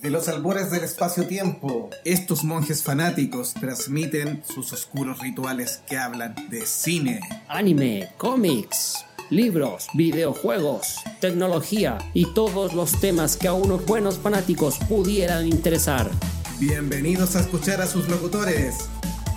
De 0.00 0.08
los 0.08 0.28
albores 0.28 0.70
del 0.70 0.82
espacio-tiempo, 0.82 1.90
estos 2.06 2.42
monjes 2.42 2.82
fanáticos 2.82 3.52
transmiten 3.52 4.42
sus 4.48 4.72
oscuros 4.72 5.18
rituales 5.18 5.82
que 5.86 5.98
hablan 5.98 6.34
de 6.48 6.64
cine, 6.64 7.20
anime, 7.48 8.08
cómics, 8.16 9.04
libros, 9.28 9.88
videojuegos, 9.92 10.96
tecnología 11.20 11.98
y 12.14 12.32
todos 12.32 12.72
los 12.72 12.98
temas 12.98 13.36
que 13.36 13.48
a 13.48 13.52
unos 13.52 13.84
buenos 13.84 14.16
fanáticos 14.16 14.78
pudieran 14.88 15.46
interesar. 15.46 16.10
Bienvenidos 16.58 17.36
a 17.36 17.40
escuchar 17.40 17.82
a 17.82 17.86
sus 17.86 18.08
locutores, 18.08 18.88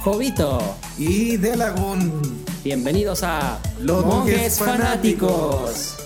Jovito 0.01 0.77
y 0.97 1.35
Delagun. 1.35 2.41
Bienvenidos 2.63 3.21
a 3.23 3.59
Los 3.81 4.05
Monjes, 4.05 4.59
fanáticos. 4.59 6.02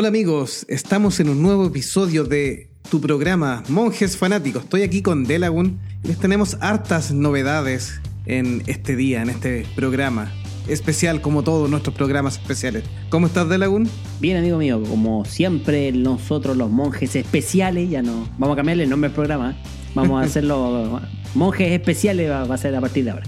Hola 0.00 0.08
amigos, 0.08 0.64
estamos 0.70 1.20
en 1.20 1.28
un 1.28 1.42
nuevo 1.42 1.66
episodio 1.66 2.24
de 2.24 2.70
tu 2.90 3.02
programa 3.02 3.62
Monjes 3.68 4.16
Fanáticos. 4.16 4.64
Estoy 4.64 4.80
aquí 4.80 5.02
con 5.02 5.24
Delagun 5.24 5.78
y 6.02 6.08
les 6.08 6.18
tenemos 6.18 6.56
hartas 6.62 7.12
novedades 7.12 8.00
en 8.24 8.62
este 8.66 8.96
día, 8.96 9.20
en 9.20 9.28
este 9.28 9.66
programa 9.76 10.32
especial 10.68 11.20
como 11.20 11.42
todos 11.42 11.68
nuestros 11.68 11.94
programas 11.94 12.38
especiales. 12.38 12.84
¿Cómo 13.10 13.26
estás, 13.26 13.50
Delagun? 13.50 13.90
Bien, 14.20 14.38
amigo 14.38 14.56
mío, 14.56 14.82
como 14.88 15.26
siempre 15.26 15.92
nosotros 15.92 16.56
los 16.56 16.70
monjes 16.70 17.14
especiales, 17.14 17.90
ya 17.90 18.00
no, 18.00 18.26
vamos 18.38 18.54
a 18.54 18.56
cambiarle 18.56 18.84
el 18.84 18.88
nombre 18.88 19.08
al 19.08 19.14
programa, 19.14 19.54
vamos 19.94 20.22
a 20.22 20.24
hacerlo 20.24 20.98
monjes 21.34 21.72
especiales 21.72 22.30
va, 22.30 22.42
a 22.44 22.56
ser 22.56 22.74
a 22.74 22.80
partir 22.80 23.04
de 23.04 23.10
ahora. 23.10 23.26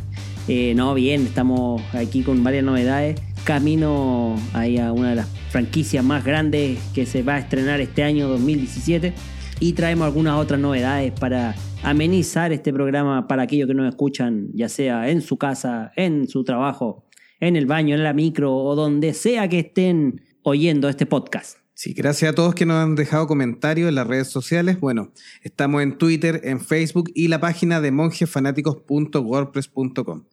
Eh, 0.49 0.75
no, 0.75 0.95
bien, 0.95 1.27
estamos 1.27 1.83
aquí 1.95 2.23
con 2.23 2.43
varias 2.43 2.65
novedades 2.65 3.21
camino 3.45 4.37
ahí 4.53 4.79
a 4.79 4.93
una 4.93 5.11
de 5.11 5.17
las 5.17 5.29
franquicias 5.51 6.05
más 6.05 6.25
grandes 6.25 6.79
que 6.95 7.07
se 7.07 7.23
va 7.23 7.35
a 7.35 7.39
estrenar 7.41 7.81
este 7.81 8.05
año 8.05 8.29
2017 8.29 9.13
y 9.61 9.73
traemos 9.73 10.07
algunas 10.07 10.39
otras 10.39 10.61
novedades 10.61 11.13
para 11.13 11.55
amenizar 11.83 12.53
este 12.53 12.73
programa 12.73 13.27
para 13.27 13.43
aquellos 13.43 13.67
que 13.67 13.75
nos 13.75 13.89
escuchan, 13.89 14.49
ya 14.55 14.69
sea 14.69 15.09
en 15.09 15.23
su 15.23 15.37
casa, 15.39 15.93
en 15.97 16.29
su 16.29 16.45
trabajo, 16.45 17.05
en 17.41 17.57
el 17.57 17.67
baño, 17.67 17.95
en 17.95 18.05
la 18.05 18.13
micro 18.13 18.55
o 18.55 18.75
donde 18.75 19.13
sea 19.15 19.49
que 19.49 19.61
estén 19.61 20.23
oyendo 20.43 20.89
este 20.89 21.07
podcast. 21.07 21.62
Sí, 21.75 21.95
gracias 21.95 22.31
a 22.31 22.35
todos 22.35 22.55
que 22.55 22.67
nos 22.67 22.77
han 22.77 22.95
dejado 22.95 23.27
comentarios 23.27 23.89
en 23.89 23.95
las 23.95 24.07
redes 24.07 24.29
sociales. 24.29 24.79
Bueno, 24.79 25.11
estamos 25.43 25.83
en 25.83 25.97
Twitter, 25.97 26.43
en 26.45 26.61
Facebook 26.61 27.11
y 27.15 27.29
la 27.29 27.41
página 27.41 27.81
de 27.81 27.93
monjesfanáticos.wordpress.com. 27.93 30.25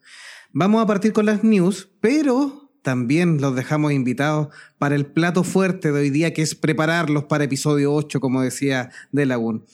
Vamos 0.52 0.84
a 0.84 0.86
partir 0.86 1.14
con 1.14 1.26
las 1.26 1.44
news, 1.44 1.90
pero 2.02 2.70
también 2.81 3.40
los 3.40 3.56
dejamos 3.56 3.94
invitados 3.94 4.50
para 4.78 4.96
el 4.96 5.06
plato 5.06 5.44
fuerte 5.44 5.92
de 5.92 6.00
hoy 6.00 6.09
día, 6.09 6.34
que 6.34 6.42
es 6.42 6.56
prepararlos 6.56 7.26
para 7.26 7.46
episodio 7.46 7.94
8, 7.94 8.20
como 8.20 8.42
decía 8.42 8.90
De 9.12 9.26
Lagoon. 9.26 9.66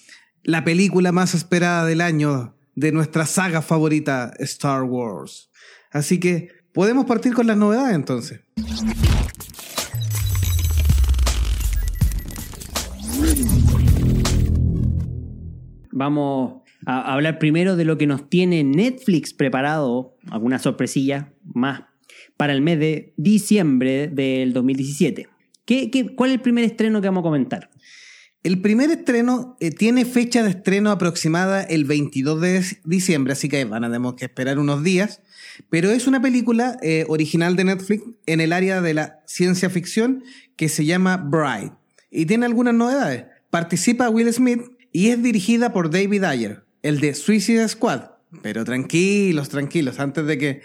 La 0.44 0.64
película 0.64 1.12
más 1.12 1.34
esperada 1.34 1.86
del 1.86 2.02
año 2.02 2.56
de 2.76 2.92
nuestra 2.92 3.26
saga 3.26 3.62
favorita, 3.62 4.34
Star 4.40 4.84
Wars. 4.84 5.50
Así 5.92 6.20
que 6.20 6.50
podemos 6.74 7.06
partir 7.06 7.34
con 7.34 7.48
las 7.48 7.58
novedades 7.58 7.96
entonces. 7.96 8.42
Vamos 15.92 16.62
a 16.86 17.14
hablar 17.14 17.40
primero 17.40 17.76
de 17.76 17.86
lo 17.86 17.98
que 17.98 18.08
nos 18.08 18.30
tiene 18.30 18.64
Netflix 18.64 19.34
preparado, 19.34 20.16
alguna 20.30 20.60
sorpresilla 20.60 21.34
más 21.44 21.84
para 22.38 22.54
el 22.54 22.62
mes 22.62 22.80
de 22.80 23.14
diciembre 23.18 24.08
del 24.08 24.54
2017. 24.54 25.28
¿Qué, 25.66 26.14
cuál 26.16 26.32
es 26.32 26.36
el 26.36 26.42
primer 26.42 26.64
estreno 26.64 27.02
que 27.02 27.08
vamos 27.08 27.22
a 27.22 27.24
comentar? 27.24 27.72
El 28.44 28.62
primer 28.62 28.92
estreno 28.92 29.58
eh, 29.60 29.72
tiene 29.72 30.06
fecha 30.06 30.44
de 30.44 30.52
estreno 30.52 30.92
aproximada 30.92 31.64
el 31.64 31.86
22 31.86 32.42
de 32.42 32.64
diciembre, 32.84 33.34
así 33.34 33.50
que 33.50 33.66
van 33.66 33.84
a 33.84 33.92
tener 33.92 34.14
que 34.16 34.26
esperar 34.26 34.60
unos 34.60 34.84
días. 34.84 35.22
Pero 35.70 35.90
es 35.90 36.06
una 36.06 36.22
película 36.22 36.78
eh, 36.84 37.06
original 37.08 37.56
de 37.56 37.64
Netflix 37.64 38.04
en 38.28 38.42
el 38.42 38.54
área 38.54 38.82
de 38.82 38.94
la 38.94 39.24
ciencia 39.26 39.70
ficción 39.72 40.24
que 40.58 40.70
se 40.70 40.86
llama 40.86 41.18
Bride. 41.18 41.72
Y 42.16 42.26
tiene 42.26 42.46
algunas 42.46 42.74
novedades. 42.74 43.26
Participa 43.50 44.10
Will 44.10 44.32
Smith 44.32 44.62
y 44.92 45.10
es 45.10 45.22
dirigida 45.22 45.74
por 45.74 45.90
David 45.90 46.24
Ayer, 46.24 46.64
el 46.82 47.02
de 47.02 47.14
Suicide 47.14 47.68
Squad. 47.68 48.04
Pero 48.42 48.64
tranquilos, 48.64 49.50
tranquilos, 49.50 50.00
antes 50.00 50.26
de 50.26 50.38
que 50.38 50.62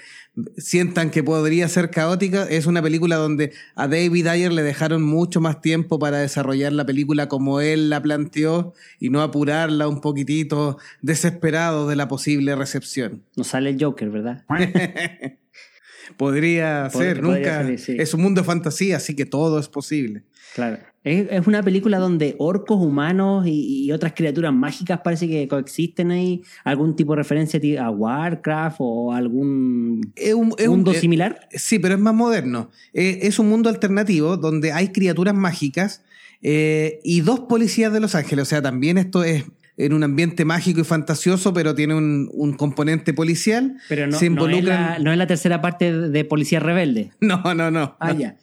sientan 0.57 1.11
que 1.11 1.25
podría 1.25 1.69
ser 1.69 1.91
caótica, 1.91 2.45
es 2.45 2.67
una 2.67 2.81
película 2.83 3.17
donde 3.17 3.53
a 3.75 3.89
David 3.89 4.29
Ayer 4.29 4.53
le 4.53 4.63
dejaron 4.63 5.03
mucho 5.03 5.41
más 5.41 5.61
tiempo 5.61 5.99
para 5.99 6.19
desarrollar 6.19 6.73
la 6.73 6.87
película 6.87 7.29
como 7.29 7.61
él 7.61 7.91
la 7.91 8.01
planteó 8.01 8.73
y 9.01 9.11
no 9.11 9.21
apurarla 9.21 9.89
un 9.89 10.01
poquitito 10.01 10.79
desesperado 11.03 11.89
de 11.89 11.97
la 11.97 12.07
posible 12.07 12.55
recepción. 12.55 13.25
No 13.37 13.43
sale 13.43 13.71
el 13.71 13.83
Joker, 13.83 14.11
¿verdad? 14.11 14.45
podría 16.17 16.89
ser, 16.91 17.23
nunca. 17.23 17.69
Es 17.69 18.15
un 18.15 18.23
mundo 18.23 18.41
de 18.43 18.47
fantasía, 18.47 18.97
así 18.97 19.15
que 19.15 19.27
todo 19.27 19.59
es 19.59 19.69
posible. 19.69 20.25
Claro. 20.55 20.79
Es, 21.03 21.47
una 21.47 21.63
película 21.63 21.99
donde 21.99 22.35
orcos, 22.39 22.79
humanos 22.79 23.47
y, 23.47 23.91
otras 23.91 24.13
criaturas 24.13 24.53
mágicas 24.53 25.01
parece 25.03 25.29
que 25.29 25.49
coexisten 25.49 26.11
ahí. 26.11 26.43
¿Algún 26.63 26.95
tipo 26.95 27.13
de 27.13 27.17
referencia 27.17 27.61
a 27.83 27.91
Warcraft 27.91 28.77
o 28.81 29.13
algún 29.13 30.13
mundo 30.67 30.93
similar? 30.93 31.49
sí, 31.53 31.79
pero 31.79 31.95
es 31.95 32.01
más 32.01 32.15
moderno. 32.15 32.71
es 32.93 33.39
un 33.39 33.49
mundo 33.49 33.71
alternativo 33.71 34.37
donde 34.37 34.73
hay 34.73 34.89
criaturas 34.89 35.35
mágicas 35.35 36.03
eh, 36.43 37.01
y 37.05 37.21
dos 37.21 37.41
policías 37.41 37.93
de 37.93 38.01
Los 38.01 38.15
Ángeles. 38.15 38.43
O 38.43 38.47
sea, 38.47 38.63
también 38.63 38.99
esto 38.99 39.25
es 39.25 39.45
en 39.77 39.93
un 39.95 40.03
ambiente 40.03 40.45
mágico 40.45 40.81
y 40.81 40.85
fantasioso, 40.85 41.55
pero 41.55 41.75
tiene 41.75 41.95
un, 41.95 42.55
componente 42.59 43.15
policial. 43.15 43.77
Pero 43.89 44.07
no, 44.07 44.19
no, 44.21 44.49
es 44.49 45.19
la, 45.19 45.27
tercera 45.27 45.61
parte 45.63 45.93
de 45.93 46.25
Policía 46.25 46.61
Rebelde. 46.61 47.13
No, 47.21 47.55
no, 47.55 47.71
no. 47.71 47.97
Ah, 48.01 48.13
ya. 48.13 48.37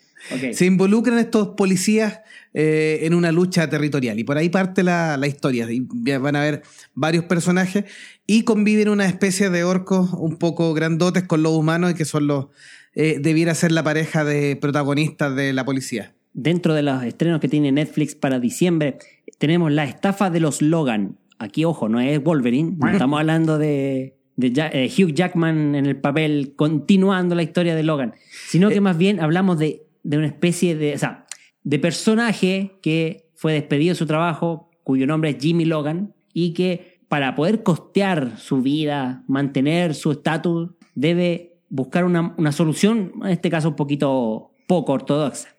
Se 0.51 0.65
involucran 0.65 1.19
estos 1.19 1.49
policías 1.49 2.21
eh, 2.53 2.99
en 3.03 3.13
una 3.13 3.31
lucha 3.31 3.69
territorial 3.69 4.17
y 4.19 4.23
por 4.23 4.37
ahí 4.37 4.49
parte 4.49 4.83
la, 4.83 5.19
historia. 5.27 5.67
Y 5.71 5.81
van 6.17 6.35
a 6.35 6.41
ver 6.41 6.63
varios 6.93 7.25
personajes 7.25 7.85
y 8.25 8.43
conviven 8.43 8.89
una 8.89 9.05
especie 9.05 9.49
de 9.49 9.63
orcos 9.63 10.11
un 10.13 10.37
poco 10.37 10.73
grandotes 10.73 11.23
con 11.23 11.43
los 11.43 11.53
humanos 11.53 11.91
y 11.91 11.93
que 11.93 12.05
son 12.05 12.27
los 12.27 12.47
eh, 12.95 13.19
debiera 13.21 13.53
ser 13.53 13.71
la 13.71 13.83
pareja 13.83 14.23
de 14.23 14.55
protagonistas 14.55 15.35
de 15.35 15.53
la 15.53 15.63
policía. 15.65 16.13
Dentro 16.33 16.73
de 16.73 16.81
los 16.81 17.03
estrenos 17.03 17.39
que 17.39 17.47
tiene 17.47 17.71
Netflix 17.71 18.15
para 18.15 18.39
diciembre 18.39 18.97
tenemos 19.37 19.71
la 19.71 19.83
estafa 19.83 20.29
de 20.29 20.39
los 20.39 20.61
Logan. 20.61 21.17
Aquí, 21.39 21.63
ojo, 21.65 21.89
no 21.89 21.99
es 21.99 22.23
Wolverine, 22.23 22.75
estamos 22.91 23.19
hablando 23.19 23.59
de, 23.59 24.15
eh, 24.39 24.91
Hugh 24.97 25.13
Jackman 25.13 25.75
en 25.75 25.85
el 25.85 25.95
papel 25.95 26.53
continuando 26.55 27.35
la 27.35 27.43
historia 27.43 27.75
de 27.75 27.83
Logan, 27.83 28.15
sino 28.47 28.69
que 28.69 28.81
más 28.81 28.97
bien 28.97 29.19
hablamos 29.19 29.59
de 29.59 29.86
de 30.07 30.17
una 30.17 30.27
especie 30.27 30.73
de, 30.77 30.93
o 30.93 30.97
sea, 30.97 31.25
de 31.63 31.79
personaje 31.79 32.79
que 32.81 33.29
fue 33.35 33.51
despedido 33.51 33.91
de 33.91 33.97
su 33.97 34.05
trabajo, 34.05 34.69
cuyo 34.83 35.05
nombre 35.05 35.31
es 35.31 35.37
Jimmy 35.37 35.65
Logan, 35.65 36.15
y 36.33 36.53
que 36.53 37.01
para 37.09 37.35
poder 37.35 37.61
costear 37.61 38.37
su 38.37 38.61
vida, 38.61 39.25
mantener 39.27 39.95
su 39.95 40.13
estatus, 40.13 40.69
debe 40.95 41.59
buscar 41.67 42.05
una, 42.05 42.33
una 42.37 42.53
solución, 42.53 43.11
en 43.21 43.27
este 43.27 43.49
caso 43.49 43.67
un 43.67 43.75
poquito 43.75 44.51
poco 44.65 44.93
ortodoxa. 44.93 45.57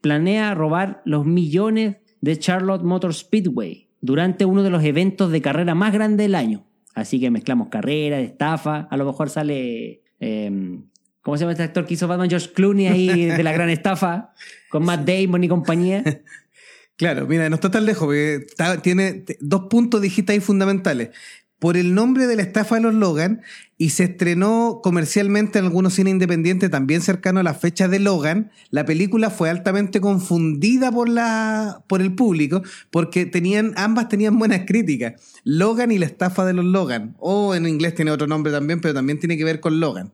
Planea 0.00 0.54
robar 0.54 1.02
los 1.04 1.26
millones 1.26 1.98
de 2.22 2.38
Charlotte 2.38 2.82
Motor 2.82 3.12
Speedway 3.12 3.90
durante 4.00 4.46
uno 4.46 4.62
de 4.62 4.70
los 4.70 4.82
eventos 4.82 5.30
de 5.30 5.42
carrera 5.42 5.74
más 5.74 5.92
grandes 5.92 6.24
del 6.24 6.34
año. 6.34 6.64
Así 6.94 7.20
que 7.20 7.30
mezclamos 7.30 7.68
carrera, 7.68 8.18
estafa, 8.20 8.88
a 8.90 8.96
lo 8.96 9.04
mejor 9.04 9.28
sale 9.28 10.04
eh, 10.20 10.80
¿Cómo 11.24 11.38
se 11.38 11.40
llama 11.40 11.52
este 11.52 11.62
actor 11.62 11.86
que 11.86 11.94
hizo 11.94 12.06
Batman? 12.06 12.28
George 12.28 12.50
Clooney 12.52 12.86
ahí 12.86 13.24
de 13.24 13.42
la 13.42 13.52
gran 13.52 13.70
estafa, 13.70 14.34
con 14.68 14.84
Matt 14.84 15.08
Damon 15.08 15.42
y 15.42 15.48
compañía. 15.48 16.04
Claro, 16.96 17.26
mira, 17.26 17.48
no 17.48 17.56
está 17.56 17.72
tan 17.72 17.86
lejos, 17.86 18.04
porque 18.04 18.46
tiene 18.82 19.24
dos 19.40 19.62
puntos 19.68 20.00
digitales 20.00 20.44
fundamentales. 20.44 21.10
Por 21.58 21.76
el 21.76 21.92
nombre 21.92 22.28
de 22.28 22.36
la 22.36 22.42
estafa 22.42 22.76
de 22.76 22.82
los 22.82 22.94
Logan, 22.94 23.42
y 23.76 23.90
se 23.90 24.04
estrenó 24.04 24.78
comercialmente 24.80 25.58
en 25.58 25.64
algunos 25.64 25.94
cines 25.94 26.12
independientes 26.12 26.70
también 26.70 27.00
cercano 27.00 27.40
a 27.40 27.42
la 27.42 27.54
fecha 27.54 27.88
de 27.88 27.98
Logan, 27.98 28.52
la 28.70 28.84
película 28.84 29.30
fue 29.30 29.50
altamente 29.50 30.00
confundida 30.00 30.92
por, 30.92 31.08
la, 31.08 31.82
por 31.88 32.00
el 32.00 32.14
público, 32.14 32.62
porque 32.92 33.26
tenían, 33.26 33.72
ambas 33.76 34.08
tenían 34.08 34.38
buenas 34.38 34.60
críticas. 34.64 35.14
Logan 35.42 35.90
y 35.90 35.98
la 35.98 36.06
estafa 36.06 36.44
de 36.44 36.52
los 36.52 36.64
Logan, 36.64 37.16
o 37.18 37.56
en 37.56 37.66
inglés 37.66 37.96
tiene 37.96 38.12
otro 38.12 38.28
nombre 38.28 38.52
también, 38.52 38.80
pero 38.80 38.94
también 38.94 39.18
tiene 39.18 39.36
que 39.36 39.44
ver 39.44 39.58
con 39.58 39.80
Logan. 39.80 40.12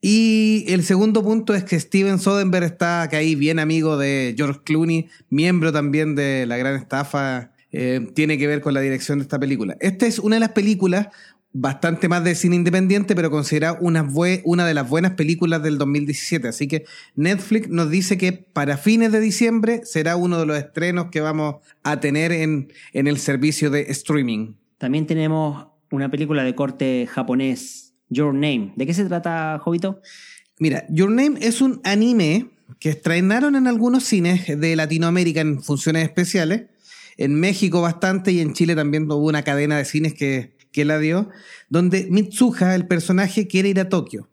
Y 0.00 0.64
el 0.68 0.84
segundo 0.84 1.22
punto 1.24 1.54
es 1.54 1.64
que 1.64 1.78
Steven 1.78 2.18
Soderbergh 2.18 2.64
está 2.64 3.02
ahí 3.02 3.34
bien 3.34 3.58
amigo 3.58 3.96
de 3.96 4.34
George 4.36 4.60
Clooney, 4.64 5.08
miembro 5.28 5.72
también 5.72 6.14
de 6.14 6.46
la 6.46 6.56
gran 6.56 6.76
estafa, 6.76 7.52
eh, 7.72 8.08
tiene 8.14 8.38
que 8.38 8.46
ver 8.46 8.60
con 8.60 8.74
la 8.74 8.80
dirección 8.80 9.18
de 9.18 9.24
esta 9.24 9.38
película. 9.38 9.76
Esta 9.80 10.06
es 10.06 10.18
una 10.18 10.36
de 10.36 10.40
las 10.40 10.52
películas 10.52 11.08
bastante 11.52 12.08
más 12.08 12.22
de 12.24 12.34
cine 12.34 12.56
independiente, 12.56 13.14
pero 13.14 13.30
considerada 13.30 13.78
una, 13.80 14.06
una 14.44 14.66
de 14.66 14.74
las 14.74 14.88
buenas 14.88 15.12
películas 15.12 15.62
del 15.62 15.78
2017. 15.78 16.46
Así 16.48 16.68
que 16.68 16.84
Netflix 17.16 17.68
nos 17.68 17.90
dice 17.90 18.16
que 18.16 18.32
para 18.32 18.76
fines 18.76 19.12
de 19.12 19.20
diciembre 19.20 19.80
será 19.84 20.16
uno 20.16 20.38
de 20.38 20.46
los 20.46 20.58
estrenos 20.58 21.06
que 21.10 21.20
vamos 21.20 21.56
a 21.82 22.00
tener 22.00 22.32
en, 22.32 22.72
en 22.92 23.06
el 23.06 23.18
servicio 23.18 23.70
de 23.70 23.82
streaming. 23.82 24.54
También 24.78 25.06
tenemos 25.06 25.66
una 25.90 26.10
película 26.10 26.44
de 26.44 26.54
corte 26.54 27.08
japonés, 27.10 27.87
Your 28.10 28.32
Name. 28.32 28.72
¿De 28.76 28.86
qué 28.86 28.94
se 28.94 29.04
trata, 29.04 29.58
Jovito? 29.58 30.00
Mira, 30.58 30.84
Your 30.88 31.10
Name 31.10 31.38
es 31.40 31.60
un 31.60 31.80
anime 31.84 32.50
que 32.80 32.90
estrenaron 32.90 33.56
en 33.56 33.66
algunos 33.66 34.04
cines 34.04 34.46
de 34.46 34.76
Latinoamérica 34.76 35.40
en 35.40 35.62
funciones 35.62 36.04
especiales. 36.04 36.66
En 37.16 37.34
México 37.34 37.80
bastante 37.80 38.32
y 38.32 38.40
en 38.40 38.52
Chile 38.52 38.76
también 38.76 39.10
hubo 39.10 39.26
una 39.26 39.42
cadena 39.42 39.76
de 39.76 39.84
cines 39.84 40.14
que, 40.14 40.56
que 40.72 40.84
la 40.84 40.98
dio, 40.98 41.30
donde 41.68 42.06
Mitsuha, 42.10 42.74
el 42.74 42.86
personaje, 42.86 43.46
quiere 43.46 43.70
ir 43.70 43.80
a 43.80 43.88
Tokio. 43.88 44.28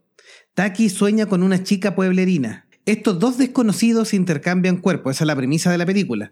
Taki 0.54 0.90
sueña 0.90 1.26
con 1.26 1.44
una 1.44 1.64
chica 1.64 1.96
pueblerina. 1.96 2.68
Estos 2.86 3.20
dos 3.20 3.38
desconocidos 3.38 4.14
intercambian 4.14 4.78
cuerpos, 4.78 5.16
esa 5.16 5.24
es 5.24 5.28
la 5.28 5.36
premisa 5.36 5.72
de 5.72 5.80
la 5.80 5.88
película, 5.88 6.32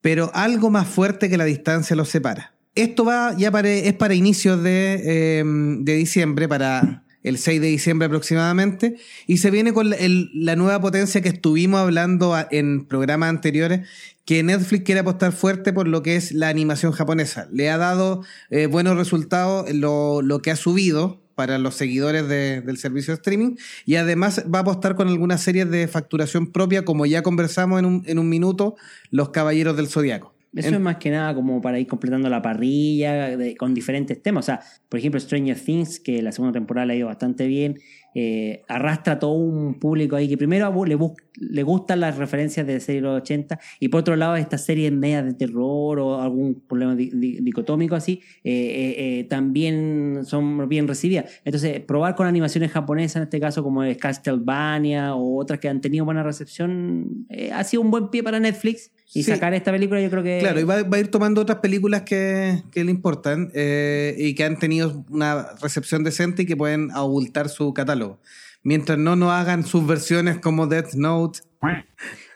pero 0.00 0.30
algo 0.34 0.70
más 0.70 0.88
fuerte 0.88 1.28
que 1.28 1.36
la 1.36 1.44
distancia 1.44 1.94
los 1.94 2.08
separa. 2.08 2.54
Esto 2.74 3.04
va 3.04 3.36
ya 3.36 3.50
para, 3.50 3.68
es 3.70 3.92
para 3.94 4.14
inicios 4.14 4.62
de, 4.62 5.00
eh, 5.04 5.44
de 5.44 5.94
diciembre, 5.94 6.48
para 6.48 7.04
el 7.22 7.38
6 7.38 7.60
de 7.60 7.68
diciembre 7.68 8.06
aproximadamente, 8.06 8.96
y 9.26 9.36
se 9.36 9.50
viene 9.50 9.72
con 9.72 9.92
el- 9.92 10.30
la 10.34 10.56
nueva 10.56 10.80
potencia 10.80 11.20
que 11.20 11.28
estuvimos 11.28 11.80
hablando 11.80 12.34
en 12.50 12.86
programas 12.86 13.28
anteriores, 13.28 13.86
que 14.24 14.42
Netflix 14.42 14.84
quiere 14.84 15.00
apostar 15.00 15.32
fuerte 15.32 15.72
por 15.72 15.86
lo 15.86 16.02
que 16.02 16.16
es 16.16 16.32
la 16.32 16.48
animación 16.48 16.92
japonesa. 16.92 17.46
Le 17.52 17.70
ha 17.70 17.76
dado 17.76 18.24
eh, 18.50 18.66
buenos 18.66 18.96
resultados 18.96 19.70
lo, 19.72 20.22
lo 20.22 20.40
que 20.40 20.50
ha 20.50 20.56
subido 20.56 21.20
para 21.34 21.58
los 21.58 21.74
seguidores 21.74 22.26
de- 22.28 22.60
del 22.62 22.78
servicio 22.78 23.12
de 23.12 23.16
streaming 23.16 23.56
y 23.86 23.96
además 23.96 24.44
va 24.52 24.58
a 24.60 24.62
apostar 24.62 24.96
con 24.96 25.08
algunas 25.08 25.42
series 25.42 25.70
de 25.70 25.88
facturación 25.88 26.50
propia, 26.52 26.84
como 26.84 27.04
ya 27.06 27.22
conversamos 27.22 27.78
en 27.78 27.84
un, 27.86 28.02
en 28.06 28.18
un 28.18 28.28
minuto, 28.28 28.76
Los 29.10 29.30
Caballeros 29.30 29.76
del 29.76 29.88
Zodiaco. 29.88 30.31
Eso 30.54 30.68
En- 30.68 30.74
es 30.74 30.80
más 30.80 30.96
que 30.96 31.10
nada 31.10 31.34
como 31.34 31.60
para 31.62 31.78
ir 31.78 31.86
completando 31.86 32.28
la 32.28 32.42
parrilla 32.42 33.36
de- 33.36 33.56
con 33.56 33.72
diferentes 33.72 34.22
temas. 34.22 34.44
O 34.44 34.46
sea, 34.46 34.60
por 34.88 34.98
ejemplo, 34.98 35.18
Stranger 35.18 35.58
Things, 35.58 35.98
que 35.98 36.20
la 36.20 36.30
segunda 36.32 36.52
temporada 36.52 36.86
le 36.86 36.92
ha 36.92 36.96
ido 36.96 37.06
bastante 37.06 37.46
bien, 37.46 37.78
eh, 38.14 38.62
arrastra 38.68 39.14
a 39.14 39.18
todo 39.18 39.32
un 39.32 39.78
público 39.80 40.16
ahí 40.16 40.28
que 40.28 40.36
primero 40.36 40.84
le, 40.84 40.94
bus- 40.94 41.12
le 41.36 41.62
gustan 41.62 42.00
las 42.00 42.18
referencias 42.18 42.66
de 42.66 42.78
serie 42.80 43.00
de 43.00 43.06
los 43.08 43.22
80 43.22 43.58
y 43.80 43.88
por 43.88 44.00
otro 44.00 44.16
lado 44.16 44.36
estas 44.36 44.64
series 44.64 44.92
medias 44.92 45.24
de 45.24 45.32
terror 45.34 45.98
o 45.98 46.20
algún 46.20 46.60
problema 46.68 46.94
di- 46.94 47.10
di- 47.10 47.38
dicotómico 47.40 47.94
así 47.94 48.20
eh, 48.44 48.52
eh, 48.52 49.20
eh, 49.20 49.24
también 49.24 50.20
son 50.24 50.68
bien 50.68 50.86
recibidas. 50.88 51.26
Entonces, 51.44 51.80
probar 51.80 52.14
con 52.16 52.26
animaciones 52.26 52.70
japonesas, 52.70 53.16
en 53.16 53.22
este 53.22 53.40
caso 53.40 53.62
como 53.62 53.82
es 53.82 53.96
Castlevania 53.96 55.14
o 55.14 55.38
otras 55.40 55.60
que 55.60 55.68
han 55.68 55.80
tenido 55.80 56.04
buena 56.04 56.22
recepción, 56.22 57.26
eh, 57.28 57.50
ha 57.52 57.64
sido 57.64 57.82
un 57.82 57.90
buen 57.90 58.08
pie 58.08 58.22
para 58.22 58.40
Netflix. 58.40 58.90
Y 59.14 59.22
Sí. 59.24 59.30
sacar 59.30 59.52
esta 59.52 59.70
película 59.70 60.00
yo 60.00 60.08
creo 60.08 60.22
que... 60.22 60.38
Claro, 60.40 60.58
y 60.58 60.64
va, 60.64 60.82
va 60.84 60.96
a 60.96 61.00
ir 61.00 61.08
tomando 61.08 61.42
otras 61.42 61.58
películas 61.58 62.00
que, 62.02 62.62
que 62.70 62.82
le 62.82 62.90
importan 62.90 63.50
eh, 63.52 64.14
y 64.18 64.34
que 64.34 64.44
han 64.44 64.58
tenido 64.58 65.04
una 65.10 65.48
recepción 65.60 66.02
decente 66.02 66.42
y 66.42 66.46
que 66.46 66.56
pueden 66.56 66.90
abultar 66.92 67.50
su 67.50 67.74
catálogo. 67.74 68.20
Mientras 68.64 68.98
no 68.98 69.16
nos 69.16 69.30
hagan 69.32 69.64
sus 69.64 69.86
versiones 69.86 70.38
como 70.38 70.66
Death 70.66 70.94
Note, 70.94 71.40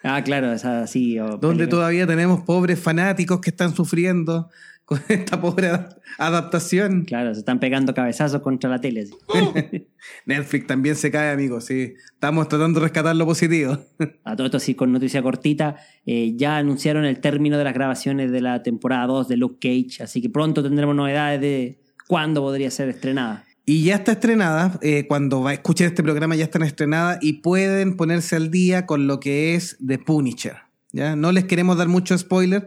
Ah, 0.02 0.22
claro, 0.22 0.52
esa 0.52 0.82
así. 0.82 1.18
o 1.18 1.36
donde 1.36 1.66
todavía 1.66 2.06
tenemos 2.06 2.42
pobres 2.42 2.78
fanáticos 2.78 3.40
que 3.40 3.50
están 3.50 3.74
sufriendo 3.74 4.48
con 4.84 5.00
esta 5.08 5.40
pobre 5.40 5.68
ad- 5.68 5.96
adaptación. 6.18 7.04
Claro, 7.04 7.34
se 7.34 7.40
están 7.40 7.58
pegando 7.58 7.92
cabezazos 7.92 8.40
contra 8.40 8.70
la 8.70 8.80
tele. 8.80 9.08
Netflix 10.26 10.66
también 10.68 10.94
se 10.94 11.10
cae, 11.10 11.32
amigos, 11.32 11.64
sí. 11.64 11.94
Estamos 12.14 12.48
tratando 12.48 12.78
de 12.78 12.84
rescatar 12.86 13.16
lo 13.16 13.26
positivo. 13.26 13.78
A 14.24 14.36
todo 14.36 14.46
esto, 14.46 14.60
sí, 14.60 14.74
con 14.76 14.92
noticia 14.92 15.22
cortita, 15.22 15.76
eh, 16.04 16.34
ya 16.36 16.56
anunciaron 16.58 17.04
el 17.04 17.18
término 17.20 17.58
de 17.58 17.64
las 17.64 17.74
grabaciones 17.74 18.30
de 18.30 18.40
la 18.40 18.62
temporada 18.62 19.06
2 19.08 19.26
de 19.26 19.36
Luke 19.36 19.58
Cage, 19.60 20.04
así 20.04 20.22
que 20.22 20.30
pronto 20.30 20.62
tendremos 20.62 20.94
novedades 20.94 21.40
de 21.40 21.80
cuándo 22.06 22.40
podría 22.42 22.70
ser 22.70 22.88
estrenada. 22.88 23.44
Y 23.68 23.82
ya 23.82 23.96
está 23.96 24.12
estrenada, 24.12 24.78
eh, 24.80 25.06
cuando 25.08 25.42
va 25.42 25.50
a 25.50 25.54
escuchar 25.54 25.88
este 25.88 26.04
programa 26.04 26.36
ya 26.36 26.44
están 26.44 26.62
estrenadas 26.62 27.18
y 27.20 27.34
pueden 27.34 27.96
ponerse 27.96 28.36
al 28.36 28.52
día 28.52 28.86
con 28.86 29.08
lo 29.08 29.18
que 29.18 29.56
es 29.56 29.76
The 29.84 29.98
Punisher. 29.98 30.58
¿ya? 30.92 31.16
No 31.16 31.32
les 31.32 31.44
queremos 31.44 31.76
dar 31.76 31.88
mucho 31.88 32.16
spoiler, 32.16 32.66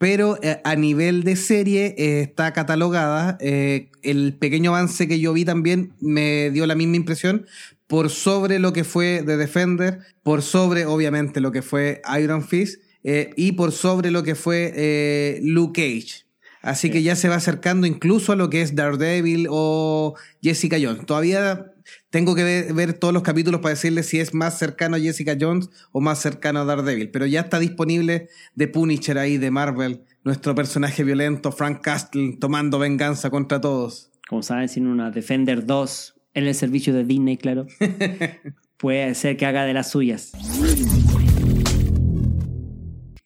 pero 0.00 0.38
eh, 0.42 0.62
a 0.64 0.76
nivel 0.76 1.24
de 1.24 1.36
serie 1.36 1.94
eh, 1.98 2.22
está 2.22 2.54
catalogada. 2.54 3.36
eh, 3.38 3.90
el 4.02 4.34
pequeño 4.34 4.74
avance 4.74 5.06
que 5.06 5.20
yo 5.20 5.34
vi 5.34 5.44
también 5.44 5.92
me 6.00 6.50
dio 6.50 6.66
la 6.66 6.74
misma 6.74 6.96
impresión 6.96 7.44
por 7.86 8.08
sobre 8.08 8.58
lo 8.58 8.72
que 8.72 8.82
fue 8.82 9.22
The 9.26 9.36
Defender, 9.36 9.98
por 10.22 10.40
sobre 10.40 10.86
obviamente 10.86 11.42
lo 11.42 11.52
que 11.52 11.60
fue 11.60 12.00
Iron 12.18 12.42
Fist 12.42 12.80
y 13.02 13.52
por 13.52 13.72
sobre 13.72 14.10
lo 14.10 14.22
que 14.22 14.34
fue 14.34 15.38
Luke 15.42 15.82
Cage. 15.82 16.29
Así 16.62 16.90
que 16.90 17.02
ya 17.02 17.16
se 17.16 17.28
va 17.28 17.36
acercando 17.36 17.86
incluso 17.86 18.32
a 18.32 18.36
lo 18.36 18.50
que 18.50 18.60
es 18.60 18.74
Daredevil 18.74 19.46
o 19.50 20.14
Jessica 20.42 20.76
Jones. 20.80 21.06
Todavía 21.06 21.72
tengo 22.10 22.34
que 22.34 22.44
ver, 22.44 22.74
ver 22.74 22.92
todos 22.92 23.14
los 23.14 23.22
capítulos 23.22 23.60
para 23.60 23.74
decirles 23.74 24.06
si 24.06 24.20
es 24.20 24.34
más 24.34 24.58
cercano 24.58 24.96
a 24.96 25.00
Jessica 25.00 25.36
Jones 25.40 25.70
o 25.92 26.00
más 26.00 26.20
cercano 26.20 26.60
a 26.60 26.64
Daredevil. 26.64 27.10
Pero 27.10 27.26
ya 27.26 27.40
está 27.40 27.58
disponible 27.58 28.28
The 28.56 28.68
Punisher 28.68 29.18
ahí 29.18 29.38
de 29.38 29.50
Marvel, 29.50 30.02
nuestro 30.22 30.54
personaje 30.54 31.02
violento, 31.02 31.50
Frank 31.50 31.80
Castle, 31.80 32.36
tomando 32.38 32.78
venganza 32.78 33.30
contra 33.30 33.60
todos. 33.60 34.10
Como 34.28 34.42
saben, 34.42 34.68
sin 34.68 34.86
una 34.86 35.10
Defender 35.10 35.64
2 35.64 36.14
en 36.34 36.46
el 36.46 36.54
servicio 36.54 36.94
de 36.94 37.04
Disney, 37.04 37.36
claro, 37.36 37.66
puede 38.76 39.14
ser 39.14 39.36
que 39.36 39.46
haga 39.46 39.64
de 39.64 39.72
las 39.72 39.90
suyas. 39.90 40.32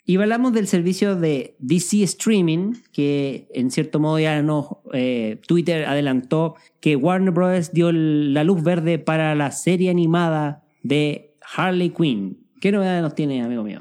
Y 0.06 0.16
hablamos 0.18 0.52
del 0.52 0.66
servicio 0.66 1.16
de 1.16 1.56
DC 1.60 2.02
Streaming, 2.02 2.74
que 2.92 3.48
en 3.54 3.70
cierto 3.70 4.00
modo 4.00 4.18
ya 4.18 4.42
nos 4.42 4.66
eh, 4.92 5.40
Twitter 5.46 5.86
adelantó 5.86 6.56
que 6.80 6.94
Warner 6.94 7.30
Bros. 7.32 7.72
dio 7.72 7.90
la 7.90 8.44
luz 8.44 8.62
verde 8.62 8.98
para 8.98 9.34
la 9.34 9.50
serie 9.50 9.88
animada 9.90 10.62
de 10.82 11.34
Harley 11.56 11.88
Quinn. 11.90 12.38
¿Qué 12.60 12.70
novedades 12.70 13.02
nos 13.02 13.14
tiene, 13.14 13.42
amigo 13.42 13.62
mío? 13.64 13.80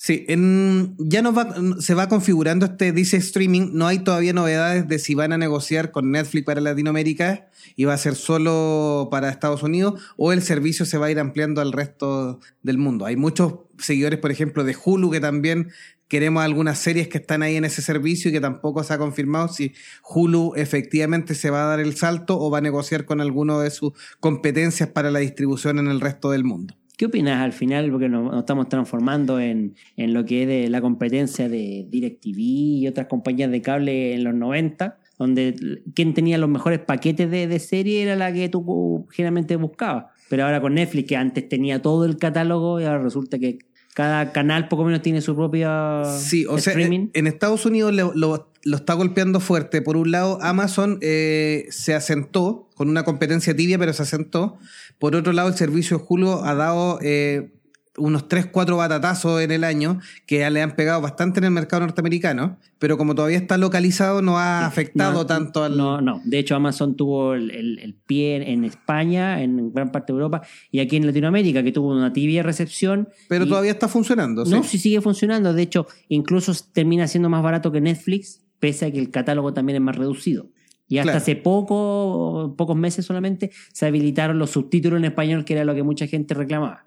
Sí, 0.00 0.24
en- 0.28 0.94
ya 0.98 1.22
va, 1.22 1.54
se 1.80 1.92
va 1.94 2.08
configurando 2.08 2.64
este 2.66 2.92
DC 2.92 3.16
Streaming. 3.16 3.70
No 3.72 3.88
hay 3.88 3.98
todavía 3.98 4.32
novedades 4.32 4.86
de 4.86 4.98
si 5.00 5.14
van 5.16 5.32
a 5.32 5.38
negociar 5.38 5.90
con 5.90 6.12
Netflix 6.12 6.46
para 6.46 6.60
Latinoamérica 6.60 7.48
y 7.74 7.84
va 7.84 7.94
a 7.94 7.98
ser 7.98 8.14
solo 8.14 9.08
para 9.10 9.28
Estados 9.28 9.64
Unidos 9.64 10.00
o 10.16 10.32
el 10.32 10.40
servicio 10.42 10.86
se 10.86 10.98
va 10.98 11.06
a 11.06 11.10
ir 11.10 11.18
ampliando 11.18 11.60
al 11.60 11.72
resto 11.72 12.38
del 12.62 12.78
mundo. 12.78 13.06
Hay 13.06 13.16
muchos 13.16 13.54
seguidores, 13.78 14.18
por 14.18 14.30
ejemplo, 14.30 14.64
de 14.64 14.76
Hulu 14.82 15.10
que 15.10 15.20
también 15.20 15.68
queremos 16.08 16.42
algunas 16.42 16.78
series 16.78 17.08
que 17.08 17.18
están 17.18 17.42
ahí 17.42 17.56
en 17.56 17.64
ese 17.64 17.82
servicio 17.82 18.30
y 18.30 18.32
que 18.32 18.40
tampoco 18.40 18.82
se 18.82 18.94
ha 18.94 18.98
confirmado 18.98 19.48
si 19.48 19.74
Hulu 20.08 20.54
efectivamente 20.56 21.34
se 21.34 21.50
va 21.50 21.64
a 21.64 21.66
dar 21.66 21.80
el 21.80 21.94
salto 21.96 22.40
o 22.40 22.50
va 22.50 22.58
a 22.58 22.62
negociar 22.62 23.04
con 23.04 23.20
alguno 23.20 23.60
de 23.60 23.70
sus 23.70 23.92
competencias 24.20 24.88
para 24.88 25.10
la 25.10 25.18
distribución 25.18 25.78
en 25.78 25.88
el 25.88 26.00
resto 26.00 26.30
del 26.30 26.44
mundo. 26.44 26.74
¿Qué 26.96 27.06
opinas 27.06 27.40
al 27.40 27.52
final? 27.52 27.92
Porque 27.92 28.08
nos, 28.08 28.36
estamos 28.36 28.68
transformando 28.68 29.38
en, 29.38 29.76
en 29.96 30.12
lo 30.12 30.24
que 30.24 30.42
es 30.42 30.48
de 30.48 30.68
la 30.68 30.80
competencia 30.80 31.48
de 31.48 31.86
DirecTV 31.88 32.38
y 32.38 32.88
otras 32.88 33.06
compañías 33.06 33.52
de 33.52 33.62
cable 33.62 34.14
en 34.14 34.24
los 34.24 34.34
90, 34.34 34.98
donde 35.16 35.54
quien 35.94 36.12
tenía 36.12 36.38
los 36.38 36.48
mejores 36.48 36.80
paquetes 36.80 37.30
de, 37.30 37.46
de 37.46 37.58
serie 37.60 38.02
era 38.02 38.16
la 38.16 38.32
que 38.32 38.48
tú 38.48 39.06
generalmente 39.12 39.54
buscabas. 39.54 40.06
Pero 40.28 40.44
ahora 40.44 40.60
con 40.60 40.74
Netflix, 40.74 41.08
que 41.08 41.16
antes 41.16 41.48
tenía 41.48 41.80
todo 41.80 42.04
el 42.04 42.16
catálogo 42.16 42.80
y 42.80 42.84
ahora 42.84 42.98
resulta 42.98 43.38
que 43.38 43.58
cada 43.98 44.30
canal 44.30 44.68
poco 44.68 44.84
menos 44.84 45.02
tiene 45.02 45.20
su 45.20 45.34
propia 45.34 46.04
Sí, 46.20 46.46
o 46.46 46.56
sea, 46.58 46.72
streaming. 46.72 47.08
en 47.14 47.26
Estados 47.26 47.66
Unidos 47.66 47.92
lo, 47.92 48.12
lo- 48.14 48.48
lo 48.62 48.76
está 48.76 48.94
golpeando 48.94 49.40
fuerte. 49.40 49.82
Por 49.82 49.96
un 49.96 50.12
lado, 50.12 50.38
Amazon 50.40 50.98
eh, 51.00 51.66
se 51.70 51.94
asentó 51.94 52.68
con 52.76 52.88
una 52.88 53.02
competencia 53.04 53.56
tibia, 53.56 53.76
pero 53.76 53.92
se 53.92 54.02
asentó. 54.04 54.56
Por 55.00 55.16
otro 55.16 55.32
lado, 55.32 55.48
el 55.48 55.54
servicio 55.56 56.04
Hulu 56.08 56.30
ha 56.44 56.54
dado 56.54 57.00
eh, 57.02 57.50
unos 57.98 58.28
3, 58.28 58.46
4 58.46 58.76
batatazos 58.76 59.40
en 59.42 59.50
el 59.50 59.64
año 59.64 60.00
que 60.26 60.38
ya 60.38 60.50
le 60.50 60.62
han 60.62 60.76
pegado 60.76 61.00
bastante 61.00 61.40
en 61.40 61.44
el 61.44 61.50
mercado 61.50 61.80
norteamericano, 61.82 62.58
pero 62.78 62.96
como 62.96 63.14
todavía 63.14 63.38
está 63.38 63.58
localizado, 63.58 64.22
no 64.22 64.38
ha 64.38 64.64
afectado 64.66 65.12
No, 65.12 65.26
tanto 65.26 65.64
al... 65.64 65.76
No, 65.76 66.00
no. 66.00 66.20
De 66.24 66.38
hecho, 66.38 66.54
Amazon 66.56 66.96
tuvo 66.96 67.34
el, 67.34 67.50
el- 67.50 67.78
el 67.80 67.94
pie 67.94 68.50
en 68.52 68.64
España, 68.64 69.42
en 69.42 69.72
gran 69.72 69.90
parte 69.92 70.12
de 70.12 70.16
Europa, 70.18 70.42
y 70.70 70.80
aquí 70.80 70.96
en 70.96 71.06
Latinoamérica, 71.06 71.62
que 71.62 71.72
tuvo 71.72 71.88
una 71.96 72.12
tibia 72.12 72.42
recepción. 72.42 73.08
Pero 73.28 73.44
y- 73.44 73.48
todavía 73.48 73.72
está 73.72 73.88
funcionando, 73.88 74.44
No, 74.44 74.62
¿sí? 74.62 74.68
sí 74.70 74.78
sigue 74.78 75.00
funcionando. 75.00 75.52
De 75.52 75.62
hecho, 75.62 75.86
incluso 76.08 76.52
termina 76.72 77.06
siendo 77.08 77.28
más 77.28 77.42
barato 77.42 77.72
que 77.72 77.80
Netflix, 77.80 78.40
pese 78.60 78.86
a 78.86 78.90
que 78.92 78.98
el 78.98 79.10
catálogo 79.10 79.52
también 79.52 79.76
es 79.76 79.82
más 79.82 79.96
reducido. 79.96 80.46
Y 80.90 80.98
hasta 80.98 81.12
Claro. 81.12 81.18
hace 81.18 81.36
poco, 81.36 82.54
pocos 82.56 82.74
meses 82.76 83.04
solamente, 83.04 83.50
se 83.72 83.86
habilitaron 83.86 84.38
los 84.38 84.50
subtítulos 84.50 84.98
en 84.98 85.04
español, 85.04 85.44
que 85.44 85.52
era 85.52 85.64
lo 85.64 85.74
que 85.74 85.82
mucha 85.82 86.06
gente 86.06 86.32
reclamaba. 86.34 86.86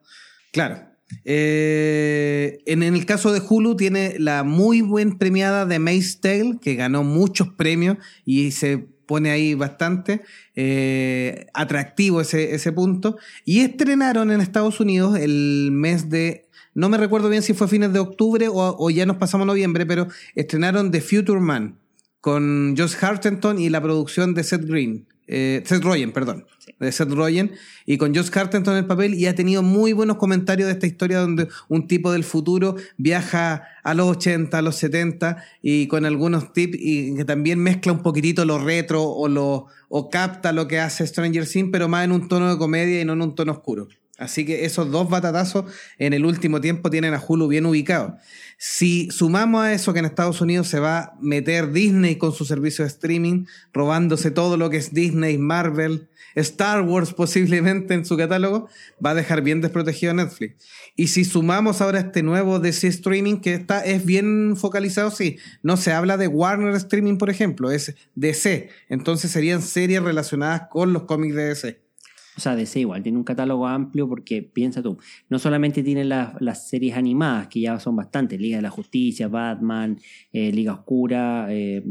Claro. 0.52 0.80
Eh, 1.26 2.60
en, 2.66 2.84
el 2.84 3.06
caso 3.06 3.32
de 3.32 3.42
Hulu 3.48 3.76
tiene 3.76 4.16
la 4.20 4.44
muy 4.44 4.82
buen 4.82 5.18
premiada 5.18 5.66
de 5.66 5.80
Maze 5.80 6.18
Tale, 6.22 6.58
que 6.62 6.76
ganó 6.76 7.04
muchos 7.04 7.50
premios 7.50 7.98
y 8.26 8.52
se 8.52 8.78
pone 8.78 9.32
ahí 9.32 9.54
bastante 9.56 10.22
eh, 10.56 11.48
atractivo 11.54 12.22
ese, 12.22 12.56
ese 12.56 12.72
punto. 12.72 13.18
Y 13.46 13.62
estrenaron 13.62 14.32
en 14.32 14.42
Estados 14.42 14.80
Unidos 14.80 15.20
el 15.20 15.70
mes 15.72 16.10
de 16.10 16.48
no 16.74 16.88
me 16.88 16.98
recuerdo 16.98 17.28
bien 17.28 17.44
si 17.44 17.54
fue 17.54 17.68
fines 17.68 17.92
de 17.92 18.00
octubre 18.00 18.48
o, 18.48 18.54
o, 18.56 18.90
ya 18.90 19.06
nos 19.06 19.18
pasamos 19.18 19.46
noviembre, 19.46 19.86
pero 19.86 20.08
estrenaron 20.36 20.90
The 20.92 21.02
Future 21.02 21.42
Man 21.42 21.78
con 22.22 22.76
Josh 22.78 22.96
Hartenton 23.02 23.60
y 23.60 23.70
la 23.70 23.82
producción 23.82 24.34
de 24.34 24.44
Seth 24.44 24.66
Green. 24.66 25.08
Eh, 25.34 25.64
Seth 25.66 25.82
Rogen, 25.82 26.12
perdón, 26.12 26.46
sí. 26.60 26.76
de 26.78 26.92
Seth 26.92 27.10
Rogen, 27.10 27.54
y 27.86 27.98
con 27.98 28.14
Josh 28.14 28.30
Hartenton 28.34 28.74
en 28.74 28.80
el 28.80 28.86
papel, 28.86 29.14
y 29.14 29.28
ha 29.28 29.34
tenido 29.34 29.64
muy 29.64 29.94
buenos 29.94 30.18
comentarios 30.18 30.68
de 30.68 30.74
esta 30.74 30.88
historia 30.88 31.20
donde 31.20 31.48
un 31.70 31.88
tipo 31.88 32.12
del 32.12 32.26
futuro 32.26 32.76
viaja 32.98 33.64
a 33.82 33.94
los 33.94 34.08
80, 34.08 34.58
a 34.58 34.62
los 34.62 34.76
70, 34.76 35.42
y 35.62 35.88
con 35.88 36.04
algunos 36.04 36.52
tips, 36.52 36.78
y 36.78 37.16
que 37.16 37.24
también 37.24 37.60
mezcla 37.60 37.94
un 37.94 38.04
poquitito 38.04 38.44
lo 38.44 38.60
retro 38.60 39.04
o, 39.04 39.30
lo, 39.30 39.68
o 39.88 40.10
capta 40.10 40.52
lo 40.52 40.68
que 40.68 40.82
hace 40.82 41.08
Stranger 41.08 41.48
Things, 41.48 41.70
pero 41.72 41.88
más 41.88 42.04
en 42.04 42.12
un 42.12 42.28
tono 42.28 42.50
de 42.52 42.58
comedia 42.58 43.00
y 43.00 43.06
no 43.06 43.14
en 43.14 43.22
un 43.22 43.34
tono 43.34 43.54
oscuro. 43.54 43.88
Así 44.22 44.46
que 44.46 44.66
esos 44.66 44.92
dos 44.92 45.10
batatazos 45.10 45.66
en 45.98 46.14
el 46.14 46.26
último 46.26 46.62
tiempo 46.62 46.92
tienen 46.92 47.16
a 47.16 47.24
Hulu 47.28 47.48
bien 47.48 47.66
ubicado. 47.66 48.20
Si 48.60 49.10
sumamos 49.10 49.64
a 49.64 49.74
eso 49.74 49.94
que 49.94 50.00
en 50.00 50.06
Estados 50.06 50.42
Unidos 50.42 50.68
se 50.68 50.80
va 50.80 51.00
a 51.00 51.14
meter 51.20 51.72
Disney 51.72 52.18
con 52.18 52.32
su 52.32 52.46
servicio 52.46 52.86
de 52.86 52.90
streaming, 52.90 53.46
robándose 53.74 54.30
todo 54.30 54.58
lo 54.58 54.70
que 54.70 54.78
es 54.78 54.94
Disney, 54.94 55.40
Marvel, 55.40 56.08
Star 56.36 56.84
Wars 56.84 57.14
posiblemente 57.16 57.96
en 57.96 58.06
su 58.06 58.16
catálogo, 58.16 58.70
va 59.04 59.10
a 59.10 59.16
dejar 59.16 59.42
bien 59.42 59.60
desprotegido 59.60 60.12
a 60.12 60.16
Netflix. 60.16 60.64
Y 60.96 61.08
si 61.08 61.26
sumamos 61.26 61.82
ahora 61.82 62.02
este 62.02 62.22
nuevo 62.22 62.60
DC 62.60 62.90
Streaming, 62.90 63.38
que 63.38 63.56
está, 63.56 63.84
es 63.84 64.06
bien 64.06 64.56
focalizado, 64.56 65.10
sí, 65.10 65.40
no 65.64 65.78
se 65.78 65.94
habla 65.94 66.18
de 66.18 66.28
Warner 66.28 66.76
Streaming, 66.76 67.18
por 67.18 67.32
ejemplo, 67.32 67.72
es 67.72 67.96
DC. 68.14 68.70
Entonces 68.88 69.32
serían 69.32 69.64
series 69.64 70.04
relacionadas 70.04 70.68
con 70.70 70.94
los 70.94 71.06
cómics 71.06 71.34
de 71.34 71.46
DC. 71.46 71.91
O 72.38 72.40
sea, 72.40 72.56
DC 72.56 72.80
igual, 72.80 73.04
tiene 73.04 73.18
un 73.18 73.24
catálogo 73.24 73.68
amplio 73.68 74.08
porque, 74.08 74.42
piensa 74.42 74.82
tú, 74.82 74.98
no 75.30 75.40
solamente 75.40 75.84
tiene 75.84 76.06
las, 76.06 76.34
las 76.40 76.70
series 76.70 76.96
animadas, 76.96 77.48
que 77.48 77.62
ya 77.62 77.80
son 77.80 77.96
bastantes, 77.96 78.40
Liga 78.40 78.58
de 78.58 78.62
la 78.62 78.70
Justicia, 78.70 79.28
Batman, 79.28 80.00
eh, 80.32 80.52
Liga 80.52 80.74
Oscura, 80.74 81.48
eh, 81.50 81.84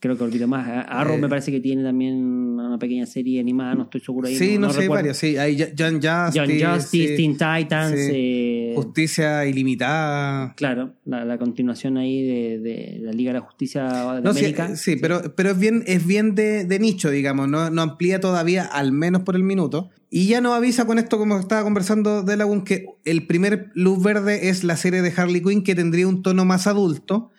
creo 0.00 0.16
que 0.16 0.24
olvido 0.24 0.48
más, 0.48 0.66
Arrow 0.88 1.16
eh, 1.16 1.20
me 1.20 1.28
parece 1.28 1.52
que 1.52 1.60
tiene 1.60 1.84
también 1.84 2.16
una 2.16 2.78
pequeña 2.78 3.04
serie 3.04 3.38
animada, 3.38 3.74
no 3.74 3.82
estoy 3.84 4.00
seguro 4.00 4.28
ahí. 4.28 4.34
Sí, 4.34 4.58
no, 4.58 4.68
no 4.68 4.72
sé, 4.72 4.88
varias, 4.88 5.18
sí, 5.18 5.36
hay 5.36 5.56
John 5.78 6.00
Justice. 6.00 6.40
John 6.40 6.74
Justice, 6.74 7.08
sí, 7.08 7.16
Teen 7.16 7.32
Titans. 7.32 8.00
Sí. 8.00 8.10
Eh, 8.12 8.72
Justicia 8.74 9.44
Ilimitada. 9.44 10.54
Claro, 10.56 10.94
la, 11.04 11.24
la 11.26 11.36
continuación 11.36 11.98
ahí 11.98 12.26
de, 12.26 12.58
de, 12.58 12.98
la 13.02 13.12
Liga 13.12 13.32
de 13.32 13.40
la 13.40 13.44
Justicia 13.44 13.84
de 14.14 14.22
no, 14.22 14.30
América. 14.30 14.74
Sí, 14.74 14.94
sí, 14.94 14.96
pero, 14.96 15.34
pero 15.36 15.50
es 15.50 15.58
bien, 15.58 15.84
es 15.86 16.06
bien 16.06 16.34
de, 16.34 16.64
de 16.64 16.78
nicho, 16.78 17.10
digamos, 17.10 17.48
no, 17.48 17.68
no 17.68 17.82
amplía 17.82 18.20
todavía, 18.20 18.64
al 18.64 18.92
menos 18.92 19.22
por 19.22 19.36
el 19.36 19.42
minuto. 19.42 19.90
Y 20.08 20.26
ya 20.26 20.40
nos 20.40 20.54
avisa 20.54 20.86
con 20.86 20.98
esto, 20.98 21.18
como 21.18 21.38
estaba 21.38 21.62
conversando 21.62 22.22
de 22.22 22.36
Lagoon, 22.36 22.64
que 22.64 22.86
el 23.04 23.26
primer 23.26 23.70
luz 23.74 24.02
verde 24.02 24.48
es 24.48 24.64
la 24.64 24.76
serie 24.76 25.02
de 25.02 25.12
Harley 25.14 25.42
Quinn, 25.42 25.62
que 25.62 25.74
tendría 25.74 26.08
un 26.08 26.22
tono 26.22 26.44
más 26.44 26.66
adulto, 26.66 27.30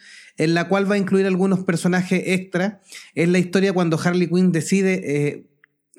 en 0.41 0.55
la 0.55 0.67
cual 0.67 0.89
va 0.89 0.95
a 0.95 0.97
incluir 0.97 1.27
algunos 1.27 1.59
personajes 1.59 2.23
extra. 2.25 2.81
Es 3.13 3.29
la 3.29 3.37
historia 3.37 3.73
cuando 3.73 3.99
Harley 4.03 4.27
Quinn 4.27 4.51
decide 4.51 5.01
eh, 5.05 5.45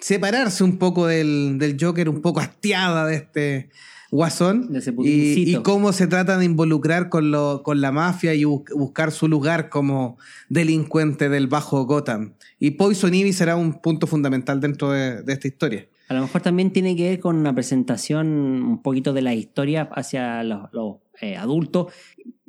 separarse 0.00 0.64
un 0.64 0.78
poco 0.78 1.06
del, 1.06 1.58
del, 1.58 1.76
Joker, 1.80 2.08
un 2.08 2.20
poco 2.20 2.40
hastiada 2.40 3.06
de 3.06 3.14
este 3.14 3.70
guasón, 4.10 4.72
de 4.72 4.80
ese 4.80 4.92
y, 5.04 5.54
y, 5.54 5.62
cómo 5.62 5.92
se 5.92 6.08
trata 6.08 6.38
de 6.38 6.44
involucrar 6.44 7.08
con, 7.08 7.30
lo, 7.30 7.62
con 7.62 7.80
la 7.80 7.92
mafia 7.92 8.34
y 8.34 8.42
bu 8.42 8.64
buscar 8.74 9.12
su 9.12 9.28
lugar 9.28 9.68
como 9.68 10.18
delincuente 10.48 11.28
del 11.28 11.46
bajo 11.46 11.86
Gotham. 11.86 12.34
Y 12.58 12.72
Poison 12.72 13.14
Ivy 13.14 13.32
será 13.32 13.54
un 13.54 13.80
punto 13.80 14.08
fundamental 14.08 14.60
dentro 14.60 14.90
de, 14.90 15.22
de 15.22 15.32
esta 15.32 15.46
historia. 15.46 15.86
A 16.08 16.14
lo 16.14 16.22
mejor 16.22 16.42
también 16.42 16.72
tiene 16.72 16.96
que 16.96 17.10
ver 17.10 17.20
con 17.20 17.36
una 17.36 17.54
presentación 17.54 18.26
un 18.26 18.82
poquito 18.82 19.12
de 19.12 19.22
la 19.22 19.34
historia 19.34 19.88
hacia 19.94 20.42
los, 20.42 20.68
los 20.72 20.96
eh, 21.20 21.36
adultos. 21.36 21.92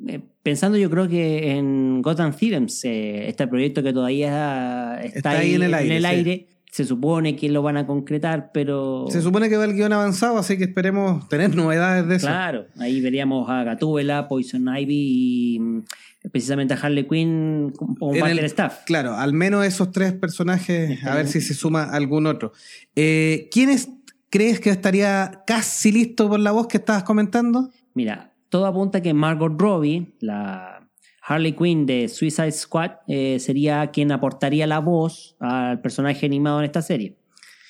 Eh, 0.06 0.20
pensando 0.42 0.76
yo 0.76 0.90
creo 0.90 1.08
que 1.08 1.52
en 1.52 2.02
Gotham 2.02 2.34
Theorems, 2.34 2.84
eh, 2.84 3.28
este 3.28 3.46
proyecto 3.46 3.82
que 3.82 3.92
todavía 3.92 5.00
está, 5.02 5.18
está 5.18 5.30
ahí, 5.30 5.50
ahí, 5.50 5.54
en 5.54 5.62
el 5.62 5.74
aire, 5.74 5.86
en 5.86 5.96
el 5.96 6.02
sí. 6.02 6.08
aire 6.08 6.46
se 6.74 6.84
supone 6.84 7.36
que 7.36 7.48
lo 7.50 7.62
van 7.62 7.76
a 7.76 7.86
concretar, 7.86 8.50
pero... 8.52 9.06
Se 9.08 9.22
supone 9.22 9.48
que 9.48 9.56
va 9.56 9.64
el 9.64 9.74
guion 9.74 9.92
avanzado, 9.92 10.38
así 10.38 10.58
que 10.58 10.64
esperemos 10.64 11.28
tener 11.28 11.54
novedades 11.54 12.08
de 12.08 12.16
eso. 12.16 12.26
Claro, 12.26 12.66
ahí 12.80 13.00
veríamos 13.00 13.48
a 13.48 13.62
Gatúbela, 13.62 14.26
Poison 14.26 14.66
Ivy 14.76 15.54
y 15.54 15.60
mm, 15.60 15.84
precisamente 16.32 16.74
a 16.74 16.76
Harley 16.78 17.06
Quinn 17.06 17.72
como 17.76 18.10
parte 18.18 18.34
del 18.34 18.44
staff. 18.46 18.78
Claro, 18.86 19.14
al 19.14 19.32
menos 19.32 19.64
esos 19.64 19.92
tres 19.92 20.14
personajes, 20.14 21.04
a 21.04 21.14
ver 21.14 21.28
si 21.28 21.40
se 21.40 21.54
suma 21.54 21.84
algún 21.84 22.26
otro. 22.26 22.50
Eh, 22.96 23.48
¿Quiénes 23.52 23.90
crees 24.28 24.58
que 24.58 24.70
estaría 24.70 25.44
casi 25.46 25.92
listo 25.92 26.28
por 26.28 26.40
la 26.40 26.50
voz 26.50 26.66
que 26.66 26.78
estabas 26.78 27.04
comentando? 27.04 27.70
Mira, 27.94 28.33
todo 28.54 28.66
apunta 28.66 29.02
que 29.02 29.12
Margot 29.14 29.52
Robbie, 29.58 30.14
la 30.20 30.88
Harley 31.22 31.54
Quinn 31.54 31.86
de 31.86 32.08
Suicide 32.08 32.52
Squad, 32.52 32.92
eh, 33.08 33.38
sería 33.40 33.90
quien 33.90 34.12
aportaría 34.12 34.64
la 34.68 34.78
voz 34.78 35.34
al 35.40 35.80
personaje 35.80 36.24
animado 36.24 36.60
en 36.60 36.66
esta 36.66 36.80
serie. 36.80 37.16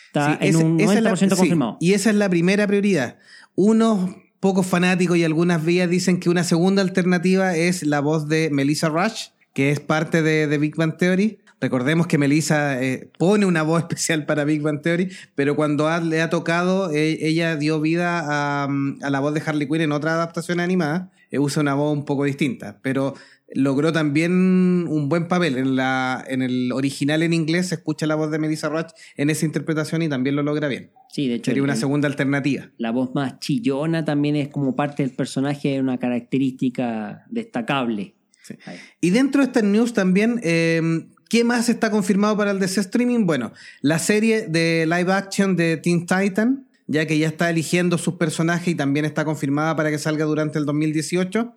Está 0.08 0.32
sí, 0.32 0.38
en 0.42 0.48
ese, 0.48 0.62
un 0.62 0.78
90% 0.78 1.12
es 1.14 1.30
la, 1.30 1.36
confirmado. 1.36 1.78
Y 1.80 1.94
esa 1.94 2.10
es 2.10 2.16
la 2.16 2.28
primera 2.28 2.66
prioridad. 2.66 3.16
Unos 3.54 4.10
pocos 4.40 4.66
fanáticos 4.66 5.16
y 5.16 5.24
algunas 5.24 5.64
vías 5.64 5.88
dicen 5.88 6.20
que 6.20 6.28
una 6.28 6.44
segunda 6.44 6.82
alternativa 6.82 7.56
es 7.56 7.82
la 7.82 8.00
voz 8.00 8.28
de 8.28 8.50
Melissa 8.52 8.90
Rush, 8.90 9.28
que 9.54 9.70
es 9.70 9.80
parte 9.80 10.20
de, 10.20 10.46
de 10.46 10.58
Big 10.58 10.76
Bang 10.76 10.98
Theory. 10.98 11.38
Recordemos 11.64 12.06
que 12.06 12.18
Melissa 12.18 12.82
eh, 12.82 13.08
pone 13.18 13.46
una 13.46 13.62
voz 13.62 13.80
especial 13.88 14.26
para 14.26 14.44
Big 14.44 14.60
Bang 14.60 14.82
Theory, 14.82 15.08
pero 15.34 15.56
cuando 15.56 15.88
le 16.00 16.20
ha 16.20 16.28
tocado, 16.28 16.90
eh, 16.90 17.16
ella 17.22 17.56
dio 17.56 17.80
vida 17.80 18.20
a, 18.20 18.68
a, 19.00 19.10
la 19.10 19.20
voz 19.20 19.32
de 19.32 19.40
Harley 19.40 19.66
Quinn 19.66 19.80
en 19.80 19.92
otra 19.92 20.12
adaptación 20.12 20.60
animada. 20.60 21.10
Eh, 21.30 21.38
usa 21.38 21.62
una 21.62 21.72
voz 21.72 21.96
un 21.96 22.04
poco 22.04 22.24
distinta, 22.24 22.80
pero 22.82 23.14
logró 23.54 23.92
también 23.92 24.32
un 24.32 25.08
buen 25.08 25.26
papel. 25.26 25.56
En, 25.56 25.74
la, 25.74 26.22
en 26.28 26.42
el 26.42 26.70
original 26.70 27.22
en 27.22 27.32
inglés 27.32 27.68
se 27.68 27.76
escucha 27.76 28.06
la 28.06 28.14
voz 28.14 28.30
de 28.30 28.38
Melissa 28.38 28.68
Roach 28.68 28.90
en 29.16 29.30
esa 29.30 29.46
interpretación 29.46 30.02
y 30.02 30.10
también 30.10 30.36
lo 30.36 30.42
logra 30.42 30.68
bien. 30.68 30.90
Sí, 31.08 31.28
de 31.28 31.36
hecho. 31.36 31.50
Sería 31.50 31.62
una 31.62 31.76
segunda 31.76 32.08
alternativa. 32.08 32.68
La 32.76 32.90
voz 32.90 33.14
más 33.14 33.38
chillona 33.38 34.04
también 34.04 34.36
es 34.36 34.48
como 34.48 34.76
parte 34.76 35.02
del 35.02 35.12
personaje, 35.12 35.80
una 35.80 35.96
característica 35.96 37.24
destacable. 37.30 38.16
Sí. 38.42 38.56
Y 39.00 39.08
dentro 39.08 39.40
de 39.40 39.46
esta 39.46 39.62
news 39.62 39.94
también, 39.94 40.38
eh, 40.42 41.06
¿qué 41.34 41.42
más 41.42 41.68
está 41.68 41.90
confirmado 41.90 42.36
para 42.36 42.52
el 42.52 42.60
DC 42.60 42.80
Streaming? 42.82 43.26
Bueno, 43.26 43.52
la 43.80 43.98
serie 43.98 44.46
de 44.46 44.86
live 44.86 45.12
action 45.12 45.56
de 45.56 45.76
Teen 45.78 46.06
Titan, 46.06 46.68
ya 46.86 47.08
que 47.08 47.18
ya 47.18 47.26
está 47.26 47.50
eligiendo 47.50 47.98
sus 47.98 48.14
personajes 48.14 48.68
y 48.68 48.76
también 48.76 49.04
está 49.04 49.24
confirmada 49.24 49.74
para 49.74 49.90
que 49.90 49.98
salga 49.98 50.26
durante 50.26 50.60
el 50.60 50.64
2018. 50.64 51.56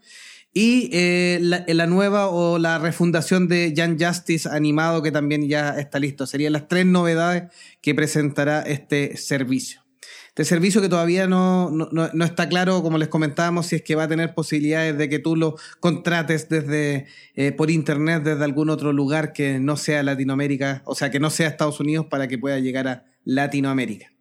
Y 0.51 0.89
eh, 0.93 1.37
la, 1.43 1.63
la, 1.67 1.85
nueva 1.85 2.29
o 2.29 2.57
la 2.57 2.79
refundación 2.79 3.47
de 3.47 3.71
Young 3.75 4.03
Justice 4.03 4.49
animado 4.49 5.03
que 5.03 5.11
también 5.11 5.47
ya 5.47 5.77
está 5.77 5.99
listo. 5.99 6.25
Serían 6.25 6.53
las 6.53 6.67
tres 6.67 6.87
novedades 6.87 7.43
que 7.79 7.93
presentará 7.93 8.63
este 8.63 9.15
servicio. 9.15 9.86
Este 10.29 10.45
servicio 10.45 10.81
que 10.81 10.89
todavía 10.89 11.27
no, 11.27 11.71
no, 11.71 11.89
no, 11.91 12.25
está 12.25 12.47
claro, 12.47 12.83
como 12.83 12.97
les 12.97 13.07
comentábamos, 13.07 13.67
si 13.67 13.77
es 13.77 13.81
que 13.81 13.95
va 13.95 14.03
a 14.03 14.07
tener 14.07 14.35
posibilidades 14.35 14.97
de 14.97 15.09
que 15.09 15.19
tú 15.19 15.35
lo 15.35 15.55
contrates 15.79 16.47
desde 16.47 17.07
eh, 17.35 17.51
por 17.51 17.71
internet 17.71 18.23
desde 18.23 18.43
algún 18.43 18.69
otro 18.69 18.93
lugar 18.93 19.33
que 19.33 19.59
no 19.59 19.77
sea 19.77 20.03
Latinoamérica, 20.03 20.83
o 20.85 20.93
sea, 20.93 21.09
que 21.09 21.19
no 21.19 21.29
sea 21.29 21.47
Estados 21.47 21.79
Unidos 21.79 22.05
para 22.05 22.27
que 22.27 22.37
pueda 22.37 22.59
llegar 22.59 22.87
a 22.87 23.05
Latinoamérica. 23.23 24.11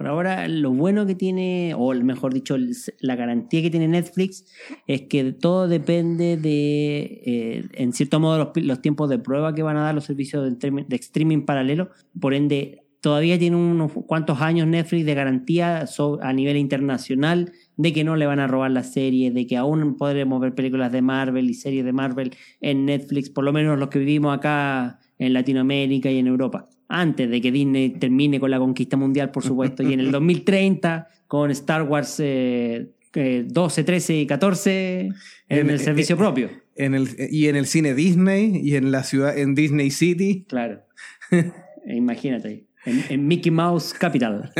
Por 0.00 0.06
ahora, 0.06 0.48
lo 0.48 0.70
bueno 0.70 1.04
que 1.04 1.14
tiene, 1.14 1.74
o 1.76 1.92
mejor 1.92 2.32
dicho, 2.32 2.56
la 3.00 3.16
garantía 3.16 3.60
que 3.60 3.70
tiene 3.70 3.86
Netflix 3.86 4.46
es 4.86 5.02
que 5.02 5.34
todo 5.34 5.68
depende 5.68 6.38
de, 6.38 7.22
eh, 7.26 7.68
en 7.74 7.92
cierto 7.92 8.18
modo, 8.18 8.38
los, 8.38 8.64
los, 8.64 8.80
tiempos 8.80 9.10
de 9.10 9.18
prueba 9.18 9.54
que 9.54 9.62
van 9.62 9.76
a 9.76 9.82
dar 9.82 9.94
los 9.94 10.04
servicios 10.04 10.58
de, 10.58 10.84
de 10.88 10.96
streaming 10.96 11.44
paralelo. 11.44 11.90
Por 12.18 12.32
ende, 12.32 12.82
todavía 13.00 13.38
tiene 13.38 13.56
unos 13.56 13.92
cuantos 14.06 14.40
años 14.40 14.66
Netflix 14.66 15.06
de 15.06 15.14
garantía 15.14 15.84
a 16.22 16.32
nivel 16.32 16.56
internacional 16.56 17.52
de 17.76 17.92
que 17.92 18.04
no 18.04 18.16
le 18.16 18.26
van 18.26 18.40
a 18.40 18.46
robar 18.46 18.70
la 18.70 18.82
serie, 18.82 19.30
de 19.30 19.46
que 19.46 19.56
aún 19.56 19.96
podremos 19.96 20.40
ver 20.40 20.54
películas 20.54 20.92
de 20.92 21.02
Marvel 21.02 21.48
y 21.48 21.54
series 21.54 21.84
de 21.84 21.92
Marvel 21.92 22.32
en 22.60 22.84
Netflix, 22.84 23.30
por 23.30 23.44
lo 23.44 23.52
menos 23.52 23.78
los 23.78 23.88
que 23.88 23.98
vivimos 23.98 24.36
acá 24.36 24.98
en 25.18 25.32
Latinoamérica 25.32 26.10
y 26.10 26.18
en 26.18 26.26
Europa 26.26 26.68
antes 26.90 27.30
de 27.30 27.40
que 27.40 27.52
Disney 27.52 27.90
termine 27.90 28.40
con 28.40 28.50
la 28.50 28.58
conquista 28.58 28.96
mundial, 28.96 29.30
por 29.30 29.44
supuesto, 29.44 29.82
y 29.82 29.92
en 29.92 30.00
el 30.00 30.10
2030 30.12 31.06
con 31.28 31.50
Star 31.52 31.84
Wars 31.84 32.16
eh, 32.18 32.90
eh, 33.14 33.44
12, 33.46 33.84
13 33.84 34.16
y 34.16 34.26
14 34.26 35.00
en, 35.00 35.14
en 35.48 35.70
el 35.70 35.78
servicio 35.78 36.14
en, 36.14 36.18
propio. 36.18 36.50
En 36.74 36.94
el, 36.94 37.08
y 37.30 37.46
en 37.46 37.56
el 37.56 37.66
cine 37.66 37.94
Disney 37.94 38.60
y 38.62 38.74
en 38.74 38.90
la 38.90 39.04
ciudad, 39.04 39.38
en 39.38 39.54
Disney 39.54 39.90
City. 39.90 40.44
Claro. 40.48 40.82
Imagínate, 41.86 42.66
en, 42.84 43.04
en, 43.08 43.26
Mickey 43.26 43.50
Mouse 43.50 43.92
Capital. 43.94 44.52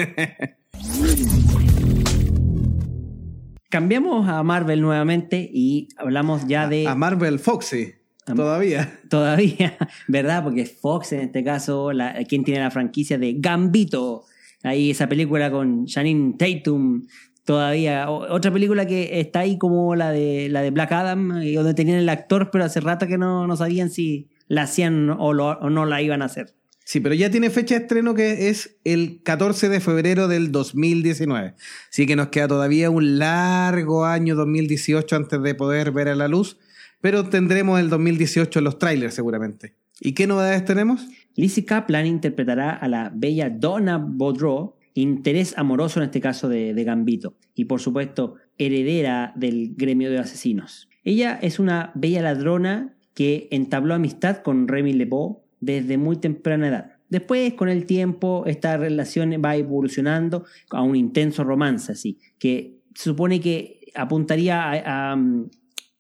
Cambiamos 3.68 4.28
a 4.28 4.42
Marvel 4.42 4.80
nuevamente 4.80 5.48
y 5.52 5.88
hablamos 5.96 6.46
ya 6.48 6.66
de... 6.68 6.86
A 6.88 6.94
Marvel 6.94 7.38
Foxy. 7.38 7.92
Todavía. 8.26 8.98
Todavía, 9.08 9.76
¿verdad? 10.08 10.42
Porque 10.44 10.66
Fox 10.66 11.12
en 11.12 11.20
este 11.20 11.42
caso, 11.44 11.92
la, 11.92 12.14
quien 12.28 12.44
tiene 12.44 12.60
la 12.60 12.70
franquicia 12.70 13.18
de 13.18 13.34
Gambito. 13.38 14.24
Ahí 14.62 14.90
esa 14.90 15.08
película 15.08 15.50
con 15.50 15.86
Janine 15.86 16.34
Tatum. 16.36 17.06
Todavía. 17.44 18.10
O- 18.10 18.32
Otra 18.32 18.52
película 18.52 18.86
que 18.86 19.20
está 19.20 19.40
ahí 19.40 19.56
como 19.58 19.94
la 19.96 20.10
de 20.12 20.48
la 20.50 20.62
de 20.62 20.70
Black 20.70 20.92
Adam, 20.92 21.40
y 21.42 21.54
donde 21.54 21.74
tenían 21.74 21.98
el 21.98 22.08
actor, 22.08 22.50
pero 22.52 22.64
hace 22.64 22.80
rato 22.80 23.06
que 23.06 23.18
no, 23.18 23.46
no 23.46 23.56
sabían 23.56 23.90
si 23.90 24.28
la 24.48 24.62
hacían 24.62 25.10
o, 25.10 25.32
lo- 25.32 25.58
o 25.58 25.70
no 25.70 25.86
la 25.86 26.02
iban 26.02 26.22
a 26.22 26.26
hacer. 26.26 26.54
Sí, 26.90 26.98
pero 26.98 27.14
ya 27.14 27.30
tiene 27.30 27.50
fecha 27.50 27.76
de 27.76 27.82
estreno 27.82 28.14
que 28.14 28.48
es 28.48 28.76
el 28.82 29.22
14 29.22 29.68
de 29.68 29.78
febrero 29.78 30.26
del 30.26 30.50
2019. 30.50 31.54
Así 31.88 32.04
que 32.04 32.16
nos 32.16 32.30
queda 32.30 32.48
todavía 32.48 32.90
un 32.90 33.20
largo 33.20 34.04
año 34.04 34.34
2018 34.34 35.14
antes 35.14 35.40
de 35.40 35.54
poder 35.54 35.92
ver 35.92 36.08
a 36.08 36.16
la 36.16 36.26
luz, 36.26 36.58
pero 37.00 37.28
tendremos 37.28 37.78
el 37.78 37.90
2018 37.90 38.60
los 38.60 38.80
trailers 38.80 39.14
seguramente. 39.14 39.76
¿Y 40.00 40.14
qué 40.14 40.26
novedades 40.26 40.64
tenemos? 40.64 41.06
Lizzie 41.36 41.64
Kaplan 41.64 42.06
interpretará 42.06 42.72
a 42.72 42.88
la 42.88 43.12
bella 43.14 43.50
Donna 43.50 44.04
Baudreau, 44.04 44.74
interés 44.94 45.56
amoroso 45.56 46.00
en 46.00 46.06
este 46.06 46.20
caso 46.20 46.48
de, 46.48 46.74
Gambito, 46.82 47.36
y 47.54 47.66
por 47.66 47.80
supuesto 47.80 48.34
heredera 48.58 49.32
del 49.36 49.76
gremio 49.76 50.10
de 50.10 50.18
asesinos. 50.18 50.88
Ella 51.04 51.38
es 51.40 51.60
una 51.60 51.92
bella 51.94 52.20
ladrona 52.20 52.96
que 53.14 53.46
entabló 53.52 53.94
amistad 53.94 54.38
con 54.38 54.66
Remy 54.66 54.94
LeBeau 54.94 55.44
desde 55.60 55.98
muy 55.98 56.16
temprana 56.16 56.68
edad. 56.68 56.92
Después, 57.08 57.54
con 57.54 57.68
el 57.68 57.86
tiempo, 57.86 58.44
esta 58.46 58.76
relación 58.76 59.32
va 59.44 59.56
evolucionando 59.56 60.44
a 60.70 60.82
un 60.82 60.96
intenso 60.96 61.44
romance, 61.44 61.92
así, 61.92 62.18
que 62.38 62.78
se 62.94 63.04
supone 63.04 63.40
que 63.40 63.80
apuntaría 63.94 64.62
a, 64.62 65.10
a, 65.10 65.14
um, 65.14 65.48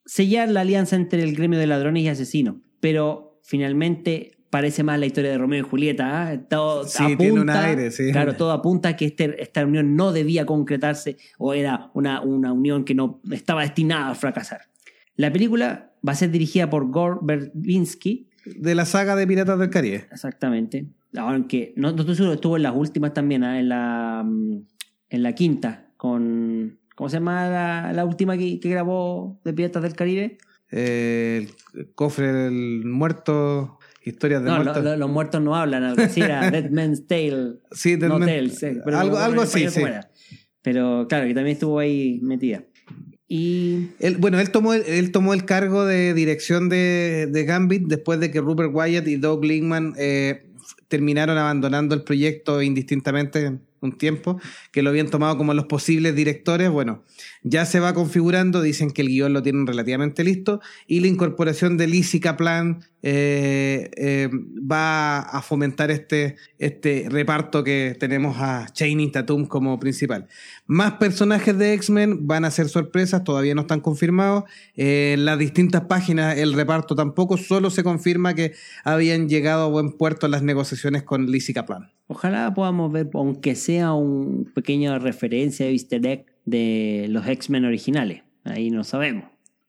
sellar 0.06 0.48
la 0.48 0.60
alianza 0.60 0.96
entre 0.96 1.22
el 1.22 1.34
gremio 1.34 1.58
de 1.58 1.66
ladrones 1.66 2.04
y 2.04 2.08
asesinos. 2.08 2.56
Pero 2.80 3.40
finalmente 3.42 4.38
parece 4.50 4.82
más 4.82 4.98
la 4.98 5.06
historia 5.06 5.30
de 5.30 5.38
Romeo 5.38 5.60
y 5.60 5.68
Julieta. 5.68 6.28
¿ah? 6.30 6.40
Todo 6.48 6.84
Sí, 6.86 7.16
tiene 7.16 7.40
un 7.40 7.50
aire, 7.50 7.90
sí. 7.90 8.10
Claro, 8.10 8.34
todo 8.34 8.52
apunta 8.52 8.90
a 8.90 8.96
que 8.96 9.06
este- 9.06 9.40
esta 9.42 9.64
unión 9.64 9.94
no 9.94 10.12
debía 10.12 10.46
concretarse 10.46 11.16
o 11.38 11.54
era 11.54 11.90
una, 11.94 12.20
una 12.20 12.52
unión 12.52 12.84
que 12.84 12.94
no 12.94 13.20
estaba 13.30 13.62
destinada 13.62 14.10
a 14.10 14.14
fracasar. 14.14 14.62
La 15.16 15.32
película 15.32 15.92
va 16.06 16.12
a 16.12 16.16
ser 16.16 16.30
dirigida 16.30 16.70
por 16.70 16.90
Gore 16.90 17.18
Verbinski, 17.22 18.28
De 18.44 18.74
la 18.74 18.84
saga 18.86 19.16
de 19.16 19.26
Piratas 19.26 19.58
del 19.58 19.70
Caribe. 19.70 20.06
exactamente. 20.12 20.86
Aunque 21.16 21.72
no, 21.76 21.90
no 21.92 22.00
estoy 22.00 22.14
seguro, 22.14 22.34
estuvo 22.34 22.56
en 22.56 22.62
las 22.62 22.74
últimas 22.74 23.12
también, 23.12 23.42
¿ah? 23.44 23.58
en, 23.58 23.68
la, 23.68 24.22
mm, 24.24 24.62
en 25.10 25.22
la 25.22 25.32
quinta, 25.34 25.86
con. 25.96 26.78
¿Cómo 26.94 27.08
se 27.08 27.16
llama 27.16 27.48
la, 27.48 27.92
la 27.94 28.04
última 28.04 28.36
que, 28.36 28.60
que 28.60 28.68
grabó 28.68 29.40
de 29.44 29.52
Piratas 29.54 29.82
del 29.82 29.94
Caribe? 29.94 30.38
Eh, 30.70 31.48
el 31.74 31.92
cofre 31.94 32.30
del 32.32 32.84
muerto, 32.84 33.78
historias 34.04 34.42
de 34.44 34.50
No, 34.50 34.58
lo- 34.58 34.64
muertos. 34.64 34.84
lo- 34.84 34.96
los 34.96 35.10
muertos 35.10 35.42
no 35.42 35.56
hablan, 35.56 35.82
algo 35.82 36.02
así 36.02 36.20
era 36.20 36.48
Dead 36.50 36.70
Man's 36.70 37.06
Tale. 37.06 37.54
sí, 37.72 37.96
del 37.96 38.10
no 38.10 38.18
men- 38.18 38.28
Tales, 38.28 38.62
eh, 38.62 38.80
pero 38.84 38.98
algo, 38.98 39.16
algo 39.18 39.42
así, 39.42 39.68
sí. 39.68 39.80
era. 39.80 40.08
Pero 40.62 41.06
claro, 41.08 41.26
que 41.26 41.34
también 41.34 41.54
estuvo 41.54 41.78
ahí 41.78 42.20
metida. 42.22 42.62
Y 43.32 43.90
Él- 44.00 44.16
bueno, 44.18 44.40
él 44.40 44.50
tomó, 44.50 44.74
el, 44.74 44.82
él 44.86 45.12
tomó 45.12 45.34
el 45.34 45.44
cargo 45.44 45.86
de 45.86 46.14
dirección 46.14 46.68
de, 46.68 47.28
de 47.30 47.44
Gambit 47.44 47.84
después 47.86 48.18
de 48.18 48.32
que 48.32 48.40
Rupert 48.40 48.70
Wyatt 48.74 49.06
y 49.06 49.14
Doug 49.16 49.44
Linkman 49.44 49.94
eh, 49.98 50.42
terminaron 50.88 51.38
abandonando 51.38 51.94
el 51.94 52.02
proyecto 52.02 52.60
indistintamente 52.60 53.60
un 53.82 53.92
tiempo, 53.96 54.40
que 54.72 54.82
lo 54.82 54.90
habían 54.90 55.08
tomado 55.10 55.38
como 55.38 55.54
los 55.54 55.66
posibles 55.66 56.16
directores. 56.16 56.70
Bueno, 56.70 57.04
ya 57.42 57.64
se 57.64 57.80
va 57.80 57.94
configurando, 57.94 58.60
dicen 58.62 58.90
que 58.90 59.02
el 59.02 59.08
guion 59.08 59.32
lo 59.32 59.42
tienen 59.42 59.66
relativamente 59.66 60.24
listo, 60.24 60.60
y 60.86 61.00
la 61.00 61.06
incorporación 61.06 61.76
de 61.76 61.86
Lizzie 61.86 62.20
Kaplan 62.20 62.84
eh, 63.02 63.90
eh, 63.96 64.28
va 64.70 65.20
a 65.20 65.40
fomentar 65.40 65.90
este, 65.90 66.36
este 66.58 67.06
reparto 67.08 67.64
que 67.64 67.96
tenemos 67.98 68.36
a 68.38 68.66
Channing 68.72 69.10
Tatum 69.10 69.46
como 69.46 69.78
principal. 69.80 70.28
Más 70.66 70.92
personajes 70.92 71.56
de 71.56 71.72
X-Men 71.74 72.26
van 72.26 72.44
a 72.44 72.50
ser 72.50 72.68
sorpresas, 72.68 73.24
todavía 73.24 73.54
no 73.54 73.62
están 73.62 73.80
confirmados. 73.80 74.44
Eh, 74.76 75.14
en 75.14 75.24
las 75.24 75.38
distintas 75.38 75.82
páginas 75.82 76.36
el 76.36 76.52
reparto 76.52 76.94
tampoco, 76.94 77.38
solo 77.38 77.70
se 77.70 77.82
confirma 77.82 78.34
que 78.34 78.52
habían 78.84 79.28
llegado 79.28 79.64
a 79.64 79.68
buen 79.68 79.92
puerto 79.92 80.28
las 80.28 80.42
negociaciones 80.42 81.02
con 81.02 81.30
Lizzie 81.30 81.54
Kaplan. 81.54 81.90
ojalá 82.06 82.52
podamos 82.52 82.92
ver, 82.92 83.08
aunque 83.14 83.54
sea 83.54 83.94
un 83.94 84.50
pequeña 84.54 84.98
referencia 84.98 85.64
de 85.64 85.72
easter 85.72 86.06
egg 86.06 86.26
de 86.50 87.06
los 87.08 87.26
X-Men 87.26 87.64
originales. 87.64 88.22
Ahí 88.44 88.70
no 88.70 88.84
sabemos. 88.84 89.24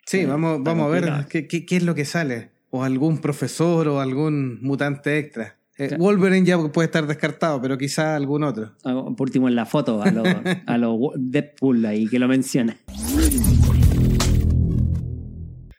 Sí, 0.05 0.19
Eh, 0.21 0.25
vamos, 0.25 0.61
vamos 0.63 0.87
a 0.87 0.89
ver 0.89 1.25
qué, 1.29 1.47
qué- 1.47 1.65
qué 1.65 1.77
es 1.77 1.83
lo 1.83 1.93
que 1.95 2.05
sale. 2.05 2.49
O 2.69 2.83
algún 2.83 3.19
profesor 3.19 3.87
o 3.87 3.99
algún 3.99 4.59
mutante 4.61 5.17
extra. 5.17 5.57
Eh, 5.77 5.87
Claro. 5.89 6.03
Wolverine 6.03 6.45
ya 6.45 6.57
puede 6.71 6.85
estar 6.85 7.05
descartado, 7.07 7.61
pero 7.61 7.77
quizá 7.77 8.15
algún 8.15 8.43
otro. 8.43 8.71
Ah, 8.83 8.93
Por 9.17 9.27
último, 9.27 9.47
en 9.47 9.55
la 9.55 9.65
foto, 9.65 10.01
a 10.01 10.11
los 10.11 10.27
a 10.65 10.77
lo 10.77 10.97
Deadpool 11.15 11.85
ahí 11.85 12.07
que 12.07 12.19
lo 12.19 12.27
menciona. 12.27 12.77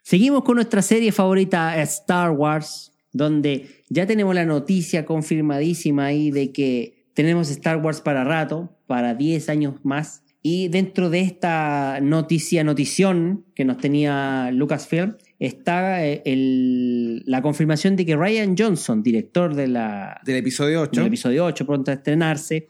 Seguimos 0.02 0.42
con 0.44 0.56
nuestra 0.56 0.82
serie 0.82 1.12
favorita, 1.12 1.80
Star 1.82 2.30
Wars, 2.32 2.92
donde 3.12 3.84
ya 3.88 4.06
tenemos 4.06 4.34
la 4.34 4.44
noticia 4.44 5.04
confirmadísima 5.06 6.06
ahí 6.06 6.30
de 6.30 6.52
que 6.52 7.06
tenemos 7.14 7.50
Star 7.50 7.78
Wars 7.78 8.00
para 8.00 8.24
rato, 8.24 8.76
para 8.86 9.14
10 9.14 9.48
años 9.48 9.74
más. 9.84 10.21
Y 10.44 10.68
dentro 10.68 11.08
de 11.08 11.20
esta 11.20 12.00
noticia, 12.02 12.64
notición 12.64 13.44
que 13.54 13.64
nos 13.64 13.78
tenía 13.78 14.50
Lucasfilm, 14.52 15.14
está 15.38 16.04
eh, 16.04 16.22
el- 16.24 17.22
la 17.26 17.42
confirmación 17.42 17.94
de 17.96 18.04
que 18.06 18.16
Ryan 18.16 18.56
Johnson, 18.58 19.02
director 19.02 19.54
de 19.54 19.68
la, 19.68 20.20
Del 20.24 20.36
episodio 20.36 20.80
8. 20.82 21.00
del 21.00 21.06
episodio 21.08 21.44
8, 21.44 21.64
pronto 21.66 21.90
a 21.92 21.94
estrenarse, 21.94 22.66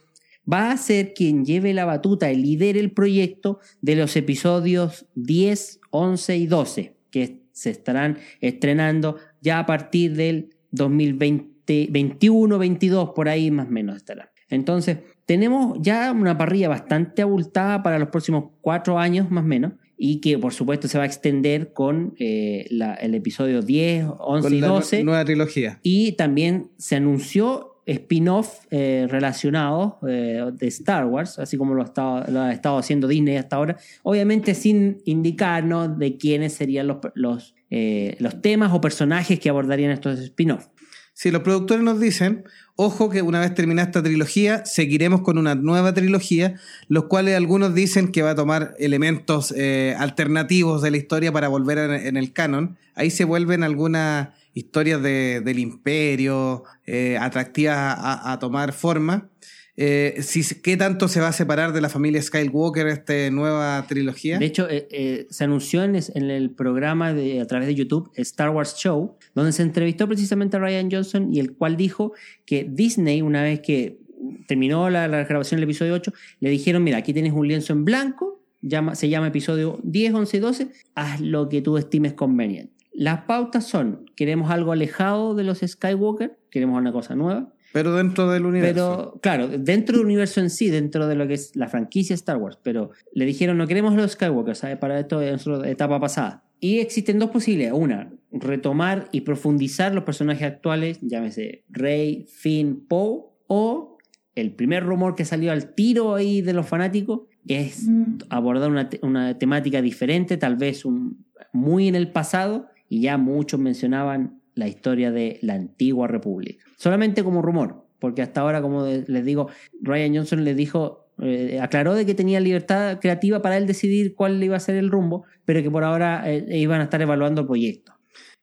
va 0.51 0.71
a 0.71 0.77
ser 0.77 1.15
quien 1.15 1.45
lleve 1.47 1.73
la 1.73 1.85
batuta 1.85 2.31
y 2.31 2.37
lidere 2.37 2.79
el 2.81 2.91
proyecto 2.91 3.59
de 3.81 3.97
los 3.97 4.17
episodios 4.17 5.07
10, 5.15 5.81
11 5.91 6.37
y 6.37 6.47
12, 6.47 6.93
que 7.11 7.41
se 7.53 7.71
estarán 7.71 8.19
estrenando 8.41 9.17
ya 9.41 9.59
a 9.61 9.67
partir 9.67 10.15
del 10.15 10.51
2020, 10.73 11.89
21, 11.91 12.59
22, 12.59 13.11
por 13.15 13.29
ahí 13.29 13.51
más 13.51 13.69
o 13.69 13.71
menos 13.71 13.97
estarán. 13.97 14.29
Entonces, 14.49 14.99
tenemos 15.27 15.79
ya 15.81 16.13
una 16.13 16.37
parrilla 16.37 16.69
bastante 16.69 17.23
abultada 17.23 17.83
para 17.83 17.99
los 17.99 18.09
próximos 18.09 18.45
cuatro 18.61 18.99
años 18.99 19.31
más 19.31 19.45
o 19.45 19.47
menos, 19.47 19.73
y 19.97 20.21
que 20.21 20.37
por 20.37 20.53
supuesto 20.53 20.89
se 20.89 20.99
va 20.99 21.05
a 21.05 21.07
extender 21.07 21.73
con 21.73 22.15
eh, 22.19 22.67
la- 22.71 22.95
el 22.95 23.15
episodio 23.15 23.63
10, 23.63 24.07
11 24.19 24.43
con 24.49 24.55
y 24.55 24.61
la 24.61 24.67
nu- 24.69 24.75
12. 24.75 25.05
nueva 25.05 25.25
trilogía. 25.25 25.79
Y 25.83 26.13
también 26.13 26.71
se 26.77 26.97
anunció 26.97 27.69
spin-off 27.87 28.65
eh, 28.71 29.07
relacionados 29.09 29.95
eh, 30.09 30.41
de 30.53 30.67
Star 30.69 31.07
Wars, 31.07 31.39
así 31.39 31.57
como 31.57 31.75
lo 31.75 31.83
ha, 31.83 31.85
estado, 31.87 32.25
lo 32.31 32.41
ha 32.41 32.53
estado 32.53 32.79
haciendo 32.79 33.07
Disney 33.09 33.37
hasta 33.37 33.57
ahora. 33.57 33.77
Obviamente 34.03 34.55
sin 34.55 34.99
indicarnos 35.05 35.99
de 35.99 36.17
quiénes 36.17 36.53
serían 36.53 36.87
los, 36.89 36.99
los, 37.15 37.55
eh, 37.71 38.17
los 38.21 38.41
temas 38.41 38.73
o 38.73 38.81
personajes 38.81 39.39
que 39.41 39.51
abordarían 39.51 39.91
estos 39.93 40.19
spin-off. 40.21 40.67
Si 41.15 41.31
los 41.31 41.43
productores 41.43 41.85
nos 41.85 42.01
dicen, 42.01 42.45
ojo 42.75 43.11
que 43.11 43.23
una 43.23 43.41
vez 43.41 43.55
terminada 43.55 43.87
esta 43.89 44.03
trilogía, 44.03 44.65
seguiremos 44.65 45.21
con 45.21 45.39
una 45.39 45.55
nueva 45.55 45.93
trilogía, 45.93 46.59
los 46.89 47.05
cuales 47.05 47.37
algunos 47.37 47.75
dicen 47.75 48.11
que 48.11 48.23
va 48.23 48.31
a 48.31 48.35
tomar 48.35 48.75
elementos 48.79 49.53
eh, 49.57 49.95
alternativos 49.99 50.83
de 50.83 50.91
la 50.91 50.97
historia 50.97 51.31
para 51.31 51.49
volver 51.49 51.79
en, 51.79 52.17
el 52.17 52.33
canon. 52.33 52.77
Ahí 52.95 53.11
se 53.11 53.25
vuelven 53.25 53.63
algunas 53.63 54.29
historias 54.55 55.03
de- 55.03 55.43
del 55.45 55.59
imperio, 55.59 56.65
eh, 56.87 57.19
atractivas 57.21 57.97
a 57.99 58.39
tomar 58.39 58.73
forma. 58.73 59.29
Eh, 59.77 60.17
si, 60.21 60.43
¿Qué 60.61 60.77
tanto 60.77 61.09
se 61.09 61.21
va 61.21 61.29
a 61.29 61.33
separar 61.33 61.73
de 61.73 61.81
la 61.81 61.89
familia 61.89 62.21
Skywalker 62.21 62.89
esta 62.89 63.31
nueva 63.31 63.85
trilogía? 63.89 64.39
De 64.39 64.45
hecho, 64.45 64.69
eh, 64.69 64.87
eh, 64.91 65.27
se 65.31 65.45
anunció 65.45 65.83
en, 65.83 65.97
el 65.97 66.51
programa 66.51 67.09
a 67.09 67.47
través 67.47 67.69
de 67.69 67.75
YouTube 67.75 68.11
Star 68.17 68.51
Wars 68.51 68.77
Show, 68.77 69.17
donde 69.35 69.53
se 69.53 69.63
entrevistó 69.63 70.07
precisamente 70.07 70.59
a 70.59 70.61
Ryan 70.61 70.91
Johnson 70.91 71.33
y 71.33 71.41
el 71.41 71.55
cual 71.55 71.77
dijo 71.77 72.13
que 72.45 72.67
Disney, 72.69 73.23
una 73.23 73.43
vez 73.43 73.61
que 73.61 73.99
terminó 74.47 74.91
la, 74.91 75.09
grabación 75.09 75.59
del 75.59 75.65
episodio 75.65 75.95
8, 75.95 76.13
le 76.41 76.51
dijeron, 76.51 76.85
mira, 76.85 76.99
aquí 76.99 77.15
tienes 77.15 77.33
un 77.33 77.49
lienzo 77.49 77.73
en 77.73 77.85
blanco, 77.85 78.45
se 78.93 79.09
llama 79.09 79.29
episodio 79.29 79.81
10, 79.83 80.15
11 80.15 80.37
y 80.37 80.41
12, 80.41 80.69
haz 80.95 81.21
lo 81.21 81.49
que 81.49 81.63
tú 81.63 81.79
estimes 81.79 82.13
conveniente. 82.13 82.73
Las 82.93 83.23
pautas 83.23 83.67
son, 83.67 84.05
queremos 84.15 84.51
algo 84.51 84.71
alejado 84.71 85.35
de 85.35 85.45
los 85.45 85.61
Skywalker, 85.67 86.39
queremos 86.51 86.79
una 86.79 86.93
cosa 86.93 87.17
nueva, 87.17 87.53
Pero 87.73 87.95
dentro 87.97 88.31
del 88.31 88.45
universo. 88.47 88.73
pero, 89.13 89.21
claro, 89.23 89.49
dentro 89.49 89.97
del 89.97 90.07
universo 90.07 90.41
en 90.41 90.51
sí, 90.51 90.69
dentro 90.69 91.07
de 91.07 91.15
lo 91.15 91.27
que 91.27 91.35
es 91.35 91.57
la 91.57 91.69
franquicia 91.69 92.15
Star 92.15 92.37
Wars, 92.37 92.59
pero 92.63 92.91
le 93.15 93.25
dijeron, 93.25 93.57
no 93.59 93.67
queremos 93.67 93.95
los 93.95 94.13
Skywalker, 94.13 94.57
¿sabes? 94.57 94.77
Para 94.79 95.01
esto 95.01 95.21
es 95.21 95.47
una 95.47 95.69
etapa 95.69 95.99
pasada. 95.99 96.45
Y 96.61 96.79
existen 96.79 97.19
dos 97.19 97.31
posibilidades. 97.31 97.77
Una, 97.79 98.13
retomar 98.31 99.09
y 99.11 99.23
profundizar 99.23 99.95
los 99.95 100.05
personajes 100.05 100.45
actuales, 100.47 100.99
llámese 101.01 101.65
Rey, 101.71 102.27
Finn, 102.29 102.85
Poe, 102.87 103.25
o 103.49 103.99
el 104.35 104.53
primer 104.53 104.85
rumor 104.85 105.15
que 105.15 105.25
salió 105.25 105.51
al 105.53 105.75
tiro 105.75 106.15
ahí 106.15 106.41
de 106.41 106.53
los 106.53 106.67
fanáticos 106.67 107.23
es 107.49 107.89
abordar 108.31 108.71
una, 108.71 108.89
una 109.03 109.37
temática 109.39 109.83
diferente, 109.83 110.37
tal 110.37 110.57
vez 110.57 110.85
un- 110.85 111.25
muy 111.53 111.89
en 111.89 111.95
el 111.97 112.13
pasado, 112.13 112.69
y 112.89 113.01
ya 113.01 113.19
muchos 113.19 113.59
mencionaban 113.59 114.42
la 114.55 114.69
historia 114.69 115.11
de 115.11 115.39
la 115.43 115.55
antigua 115.55 116.09
república. 116.09 116.65
Solamente 116.77 117.25
como 117.25 117.43
rumor, 117.43 117.87
porque 117.99 118.23
hasta 118.23 118.41
ahora, 118.41 118.61
como 118.63 118.87
les 118.87 119.25
digo, 119.25 119.49
Ryan 119.81 120.17
Johnson 120.17 120.45
les 120.45 120.57
dijo, 120.57 121.07
eh, 121.23 121.61
aclaró 121.61 121.95
de 121.95 122.05
que 122.05 122.15
tenía 122.15 122.41
libertad 122.41 122.99
creativa 123.01 123.43
para 123.43 123.57
él 123.57 123.67
decidir 123.67 124.15
cuál 124.15 124.43
iba 124.43 124.57
a 124.57 124.61
ser 124.61 124.77
el 124.77 124.91
rumbo, 124.91 125.25
pero 125.45 125.63
que 125.63 125.71
por 125.71 125.85
ahora 125.85 126.23
eh, 126.31 126.59
iban 126.59 126.81
a 126.81 126.85
estar 126.85 127.01
evaluando 127.01 127.43
el 127.43 127.47
proyecto. 127.47 127.93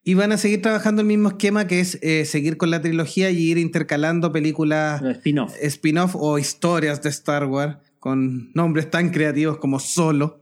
Y 0.03 0.13
van 0.13 0.31
a 0.31 0.37
seguir 0.37 0.61
trabajando 0.61 1.01
el 1.01 1.07
mismo 1.07 1.29
esquema 1.29 1.67
que 1.67 1.81
es 1.81 1.99
eh, 2.01 2.25
seguir 2.25 2.57
con 2.57 2.71
la 2.71 2.81
trilogía 2.81 3.31
y 3.31 3.37
ir 3.37 3.57
intercalando 3.57 4.31
películas 4.31 5.01
spin-off 5.03 5.53
spin 5.61 5.97
o 6.13 6.39
historias 6.39 7.01
de 7.03 7.09
Star 7.09 7.45
Wars 7.45 7.77
con 7.99 8.51
nombres 8.53 8.89
tan 8.89 9.09
creativos 9.09 9.57
como 9.57 9.79
Solo. 9.79 10.41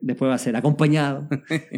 Después 0.00 0.30
va 0.30 0.34
a 0.34 0.38
ser 0.38 0.56
acompañado. 0.56 1.28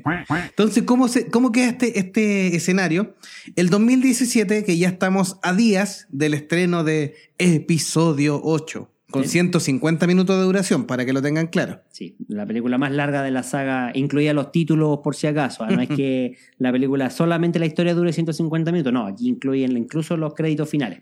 Entonces, 0.48 0.84
¿cómo, 0.84 1.08
se, 1.08 1.26
cómo 1.30 1.52
queda 1.52 1.68
este, 1.68 1.98
este 1.98 2.56
escenario? 2.56 3.14
El 3.56 3.70
2017, 3.70 4.64
que 4.64 4.78
ya 4.78 4.88
estamos 4.88 5.38
a 5.42 5.54
días 5.54 6.06
del 6.10 6.34
estreno 6.34 6.84
de 6.84 7.14
episodio 7.38 8.40
8. 8.42 8.90
Con 9.10 9.24
150 9.24 10.06
minutos 10.06 10.38
de 10.38 10.44
duración, 10.44 10.86
para 10.86 11.04
que 11.04 11.12
lo 11.12 11.20
tengan 11.20 11.48
claro. 11.48 11.80
Sí, 11.90 12.14
la 12.28 12.46
película 12.46 12.78
más 12.78 12.92
larga 12.92 13.24
de 13.24 13.32
la 13.32 13.42
saga, 13.42 13.90
incluía 13.94 14.32
los 14.32 14.52
títulos 14.52 15.00
por 15.02 15.16
si 15.16 15.26
acaso. 15.26 15.64
¿ah? 15.64 15.70
No 15.70 15.82
es 15.82 15.88
que 15.88 16.36
la 16.58 16.70
película 16.70 17.10
solamente 17.10 17.58
la 17.58 17.66
historia 17.66 17.92
dure 17.94 18.12
150 18.12 18.70
minutos, 18.70 18.92
no, 18.92 19.06
aquí 19.06 19.28
incluyen 19.28 19.76
incluso 19.76 20.16
los 20.16 20.34
créditos 20.34 20.68
finales. 20.68 21.00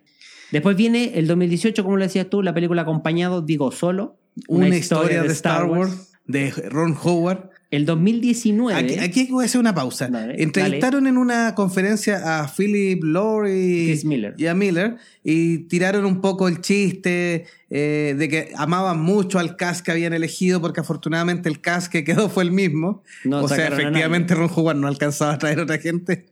Después 0.51 0.74
viene 0.74 1.18
el 1.18 1.27
2018, 1.27 1.85
como 1.85 1.98
lo 1.98 2.05
decías 2.05 2.31
tú, 2.31 2.42
la 2.42 2.55
película 2.55 2.81
acompañado, 2.81 3.42
digo 3.42 3.70
solo. 3.70 4.16
Una, 4.48 4.68
historia, 4.68 5.22
de, 5.22 5.29
Star 5.29 5.66
Wars 5.66 6.08
de 6.29 6.51
Ron 6.51 6.97
Howard. 7.03 7.51
El 7.71 7.85
2019. 7.85 8.79
Aquí, 8.79 8.99
aquí 8.99 9.29
voy 9.31 9.43
a 9.43 9.47
hacer 9.47 9.61
una 9.61 9.75
pausa. 9.75 10.09
Entrevistaron 10.37 11.07
en 11.07 11.19
una 11.19 11.55
conferencia 11.55 12.41
a 12.41 12.49
Philip 12.49 13.03
Lorre 13.03 13.59
y, 13.59 14.47
a 14.47 14.55
Miller 14.55 14.97
y 15.23 15.59
tiraron 15.69 16.07
un 16.07 16.23
poco 16.23 16.49
el 16.49 16.62
chiste 16.62 17.45
eh, 17.69 18.14
de 18.17 18.29
que 18.31 18.53
amaban 18.57 19.01
mucho 19.01 19.38
al 19.38 19.57
cast 19.57 19.85
que 19.85 19.91
habían 19.91 20.14
elegido 20.14 20.62
porque 20.62 20.81
afortunadamente 20.81 21.51
el 21.51 21.61
cast 21.61 21.93
que 21.93 22.05
quedó 22.05 22.31
fue 22.31 22.45
el 22.45 22.53
mismo. 22.53 23.03
o 23.31 23.49
sea, 23.49 23.69
efectivamente 23.69 24.35
Ron 24.35 24.51
Howard 24.55 24.77
no 24.77 24.87
alcanzaba 24.87 25.35
a 25.35 25.38
traer 25.38 25.59
a 25.59 25.64
otra 25.64 25.79
gente. 25.79 26.27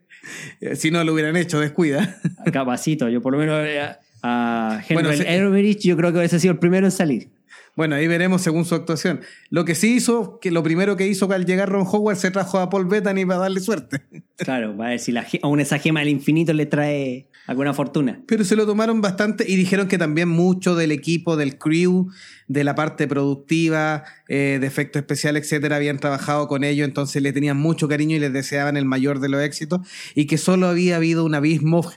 Eh, 0.61 0.75
si 0.75 0.91
no 0.91 1.05
lo 1.05 1.13
hubieran 1.13 1.37
hecho, 1.37 1.61
descuida. 1.61 2.19
Capacito, 2.53 3.09
yo 3.09 3.23
por 3.23 3.33
lo 3.33 3.39
menos 3.39 3.65
eh, 3.65 3.81
a 4.23 4.83
Henry 4.89 5.77
yo 5.77 5.97
creo 5.97 6.13
que 6.13 6.19
hubiese 6.19 6.41
sido 6.41 6.53
el 6.53 6.59
primero 6.59 6.87
en 6.87 6.91
salir. 6.93 7.36
Bueno, 7.77 7.95
ahí 7.95 8.09
veremos 8.09 8.41
según 8.41 8.65
su 8.65 8.75
actuación. 8.75 9.21
Lo 9.51 9.67
que 9.67 9.75
sí 9.75 9.97
hizo, 9.97 10.41
que 10.41 10.51
lo 10.51 10.63
primero 10.63 10.97
que 10.97 11.07
hizo 11.07 11.31
al 11.31 11.45
llegar 11.45 11.69
Ron 11.69 11.87
Howard 11.87 12.17
se 12.17 12.31
trajo 12.31 12.59
a 12.59 12.71
Paul 12.71 12.87
Bettany 12.87 13.27
para 13.27 13.41
darle 13.41 13.61
suerte. 13.61 14.03
Claro, 14.37 14.77
va 14.77 14.89
a 14.89 14.91
ver 14.91 14.99
si 14.99 15.13
la, 15.13 15.27
aún 15.41 15.61
esa 15.61 15.79
gema 15.79 16.01
del 16.01 16.11
infinito 16.11 16.53
le 16.53 16.67
trae 16.67 17.31
alguna 17.47 17.73
fortuna. 17.73 18.21
Pero 18.27 18.45
se 18.45 18.55
lo 18.55 18.67
tomaron 18.67 19.01
bastante 19.01 19.47
y 19.49 19.57
dijeron 19.57 19.89
que 19.89 19.97
también 19.97 20.29
mucho 20.29 20.75
del 20.75 20.93
equipo, 20.93 21.39
del 21.39 21.57
crew, 21.57 22.09
de 22.47 22.63
la 22.63 22.75
parte 22.75 23.09
productiva, 23.09 24.05
eh, 24.29 24.59
de 24.61 24.67
efectos 24.67 25.01
especiales, 25.01 25.45
etcétera, 25.45 25.77
habían 25.77 25.99
trabajado 25.99 26.49
con 26.49 26.65
ellos, 26.65 26.87
entonces 26.87 27.23
le 27.23 27.33
tenían 27.33 27.57
mucho 27.57 27.89
cariño 27.89 28.17
y 28.17 28.21
les 28.21 28.33
deseaban 28.33 28.77
el 28.77 28.85
mayor 28.85 29.21
de 29.21 29.31
los 29.31 29.43
éxitos 29.43 29.81
y 30.15 30.27
que 30.27 30.37
solo 30.37 30.67
había 30.67 30.97
habido 30.97 31.25
un 31.25 31.35
abismo 31.35 31.91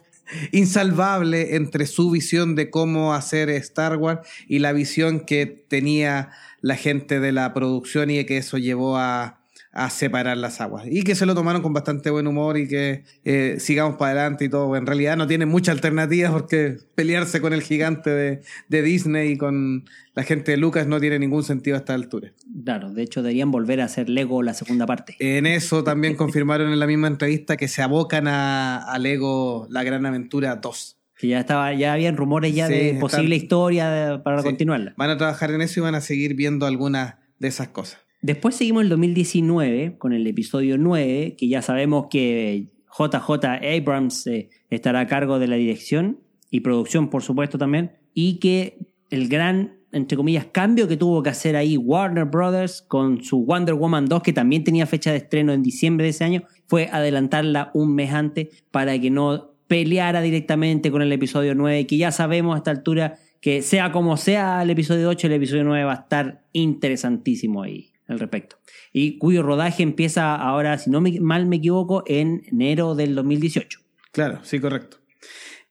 insalvable 0.51 1.55
entre 1.55 1.85
su 1.85 2.11
visión 2.11 2.55
de 2.55 2.69
cómo 2.69 3.13
hacer 3.13 3.49
Star 3.49 3.97
Wars 3.97 4.27
y 4.47 4.59
la 4.59 4.71
visión 4.73 5.21
que 5.21 5.45
tenía 5.45 6.29
la 6.61 6.75
gente 6.75 7.19
de 7.19 7.31
la 7.31 7.53
producción 7.53 8.09
y 8.09 8.23
que 8.25 8.37
eso 8.37 8.57
llevó 8.57 8.97
a, 8.97 9.38
a 9.71 9.89
separar 9.89 10.37
las 10.37 10.61
aguas. 10.61 10.85
Y 10.89 11.03
que 11.03 11.15
se 11.15 11.25
lo 11.25 11.35
tomaron 11.35 11.61
con 11.61 11.73
bastante 11.73 12.09
buen 12.09 12.25
humor 12.27 12.57
y 12.57 12.67
que 12.67 13.03
eh, 13.23 13.57
sigamos 13.59 13.97
para 13.97 14.11
adelante 14.11 14.45
y 14.45 14.49
todo. 14.49 14.75
En 14.75 14.85
realidad 14.85 15.15
no 15.15 15.27
tiene 15.27 15.45
mucha 15.45 15.71
alternativa 15.71 16.31
porque 16.31 16.77
pelearse 16.95 17.39
con 17.39 17.53
el 17.53 17.61
gigante 17.61 18.09
de, 18.09 18.41
de, 18.67 18.81
Disney 18.81 19.33
y 19.33 19.37
con 19.37 19.85
la 20.15 20.23
gente 20.23 20.51
de 20.51 20.57
Lucas 20.57 20.87
no 20.87 20.99
tiene 20.99 21.19
ningún 21.19 21.43
sentido 21.43 21.75
a 21.75 21.79
esta 21.79 21.93
altura. 21.93 22.33
Claro, 22.63 22.91
de 22.91 23.03
hecho 23.03 23.21
deberían 23.21 23.51
volver 23.51 23.81
a 23.81 23.85
hacer 23.85 24.09
Lego 24.09 24.41
la 24.41 24.53
segunda 24.53 24.85
parte. 24.85 25.15
En 25.19 25.45
eso 25.45 25.83
también 25.83 26.15
confirmaron 26.15 26.71
en 26.71 26.79
la 26.79 26.87
misma 26.87 27.07
entrevista 27.07 27.55
que 27.55 27.67
se 27.67 27.81
abocan 27.81 28.27
a, 28.27 28.97
Lego 28.99 29.67
La 29.69 29.83
Gran 29.83 30.05
Aventura 30.05 30.55
2 30.57 30.95
que 31.15 31.27
ya 31.27 31.41
estaba 31.41 31.73
ya 31.73 31.91
habían 31.91 32.15
rumores 32.15 32.55
ya 32.55 32.69
de 32.69 32.97
posible 32.97 33.35
historia 33.35 34.21
para 34.23 34.41
continuarla. 34.41 34.93
Van 34.95 35.09
a 35.09 35.17
trabajar 35.17 35.51
en 35.51 35.61
eso 35.61 35.81
y 35.81 35.83
van 35.83 35.95
a 35.95 36.01
seguir 36.01 36.33
viendo 36.33 36.65
algunas 36.65 37.15
de 37.39 37.49
esas 37.49 37.67
cosas. 37.67 37.99
Después 38.21 38.55
seguimos 38.55 38.83
el 38.83 38.89
2019 38.89 39.97
con 39.97 40.11
el 40.11 40.27
episodio 40.27 40.77
9, 40.77 41.35
que 41.37 41.47
ya 41.47 41.61
sabemos 41.61 42.07
que 42.09 42.67
JJ 42.97 43.45
Abrams 43.77 44.27
eh, 44.27 44.49
estará 44.69 45.01
a 45.01 45.07
cargo 45.07 45.39
de 45.39 45.47
la 45.47 45.55
dirección 45.55 46.19
y 46.51 46.59
producción, 46.59 47.09
por 47.09 47.23
supuesto, 47.23 47.57
también, 47.57 47.93
y 48.13 48.39
que 48.39 48.77
el 49.09 49.29
gran, 49.29 49.77
entre 49.93 50.17
comillas, 50.17 50.47
cambio 50.51 50.89
que 50.89 50.97
tuvo 50.97 51.23
que 51.23 51.29
hacer 51.29 51.55
ahí 51.55 51.77
Warner 51.77 52.25
Brothers 52.25 52.81
con 52.81 53.23
su 53.23 53.45
Wonder 53.45 53.75
Woman 53.75 54.07
2, 54.07 54.21
que 54.21 54.33
también 54.33 54.65
tenía 54.65 54.85
fecha 54.85 55.11
de 55.11 55.17
estreno 55.17 55.53
en 55.53 55.63
diciembre 55.63 56.03
de 56.03 56.09
ese 56.09 56.25
año, 56.25 56.43
fue 56.67 56.89
adelantarla 56.91 57.71
un 57.73 57.95
mes 57.95 58.11
antes 58.11 58.65
para 58.69 58.99
que 58.99 59.09
no 59.09 59.51
peleara 59.67 60.21
directamente 60.21 60.91
con 60.91 61.01
el 61.01 61.13
episodio 61.13 61.55
9, 61.55 61.87
que 61.87 61.95
ya 61.95 62.11
sabemos 62.11 62.55
a 62.55 62.57
esta 62.57 62.71
altura 62.71 63.17
que 63.39 63.61
sea 63.61 63.93
como 63.93 64.17
sea 64.17 64.61
el 64.61 64.71
episodio 64.71 65.07
8, 65.07 65.27
el 65.27 65.33
episodio 65.33 65.63
9 65.63 65.85
va 65.85 65.93
a 65.93 66.01
estar 66.01 66.43
interesantísimo 66.51 67.63
ahí 67.63 67.88
al 68.09 68.19
respecto. 68.19 68.57
Y 68.91 69.17
cuyo 69.17 69.43
rodaje 69.43 69.83
empieza 69.83 70.35
ahora, 70.35 70.77
si 70.77 70.89
no 70.89 71.01
mal 71.01 71.45
me 71.45 71.57
equivoco, 71.57 72.03
en 72.07 72.43
enero 72.51 72.95
del 72.95 73.15
2018. 73.15 73.79
Claro, 74.11 74.39
sí, 74.43 74.59
correcto. 74.59 74.97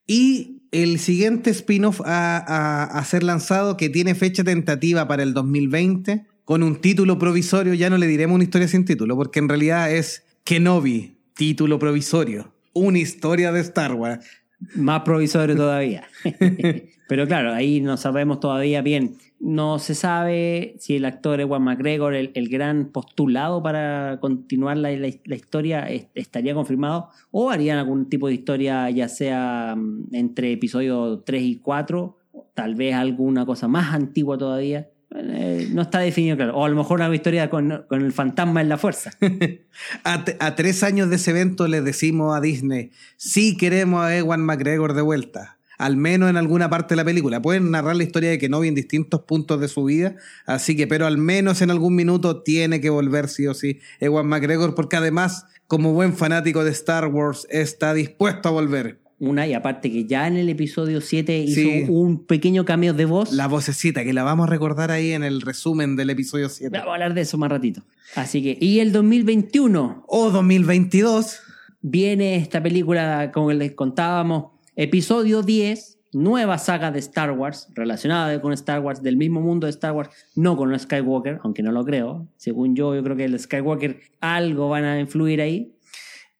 Y 0.06 0.62
el 0.70 0.98
siguiente 0.98 1.50
spin-off 1.50 2.00
a, 2.04 3.02
ser 3.06 3.22
lanzado, 3.22 3.76
que 3.76 3.88
tiene 3.88 4.14
fecha 4.14 4.44
tentativa 4.44 5.06
para 5.08 5.22
el 5.22 5.34
2020, 5.34 6.24
con 6.44 6.62
un 6.62 6.80
título 6.80 7.18
provisorio, 7.18 7.74
ya 7.74 7.90
no 7.90 7.98
le 7.98 8.06
diremos 8.06 8.36
una 8.36 8.44
historia 8.44 8.68
sin 8.68 8.84
título, 8.84 9.16
porque 9.16 9.38
en 9.38 9.48
realidad 9.48 9.92
es 9.92 10.24
Kenobi, 10.44 11.18
título 11.34 11.78
provisorio, 11.78 12.54
una 12.72 12.98
historia 12.98 13.52
de 13.52 13.60
Star 13.60 13.92
Wars. 13.94 14.24
Más 14.74 15.02
provisorio 15.02 15.56
todavía. 15.56 16.08
Pero 17.08 17.26
claro, 17.26 17.52
ahí 17.52 17.80
no 17.80 17.96
sabemos 17.96 18.38
todavía 18.38 18.82
bien 18.82 19.16
no 19.40 19.78
se 19.78 19.94
sabe 19.94 20.74
si 20.80 20.96
el 20.96 21.04
actor 21.04 21.40
Ewan 21.40 21.62
McGregor, 21.62 22.14
el, 22.14 22.48
gran 22.48 22.86
postulado 22.86 23.62
para 23.62 24.18
continuar 24.20 24.76
la, 24.78 24.92
historia, 24.92 25.86
estaría 26.14 26.54
confirmado 26.54 27.10
o 27.30 27.50
harían 27.50 27.78
algún 27.78 28.08
tipo 28.08 28.28
de 28.28 28.34
historia, 28.34 28.90
ya 28.90 29.08
sea 29.08 29.74
mm, 29.76 30.08
entre 30.12 30.52
episodios 30.52 31.24
3 31.24 31.42
y 31.42 31.56
4, 31.56 32.16
tal 32.54 32.74
vez 32.74 32.94
alguna 32.94 33.46
cosa 33.46 33.68
más 33.68 33.94
antigua 33.94 34.36
todavía. 34.36 34.90
Eh, 35.14 35.68
no 35.72 35.82
está 35.82 36.00
definido 36.00 36.36
claro. 36.36 36.56
O 36.56 36.64
a 36.66 36.68
lo 36.68 36.76
mejor 36.76 37.00
una 37.00 37.14
historia 37.14 37.48
con, 37.48 37.86
el 37.90 38.12
fantasma 38.12 38.60
en 38.60 38.68
la 38.68 38.76
fuerza. 38.76 39.12
a, 40.04 40.24
a, 40.40 40.54
tres 40.54 40.82
años 40.82 41.08
de 41.10 41.16
ese 41.16 41.30
evento 41.30 41.66
le 41.68 41.80
decimos 41.80 42.36
a 42.36 42.40
Disney, 42.40 42.90
sí 43.16 43.56
queremos 43.56 44.04
a 44.04 44.16
Ewan 44.16 44.44
McGregor 44.44 44.94
de 44.94 45.02
vuelta 45.02 45.57
al 45.78 45.96
menos 45.96 46.28
en 46.28 46.36
alguna 46.36 46.68
parte 46.68 46.92
de 46.92 46.96
la 46.96 47.04
película. 47.04 47.40
Pueden 47.40 47.70
narrar 47.70 47.96
la 47.96 48.02
historia 48.02 48.30
de 48.30 48.38
Kenobi 48.38 48.68
en 48.68 48.74
distintos 48.74 49.22
puntos 49.22 49.60
de 49.60 49.68
su 49.68 49.84
vida, 49.84 50.16
así 50.44 50.76
que, 50.76 50.86
pero 50.86 51.06
al 51.06 51.16
menos 51.16 51.62
en 51.62 51.70
algún 51.70 51.94
minuto 51.94 52.42
tiene 52.42 52.80
que 52.80 52.90
volver 52.90 53.28
sí 53.28 53.46
o 53.46 53.54
sí 53.54 53.78
Ewan 54.00 54.26
McGregor, 54.26 54.74
porque 54.74 54.96
además, 54.96 55.46
como 55.66 55.92
buen 55.92 56.14
fanático 56.14 56.64
de 56.64 56.72
Star 56.72 57.06
Wars, 57.06 57.46
está 57.50 57.94
dispuesto 57.94 58.48
a 58.48 58.52
volver. 58.52 58.98
Una, 59.20 59.48
y 59.48 59.54
aparte 59.54 59.90
que 59.90 60.04
ya 60.04 60.28
en 60.28 60.36
el 60.36 60.48
episodio 60.48 61.00
7 61.00 61.38
hizo 61.38 61.92
un 61.92 62.24
pequeño 62.24 62.64
cambio 62.64 62.94
de 62.94 63.04
voz. 63.04 63.32
La 63.32 63.48
vocecita, 63.48 64.04
que 64.04 64.12
la 64.12 64.22
vamos 64.22 64.46
a 64.46 64.50
recordar 64.50 64.92
ahí 64.92 65.10
en 65.10 65.24
el 65.24 65.40
resumen 65.40 65.96
del 65.96 66.10
episodio 66.10 66.48
7. 66.48 66.70
Vamos 66.70 66.90
a 66.90 66.94
hablar 66.94 67.14
de 67.14 67.22
eso 67.22 67.36
más 67.36 67.50
ratito. 67.50 67.82
Así 68.14 68.42
que, 68.42 68.56
y 68.60 68.78
el 68.78 68.92
2021. 68.92 70.04
O 70.06 70.30
2022. 70.30 71.40
Viene 71.80 72.36
esta 72.36 72.62
película, 72.62 73.30
como 73.32 73.52
les 73.52 73.72
contábamos, 73.72 74.57
Episodio 74.80 75.42
10, 75.42 75.98
nueva 76.12 76.56
saga 76.56 76.92
de 76.92 77.00
Star 77.00 77.32
Wars, 77.32 77.66
relacionada 77.74 78.40
con 78.40 78.52
Star 78.52 78.78
Wars, 78.78 79.02
del 79.02 79.16
mismo 79.16 79.40
mundo 79.40 79.66
de 79.66 79.72
Star 79.72 79.92
Wars, 79.92 80.08
no 80.36 80.56
con 80.56 80.78
Skywalker, 80.78 81.40
aunque 81.42 81.64
no 81.64 81.72
lo 81.72 81.84
creo. 81.84 82.28
Según 82.36 82.76
yo, 82.76 82.94
yo 82.94 83.02
creo 83.02 83.16
que 83.16 83.24
el 83.24 83.36
Skywalker 83.36 83.98
algo 84.20 84.68
van 84.68 84.84
a 84.84 85.00
influir 85.00 85.40
ahí. 85.40 85.74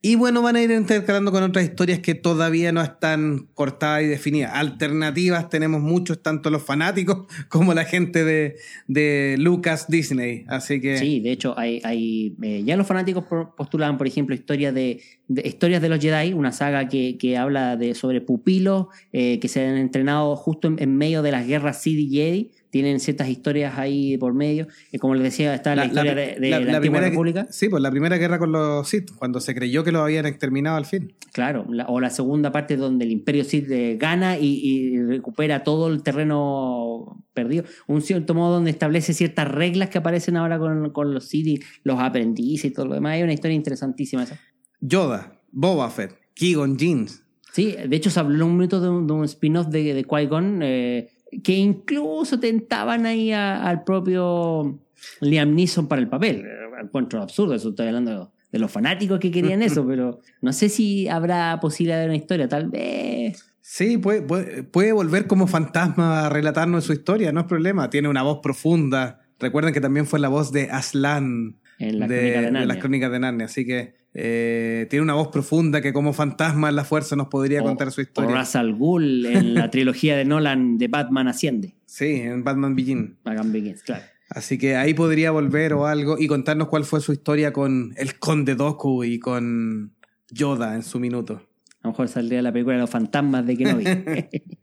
Y 0.01 0.15
bueno, 0.15 0.43
van 0.43 0.55
a 0.55 0.63
ir 0.63 0.71
intercalando 0.71 1.33
con 1.33 1.43
otras 1.43 1.65
historias 1.65 1.99
que 1.99 2.15
todavía 2.15 2.71
no 2.71 2.81
están 2.81 3.49
cortadas 3.55 4.05
y 4.05 4.07
definidas. 4.07 4.53
Alternativas 4.55 5.51
tenemos 5.51 5.81
muchos, 5.81 6.23
tanto 6.23 6.51
los 6.51 6.63
fanáticos 6.63 7.27
como 7.49 7.75
la 7.75 7.85
gente 7.85 8.25
de, 8.25 8.57
de 8.87 9.35
Lucas 9.39 9.89
Disney. 9.89 10.45
Así 10.47 10.81
que. 10.81 10.99
Sí, 10.99 11.19
de 11.19 11.33
hecho, 11.33 11.59
hay, 11.59 11.81
hay 11.83 12.37
eh, 12.43 12.63
ya 12.65 12.77
los 12.77 12.87
fanáticos 12.87 13.25
postulaban, 13.57 13.99
por 13.99 14.07
ejemplo, 14.07 14.37
historias 14.37 14.73
de, 14.73 15.01
historias 15.45 15.83
de 15.83 15.89
los 15.89 15.99
Jedi, 15.99 16.33
una 16.33 16.53
saga 16.53 16.89
que, 16.89 17.19
que 17.19 17.37
habla 17.37 17.77
de, 17.77 17.97
sobre 17.97 18.21
pupilos 18.21 18.87
eh, 19.13 19.41
que 19.41 19.49
se 19.49 19.67
han 19.67 19.79
entrenado 19.79 20.37
justo 20.37 20.73
en, 20.79 20.97
medio 20.97 21.23
de 21.23 21.33
las 21.33 21.45
guerras 21.45 21.83
Sith 21.83 21.99
y 21.99 22.11
Jedi 22.11 22.51
tienen 22.71 23.01
ciertas 23.01 23.29
historias 23.29 23.79
ahí 23.79 24.17
por 24.19 24.35
medio. 24.35 24.67
Y 24.93 24.99
como 24.99 25.15
les 25.15 25.25
decía, 25.25 25.55
está 25.55 25.75
la, 25.75 25.87
historia 25.87 26.15
de, 26.15 26.37
de 26.39 26.51
la, 26.51 26.77
Antigua 26.77 27.01
República. 27.01 27.47
Sí, 27.51 27.69
pues 27.69 27.83
la 27.83 27.91
primera 27.91 28.17
guerra 28.19 28.39
con 28.39 28.53
los 28.53 28.89
Sith, 28.89 29.11
cuando 29.17 29.41
se 29.41 29.55
creyó 29.55 29.85
que 29.85 29.93
lo 29.93 30.01
habían 30.03 30.27
exterminado 30.27 30.77
al 30.77 30.85
fin. 30.87 31.15
Claro, 31.33 31.65
la- 31.71 31.87
o 31.87 32.01
la 32.01 32.11
segunda 32.11 32.53
parte 32.53 32.77
donde 32.77 33.05
el 33.05 33.13
Imperio 33.13 33.45
Sith 33.45 33.71
eh, 33.71 33.97
gana 33.99 34.39
y, 34.39 34.47
y 34.65 35.03
recupera 35.03 35.65
todo 35.65 35.89
el 35.89 36.03
terreno 36.03 37.25
perdido. 37.35 37.65
Un 37.87 38.03
cierto 38.03 38.35
modo 38.35 38.55
donde 38.55 38.71
establece 38.71 39.13
ciertas 39.15 39.49
reglas 39.49 39.89
que 39.91 39.99
aparecen 39.99 40.37
ahora 40.37 40.59
con, 40.59 40.91
con 40.91 41.15
los 41.15 41.29
Sith 41.29 41.47
y 41.47 41.61
los 41.85 42.01
aprendices 42.01 42.71
y 42.71 42.75
todo 42.75 42.87
lo 42.87 42.95
demás. 42.95 43.15
Hay 43.15 43.23
una 43.23 43.33
historia 43.33 43.55
interesantísima 43.55 44.25
esa. 44.25 44.39
Yoda, 44.81 45.41
Boba 45.51 45.91
Fett, 45.91 46.15
Keegan 46.35 46.77
Jeans. 46.77 47.23
Sí, 47.53 47.75
de 47.89 47.97
hecho 47.97 48.11
se 48.11 48.21
habló 48.21 48.47
un 48.47 48.57
minuto 48.57 48.81
de 48.81 48.89
un, 48.89 49.07
de 49.07 49.13
un 49.15 49.25
spin-off 49.25 49.69
de, 49.69 49.95
de 49.95 50.05
Qui-Gon 50.07 50.61
eh, 50.63 51.09
que 51.43 51.55
incluso 51.55 52.41
tentaban 52.41 53.07
ahí 53.07 53.33
al 53.33 53.85
propio 53.85 54.81
Liam 55.21 55.55
Neeson 55.55 55.87
para 55.87 56.01
el 56.01 56.09
papel. 56.09 56.45
Eh, 56.45 56.69
Encuentro 56.81 57.21
absurdo, 57.21 57.55
eso 57.55 57.71
estoy 57.71 57.89
hablando 57.89 58.33
de, 58.53 58.59
los 58.59 58.71
fanáticos 58.71 59.19
que 59.19 59.31
querían 59.31 59.63
eso, 59.63 59.87
pero 59.87 60.21
no 60.41 60.53
sé 60.53 60.69
si 60.69 61.09
habrá 61.09 61.59
posibilidad 61.61 62.01
de 62.01 62.07
una 62.07 62.17
historia, 62.17 62.49
tal 62.49 62.69
vez. 62.69 63.45
Sí, 63.61 63.99
puede, 63.99 64.23
puede 64.63 64.93
volver 64.93 65.27
como 65.27 65.47
fantasma 65.47 66.27
a 66.27 66.29
relatarnos 66.29 66.85
su 66.85 66.93
historia, 66.93 67.33
no 67.33 67.41
es 67.41 67.47
problema. 67.47 67.91
Tiene 67.91 68.09
una 68.09 68.23
voz 68.23 68.39
profunda. 68.43 69.21
Recuerden 69.39 69.75
que 69.75 69.81
también 69.81 70.07
fue 70.07 70.19
la 70.21 70.29
voz 70.29 70.53
de 70.53 70.71
Aslan 70.71 71.59
En 71.79 71.99
la 72.01 72.07
de, 72.09 72.17
crónica 72.19 72.39
de 72.41 72.45
de 72.47 72.51
Narnia. 72.53 72.67
las 72.67 72.77
crónicas 72.79 73.13
de 73.13 73.19
Narnia. 73.21 73.47
Así 73.47 73.65
que 73.67 73.95
eh, 74.15 74.87
tiene 74.91 75.03
una 75.03 75.15
voz 75.15 75.29
profunda 75.29 75.81
que 75.81 75.93
como 75.93 76.13
fantasma 76.13 76.69
en 76.69 76.77
la 76.77 76.85
fuerza 76.85 77.15
nos 77.17 77.29
podría 77.29 77.61
O- 77.61 77.65
contar 77.65 77.93
su 77.93 78.01
O 78.01 78.05
historia. 78.05 78.35
Ra's 78.35 78.57
al 78.57 78.75
Ghul 78.75 79.27
en 79.27 79.55
la 79.55 79.71
trilogía 79.71 80.17
de 80.17 80.25
Nolan 80.25 80.77
de 80.79 80.89
Batman 80.89 81.29
Asciende. 81.29 81.75
Sí, 81.87 82.07
en 82.23 82.43
Batman 82.45 82.75
Begin. 82.75 83.17
Batman 83.25 83.53
Begins, 83.53 83.83
claro. 83.83 84.05
Así 84.31 84.59
que 84.59 84.77
ahí 84.77 84.93
podría 84.93 85.31
volver 85.31 85.73
o 85.73 85.87
algo 85.87 86.17
y 86.19 86.27
contarnos 86.27 86.69
cuál 86.69 86.85
fue 86.85 87.01
su 87.01 87.13
historia 87.13 87.53
con 87.53 87.95
el 87.97 88.19
Conde 88.19 88.55
Doku 88.57 89.05
y 89.05 89.19
con 89.19 89.95
Yoda 90.31 90.75
en 90.75 90.83
su 90.83 91.01
minuto. 91.01 91.43
A 91.81 91.87
lo 91.89 91.91
mejor 91.93 92.09
saldría 92.09 92.43
la 92.43 92.53
película 92.53 92.75
de 92.75 92.81
los 92.83 92.91
fantasmas 92.91 93.47
de 93.47 93.57
Kenobi. 93.57 93.85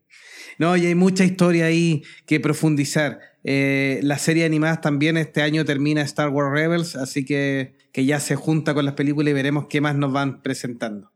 No, 0.58 0.78
y 0.78 0.86
hay 0.86 0.96
mucha 0.96 1.26
historia 1.26 1.66
ahí 1.66 2.04
que 2.26 2.40
profundizar. 2.40 3.20
Eh, 3.48 4.00
la 4.02 4.18
serie 4.18 4.42
de 4.42 4.48
animadas 4.48 4.82
también 4.82 5.18
este 5.18 5.44
año 5.44 5.66
termina 5.66 6.02
Star 6.02 6.30
Wars 6.30 6.52
Rebels, 6.52 6.96
así 6.96 7.24
que, 7.26 7.76
que 7.92 8.04
ya 8.04 8.20
se 8.20 8.36
junta 8.36 8.74
con 8.74 8.86
las 8.86 8.96
películas 8.96 9.30
y 9.30 9.34
veremos 9.34 9.68
qué 9.70 9.82
más 9.82 9.96
nos 9.96 10.12
van 10.12 10.42
presentando. 10.42 11.12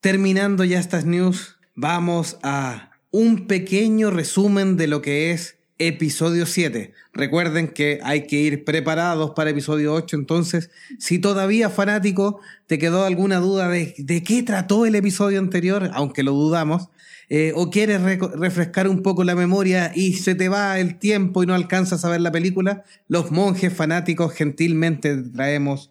Terminando 0.00 0.64
ya 0.64 0.78
estas 0.78 1.04
news, 1.04 1.58
vamos 1.74 2.38
a 2.42 2.92
un 3.10 3.46
pequeño 3.46 4.10
resumen 4.10 4.78
de 4.78 4.86
lo 4.86 5.02
que 5.02 5.32
es 5.32 5.55
episodio 5.78 6.46
7. 6.46 6.92
Recuerden 7.12 7.68
que 7.68 8.00
hay 8.02 8.26
que 8.26 8.36
ir 8.36 8.64
preparados 8.64 9.32
para 9.32 9.50
episodio 9.50 9.92
8, 9.94 10.16
entonces 10.16 10.70
si 10.98 11.18
todavía 11.18 11.70
fanático 11.70 12.40
te 12.66 12.78
quedó 12.78 13.04
alguna 13.04 13.38
duda 13.38 13.68
de, 13.68 13.94
de 13.98 14.22
qué 14.22 14.42
trató 14.42 14.86
el 14.86 14.94
episodio 14.94 15.38
anterior, 15.38 15.90
aunque 15.94 16.22
lo 16.22 16.32
dudamos, 16.32 16.88
eh, 17.28 17.52
o 17.56 17.70
quieres 17.70 18.00
reco- 18.02 18.32
refrescar 18.38 18.88
un 18.88 19.02
poco 19.02 19.24
la 19.24 19.34
memoria 19.34 19.90
y 19.94 20.14
se 20.14 20.34
te 20.34 20.48
va 20.48 20.78
el 20.78 20.98
tiempo 20.98 21.42
y 21.42 21.46
no 21.46 21.54
alcanzas 21.54 22.04
a 22.04 22.08
ver 22.10 22.20
la 22.20 22.30
película, 22.32 22.84
los 23.08 23.30
monjes 23.32 23.72
fanáticos 23.72 24.32
gentilmente 24.32 25.16
te 25.16 25.30
traemos 25.30 25.90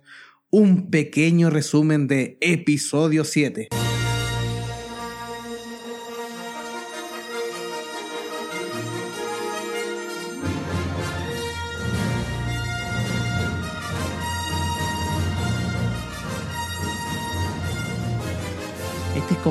un 0.50 0.90
pequeño 0.90 1.50
resumen 1.50 2.08
de 2.08 2.38
episodio 2.40 3.26
7. 3.26 3.68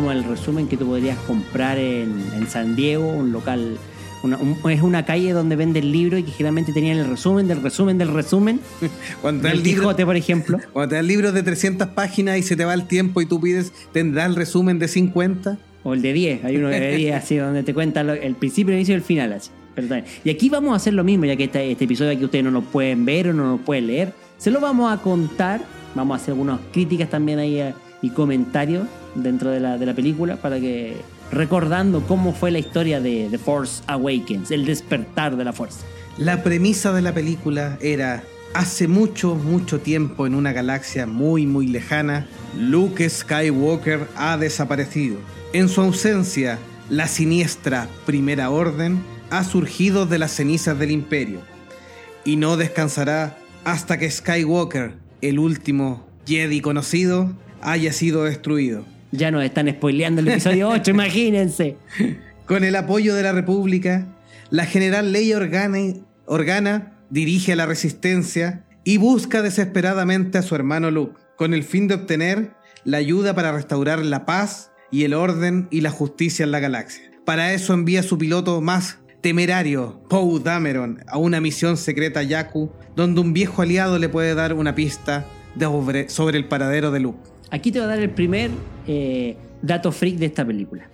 Como 0.05 0.13
el 0.13 0.25
resumen 0.25 0.69
que 0.69 0.77
tú 0.77 0.85
podrías 0.87 1.17
comprar 1.21 1.79
en, 1.79 2.13
en 2.37 2.47
San 2.47 2.77
Diego, 2.77 3.09
un 3.09 3.33
local. 3.33 3.79
una- 4.23 4.37
un- 4.37 4.71
es 4.71 4.83
una 4.83 5.07
calle 5.07 5.33
donde 5.33 5.57
venden 5.57 5.91
libros 5.93 6.21
y 6.21 6.25
que 6.25 6.31
generalmente 6.33 6.73
tenían 6.75 6.99
el 6.99 7.07
resumen 7.07 7.49
del 7.49 7.63
resumen 7.63 7.97
del 7.97 8.09
resumen. 8.09 8.61
Cuando 9.23 9.49
el 9.49 9.63
libro, 9.63 9.81
Quijote, 9.83 10.05
por 10.05 10.17
ejemplo. 10.17 10.59
cuando 10.75 10.91
te 10.91 10.95
da 10.97 11.01
el 11.01 11.07
libro 11.07 11.33
de 11.33 11.43
300 11.43 11.89
páginas 11.89 12.37
y 12.39 12.43
se 12.43 12.55
te 12.55 12.67
va 12.67 12.75
el 12.75 12.87
tiempo 12.87 13.23
y 13.23 13.27
tú 13.27 13.41
pides, 13.41 13.73
¿tendrá 13.93 14.27
el 14.27 14.35
resumen 14.37 14.79
de 14.79 14.89
50? 14.89 15.57
O 15.85 15.95
el 15.95 16.03
de 16.03 16.13
10. 16.13 16.45
Hay 16.45 16.57
uno 16.59 16.69
de 16.69 16.97
10 16.97 17.15
así 17.17 17.37
donde 17.37 17.63
te 17.63 17.73
cuenta 17.73 18.03
lo- 18.05 18.13
el 18.13 18.35
principio, 18.35 18.73
el 18.75 18.81
inicio 18.81 18.93
y 18.95 18.97
el 18.97 19.03
final. 19.03 19.33
Así. 19.33 19.51
Pero 19.75 19.89
y 20.23 20.29
aquí 20.31 20.51
vamos 20.51 20.75
a 20.75 20.77
hacer 20.77 20.93
lo 20.93 21.03
mismo, 21.03 21.25
ya 21.25 21.37
que 21.37 21.45
este, 21.45 21.71
este 21.73 21.85
episodio 21.85 22.11
aquí 22.13 22.25
ustedes 22.25 22.45
no 22.45 22.51
lo 22.51 22.61
pueden 22.61 23.05
ver 23.07 23.29
o 23.29 23.33
no 23.33 23.53
lo 23.53 23.57
pueden 23.59 23.87
leer. 23.87 24.13
Se 24.37 24.51
lo 24.51 24.61
vamos 24.61 24.93
a 24.93 25.03
contar. 25.03 25.63
Vamos 25.95 26.19
a 26.19 26.23
hacer 26.23 26.33
algunas 26.33 26.61
críticas 26.73 27.09
también 27.09 27.39
ahí 27.39 27.59
eh, 27.61 27.73
y 28.05 28.11
comentarios 28.11 28.87
dentro 29.15 29.51
de 29.51 29.61
la, 29.61 29.79
de 29.79 29.87
la 29.87 29.95
película 29.95 30.37
para 30.37 30.61
que 30.61 30.97
recordando 31.33 32.03
cómo 32.07 32.35
fue 32.35 32.51
la 32.51 32.59
historia 32.59 33.01
de 33.01 33.29
The 33.31 33.39
Force 33.39 33.83
Awakens, 33.87 34.51
el 34.51 34.67
despertar 34.67 35.39
de 35.39 35.45
la 35.45 35.55
fuerza. 35.55 35.87
La 36.19 36.43
premisa 36.43 36.93
de 36.93 37.01
la 37.01 37.15
película 37.15 37.79
era, 37.81 38.23
hace 38.53 38.89
mucho, 38.89 39.37
mucho 39.37 39.81
tiempo 39.81 40.27
en 40.27 40.35
una 40.35 40.53
galaxia 40.53 41.07
muy, 41.07 41.47
muy 41.47 41.67
lejana, 41.67 42.27
Luke 42.59 43.09
Skywalker 43.09 44.07
ha 44.17 44.37
desaparecido. 44.37 45.17
En 45.55 45.71
su 45.71 45.81
ausencia, 45.81 46.59
la 46.91 47.09
siniestra 47.09 47.89
Primera 48.05 48.51
Orden 48.51 49.03
ha 49.31 49.45
surgido 49.45 50.05
de 50.05 50.19
las 50.19 50.33
cenizas 50.33 50.79
del 50.79 50.91
imperio 50.91 51.41
y 52.23 52.37
no 52.37 52.59
descansará 52.59 53.39
hasta 53.65 53.99
que 53.99 54.11
Skywalker, 54.11 54.93
el 55.23 55.39
último 55.39 56.07
Jedi 56.27 56.61
conocido, 56.61 57.33
haya 57.61 57.93
sido 57.93 58.25
destruido. 58.25 58.85
Ya 59.13 59.31
nos 59.31 59.45
están 59.45 59.69
spoileando 59.71 60.21
el 60.21 60.29
episodio 60.29 60.69
8, 60.69 60.91
imagínense. 60.91 61.77
Con 62.47 62.65
el 62.65 62.77
apoyo 62.77 63.15
de 63.15 63.23
la 63.23 63.33
República, 63.33 64.07
la 64.51 64.67
general 64.67 65.13
Leia 65.13 65.37
Organa, 65.37 65.79
Organa 66.27 66.99
dirige 67.11 67.53
a 67.53 67.57
la 67.57 67.67
resistencia 67.67 68.65
y 68.83 68.99
busca 68.99 69.43
desesperadamente 69.43 70.39
a 70.39 70.43
su 70.43 70.55
hermano 70.55 70.91
Luke, 70.91 71.21
con 71.37 71.55
el 71.55 71.65
fin 71.65 71.89
de 71.89 71.95
obtener 71.95 72.53
la 72.85 72.99
ayuda 72.99 73.35
para 73.35 73.53
restaurar 73.53 74.05
la 74.05 74.27
paz 74.27 74.73
y 74.91 75.05
el 75.05 75.15
orden 75.15 75.69
y 75.71 75.81
la 75.81 75.91
justicia 75.91 76.45
en 76.45 76.51
la 76.51 76.61
galaxia. 76.61 77.11
Para 77.25 77.55
eso 77.55 77.73
envía 77.73 78.01
a 78.01 78.05
su 78.05 78.19
piloto 78.19 78.61
más 78.61 78.99
temerario, 79.23 80.03
Poe 80.11 80.39
Dameron, 80.41 81.03
a 81.07 81.17
una 81.17 81.41
misión 81.41 81.79
secreta 81.79 82.21
a 82.21 82.25
Yaku, 82.25 82.71
donde 82.95 83.23
un 83.23 83.33
viejo 83.33 83.63
aliado 83.63 83.99
le 83.99 84.11
puede 84.11 84.35
dar 84.35 84.53
una 84.53 84.75
pista 84.75 85.25
sobre 86.09 86.39
el 86.39 86.47
paradero 86.47 86.91
de 86.91 87.01
Luke. 87.01 87.34
Aquí 87.51 87.71
te 87.73 87.79
voy 87.79 87.87
a 87.87 87.89
dar 87.89 88.01
el 88.01 88.11
primer 88.11 88.51
eh, 88.87 89.37
dato 89.63 89.93
freak 89.93 90.17
de 90.17 90.27
esta 90.27 90.45
película. 90.45 90.89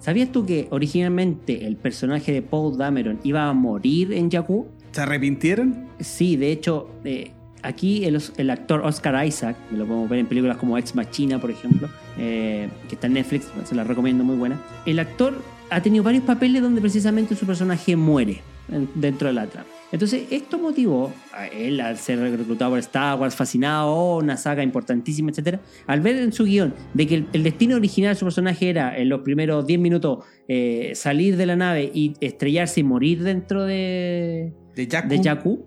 ¿Sabías 0.00 0.30
tú 0.30 0.46
que 0.46 0.68
originalmente 0.70 1.66
el 1.66 1.76
personaje 1.76 2.32
de 2.32 2.42
Paul 2.42 2.76
Dameron 2.78 3.18
iba 3.24 3.48
a 3.48 3.52
morir 3.52 4.12
en 4.12 4.30
Jakku? 4.30 4.66
¿Se 4.92 5.00
arrepintieron? 5.00 5.88
Sí, 6.00 6.36
de 6.36 6.52
hecho, 6.52 6.88
eh, 7.04 7.32
aquí 7.62 8.04
el, 8.04 8.50
actor 8.50 8.82
Oscar 8.82 9.26
Isaac, 9.26 9.56
que 9.68 9.76
lo 9.76 9.84
podemos 9.86 10.08
ver 10.08 10.20
en 10.20 10.26
películas 10.26 10.56
como 10.58 10.78
Ex 10.78 10.94
Machina, 10.94 11.40
por 11.40 11.50
ejemplo, 11.50 11.88
eh, 12.18 12.68
que 12.88 12.94
está 12.94 13.08
en 13.08 13.14
Netflix, 13.14 13.48
se 13.64 13.74
la 13.74 13.84
recomiendo, 13.84 14.22
muy 14.24 14.36
buena. 14.36 14.60
El 14.86 14.98
actor 15.00 15.42
ha 15.70 15.82
tenido 15.82 16.04
varios 16.04 16.22
papeles 16.24 16.62
donde 16.62 16.80
precisamente 16.80 17.34
su 17.34 17.44
personaje 17.44 17.96
muere 17.96 18.40
en- 18.70 18.88
dentro 18.94 19.28
de 19.28 19.34
la 19.34 19.46
trama. 19.46 19.66
Entonces, 19.92 20.24
esto 20.30 20.58
motivó 20.58 21.12
a 21.32 21.46
él 21.46 21.80
al 21.80 21.96
ser 21.96 22.18
reclutado 22.18 22.72
por 22.72 22.78
Star 22.80 23.18
Wars, 23.18 23.34
fascinado, 23.36 23.88
oh, 23.92 24.18
una 24.18 24.36
saga 24.36 24.62
importantísima, 24.62 25.30
etc. 25.30 25.58
Al 25.86 26.00
ver 26.00 26.16
en 26.16 26.32
su 26.32 26.44
guion 26.44 26.74
de 26.94 27.06
que 27.06 27.14
el, 27.14 27.26
el 27.32 27.42
destino 27.44 27.76
original 27.76 28.14
de 28.14 28.18
su 28.18 28.24
personaje 28.26 28.68
era 28.68 28.96
en 28.98 29.08
los 29.08 29.20
primeros 29.20 29.66
10 29.66 29.78
minutos 29.80 30.24
eh, 30.48 30.92
salir 30.94 31.36
de 31.36 31.46
la 31.46 31.56
nave 31.56 31.90
y 31.94 32.14
estrellarse 32.20 32.80
y 32.80 32.84
morir 32.84 33.22
dentro 33.22 33.64
de, 33.64 34.52
De 34.74 34.86
Jakku. 34.90 35.08
de 35.08 35.22
Jakku, 35.22 35.66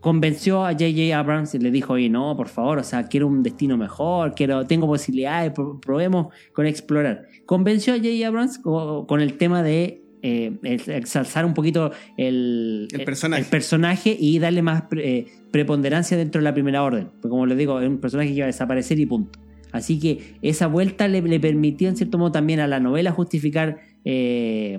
convenció 0.00 0.64
a 0.64 0.72
J.J. 0.72 1.16
Abrams 1.18 1.54
y 1.54 1.58
le 1.58 1.70
dijo, 1.70 1.92
oye, 1.92 2.08
no, 2.08 2.34
por 2.36 2.48
favor, 2.48 2.78
o 2.78 2.82
sea, 2.82 3.06
quiero 3.08 3.26
un 3.26 3.42
destino 3.42 3.76
mejor, 3.76 4.34
quiero, 4.34 4.66
tengo 4.66 4.86
posibilidades, 4.86 5.52
pro- 5.52 5.78
probemos 5.78 6.28
con 6.54 6.64
explorar. 6.66 7.26
Convenció 7.44 7.92
a 7.92 7.96
J.J. 7.98 8.26
Abrams 8.26 8.58
co- 8.58 9.06
con, 9.06 9.20
el 9.20 9.36
tema 9.36 9.62
de 9.62 9.99
eh, 10.22 10.52
exalzar 10.62 11.44
un 11.44 11.54
poquito 11.54 11.92
el, 12.16 12.88
El 12.92 13.04
personaje. 13.04 13.42
el 13.42 13.48
personaje 13.48 14.16
y 14.18 14.38
darle 14.38 14.62
más 14.62 14.84
eh, 14.96 15.26
preponderancia 15.50 16.16
dentro 16.16 16.40
de 16.40 16.44
la 16.44 16.54
primera 16.54 16.82
orden. 16.82 17.06
Porque 17.20 17.28
como 17.28 17.46
les 17.46 17.56
digo, 17.58 17.80
es 17.80 17.88
un 17.88 17.98
personaje 17.98 18.30
que 18.30 18.36
iba 18.36 18.44
a 18.44 18.46
desaparecer 18.46 18.98
y 18.98 19.06
punto. 19.06 19.38
Así 19.72 20.00
que 20.00 20.34
esa 20.42 20.66
vuelta 20.66 21.06
le, 21.06 21.22
le 21.22 21.38
permitió 21.38 21.88
en 21.88 21.96
cierto 21.96 22.18
modo 22.18 22.32
también 22.32 22.58
a 22.60 22.66
la 22.66 22.80
novela 22.80 23.12
justificar 23.12 23.78
eh, 24.04 24.78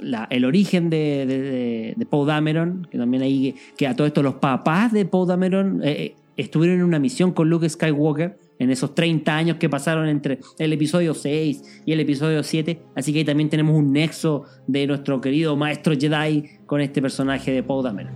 la- 0.00 0.26
el 0.30 0.44
origen 0.44 0.90
de, 0.90 1.24
de, 1.26 1.40
de- 1.40 1.94
de 1.96 2.06
Poe 2.06 2.26
Dameron, 2.26 2.86
que 2.90 2.98
también 2.98 3.22
ahí, 3.22 3.54
que 3.78 3.86
a 3.86 3.96
todo 3.96 4.06
esto 4.06 4.22
los 4.22 4.34
papás 4.34 4.92
de 4.92 5.04
Poe 5.06 5.26
Dameron 5.26 5.80
eh, 5.84 6.14
estuvieron 6.36 6.78
en 6.80 6.84
una 6.84 6.98
misión 6.98 7.32
con 7.32 7.48
Luke 7.48 7.66
Skywalker 7.68 8.36
en 8.58 8.70
esos 8.70 8.94
30 8.94 9.36
años 9.36 9.56
que 9.58 9.68
pasaron 9.68 10.08
entre 10.08 10.40
el 10.58 10.72
episodio 10.72 11.14
6 11.14 11.82
y 11.84 11.92
el 11.92 12.00
episodio 12.00 12.42
7. 12.42 12.82
Así 12.94 13.12
que 13.12 13.20
ahí 13.20 13.24
también 13.24 13.50
tenemos 13.50 13.76
un 13.76 13.92
nexo 13.92 14.44
de 14.66 14.86
nuestro 14.86 15.20
querido 15.20 15.56
maestro 15.56 15.94
Jedi 15.98 16.44
con 16.66 16.80
este 16.80 17.02
personaje 17.02 17.52
de 17.52 17.62
Poe 17.62 17.82
Dameron. 17.82 18.12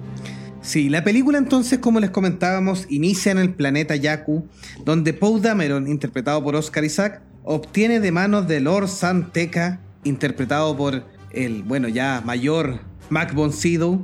Sí, 0.62 0.90
la 0.90 1.02
película 1.02 1.38
entonces, 1.38 1.78
como 1.78 2.00
les 2.00 2.10
comentábamos, 2.10 2.86
inicia 2.90 3.32
en 3.32 3.38
el 3.38 3.54
planeta 3.54 3.96
Yaku, 3.96 4.46
donde 4.84 5.14
Poe 5.14 5.40
Dameron, 5.40 5.88
interpretado 5.88 6.42
por 6.44 6.54
Oscar 6.54 6.84
Isaac, 6.84 7.22
obtiene 7.44 8.00
de 8.00 8.12
manos 8.12 8.46
de 8.46 8.60
Lord 8.60 8.88
Santeca, 8.88 9.80
interpretado 10.04 10.76
por 10.76 11.04
el, 11.32 11.62
bueno, 11.62 11.88
ya 11.88 12.22
mayor 12.24 12.80
Mac 13.08 13.34
Von 13.34 13.52
Sydow, 13.52 14.02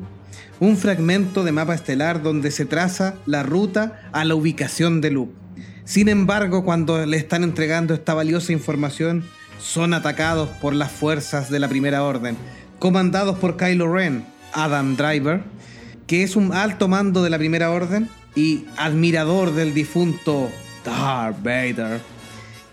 un 0.59 0.77
fragmento 0.79 1.45
de 1.45 1.53
mapa 1.53 1.75
estelar 1.75 2.23
donde 2.23 2.51
se 2.51 2.65
traza 2.65 3.17
la 3.27 3.43
ruta 3.43 4.01
a 4.13 4.25
la 4.25 4.35
ubicación 4.35 5.03
de 5.03 5.11
Luke. 5.11 5.46
Sin 5.87 6.09
embargo, 6.09 6.65
cuando 6.65 7.07
le 7.07 7.17
están 7.17 7.45
entregando 7.45 7.95
esta 7.95 8.13
valiosa 8.13 8.53
información, 8.53 9.23
son 9.61 9.95
atacados 9.95 10.49
por 10.61 10.75
las 10.75 10.91
fuerzas 10.91 11.49
de 11.49 11.61
la 11.61 11.69
Primera 11.69 12.03
Orden, 12.03 12.37
comandados 12.81 13.39
por 13.39 13.57
Kylo 13.57 13.95
Ren, 13.95 14.27
Adam 14.53 14.97
Driver, 14.97 15.45
que 16.09 16.25
es 16.25 16.35
un 16.35 16.53
alto 16.53 16.89
mando 16.89 17.23
de 17.23 17.31
la 17.31 17.39
Primera 17.39 17.71
Orden 17.71 18.09
y 18.35 18.65
admirador 18.77 19.55
del 19.55 19.75
difunto 19.75 20.51
Darth 20.85 21.41
Vader, 21.45 22.01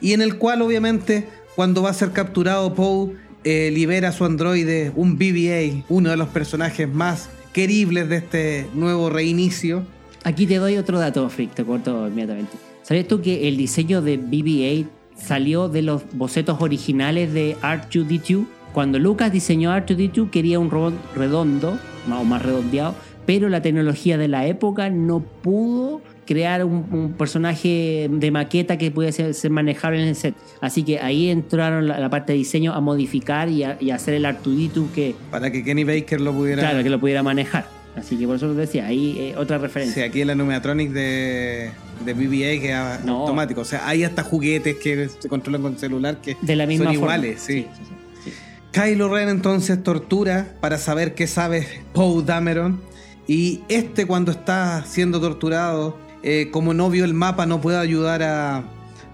y 0.02 0.14
en 0.14 0.24
el 0.24 0.40
cual 0.40 0.64
obviamente 0.64 1.30
cuando 1.56 1.84
va 1.84 1.92
a 1.92 1.94
ser 1.94 2.14
capturado 2.14 2.74
Poe 2.74 3.16
eh, 3.44 3.70
libera 3.72 4.10
a 4.10 4.12
su 4.12 4.26
androide, 4.26 4.92
un 4.96 5.20
BB-8, 5.20 5.84
uno 5.88 6.10
de 6.10 6.18
los 6.18 6.30
personajes 6.30 6.92
más 6.92 7.30
queribles 7.54 8.10
de 8.10 8.16
este 8.16 8.68
nuevo 8.74 9.12
reinicio. 9.12 9.86
Aquí 10.24 10.48
te 10.48 10.56
doy 10.56 10.78
otro 10.78 10.98
dato, 10.98 11.30
Frick, 11.30 11.54
te 11.54 11.64
corto 11.64 12.08
inmediatamente. 12.08 12.73
¿Sabes 12.94 13.08
tú 13.08 13.22
que 13.22 13.48
el 13.48 13.58
diseño 13.58 14.04
de 14.04 14.20
BB-8 14.20 14.86
salió 15.16 15.68
de 15.68 15.82
los 15.82 16.04
bocetos 16.14 16.62
originales 16.62 17.34
de 17.34 17.58
R2D2? 17.58 18.46
Cuando 18.72 19.00
Lucas 19.00 19.32
diseñó 19.32 19.72
R2D2 19.72 20.30
quería 20.30 20.60
un 20.60 20.70
robot 20.70 20.94
redondo, 21.16 21.80
o 22.08 22.24
más 22.24 22.44
redondeado, 22.44 22.94
pero 23.26 23.50
la 23.50 23.64
tecnología 23.64 24.20
de 24.20 24.28
la 24.28 24.46
época 24.46 24.92
no 24.92 25.22
pudo 25.22 26.04
crear 26.28 26.64
un, 26.64 27.16
personaje 27.18 28.12
de 28.12 28.30
maqueta 28.30 28.78
que 28.78 28.92
pudiese 28.92 29.34
ser, 29.34 29.50
manejable 29.50 30.00
en 30.00 30.10
el 30.10 30.16
set. 30.16 30.36
Así 30.62 30.84
que 30.84 31.00
ahí 31.00 31.30
entraron 31.30 31.88
la, 31.88 32.10
parte 32.12 32.34
de 32.34 32.38
diseño 32.38 32.74
a 32.74 32.80
modificar 32.80 33.50
y, 33.50 33.64
a, 33.64 33.80
hacer 33.92 34.14
el 34.14 34.24
Artuditu 34.24 34.92
que... 34.94 35.16
Para 35.32 35.52
que 35.52 35.64
Kenny 35.64 35.84
Baker 35.84 36.22
lo 36.22 36.32
pudiera... 36.32 36.62
Claro, 36.62 36.84
que 36.84 36.92
lo 36.92 37.00
pudiera 37.00 37.24
manejar. 37.24 37.66
Así 37.96 38.18
que 38.18 38.26
por 38.26 38.38
eso 38.38 38.48
lo 38.48 38.56
decía, 38.56 38.88
ahí 38.88 39.18
eh, 39.20 39.36
otra 39.38 39.58
referencia. 39.58 40.04
Sí, 40.04 40.10
aquí 40.10 40.22
en 40.22 40.28
la 40.28 40.36
Numeatronic 40.36 40.92
de, 40.92 41.72
de 42.04 42.14
BBA 42.14 42.62
que 42.62 42.72
es 42.72 43.08
automático. 43.08 43.62
O 43.62 43.66
sea, 43.66 43.88
hay 43.88 44.04
hasta 44.04 44.24
juguetes 44.24 44.78
que 44.78 45.10
se 45.10 45.30
controlan 45.30 45.62
con 45.62 45.78
celular 45.78 46.20
que 46.22 46.36
de 46.42 46.56
la 46.56 46.66
misma 46.66 46.86
son 46.86 46.94
iguales, 46.94 47.42
sí. 47.42 47.68
Kylo 48.72 49.14
Ren 49.14 49.30
entonces 49.30 49.84
tortura 49.84 50.56
para 50.60 50.80
saber 50.80 51.14
qué 51.14 51.28
sabe 51.28 51.68
Poe 51.94 52.24
Dameron. 52.24 52.82
Y 53.28 53.62
este 53.70 54.08
cuando 54.08 54.32
está 54.32 54.84
siendo 54.86 55.22
torturado 55.22 55.96
eh, 56.24 56.50
como 56.52 56.74
no 56.74 56.90
vio 56.90 57.04
el 57.04 57.14
mapa, 57.14 57.46
no 57.46 57.60
puede 57.60 57.78
ayudar 57.78 58.24
a 58.24 58.64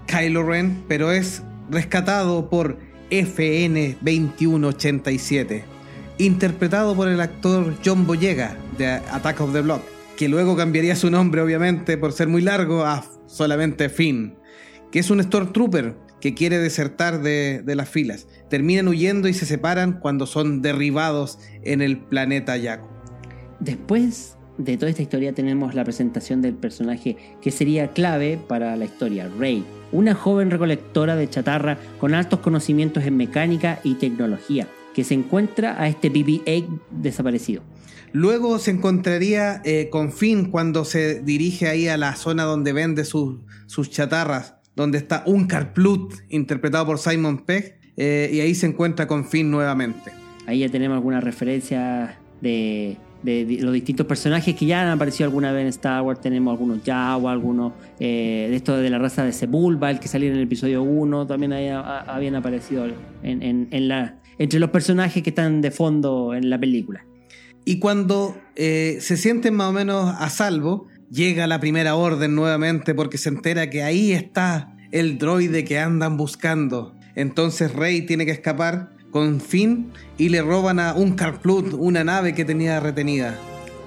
Kylo 0.06 0.44
Ren, 0.44 0.84
pero 0.88 1.12
es 1.12 1.42
rescatado 1.70 2.50
por 2.50 2.78
FN2187, 3.10 5.64
interpretado 6.20 6.96
por 6.96 7.08
el 7.08 7.20
actor 7.22 7.74
John 7.84 8.06
Boyega 8.06 8.56
de 8.78 8.88
Attack 8.88 9.42
of 9.42 9.54
the 9.54 9.62
Block, 9.62 9.82
que 10.18 10.30
luego 10.30 10.56
cambiaría 10.56 10.96
su 10.96 11.10
nombre, 11.10 11.42
obviamente, 11.42 11.98
por 11.98 12.12
ser 12.12 12.28
muy 12.28 12.42
largo, 12.42 12.86
a 12.86 13.04
solamente 13.26 13.90
Finn, 13.90 14.36
que 14.92 15.00
es 15.00 15.10
un 15.10 15.24
Stormtrooper 15.24 15.96
que 16.20 16.34
quiere 16.34 16.60
desertar 16.60 17.22
de, 17.22 17.62
de 17.64 17.76
las 17.76 17.88
filas. 17.88 18.28
Terminan 18.50 18.90
huyendo 18.90 19.30
y 19.30 19.34
se 19.34 19.46
separan 19.46 20.00
cuando 20.00 20.28
son 20.28 20.62
derribados 20.62 21.40
en 21.64 21.82
el 21.82 21.98
planeta 21.98 22.58
Yaku. 22.58 22.88
Después 23.62 24.36
de 24.58 24.76
toda 24.76 24.90
esta 24.90 25.02
historia 25.02 25.34
tenemos 25.34 25.74
la 25.74 25.86
presentación 25.86 26.42
del 26.42 26.54
personaje 26.54 27.16
que 27.42 27.52
sería 27.52 27.88
clave 27.88 28.38
para 28.46 28.76
la 28.76 28.84
historia, 28.84 29.30
Rey, 29.40 29.64
una 29.94 30.16
joven 30.16 30.52
recolectora 30.52 31.16
de 31.16 31.30
chatarra 31.30 31.78
con 31.98 32.14
altos 32.14 32.40
conocimientos 32.40 33.06
en 33.06 33.16
mecánica 33.16 33.80
y 33.86 33.96
tecnología, 33.96 34.68
que 34.94 35.04
se 35.04 35.14
encuentra 35.14 35.82
a 35.82 35.88
este 35.88 36.12
BB-8 36.12 36.80
desaparecido. 36.92 37.64
Luego 38.12 38.58
se 38.58 38.72
encontraría 38.72 39.62
eh, 39.64 39.90
con 39.92 40.12
Finn 40.12 40.50
cuando 40.50 40.84
se 40.84 41.22
dirige 41.22 41.68
ahí 41.68 41.88
a 41.88 41.98
la 41.98 42.16
zona 42.16 42.44
donde 42.44 42.74
vende 42.74 43.06
sus, 43.06 43.40
chatarras, 43.90 44.56
donde 44.76 44.98
está 44.98 45.24
un 45.28 45.48
Plut, 45.74 46.16
interpretado 46.30 46.88
por 46.88 46.98
Simon 46.98 47.46
Pegg, 47.46 47.80
eh, 47.98 48.30
y 48.34 48.40
ahí 48.40 48.56
se 48.56 48.66
encuentra 48.66 49.06
con 49.06 49.26
Finn 49.26 49.52
nuevamente. 49.52 50.12
Ahí 50.48 50.60
ya 50.60 50.70
tenemos 50.70 50.96
algunas 50.96 51.24
referencias 51.24 52.16
de 52.42 52.98
de, 53.24 53.58
los 53.62 53.74
distintos 53.74 54.06
personajes 54.06 54.56
que 54.56 54.66
ya 54.66 54.82
han 54.82 54.90
aparecido 54.90 55.28
alguna 55.28 55.52
vez 55.52 55.64
en 55.64 55.68
Star 55.68 56.02
Wars. 56.02 56.22
Tenemos 56.22 56.52
algunos 56.52 56.80
Jawa, 56.86 57.32
algunos 57.32 57.74
eh, 58.00 58.48
de 58.50 58.56
esto 58.56 58.78
de 58.78 58.90
la 58.90 58.98
raza 58.98 59.24
de 59.24 59.32
Sebulba, 59.32 59.92
el 59.92 60.00
que 60.00 60.08
salió 60.08 60.30
en 60.30 60.38
el 60.38 60.44
episodio 60.44 60.84
1, 60.84 61.28
también 61.28 61.54
habían 61.54 62.36
aparecido 62.36 62.88
en, 63.24 63.88
la, 63.88 64.16
entre 64.40 64.60
los 64.60 64.72
personajes 64.72 65.22
que 65.22 65.30
están 65.30 65.62
de 65.62 65.70
fondo 65.70 66.34
en 66.34 66.50
la 66.50 66.60
película. 66.60 67.06
Y 67.66 67.78
cuando 67.78 68.36
eh, 68.56 68.98
se 69.02 69.16
sienten 69.16 69.54
más 69.54 69.70
o 69.70 69.74
menos 69.74 70.16
a 70.18 70.30
salvo, 70.30 70.88
llega 71.12 71.46
la 71.46 71.60
primera 71.60 71.96
orden 71.96 72.34
nuevamente 72.34 72.96
porque 72.96 73.18
se 73.18 73.30
entera 73.30 73.70
que 73.70 73.84
ahí 73.84 74.12
está 74.12 74.76
el 74.92 75.18
droide 75.18 75.66
que 75.66 75.78
andan 75.78 76.18
buscando. 76.18 76.96
Entonces 77.16 77.74
Rey 77.74 78.04
tiene 78.04 78.26
que 78.26 78.32
escapar 78.32 78.92
con 79.12 79.42
Finn 79.42 79.92
y 80.18 80.30
le 80.30 80.42
roban 80.42 80.80
a 80.80 80.94
un 80.94 81.14
Carplut, 81.14 81.74
una 81.74 82.04
nave 82.04 82.34
que 82.34 82.46
tenía 82.46 82.80
retenida. 82.80 83.38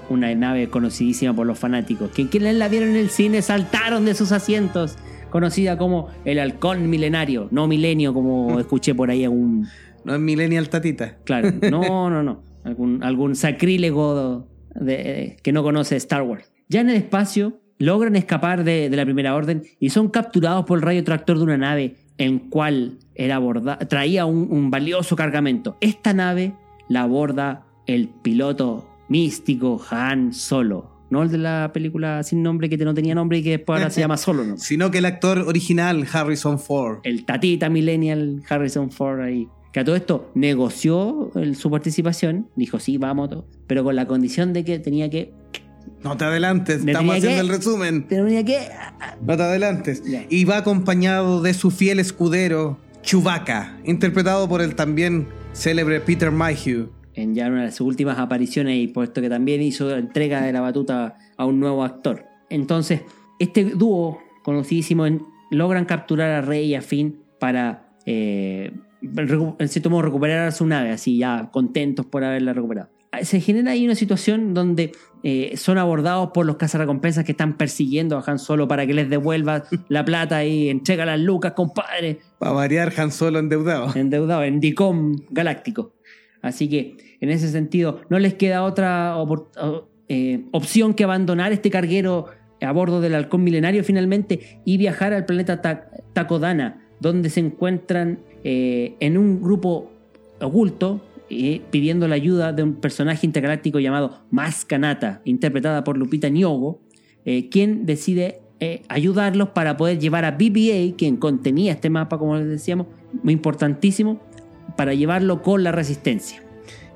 Una 0.08 0.34
nave 0.34 0.68
conocidísima 0.68 1.34
por 1.34 1.46
los 1.46 1.58
fanáticos, 1.58 2.10
que 2.10 2.28
quienes 2.28 2.56
la 2.56 2.68
vieron 2.68 2.90
en 2.90 2.96
el 2.96 3.08
cine 3.08 3.40
saltaron 3.40 4.04
de 4.04 4.14
sus 4.14 4.32
asientos, 4.32 4.96
conocida 5.30 5.78
como 5.78 6.08
el 6.24 6.38
halcón 6.38 6.90
milenario, 6.90 7.48
no 7.50 7.66
milenio 7.66 8.12
como 8.12 8.60
escuché 8.60 8.94
por 8.94 9.10
ahí 9.10 9.24
algún... 9.24 9.68
No 10.04 10.14
es 10.14 10.20
millennial 10.20 10.68
tatita. 10.68 11.18
Claro, 11.24 11.50
no, 11.70 12.10
no, 12.10 12.22
no. 12.22 12.42
Algún, 12.64 13.02
algún 13.02 13.34
sacrílego 13.34 14.48
de, 14.74 15.36
que 15.42 15.52
no 15.52 15.62
conoce 15.62 15.96
Star 15.96 16.22
Wars. 16.22 16.52
Ya 16.68 16.80
en 16.80 16.90
el 16.90 16.96
espacio 16.96 17.60
logran 17.78 18.14
escapar 18.14 18.62
de, 18.64 18.88
de 18.88 18.96
la 18.96 19.04
primera 19.04 19.34
orden 19.34 19.64
y 19.80 19.90
son 19.90 20.08
capturados 20.08 20.64
por 20.64 20.78
el 20.78 20.82
rayo 20.82 21.02
tractor 21.02 21.38
de 21.38 21.44
una 21.44 21.58
nave 21.58 21.96
en 22.18 22.38
cual 22.38 22.98
era 23.14 23.40
traía 23.88 24.26
un, 24.26 24.70
valioso 24.70 25.16
cargamento. 25.16 25.76
Esta 25.80 26.12
nave 26.12 26.54
la 26.88 27.02
aborda 27.02 27.66
el 27.86 28.08
piloto 28.08 28.88
místico 29.08 29.82
Han 29.90 30.32
Solo. 30.32 30.90
No 31.10 31.22
el 31.22 31.30
de 31.30 31.38
la 31.38 31.70
película 31.74 32.22
sin 32.22 32.42
nombre 32.42 32.70
que 32.70 32.78
no 32.78 32.94
tenía 32.94 33.14
nombre 33.14 33.38
y 33.38 33.42
que 33.42 33.50
después 33.50 33.78
ahora 33.78 33.90
se 33.90 34.00
llama 34.00 34.16
Solo, 34.16 34.44
¿no? 34.44 34.56
Sino 34.56 34.90
que 34.90 34.98
el 34.98 35.04
actor 35.04 35.40
original, 35.40 36.06
Harrison 36.10 36.58
Ford. 36.58 37.00
El 37.02 37.24
tatita 37.24 37.68
millennial 37.68 38.42
Harrison 38.48 38.90
Ford 38.90 39.20
ahí. 39.20 39.48
Que 39.72 39.80
a 39.80 39.85
todo 39.85 39.96
esto 39.96 40.30
negoció 40.35 41.32
su 41.54 41.70
participación, 41.70 42.48
dijo 42.56 42.78
sí, 42.78 42.98
vamos, 42.98 43.30
pero 43.66 43.82
con 43.85 43.96
la 43.96 44.06
condición 44.06 44.52
de 44.52 44.64
que 44.64 44.78
tenía 44.78 45.08
que 45.08 45.32
no 46.04 46.16
te 46.16 46.24
adelantes, 46.24 46.85
estamos 46.85 47.16
haciendo 47.16 47.40
el 47.42 47.48
resumen. 47.48 48.06
Tenía 48.08 48.44
que. 48.44 48.58
No 49.24 49.37
te 49.37 49.42
adelantes. 49.42 50.02
Y 50.28 50.44
va 50.44 50.58
acompañado 50.58 51.42
de 51.42 51.54
su 51.54 51.70
fiel 51.70 52.00
escudero, 52.00 52.78
Chewbacca, 53.02 53.78
interpretado 53.85 54.48
por 54.48 54.62
el 54.62 54.74
también 54.74 55.28
célebre 55.52 56.00
Peter 56.00 56.30
Mayhew. 56.30 56.90
En 57.14 57.35
ya 57.35 57.48
una 57.48 57.64
de 57.64 57.72
sus 57.72 57.87
últimas 57.87 58.18
apariciones 58.18 58.78
y 58.78 58.88
puesto 58.88 59.20
que 59.20 59.28
también 59.28 59.62
hizo 59.62 59.94
entrega 59.96 60.42
de 60.42 60.52
la 60.52 60.61
batuta 60.61 61.18
a 61.37 61.44
un 61.44 61.61
nuevo 61.61 61.85
actor. 61.85 62.24
Entonces, 62.48 63.02
este 63.38 63.64
dúo 63.64 64.18
conocidísimo 64.42 65.04
logran 65.50 65.85
capturar 65.85 66.30
a 66.30 66.40
Rey 66.40 66.70
y 66.70 66.74
a 66.74 66.82
Finn 66.82 67.20
para, 67.38 67.94
eh, 68.06 68.72
en 69.02 69.68
cierto 69.68 69.90
modo, 69.90 70.02
recuperar 70.02 70.48
a 70.48 70.52
su 70.52 70.66
nave, 70.66 70.90
así 70.90 71.18
ya 71.18 71.50
contentos 71.52 72.06
por 72.06 72.24
haberla 72.24 72.52
recuperado 72.52 72.88
se 73.22 73.40
genera 73.40 73.72
ahí 73.72 73.84
una 73.84 73.94
situación 73.94 74.54
donde 74.54 74.92
eh, 75.22 75.52
son 75.56 75.76
abordados 75.78 76.30
por 76.32 76.46
los 76.46 76.56
cazarrecompensas 76.56 77.24
que 77.24 77.32
están 77.32 77.56
persiguiendo 77.56 78.16
a 78.16 78.24
Han 78.26 78.38
Solo 78.38 78.66
para 78.66 78.86
que 78.86 78.94
les 78.94 79.10
devuelva 79.10 79.64
la 79.88 80.04
plata 80.04 80.44
y 80.44 80.70
entrega 80.70 81.04
las 81.04 81.20
lucas, 81.20 81.53
compadre. 81.53 82.20
Para 82.38 82.53
variar 82.53 82.92
Han 82.96 83.12
Solo 83.12 83.38
endeudado. 83.38 83.94
Endeudado, 83.94 84.42
en 84.44 84.61
DICOM 84.61 85.16
galáctico. 85.30 85.94
Así 86.40 86.68
que 86.68 86.96
en 87.20 87.30
ese 87.30 87.48
sentido 87.50 88.00
no 88.09 88.18
les 88.18 88.34
queda 88.34 88.64
otra 88.64 89.14
eh, 90.09 90.44
opción 90.50 90.94
que 90.94 91.05
abandonar 91.05 91.53
este 91.53 91.70
carguero 91.70 92.26
a 92.61 92.72
bordo 92.72 93.00
del 93.00 93.14
halcón 93.14 93.44
milenario 93.44 93.84
finalmente 93.84 94.61
y 94.64 94.76
viajar 94.76 95.12
al 95.12 95.26
planeta 95.26 95.61
Takodana, 96.12 96.88
donde 97.00 97.28
se 97.30 97.40
encuentran 97.40 98.20
eh, 98.45 98.95
en 99.01 99.18
un 99.18 99.43
grupo 99.43 99.90
oculto 100.40 101.01
pidiendo 101.70 102.09
la 102.09 102.14
ayuda 102.14 102.53
de 102.53 102.62
un 102.62 102.74
personaje 102.74 103.26
intergaláctico 103.26 103.78
llamado 103.78 104.20
Maskanata, 104.30 105.22
interpretada 105.24 105.84
por 105.84 105.97
Lupita 105.97 106.28
Nyong'o, 106.28 106.80
eh, 107.24 107.49
quien 107.49 107.86
decide 107.86 108.40
eh, 108.61 108.82
ayudarlos 108.88 109.51
para 109.51 109.76
poder 109.76 109.99
llevar 109.99 110.24
a 110.24 110.32
BBA, 110.32 110.97
quien 110.97 111.16
contenía 111.16 111.72
este 111.72 111.90
mapa, 111.90 112.18
como 112.18 112.36
les 112.36 112.49
decíamos, 112.49 112.86
muy 113.22 113.32
importantísimo, 113.32 114.20
para 114.76 114.95
llevarlo 114.95 115.43
con 115.43 115.64
la 115.64 115.72
resistencia. 115.72 116.43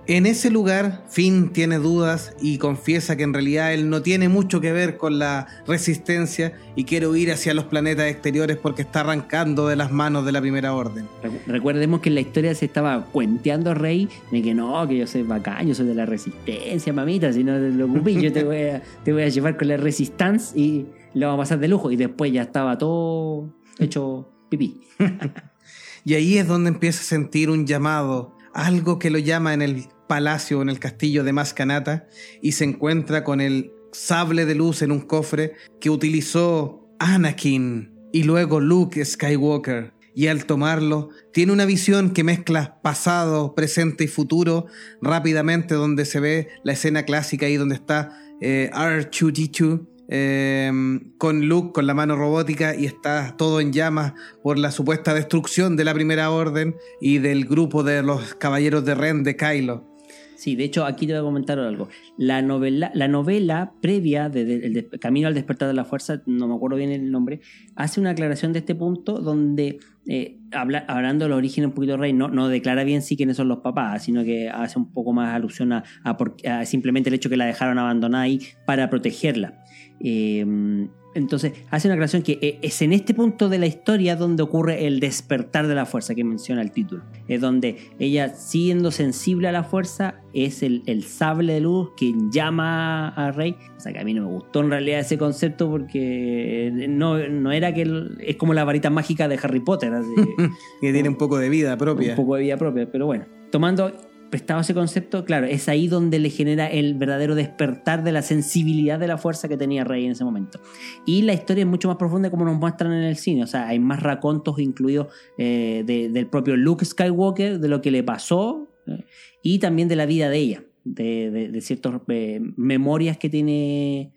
En 0.08 0.24
ese 0.24 0.50
lugar, 0.50 1.02
Finn 1.08 1.50
tiene 1.52 1.78
dudas 1.78 2.32
y 2.40 2.58
confiesa 2.58 3.16
que 3.16 3.24
en 3.24 3.34
realidad 3.34 3.74
él 3.74 3.90
no 3.90 4.02
tiene 4.02 4.28
mucho 4.28 4.60
que 4.60 4.70
ver 4.70 4.98
con 4.98 5.18
la 5.18 5.48
resistencia 5.66 6.52
y 6.76 6.84
quiere 6.84 7.08
huir 7.08 7.32
hacia 7.32 7.54
los 7.54 7.64
planetas 7.64 8.06
exteriores 8.06 8.56
porque 8.56 8.82
está 8.82 9.00
arrancando 9.00 9.66
de 9.66 9.74
las 9.74 9.90
manos 9.90 10.24
de 10.24 10.30
la 10.30 10.40
Primera 10.40 10.74
Orden. 10.74 11.08
Recordemos 11.48 12.02
que 12.02 12.10
en 12.10 12.14
la 12.14 12.20
historia 12.20 12.54
se 12.54 12.66
estaba 12.66 13.04
cuenteando 13.06 13.74
Rey 13.74 14.08
de 14.30 14.42
que 14.42 14.54
no, 14.54 14.86
que 14.86 14.96
yo 14.96 15.08
soy 15.08 15.22
bacán, 15.22 15.66
yo 15.66 15.74
soy 15.74 15.86
de 15.86 15.96
la 15.96 16.06
resistencia, 16.06 16.92
mamita, 16.92 17.32
si 17.32 17.42
no 17.42 17.58
te 17.58 17.72
preocupes, 17.72 18.22
yo 18.22 18.32
te 18.32 18.44
voy, 18.44 18.62
a, 18.62 18.82
te 19.02 19.12
voy 19.12 19.24
a 19.24 19.28
llevar 19.28 19.56
con 19.56 19.66
la 19.66 19.76
resistencia 19.76 20.56
y 20.56 20.86
lo 21.14 21.26
vamos 21.26 21.40
a 21.40 21.42
pasar 21.42 21.58
de 21.58 21.66
lujo. 21.66 21.90
Y 21.90 21.96
después 21.96 22.32
ya 22.32 22.42
estaba 22.42 22.78
todo 22.78 23.52
hecho 23.80 24.30
pipí. 24.50 24.82
y 26.04 26.14
ahí 26.14 26.38
es 26.38 26.46
donde 26.46 26.70
empieza 26.70 27.00
a 27.00 27.04
sentir 27.04 27.50
un 27.50 27.66
llamado, 27.66 28.36
algo 28.54 29.00
que 29.00 29.10
lo 29.10 29.18
llama 29.18 29.52
en 29.52 29.62
el 29.62 29.88
palacio, 30.06 30.62
en 30.62 30.68
el 30.68 30.78
castillo 30.78 31.24
de 31.24 31.32
Mascanata, 31.32 32.06
y 32.42 32.52
se 32.52 32.64
encuentra 32.64 33.24
con 33.24 33.40
el 33.40 33.72
sable 33.92 34.46
de 34.46 34.54
luz 34.54 34.82
en 34.82 34.92
un 34.92 35.00
cofre 35.00 35.54
que 35.80 35.90
utilizó 35.90 36.88
Anakin 36.98 37.92
y 38.12 38.24
luego 38.24 38.60
Luke 38.60 39.04
Skywalker. 39.04 39.92
Y 40.14 40.28
al 40.28 40.46
tomarlo, 40.46 41.10
tiene 41.32 41.52
una 41.52 41.66
visión 41.66 42.10
que 42.10 42.24
mezcla 42.24 42.80
pasado, 42.82 43.54
presente 43.54 44.04
y 44.04 44.08
futuro 44.08 44.66
rápidamente, 45.02 45.74
donde 45.74 46.06
se 46.06 46.20
ve 46.20 46.48
la 46.64 46.72
escena 46.72 47.02
clásica 47.02 47.46
ahí 47.46 47.56
donde 47.56 47.74
está 47.74 48.18
eh, 48.40 48.70
R2D2 48.72 49.86
Em, 50.08 51.16
con 51.18 51.48
Luke 51.48 51.72
con 51.72 51.86
la 51.88 51.94
mano 51.94 52.14
robótica 52.14 52.76
y 52.76 52.86
está 52.86 53.34
todo 53.36 53.60
en 53.60 53.72
llamas 53.72 54.12
por 54.40 54.56
la 54.56 54.70
supuesta 54.70 55.14
destrucción 55.14 55.74
de 55.74 55.84
la 55.84 55.94
Primera 55.94 56.30
Orden 56.30 56.76
y 57.00 57.18
del 57.18 57.44
grupo 57.44 57.82
de 57.82 58.04
los 58.04 58.34
Caballeros 58.34 58.84
de 58.84 58.94
Ren 58.94 59.24
de 59.24 59.36
Kylo. 59.36 59.95
Sí, 60.36 60.54
de 60.54 60.64
hecho 60.64 60.84
aquí 60.84 61.06
te 61.06 61.14
voy 61.14 61.20
a 61.20 61.24
comentar 61.24 61.58
algo. 61.58 61.88
La 62.18 62.42
novela, 62.42 62.90
la 62.94 63.08
novela 63.08 63.72
previa 63.80 64.28
de, 64.28 64.88
Camino 65.00 65.28
al 65.28 65.34
despertar 65.34 65.66
de 65.66 65.74
la 65.74 65.84
fuerza, 65.84 66.22
no 66.26 66.46
me 66.46 66.54
acuerdo 66.54 66.76
bien 66.76 66.90
el 66.90 67.10
nombre, 67.10 67.40
hace 67.74 68.00
una 68.00 68.10
aclaración 68.10 68.52
de 68.52 68.58
este 68.58 68.74
punto 68.74 69.20
donde, 69.20 69.78
eh, 70.06 70.38
hablando 70.52 71.24
del 71.24 71.32
origen 71.32 71.64
un 71.64 71.72
poquito 71.72 71.92
de 71.92 71.98
Rey, 71.98 72.12
no, 72.12 72.28
no 72.28 72.48
declara 72.48 72.84
bien 72.84 73.00
sí 73.00 73.16
quiénes 73.16 73.38
son 73.38 73.48
los 73.48 73.58
papás, 73.58 74.04
sino 74.04 74.24
que 74.24 74.50
hace 74.50 74.78
un 74.78 74.92
poco 74.92 75.14
más 75.14 75.34
alusión 75.34 75.72
a, 75.72 75.84
a 76.04 76.64
simplemente 76.66 77.08
el 77.08 77.14
hecho 77.14 77.30
que 77.30 77.38
la 77.38 77.46
dejaron 77.46 77.78
abandonada 77.78 78.24
ahí 78.24 78.40
para 78.66 78.90
protegerla. 78.90 79.64
Em, 80.00 80.88
entonces, 81.16 81.52
hace 81.70 81.88
una 81.88 81.94
aclaración 81.94 82.22
que 82.22 82.38
eh, 82.42 82.58
es 82.62 82.82
en 82.82 82.92
este 82.92 83.14
punto 83.14 83.48
de 83.48 83.58
la 83.58 83.66
historia 83.66 84.16
donde 84.16 84.42
ocurre 84.42 84.86
el 84.86 85.00
despertar 85.00 85.66
de 85.66 85.74
la 85.74 85.86
fuerza 85.86 86.14
que 86.14 86.24
menciona 86.24 86.60
el 86.60 86.70
título. 86.72 87.02
Es 87.26 87.40
donde 87.40 87.78
ella, 87.98 88.28
siendo 88.28 88.90
sensible 88.90 89.48
a 89.48 89.52
la 89.52 89.64
fuerza, 89.64 90.20
es 90.34 90.62
el, 90.62 91.04
sable 91.04 91.54
de 91.54 91.60
luz 91.60 91.90
que 91.96 92.12
llama 92.30 93.08
a 93.08 93.32
Rey. 93.32 93.56
O 93.76 93.80
sea, 93.80 93.92
que 93.92 93.98
a 93.98 94.04
mí 94.04 94.12
no 94.12 94.26
me 94.26 94.32
gustó 94.34 94.60
en 94.60 94.70
realidad 94.70 95.00
ese 95.00 95.16
concepto 95.16 95.70
porque 95.70 96.70
no, 96.88 97.18
no 97.28 97.50
era 97.50 97.72
que 97.72 97.86
es 98.20 98.36
como 98.36 98.52
la 98.52 98.64
varita 98.64 98.90
mágica 98.90 99.26
de 99.26 99.38
Harry 99.42 99.60
Potter. 99.60 99.92
que 100.80 100.92
tiene 100.92 101.08
un 101.08 101.16
poco 101.16 101.38
de 101.38 101.48
vida 101.48 101.78
propia. 101.78 102.10
Un 102.10 102.16
poco 102.16 102.36
de 102.36 102.42
vida 102.42 102.58
propia, 102.58 102.90
pero 102.90 103.06
bueno. 103.06 103.24
Tomando 103.50 103.90
prestado 104.30 104.60
ese 104.60 104.74
concepto, 104.74 105.24
claro, 105.24 105.46
es 105.46 105.68
ahí 105.68 105.88
donde 105.88 106.18
le 106.18 106.30
genera 106.30 106.66
el 106.66 106.94
verdadero 106.94 107.34
despertar 107.34 108.04
de 108.04 108.12
la 108.12 108.22
sensibilidad 108.22 108.98
de 108.98 109.06
la 109.06 109.18
fuerza 109.18 109.48
que 109.48 109.56
tenía 109.56 109.84
Rey 109.84 110.04
en 110.04 110.12
ese 110.12 110.24
momento. 110.24 110.60
Y 111.04 111.22
la 111.22 111.32
historia 111.32 111.62
es 111.62 111.68
mucho 111.68 111.88
más 111.88 111.96
profunda 111.96 112.30
como 112.30 112.44
nos 112.44 112.58
muestran 112.58 112.92
en 112.92 113.04
el 113.04 113.16
cine, 113.16 113.42
o 113.42 113.46
sea, 113.46 113.68
hay 113.68 113.78
más 113.78 114.02
racontos 114.02 114.58
incluidos 114.58 115.08
eh, 115.38 115.84
del 115.86 116.26
propio 116.26 116.56
Luke 116.56 116.84
Skywalker, 116.84 117.58
de 117.58 117.68
lo 117.68 117.80
que 117.80 117.90
le 117.90 118.02
pasó 118.02 118.68
eh, 118.86 119.04
y 119.42 119.58
también 119.58 119.88
de 119.88 119.96
la 119.96 120.06
vida 120.06 120.28
de 120.28 120.38
ella, 120.38 120.64
de, 120.84 121.58
ciertas 121.60 121.94
eh, 122.08 122.40
memorias 122.56 123.18
que 123.18 123.28
tiene 123.28 124.12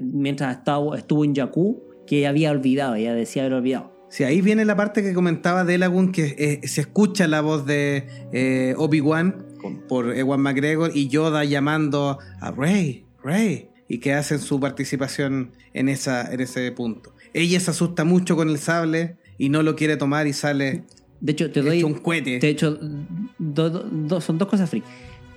mientras 0.00 0.58
estuvo 0.96 1.24
en 1.24 1.34
Jakku, 1.34 1.82
que 2.06 2.26
había 2.26 2.50
olvidado, 2.50 2.94
ella 2.94 3.14
decía 3.14 3.42
haber 3.42 3.54
olvidado. 3.54 3.91
Sí, 4.12 4.24
ahí 4.24 4.42
viene 4.42 4.66
la 4.66 4.76
parte 4.76 5.02
que 5.02 5.14
comentaba 5.14 5.64
de 5.64 5.76
Elagun, 5.76 6.12
que 6.12 6.36
eh, 6.36 6.68
se 6.68 6.82
escucha 6.82 7.26
la 7.26 7.40
voz 7.40 7.64
de 7.64 8.06
eh, 8.30 8.74
Obi-Wan 8.76 9.46
por 9.88 10.14
Ewan 10.14 10.42
McGregor 10.42 10.90
y 10.94 11.08
Yoda 11.08 11.44
llamando 11.44 12.18
a 12.38 12.50
Rey, 12.50 13.06
Rey, 13.24 13.70
y 13.88 14.00
que 14.00 14.12
hacen 14.12 14.38
su 14.38 14.60
participación 14.60 15.52
en, 15.72 15.88
esa, 15.88 16.30
en 16.30 16.42
ese 16.42 16.70
punto. 16.72 17.14
Ella 17.32 17.58
se 17.58 17.70
asusta 17.70 18.04
mucho 18.04 18.36
con 18.36 18.50
el 18.50 18.58
sable 18.58 19.16
y 19.38 19.48
no 19.48 19.62
lo 19.62 19.76
quiere 19.76 19.96
tomar 19.96 20.26
y 20.26 20.34
sale. 20.34 20.84
De 21.22 21.32
hecho, 21.32 21.50
te 21.50 21.62
doy. 21.62 21.82
un 21.82 21.94
cohete. 21.94 22.38
De 22.38 22.48
hecho, 22.50 22.78
son 22.78 24.36
dos 24.36 24.48
cosas 24.48 24.68
free. 24.68 24.82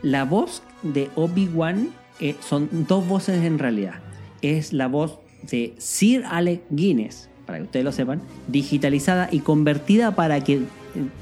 La 0.01 0.26
voz 0.26 0.63
de 0.84 1.09
Obi-Wan 1.15 1.91
eh, 2.19 2.36
son 2.41 2.67
dos 2.89 3.07
voces 3.07 3.41
en 3.41 3.57
realidad. 3.57 4.01
Es 4.41 4.73
la 4.73 4.89
voz 4.89 5.19
de 5.49 5.76
Sir 5.78 6.26
Alec 6.26 6.61
Guinness 6.71 7.30
para 7.45 7.59
que 7.59 7.63
ustedes 7.65 7.85
lo 7.85 7.91
sepan, 7.91 8.21
digitalizada 8.47 9.29
y 9.31 9.39
convertida 9.39 10.15
para 10.15 10.43
que, 10.43 10.61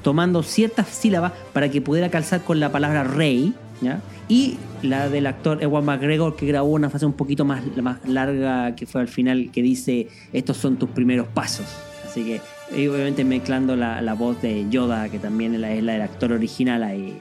tomando 0.02 0.42
ciertas 0.42 0.88
sílabas, 0.88 1.32
para 1.52 1.70
que 1.70 1.80
pudiera 1.80 2.10
calzar 2.10 2.42
con 2.42 2.60
la 2.60 2.72
palabra 2.72 3.04
rey, 3.04 3.54
¿ya? 3.80 4.00
Y 4.28 4.56
la 4.82 5.10
del 5.10 5.26
actor 5.26 5.62
Ewan 5.62 5.84
McGregor, 5.84 6.34
que 6.34 6.46
grabó 6.46 6.70
una 6.70 6.88
fase 6.88 7.04
un 7.04 7.12
poquito 7.12 7.44
más, 7.44 7.62
más 7.76 7.98
larga, 8.06 8.74
que 8.74 8.86
fue 8.86 9.02
al 9.02 9.08
final, 9.08 9.50
que 9.52 9.62
dice, 9.62 10.08
estos 10.32 10.56
son 10.56 10.76
tus 10.76 10.88
primeros 10.90 11.26
pasos. 11.28 11.66
Así 12.06 12.24
que, 12.24 12.40
obviamente 12.88 13.24
mezclando 13.24 13.76
la, 13.76 14.14
voz 14.14 14.40
de 14.40 14.66
Yoda, 14.70 15.08
que 15.10 15.18
también 15.18 15.54
es 15.54 15.60
la, 15.60 15.68
del 15.68 16.02
actor 16.02 16.32
original 16.32 16.82
ahí. 16.82 17.20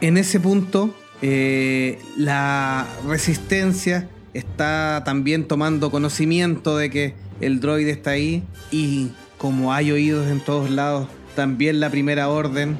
En 0.00 0.16
ese 0.16 0.40
punto, 0.40 0.94
eh, 1.20 1.98
la 2.16 2.86
resistencia 3.06 4.08
está 4.32 5.02
también 5.04 5.46
tomando 5.46 5.90
conocimiento 5.90 6.76
de 6.76 6.90
que 6.90 7.14
el 7.40 7.60
droide 7.60 7.90
está 7.90 8.10
ahí 8.10 8.42
y 8.70 9.08
como 9.36 9.72
hay 9.72 9.92
oídos 9.92 10.28
en 10.30 10.40
todos 10.40 10.70
lados, 10.70 11.08
también 11.34 11.80
la 11.80 11.90
primera 11.90 12.28
orden 12.28 12.76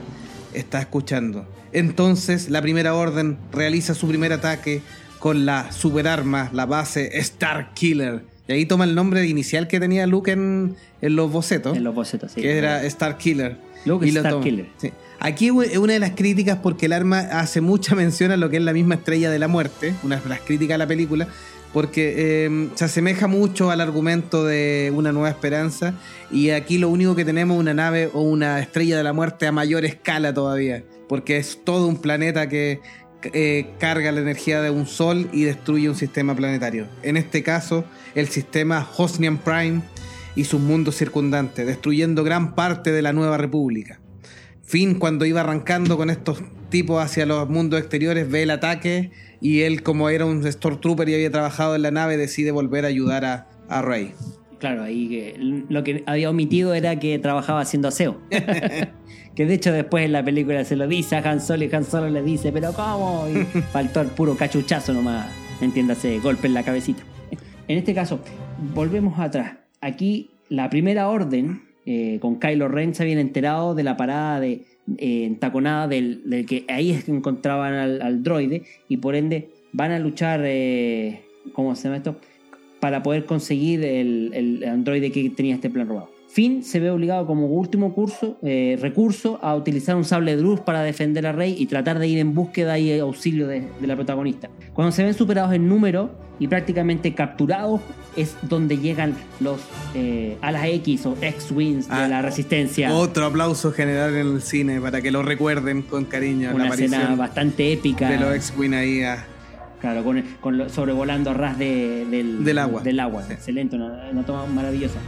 está 0.54 0.80
escuchando. 0.80 1.46
Entonces 1.72 2.48
la 2.50 2.62
primera 2.62 2.94
orden 2.94 3.38
realiza 3.52 3.94
su 3.94 4.08
primer 4.08 4.32
ataque 4.32 4.82
con 5.18 5.46
la 5.46 5.72
superarma, 5.72 6.50
la 6.52 6.66
base 6.66 7.18
Star 7.18 7.72
Killer. 7.74 8.22
Y 8.46 8.52
ahí 8.52 8.66
toma 8.66 8.84
el 8.84 8.94
nombre 8.94 9.26
inicial 9.26 9.68
que 9.68 9.78
tenía 9.78 10.06
Luke 10.06 10.30
en, 10.32 10.76
los 11.02 11.30
bocetos. 11.30 11.76
En 11.76 11.84
los 11.84 11.94
bocetos, 11.94 12.32
sí. 12.32 12.40
Que 12.40 12.56
era 12.56 12.82
Star 12.84 13.18
Killer. 13.18 13.58
Luke 13.84 14.08
Star 14.08 14.40
Killer. 14.40 14.66
Aquí 15.20 15.48
es 15.48 15.78
una 15.78 15.92
de 15.92 15.98
las 15.98 16.12
críticas 16.12 16.58
porque 16.62 16.86
el 16.86 16.92
arma 16.92 17.18
hace 17.18 17.60
mucha 17.60 17.94
mención 17.96 18.30
a 18.30 18.36
lo 18.36 18.48
que 18.48 18.56
es 18.56 18.62
la 18.62 18.72
misma 18.72 18.94
estrella 18.96 19.30
de 19.30 19.38
la 19.38 19.48
muerte, 19.48 19.94
una 20.02 20.16
de 20.16 20.28
las 20.28 20.40
críticas 20.40 20.76
a 20.76 20.78
la 20.78 20.86
película, 20.86 21.28
porque 21.72 22.44
em, 22.44 22.70
se 22.74 22.84
asemeja 22.84 23.26
mucho 23.26 23.70
al 23.70 23.80
argumento 23.80 24.44
de 24.44 24.92
Una 24.94 25.12
Nueva 25.12 25.28
Esperanza 25.28 25.94
y 26.30 26.50
aquí 26.50 26.78
lo 26.78 26.88
único 26.88 27.14
que 27.14 27.24
tenemos 27.24 27.56
es 27.56 27.60
una 27.60 27.74
nave 27.74 28.10
o 28.12 28.22
una 28.22 28.60
estrella 28.60 28.96
de 28.96 29.04
la 29.04 29.12
muerte 29.12 29.46
a 29.46 29.52
mayor 29.52 29.84
escala 29.84 30.32
todavía, 30.32 30.84
porque 31.08 31.36
es 31.36 31.60
todo 31.64 31.86
un 31.86 31.98
planeta 32.00 32.48
que 32.48 32.80
eh, 33.22 33.70
carga 33.80 34.12
la 34.12 34.20
energía 34.20 34.62
de 34.62 34.70
un 34.70 34.86
sol 34.86 35.28
y 35.32 35.42
destruye 35.42 35.88
un 35.88 35.96
sistema 35.96 36.34
planetario. 36.36 36.86
En 37.02 37.16
este 37.16 37.42
caso, 37.42 37.84
el 38.14 38.28
sistema 38.28 38.88
Hosnian 38.96 39.38
Prime 39.38 39.82
y 40.36 40.44
sus 40.44 40.60
mundos 40.60 40.96
circundantes, 40.96 41.66
destruyendo 41.66 42.22
gran 42.22 42.54
parte 42.54 42.92
de 42.92 43.02
la 43.02 43.12
Nueva 43.12 43.36
República. 43.36 43.98
Finn, 44.64 44.98
cuando 44.98 45.24
iba 45.24 45.40
arrancando 45.40 45.96
con 45.96 46.10
estos 46.10 46.42
tipos 46.68 47.02
hacia 47.02 47.26
los 47.26 47.48
mundos 47.48 47.80
exteriores, 47.80 48.30
ve 48.30 48.42
el 48.42 48.50
ataque 48.50 49.10
y 49.40 49.60
él, 49.62 49.82
como 49.82 50.08
era 50.08 50.24
un 50.24 50.44
Stormtrooper 50.44 51.08
y 51.08 51.14
había 51.14 51.30
trabajado 51.30 51.74
en 51.74 51.82
la 51.82 51.90
nave, 51.90 52.16
decide 52.16 52.50
volver 52.50 52.84
a 52.84 52.88
ayudar 52.88 53.24
a, 53.24 53.48
a 53.68 53.82
Rey. 53.82 54.14
Claro, 54.58 54.82
ahí 54.82 55.64
lo 55.68 55.84
que 55.84 56.02
había 56.06 56.30
omitido 56.30 56.74
era 56.74 56.98
que 56.98 57.18
trabajaba 57.18 57.60
haciendo 57.60 57.88
aseo. 57.88 58.20
que 59.34 59.46
de 59.46 59.54
hecho 59.54 59.72
después 59.72 60.04
en 60.04 60.12
la 60.12 60.24
película 60.24 60.64
se 60.64 60.74
lo 60.74 60.88
dice 60.88 61.14
a 61.14 61.30
Han 61.30 61.40
Solo 61.40 61.64
y 61.64 61.72
Han 61.72 61.84
Solo 61.84 62.10
le 62.10 62.22
dice, 62.22 62.50
pero 62.50 62.72
¿cómo? 62.72 63.26
Y 63.28 63.60
faltó 63.72 64.00
el 64.00 64.08
puro 64.08 64.36
cachuchazo 64.36 64.92
nomás, 64.92 65.30
entiéndase, 65.60 66.18
golpe 66.18 66.48
en 66.48 66.54
la 66.54 66.64
cabecita. 66.64 67.02
En 67.68 67.78
este 67.78 67.94
caso, 67.94 68.20
volvemos 68.74 69.20
atrás. 69.20 69.58
Aquí 69.80 70.30
la 70.48 70.68
primera 70.70 71.08
orden, 71.08 71.62
eh, 71.86 72.18
con 72.20 72.40
Kylo 72.40 72.66
Ren, 72.66 72.94
se 72.94 73.04
habían 73.04 73.18
enterado 73.18 73.76
de 73.76 73.84
la 73.84 73.96
parada 73.96 74.40
de, 74.40 74.64
eh, 74.96 75.24
entaconada 75.24 75.88
del, 75.88 76.44
que 76.48 76.64
ahí 76.68 76.90
es 76.90 77.04
que 77.04 77.10
encontraban 77.10 77.74
al, 77.74 78.22
droide 78.22 78.62
y 78.88 78.96
por 78.98 79.14
ende 79.14 79.48
van 79.72 79.92
a 79.92 79.98
luchar, 79.98 80.42
eh, 80.44 81.20
¿cómo 81.52 81.74
se 81.74 81.84
llama 81.84 81.98
esto? 81.98 82.16
Para 82.80 83.02
poder 83.02 83.24
conseguir 83.24 83.84
el, 83.84 84.30
el 84.34 84.64
androide 84.64 85.10
que 85.10 85.28
tenía 85.30 85.54
este 85.54 85.68
plan 85.68 85.88
robado. 85.88 86.17
Finn 86.30 86.62
se 86.62 86.78
ve 86.78 86.90
obligado 86.90 87.26
como 87.26 87.46
último 87.46 87.94
curso, 87.94 88.38
eh, 88.42 88.78
recurso 88.80 89.38
a 89.42 89.54
utilizar 89.56 89.96
un 89.96 90.04
sable 90.04 90.36
de 90.36 90.42
luz 90.42 90.60
para 90.60 90.82
defender 90.82 91.26
a 91.26 91.32
Rey 91.32 91.56
y 91.58 91.66
tratar 91.66 91.98
de 91.98 92.06
ir 92.06 92.18
en 92.18 92.34
búsqueda 92.34 92.78
y 92.78 92.98
auxilio 92.98 93.46
de, 93.48 93.66
de 93.80 93.86
la 93.86 93.96
protagonista. 93.96 94.50
Cuando 94.74 94.92
se 94.92 95.02
ven 95.04 95.14
superados 95.14 95.54
en 95.54 95.66
número 95.68 96.10
y 96.38 96.46
prácticamente 96.46 97.14
capturados 97.14 97.80
es 98.14 98.36
donde 98.42 98.76
llegan 98.78 99.14
los 99.40 99.58
eh, 99.94 100.36
alas 100.42 100.66
X 100.66 101.06
o 101.06 101.16
X-Wings 101.20 101.88
de 101.88 101.94
Ah, 101.94 102.08
la 102.08 102.20
resistencia. 102.22 102.92
Otro 102.92 103.24
aplauso 103.24 103.72
general 103.72 104.14
en 104.14 104.26
el 104.34 104.42
cine 104.42 104.80
para 104.82 105.00
que 105.00 105.10
lo 105.10 105.22
recuerden 105.22 105.80
con 105.82 106.04
cariño. 106.04 106.50
una 106.54 106.68
la 106.68 106.74
escena 106.74 107.14
bastante 107.16 107.72
épica. 107.72 108.08
de 108.10 108.18
los 108.18 108.34
X-Wing 108.34 108.74
ahí. 108.74 109.02
ah. 109.02 109.24
Claro, 109.80 110.02
con, 110.04 110.22
con 110.40 110.68
sobrevolando 110.68 111.30
a 111.30 111.34
ras 111.34 111.56
de- 111.58 112.04
del, 112.10 112.44
Del 112.44 112.58
agua. 112.58 112.82
Del 112.82 112.98
agua. 113.00 113.22
Sí. 113.22 113.32
Excelente, 113.32 113.76
una, 113.76 114.08
una 114.10 114.26
toma 114.26 114.44
maravillosa. 114.46 114.98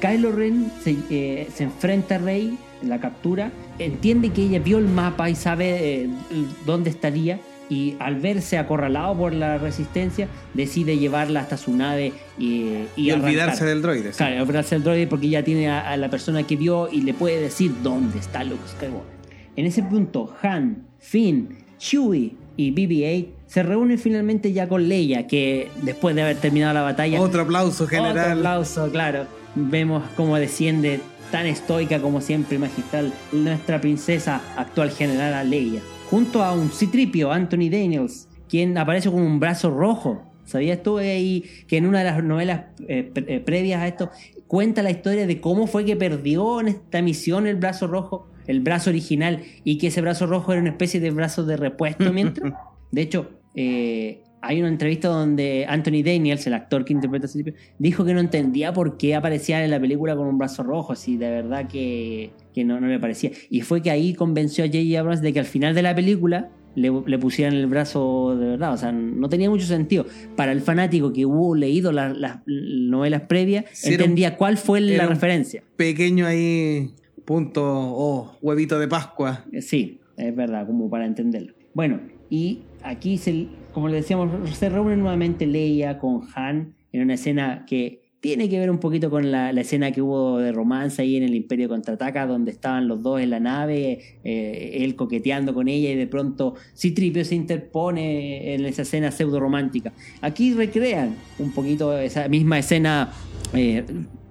Kylo 0.00 0.32
Ren 0.32 0.70
se, 0.82 0.96
eh, 1.10 1.48
se 1.54 1.64
enfrenta 1.64 2.16
a 2.16 2.18
Rey 2.18 2.58
en 2.82 2.88
la 2.88 3.00
captura, 3.00 3.50
entiende 3.78 4.30
que 4.30 4.42
ella 4.42 4.58
vio 4.58 4.78
el 4.78 4.86
mapa 4.88 5.30
y 5.30 5.34
sabe 5.34 6.04
eh, 6.04 6.08
dónde 6.66 6.90
estaría 6.90 7.40
y 7.68 7.96
al 7.98 8.16
verse 8.16 8.58
acorralado 8.58 9.16
por 9.16 9.34
la 9.34 9.58
resistencia 9.58 10.28
decide 10.54 10.98
llevarla 10.98 11.40
hasta 11.40 11.56
su 11.56 11.72
nave 11.76 12.12
y, 12.38 12.84
Y, 12.94 13.10
olvidarse 13.10 13.64
del 13.64 13.82
droide. 13.82 14.12
sí. 14.12 14.18
Claro, 14.18 14.42
olvidarse 14.42 14.76
del 14.76 14.84
droide 14.84 15.06
porque 15.08 15.28
ya 15.28 15.42
tiene 15.42 15.68
a, 15.68 15.90
a 15.90 15.96
la 15.96 16.08
persona 16.08 16.44
que 16.44 16.54
vio 16.56 16.88
y 16.92 17.00
le 17.00 17.12
puede 17.14 17.40
decir 17.40 17.72
dónde 17.82 18.18
está 18.18 18.44
Luke 18.44 18.62
Skywalker. 18.68 19.16
En 19.56 19.66
ese 19.66 19.82
punto, 19.82 20.32
Han, 20.42 20.86
Finn, 20.98 21.58
Chewie 21.78 22.34
y 22.56 22.72
BB-8 22.72 23.26
se 23.46 23.62
reúnen 23.62 23.98
finalmente 23.98 24.52
ya 24.52 24.68
con 24.68 24.88
Leia, 24.88 25.26
que 25.26 25.68
después 25.82 26.14
de 26.14 26.22
haber 26.22 26.36
terminado 26.36 26.74
la 26.74 26.82
batalla... 26.82 27.20
Otro 27.20 27.42
aplauso 27.42 27.84
Otro 27.84 27.96
general. 27.96 28.38
aplauso, 28.38 28.90
claro. 28.90 29.26
Vemos 29.56 30.04
cómo 30.16 30.36
desciende 30.36 31.00
tan 31.32 31.46
estoica 31.46 31.98
como 32.00 32.20
siempre 32.20 32.58
magistral 32.58 33.12
nuestra 33.32 33.80
princesa 33.80 34.40
actual 34.56 34.90
general 34.90 35.48
Leia. 35.50 35.80
Junto 36.10 36.44
a 36.44 36.52
un 36.52 36.70
citripio, 36.70 37.32
Anthony 37.32 37.68
Daniels, 37.70 38.28
quien 38.48 38.76
aparece 38.78 39.10
con 39.10 39.22
un 39.22 39.40
brazo 39.40 39.70
rojo. 39.70 40.22
¿Sabías 40.44 40.82
tú 40.82 40.98
ahí 40.98 41.42
que 41.66 41.78
en 41.78 41.86
una 41.86 41.98
de 42.00 42.04
las 42.04 42.22
novelas 42.22 42.66
eh, 42.86 43.10
pre- 43.12 43.34
eh, 43.34 43.40
previas 43.40 43.80
a 43.82 43.88
esto 43.88 44.10
cuenta 44.46 44.82
la 44.84 44.92
historia 44.92 45.26
de 45.26 45.40
cómo 45.40 45.66
fue 45.66 45.84
que 45.84 45.96
perdió 45.96 46.60
en 46.60 46.68
esta 46.68 47.02
misión 47.02 47.48
el 47.48 47.56
brazo 47.56 47.88
rojo, 47.88 48.28
el 48.46 48.60
brazo 48.60 48.90
original, 48.90 49.42
y 49.64 49.78
que 49.78 49.88
ese 49.88 50.00
brazo 50.02 50.26
rojo 50.26 50.52
era 50.52 50.60
una 50.60 50.70
especie 50.70 51.00
de 51.00 51.10
brazo 51.10 51.44
de 51.44 51.56
repuesto 51.56 52.12
mientras? 52.12 52.52
De 52.92 53.00
hecho, 53.02 53.30
eh, 53.56 54.22
hay 54.46 54.60
una 54.60 54.68
entrevista 54.68 55.08
donde 55.08 55.66
Anthony 55.68 56.02
Daniels, 56.04 56.46
el 56.46 56.54
actor 56.54 56.84
que 56.84 56.92
interpreta 56.92 57.26
a 57.26 57.28
Citripio, 57.28 57.54
dijo 57.78 58.04
que 58.04 58.14
no 58.14 58.20
entendía 58.20 58.72
por 58.72 58.96
qué 58.96 59.14
aparecía 59.14 59.64
en 59.64 59.70
la 59.70 59.80
película 59.80 60.16
con 60.16 60.26
un 60.26 60.38
brazo 60.38 60.62
rojo, 60.62 60.92
así 60.92 61.16
de 61.16 61.30
verdad 61.30 61.68
que, 61.68 62.30
que 62.54 62.64
no, 62.64 62.80
no 62.80 62.86
le 62.86 62.98
parecía. 62.98 63.30
Y 63.50 63.60
fue 63.62 63.82
que 63.82 63.90
ahí 63.90 64.14
convenció 64.14 64.64
a 64.64 64.68
J.J. 64.68 64.98
Abrams 65.00 65.20
de 65.22 65.32
que 65.32 65.40
al 65.40 65.46
final 65.46 65.74
de 65.74 65.82
la 65.82 65.94
película 65.94 66.50
le, 66.74 66.90
le 67.06 67.18
pusieran 67.18 67.54
el 67.54 67.66
brazo 67.66 68.36
de 68.38 68.48
verdad. 68.48 68.74
O 68.74 68.76
sea, 68.76 68.92
no 68.92 69.28
tenía 69.28 69.48
mucho 69.50 69.64
sentido. 69.66 70.04
Para 70.36 70.52
el 70.52 70.60
fanático 70.60 71.12
que 71.12 71.24
hubo 71.24 71.54
leído 71.54 71.90
la- 71.92 72.10
las 72.10 72.40
novelas 72.46 73.22
previas, 73.22 73.64
Sí, 73.72 73.88
era 73.88 73.96
un- 73.96 74.00
entendía 74.02 74.36
cuál 74.36 74.56
fue 74.58 74.80
la 74.80 75.06
referencia. 75.06 75.62
Pequeño 75.76 76.26
ahí, 76.26 76.90
punto, 77.24 77.62
oh, 77.64 78.36
huevito 78.42 78.78
de 78.78 78.88
Pascua. 78.88 79.44
Eh, 79.52 79.62
Sí, 79.62 80.00
es 80.16 80.36
verdad, 80.36 80.66
como 80.66 80.88
para 80.90 81.06
entenderlo. 81.06 81.54
Bueno, 81.74 82.00
y 82.30 82.60
aquí, 82.82 83.18
se, 83.18 83.46
como 83.72 83.88
le 83.88 83.96
decíamos, 83.96 84.30
se 84.56 84.68
reúne 84.68 84.96
nuevamente 84.96 85.46
Leia 85.46 85.98
con 85.98 86.22
Han 86.34 86.74
en 86.92 87.02
una 87.02 87.14
escena 87.14 87.64
que 87.66 88.06
tiene 88.20 88.48
que 88.48 88.58
ver 88.58 88.70
un 88.70 88.78
poquito 88.78 89.08
con 89.10 89.30
la, 89.30 89.52
la 89.52 89.60
escena 89.60 89.92
que 89.92 90.02
hubo 90.02 90.38
de 90.38 90.50
romance 90.50 91.00
ahí 91.00 91.16
en 91.16 91.22
el 91.22 91.34
Imperio 91.34 91.68
Contraataca, 91.68 92.26
donde 92.26 92.50
estaban 92.50 92.88
los 92.88 93.02
dos 93.02 93.20
en 93.20 93.30
la 93.30 93.38
nave, 93.38 94.00
eh, 94.24 94.78
él 94.80 94.96
coqueteando 94.96 95.54
con 95.54 95.68
ella 95.68 95.90
y 95.90 95.94
de 95.94 96.06
pronto 96.08 96.54
Citripio 96.76 97.24
se 97.24 97.36
interpone 97.36 98.54
en 98.54 98.64
esa 98.64 98.82
escena 98.82 99.12
pseudo 99.12 99.38
romántica. 99.38 99.92
Aquí 100.22 100.54
recrean 100.54 101.14
un 101.38 101.52
poquito 101.52 101.96
esa 101.96 102.26
misma 102.28 102.58
escena 102.58 103.12
eh, 103.54 103.84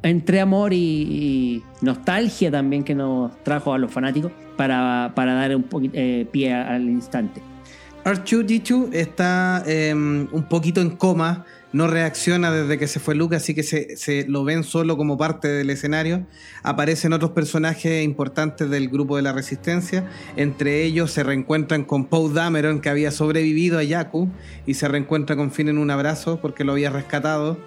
entre 0.03 0.41
amor 0.41 0.73
y, 0.73 1.63
nostalgia 1.81 2.51
también 2.51 2.83
que 2.83 2.95
nos 2.95 3.43
trajo 3.43 3.73
a 3.73 3.77
los 3.77 3.91
fanáticos 3.91 4.31
para, 4.57 5.13
para 5.15 5.35
dar 5.35 5.55
un 5.55 5.63
poquito 5.63 5.93
eh, 5.95 6.27
pie 6.29 6.51
al 6.51 6.83
instante. 6.83 7.54
R2D2 8.05 8.93
está 8.93 9.63
eh, 9.65 9.91
un 9.91 10.45
poquito 10.47 10.79
en 10.79 10.91
coma, 10.91 11.43
no 11.73 11.87
reacciona 11.87 12.51
desde 12.51 12.77
que 12.77 12.85
se 12.85 12.99
fue 12.99 13.15
Luke, 13.15 13.35
así 13.35 13.55
que 13.55 13.63
se, 13.63 14.25
lo 14.27 14.43
ven 14.43 14.63
solo 14.63 14.95
como 14.95 15.17
parte 15.17 15.47
del 15.47 15.71
escenario. 15.71 16.23
Aparecen 16.61 17.13
otros 17.13 17.31
personajes 17.31 18.05
importantes 18.05 18.69
del 18.69 18.89
grupo 18.89 19.15
de 19.15 19.23
la 19.23 19.33
Resistencia, 19.33 20.07
entre 20.35 20.83
ellos 20.83 21.09
se 21.09 21.23
reencuentran 21.23 21.83
con 21.83 22.05
Poe 22.05 22.31
Dameron, 22.31 22.79
que 22.79 22.89
había 22.89 23.09
sobrevivido 23.09 23.79
a 23.79 23.83
Yaku, 23.83 24.29
y 24.67 24.75
se 24.75 24.87
reencuentra 24.87 25.35
con 25.35 25.51
Finn 25.51 25.69
en 25.69 25.79
un 25.79 25.89
abrazo 25.89 26.39
porque 26.39 26.63
lo 26.63 26.73
había 26.73 26.91
rescatado. 26.91 27.57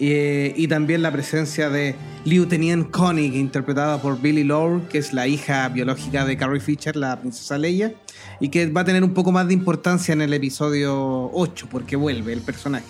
Y 0.00 0.68
también 0.68 1.02
la 1.02 1.10
presencia 1.10 1.70
de 1.70 1.96
Lieutenant 2.24 2.90
Koenig, 2.90 3.34
interpretada 3.34 4.00
por 4.00 4.20
Billy 4.20 4.44
Lore, 4.44 4.82
que 4.88 4.98
es 4.98 5.12
la 5.12 5.26
hija 5.26 5.68
biológica 5.70 6.24
de 6.24 6.36
Carrie 6.36 6.60
Fisher, 6.60 6.94
la 6.94 7.18
princesa 7.18 7.58
Leia, 7.58 7.94
y 8.40 8.48
que 8.50 8.66
va 8.68 8.82
a 8.82 8.84
tener 8.84 9.02
un 9.04 9.14
poco 9.14 9.32
más 9.32 9.46
de 9.48 9.54
importancia 9.54 10.12
en 10.12 10.22
el 10.22 10.32
episodio 10.34 11.30
8, 11.32 11.66
porque 11.70 11.96
vuelve 11.96 12.32
el 12.32 12.40
personaje. 12.40 12.84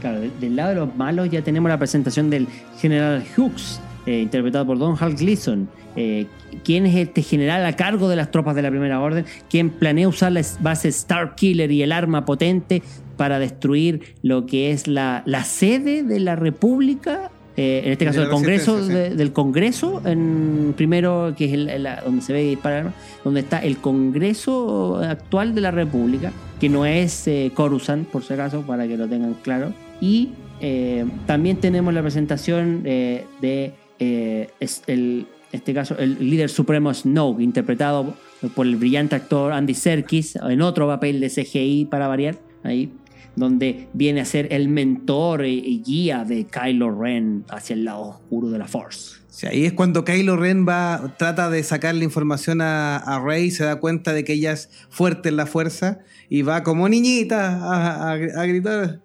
Claro, 0.00 0.20
de- 0.20 0.30
del 0.40 0.56
lado 0.56 0.68
de 0.70 0.74
los 0.76 0.96
malos 0.96 1.30
ya 1.30 1.42
tenemos 1.42 1.68
la 1.68 1.78
presentación 1.78 2.30
del 2.30 2.46
general 2.80 3.24
Hughes, 3.36 3.80
eh, 4.06 4.20
interpretado 4.20 4.66
por 4.66 4.78
Don 4.78 4.94
Hal 5.00 5.14
Gleason, 5.16 5.68
eh, 5.96 6.26
quien 6.62 6.86
es 6.86 6.94
este 6.94 7.22
general 7.22 7.64
a 7.66 7.74
cargo 7.74 8.08
de 8.08 8.16
las 8.16 8.30
tropas 8.30 8.54
de 8.54 8.62
la 8.62 8.70
Primera 8.70 9.00
Orden, 9.00 9.24
quien 9.50 9.70
planea 9.70 10.06
usar 10.08 10.32
la 10.32 10.42
base 10.60 10.88
Star 10.88 11.34
Killer 11.34 11.72
y 11.72 11.82
el 11.82 11.90
arma 11.92 12.24
potente 12.24 12.82
para 13.16 13.38
destruir 13.38 14.14
lo 14.22 14.44
que 14.46 14.70
es 14.70 14.86
la, 14.86 15.22
la 15.26 15.42
sede 15.44 16.02
de 16.02 16.20
la 16.20 16.36
República. 16.36 17.30
Eh, 17.56 17.82
en 17.84 17.92
este 17.92 18.04
De 18.04 18.10
caso, 18.10 18.20
la 18.20 18.24
el 18.26 18.30
Congreso, 18.30 18.82
sí. 18.86 18.92
de- 18.92 19.10
del 19.14 19.32
Congreso, 19.32 20.02
en 20.04 20.74
primero, 20.76 21.34
que 21.36 21.46
es 21.46 21.52
el- 21.54 21.82
la- 21.82 22.02
donde 22.02 22.22
se 22.22 22.32
ve 22.32 22.42
disparar, 22.42 22.92
donde 23.24 23.40
está 23.40 23.58
el 23.60 23.78
Congreso 23.78 24.96
actual 25.02 25.54
de 25.54 25.60
la 25.60 25.70
República, 25.70 26.32
que 26.60 26.68
no 26.68 26.84
es 26.86 27.26
eh, 27.28 27.50
Coruscant, 27.54 28.06
por 28.08 28.22
si 28.24 28.34
acaso, 28.34 28.62
para 28.62 28.86
que 28.86 28.96
lo 28.96 29.08
tengan 29.08 29.34
claro. 29.42 29.72
Y 30.00 30.30
eh, 30.60 31.04
también 31.26 31.58
tenemos 31.58 31.92
la 31.94 32.02
presentación 32.02 32.82
eh, 32.84 33.24
de 33.40 33.72
eh, 33.98 34.50
es- 34.60 34.82
el, 34.86 35.26
este 35.52 35.72
caso, 35.72 35.96
el 35.98 36.18
líder 36.30 36.50
supremo 36.50 36.92
Snoke, 36.92 37.40
interpretado 37.42 38.14
por 38.54 38.66
el 38.66 38.76
brillante 38.76 39.16
actor 39.16 39.52
Andy 39.52 39.72
Serkis, 39.74 40.36
en 40.36 40.60
otro 40.60 40.86
papel 40.86 41.20
de 41.20 41.30
CGI 41.30 41.86
para 41.86 42.06
variar, 42.08 42.36
ahí, 42.62 42.90
donde 43.36 43.88
viene 43.92 44.20
a 44.20 44.24
ser 44.24 44.48
el 44.52 44.68
mentor 44.68 45.44
y, 45.46 45.82
guía 45.86 46.24
de 46.24 46.46
Kylo 46.46 46.90
Ren 47.00 47.44
hacia 47.50 47.74
el 47.74 47.84
lado 47.84 48.02
oscuro 48.02 48.48
de 48.50 48.58
la 48.58 48.66
Force. 48.66 49.16
Sea, 49.28 49.50
ahí 49.50 49.66
es 49.66 49.74
cuando 49.74 50.04
Kylo 50.04 50.36
Ren 50.36 50.66
va, 50.66 51.14
trata 51.18 51.50
de 51.50 51.62
sacarle 51.62 52.04
información 52.04 52.62
a, 52.62 52.96
a 52.96 53.20
Rey, 53.22 53.50
se 53.50 53.64
da 53.64 53.76
cuenta 53.76 54.14
de 54.14 54.24
que 54.24 54.32
ella 54.32 54.52
es 54.52 54.70
fuerte 54.88 55.28
en 55.28 55.36
la 55.36 55.44
fuerza 55.46 55.98
y 56.30 56.40
va 56.42 56.62
como 56.62 56.88
niñita 56.88 57.58
a, 57.58 58.12
a- 58.12 58.12
a 58.14 58.46
gritar: 58.46 59.00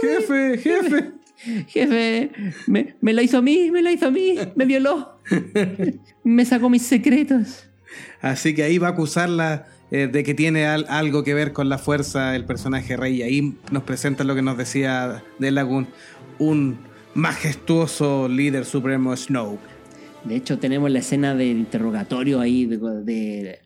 Jefe, 0.00 0.58
jefe. 0.58 1.12
Jefe, 1.68 2.30
me, 2.66 2.96
me 3.02 3.12
la 3.12 3.22
hizo 3.22 3.36
a 3.38 3.42
mí, 3.42 3.70
me 3.70 3.82
la 3.82 3.92
hizo 3.92 4.06
a 4.06 4.10
mí, 4.10 4.36
me 4.54 4.64
violó, 4.64 5.20
me 6.24 6.44
sacó 6.46 6.70
mis 6.70 6.80
secretos. 6.82 7.68
Así 8.22 8.54
que 8.54 8.62
ahí 8.62 8.78
va 8.78 8.88
a 8.88 8.90
acusarla 8.92 9.66
eh, 9.90 10.08
de 10.10 10.22
que 10.24 10.34
tiene 10.34 10.66
al- 10.66 10.86
algo 10.88 11.22
que 11.24 11.34
ver 11.34 11.52
con 11.52 11.68
la 11.68 11.78
fuerza 11.78 12.34
el 12.36 12.44
personaje 12.44 12.96
Rey. 12.96 13.16
Y 13.18 13.22
ahí 13.22 13.54
nos 13.70 13.82
presenta 13.84 14.24
lo 14.24 14.34
que 14.34 14.42
nos 14.42 14.56
decía 14.58 15.22
de 15.38 15.50
Lagoon, 15.50 15.86
un 16.38 16.78
majestuoso 17.14 18.28
líder 18.28 18.64
supremo 18.64 19.16
Snoke. 19.16 19.60
De 20.24 20.36
hecho, 20.36 20.58
tenemos 20.58 20.90
la 20.90 20.98
escena 20.98 21.34
del 21.34 21.56
interrogatorio 21.58 22.40
ahí 22.40 22.66
de, 22.66 22.78
de 22.78 23.58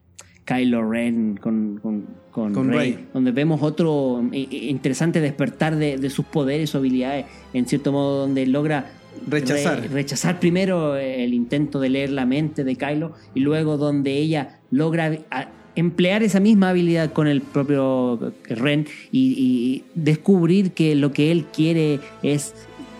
Kylo 0.44 0.88
Ren 0.90 1.38
con, 1.40 1.78
con, 1.82 2.06
con 2.30 2.52
Con 2.52 2.68
Rey, 2.68 2.92
Rey. 2.94 3.06
donde 3.14 3.32
vemos 3.32 3.62
otro 3.62 4.22
interesante 4.32 5.20
despertar 5.20 5.76
de, 5.76 5.96
de 5.96 6.10
sus 6.10 6.26
poderes 6.26 6.74
o 6.74 6.78
habilidades, 6.78 7.26
en 7.54 7.66
cierto 7.66 7.92
modo, 7.92 8.20
donde 8.20 8.46
logra 8.46 8.90
Rechazar. 9.26 9.80
re- 9.80 9.88
rechazar 9.88 10.38
primero 10.38 10.96
el 10.96 11.32
intento 11.34 11.80
de 11.80 11.88
leer 11.88 12.10
la 12.10 12.26
mente 12.26 12.62
de 12.64 12.76
Kylo 12.76 13.14
y 13.34 13.40
luego 13.40 13.76
donde 13.78 14.12
ella 14.18 14.60
logra 14.70 15.18
a- 15.30 15.48
emplear 15.76 16.22
esa 16.22 16.40
misma 16.40 16.70
habilidad 16.70 17.12
con 17.12 17.26
el 17.26 17.40
propio 17.40 18.32
Ren 18.48 18.86
y, 19.12 19.34
y 19.38 19.84
descubrir 19.94 20.72
que 20.72 20.94
lo 20.94 21.12
que 21.12 21.30
él 21.32 21.46
quiere 21.52 22.00
es 22.22 22.54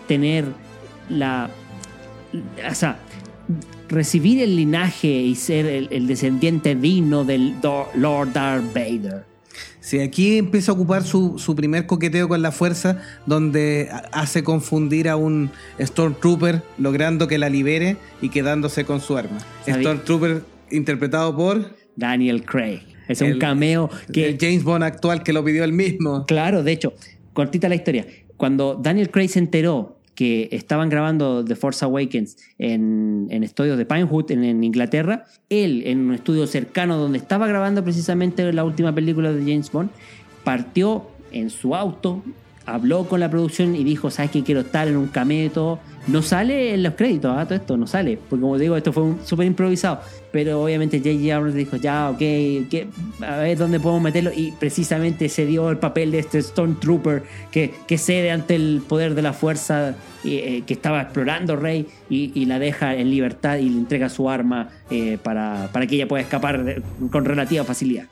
tener 0.07 0.45
la 1.09 1.49
o 2.69 2.75
sea, 2.75 2.97
recibir 3.89 4.41
el 4.41 4.55
linaje 4.55 5.09
y 5.09 5.35
ser 5.35 5.65
el, 5.65 5.89
el 5.91 6.07
descendiente 6.07 6.75
digno 6.75 7.25
del 7.25 7.59
Do- 7.61 7.89
Lord 7.95 8.33
Darth 8.33 8.73
Vader. 8.73 9.25
Sí, 9.81 9.99
aquí 9.99 10.37
empieza 10.37 10.71
a 10.71 10.75
ocupar 10.75 11.03
su, 11.03 11.37
su 11.39 11.55
primer 11.55 11.87
coqueteo 11.87 12.29
con 12.29 12.41
la 12.41 12.51
fuerza, 12.51 13.01
donde 13.25 13.89
ha- 13.91 14.21
hace 14.21 14.43
confundir 14.43 15.09
a 15.09 15.17
un 15.17 15.49
Stormtrooper, 15.79 16.61
logrando 16.77 17.27
que 17.27 17.37
la 17.37 17.49
libere 17.49 17.97
y 18.21 18.29
quedándose 18.29 18.85
con 18.85 19.01
su 19.01 19.17
arma. 19.17 19.39
Stormtrooper 19.67 20.43
interpretado 20.69 21.35
por 21.35 21.75
Daniel 21.95 22.43
Craig. 22.45 22.81
Es 23.07 23.21
un 23.21 23.39
cameo 23.39 23.89
que 24.13 24.29
el 24.29 24.37
James 24.39 24.63
Bond 24.63 24.83
actual 24.83 25.23
que 25.23 25.33
lo 25.33 25.43
pidió 25.43 25.63
él 25.63 25.73
mismo. 25.73 26.25
Claro, 26.25 26.63
de 26.63 26.71
hecho, 26.71 26.93
cortita 27.33 27.67
la 27.67 27.75
historia. 27.75 28.05
Cuando 28.37 28.75
Daniel 28.75 29.09
Craig 29.09 29.27
se 29.27 29.39
enteró 29.39 29.97
que 30.15 30.49
estaban 30.51 30.89
grabando 30.89 31.43
The 31.43 31.55
Force 31.55 31.83
Awakens 31.83 32.37
en, 32.57 33.27
en 33.29 33.43
estudios 33.43 33.77
de 33.77 33.85
Pinewood 33.85 34.31
en, 34.31 34.43
en 34.43 34.63
Inglaterra, 34.63 35.25
él 35.49 35.83
en 35.85 35.99
un 35.99 36.13
estudio 36.13 36.47
cercano 36.47 36.97
donde 36.97 37.17
estaba 37.17 37.47
grabando 37.47 37.83
precisamente 37.83 38.51
la 38.53 38.63
última 38.63 38.93
película 38.93 39.33
de 39.33 39.41
James 39.41 39.71
Bond, 39.71 39.89
partió 40.43 41.07
en 41.31 41.49
su 41.49 41.75
auto, 41.75 42.23
habló 42.65 43.07
con 43.07 43.19
la 43.19 43.29
producción 43.29 43.75
y 43.75 43.83
dijo, 43.83 44.11
¿sabes 44.11 44.31
qué? 44.31 44.43
Quiero 44.43 44.61
estar 44.61 44.87
en 44.87 44.97
un 44.97 45.09
todo. 45.53 45.79
No 46.07 46.23
sale 46.23 46.73
en 46.73 46.81
los 46.81 46.95
créditos, 46.95 47.31
¿ah? 47.37 47.45
todo 47.45 47.55
esto 47.55 47.77
no 47.77 47.85
sale, 47.85 48.17
porque 48.27 48.41
como 48.41 48.57
digo, 48.57 48.75
esto 48.75 48.91
fue 48.91 49.13
súper 49.23 49.45
improvisado. 49.45 50.01
Pero 50.31 50.63
obviamente 50.63 50.97
J.J. 50.97 51.35
Abrams 51.35 51.53
dijo, 51.53 51.77
ya, 51.77 52.09
ok, 52.09 52.21
a 53.21 53.37
ver 53.37 53.57
dónde 53.57 53.79
podemos 53.79 54.01
meterlo. 54.01 54.31
Y 54.35 54.51
precisamente 54.53 55.29
se 55.29 55.45
dio 55.45 55.69
el 55.69 55.77
papel 55.77 56.11
de 56.11 56.19
este 56.19 56.41
Stormtrooper 56.41 57.23
que, 57.51 57.73
que 57.87 57.97
cede 57.99 58.31
ante 58.31 58.55
el 58.55 58.81
poder 58.87 59.13
de 59.13 59.21
la 59.21 59.33
fuerza 59.33 59.89
eh, 59.89 59.93
eh, 60.23 60.63
que 60.65 60.73
estaba 60.73 61.01
explorando 61.01 61.55
Rey 61.55 61.87
y, 62.09 62.45
la 62.45 62.59
deja 62.59 62.95
en 62.95 63.09
libertad 63.09 63.57
y 63.57 63.69
le 63.69 63.77
entrega 63.77 64.09
su 64.09 64.29
arma 64.29 64.69
eh, 64.89 65.17
para, 65.21 65.69
para 65.71 65.87
que 65.87 65.95
ella 65.95 66.07
pueda 66.07 66.23
escapar 66.23 66.81
con 67.11 67.25
relativa 67.25 67.63
facilidad. 67.63 68.05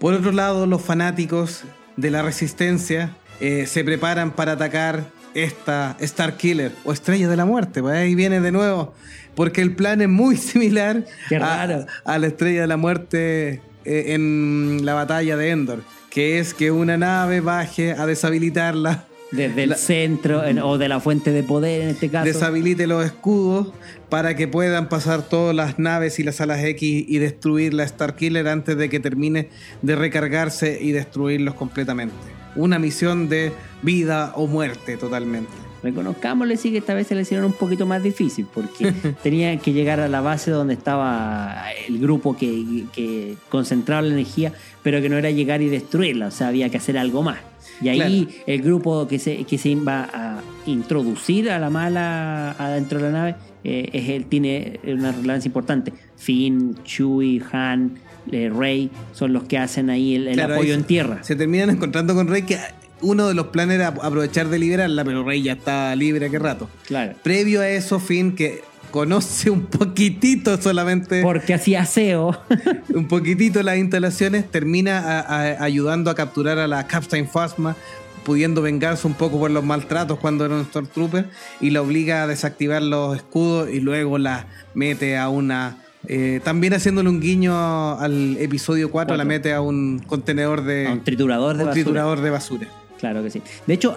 Por 0.00 0.14
otro 0.14 0.32
lado, 0.32 0.66
los 0.66 0.82
fanáticos 0.82 1.64
de 1.96 2.10
la 2.10 2.22
resistencia 2.22 3.10
eh, 3.40 3.66
se 3.66 3.84
preparan 3.84 4.32
para 4.32 4.52
atacar 4.52 5.10
esta 5.34 5.96
Star 6.00 6.36
Killer 6.36 6.72
o 6.84 6.92
Estrella 6.92 7.28
de 7.28 7.36
la 7.36 7.44
Muerte. 7.44 7.80
Pues 7.82 7.94
ahí 7.96 8.14
viene 8.14 8.40
de 8.40 8.50
nuevo, 8.52 8.94
porque 9.34 9.60
el 9.60 9.74
plan 9.74 10.00
es 10.00 10.08
muy 10.08 10.36
similar 10.38 11.04
a, 11.40 12.18
la 12.18 12.26
Estrella 12.26 12.62
de 12.62 12.66
la 12.66 12.76
Muerte 12.76 13.60
eh, 13.84 14.04
en 14.14 14.80
la 14.84 14.94
batalla 14.94 15.36
de 15.36 15.50
Endor, 15.50 15.82
que 16.10 16.38
es 16.38 16.54
que 16.54 16.70
una 16.70 16.96
nave 16.96 17.40
baje 17.40 17.92
a 17.92 18.06
deshabilitarla, 18.06 19.04
Desde 19.30 19.64
el 19.64 19.70
La- 19.70 19.76
centro 19.76 20.44
en- 20.44 20.58
o 20.58 20.78
de 20.78 20.88
la 20.88 20.98
fuente 21.00 21.30
de 21.30 21.42
poder 21.42 21.82
en 21.82 21.88
este 21.90 22.08
caso. 22.08 22.24
deshabilite 22.24 22.86
los 22.86 23.04
escudos 23.04 23.72
para 24.08 24.34
que 24.34 24.48
puedan 24.48 24.88
pasar 24.88 25.20
todas 25.22 25.54
las 25.54 25.78
naves 25.78 26.18
y 26.18 26.22
las 26.24 26.40
alas 26.40 26.64
X 26.64 27.04
y 27.06 27.18
destruir 27.18 27.74
la 27.74 27.84
Star 27.84 28.16
Killer 28.16 28.48
antes 28.48 28.76
de 28.78 28.88
que 28.88 28.98
termine 29.00 29.50
de 29.82 29.94
recargarse 29.96 30.78
y 30.80 30.92
destruirlos 30.92 31.54
completamente. 31.54 32.16
Una 32.58 32.78
misión 32.78 33.28
de 33.28 33.52
vida 33.82 34.32
o 34.34 34.46
muerte 34.46 34.96
totalmente. 34.96 35.52
Reconozcámosle 35.82 36.56
sí 36.56 36.72
que 36.72 36.78
esta 36.78 36.92
vez 36.92 37.06
se 37.06 37.14
le 37.14 37.22
hicieron 37.22 37.46
un 37.46 37.52
poquito 37.52 37.86
más 37.86 38.02
difícil 38.02 38.46
porque 38.52 38.92
tenían 39.22 39.60
que 39.60 39.72
llegar 39.72 40.00
a 40.00 40.08
la 40.08 40.20
base 40.20 40.50
donde 40.50 40.74
estaba 40.74 41.64
el 41.86 42.00
grupo 42.00 42.36
que, 42.36 42.84
que 42.92 43.36
concentraba 43.48 44.02
la 44.02 44.12
energía, 44.12 44.52
pero 44.82 45.00
que 45.00 45.08
no 45.08 45.16
era 45.16 45.30
llegar 45.30 45.62
y 45.62 45.68
destruirla, 45.68 46.26
o 46.26 46.30
sea, 46.32 46.48
había 46.48 46.68
que 46.68 46.78
hacer 46.78 46.98
algo 46.98 47.22
más. 47.22 47.38
Y 47.80 47.88
ahí 47.90 48.28
el 48.46 48.60
grupo 48.60 49.06
que 49.06 49.20
se, 49.20 49.44
que 49.44 49.56
se 49.56 49.68
iba 49.68 50.08
a 50.12 50.40
introducir 50.66 51.48
a 51.48 51.60
la 51.60 51.70
mala 51.70 52.56
adentro 52.58 52.98
de 52.98 53.04
la 53.04 53.10
nave 53.12 53.36
eh, 53.62 53.90
es 53.92 54.28
tiene 54.28 54.80
una 54.84 55.12
relevancia 55.12 55.48
importante. 55.48 55.92
Finn, 56.16 56.76
Chewie, 56.82 57.40
Han, 57.52 57.98
eh, 58.32 58.50
Rey 58.54 58.90
son 59.12 59.32
los 59.32 59.44
que 59.44 59.58
hacen 59.58 59.90
ahí 59.90 60.14
el, 60.14 60.28
el 60.28 60.34
Claro, 60.34 60.54
ahí 60.54 60.58
apoyo 60.60 60.74
en 60.74 60.84
tierra. 60.84 61.22
Se 61.22 61.36
terminan 61.36 61.70
encontrando 61.70 62.14
con 62.14 62.28
Rey 62.28 62.42
que 62.42 62.58
uno 63.00 63.28
de 63.28 63.34
los 63.34 63.48
planes 63.48 63.76
era 63.76 63.88
aprovechar 63.88 64.48
de 64.48 64.58
liberarla, 64.58 65.04
pero 65.04 65.24
Rey 65.24 65.42
ya 65.42 65.52
está 65.52 65.94
libre 65.96 66.26
hace 66.26 66.38
rato. 66.38 66.68
Claro. 66.86 67.14
Previo 67.22 67.60
a 67.60 67.68
eso, 67.68 68.00
Finn, 68.00 68.34
que 68.34 68.62
conoce 68.90 69.50
un 69.50 69.66
poquitito 69.66 70.60
solamente, 70.60 71.22
Porque 71.22 71.54
hacía 71.54 71.84
SEO. 71.84 72.40
un 72.94 73.06
poquitito 73.06 73.62
las 73.62 73.76
instalaciones, 73.76 74.50
termina 74.50 74.98
a- 74.98 75.20
a- 75.20 75.62
ayudando 75.64 76.10
a 76.10 76.14
capturar 76.14 76.58
a 76.58 76.66
la 76.66 76.86
Captain 76.86 77.28
Phasma, 77.28 77.76
pudiendo 78.24 78.60
vengarse 78.62 79.06
un 79.06 79.14
poco 79.14 79.38
por 79.38 79.50
los 79.50 79.62
maltratos 79.64 80.18
cuando 80.18 80.44
era 80.44 80.54
un 80.56 80.64
Stormtrooper, 80.64 81.28
y 81.60 81.70
la 81.70 81.82
obliga 81.82 82.22
a 82.22 82.26
desactivar 82.26 82.82
los 82.82 83.16
escudos 83.16 83.70
y 83.70 83.80
luego 83.80 84.18
la 84.18 84.46
mete 84.74 85.16
a 85.16 85.28
una... 85.28 85.78
eh, 86.08 86.40
también 86.42 86.72
haciéndole 86.74 87.08
un 87.08 87.20
guiño 87.20 87.54
al 87.98 88.36
episodio 88.38 88.90
4, 88.90 89.14
la 89.14 89.18
Cuatro. 89.24 89.28
mete 89.28 89.52
a 89.52 89.60
un 89.60 90.00
contenedor 90.06 90.64
de... 90.64 90.86
a 90.86 90.92
un 90.92 91.04
triturador 91.04 91.56
de 91.56 91.62
un 91.62 91.66
basura. 91.68 91.72
triturador 91.84 92.20
de 92.20 92.30
basura. 92.30 92.66
Claro 92.98 93.22
que 93.22 93.30
sí. 93.30 93.42
De 93.66 93.74
hecho, 93.74 93.96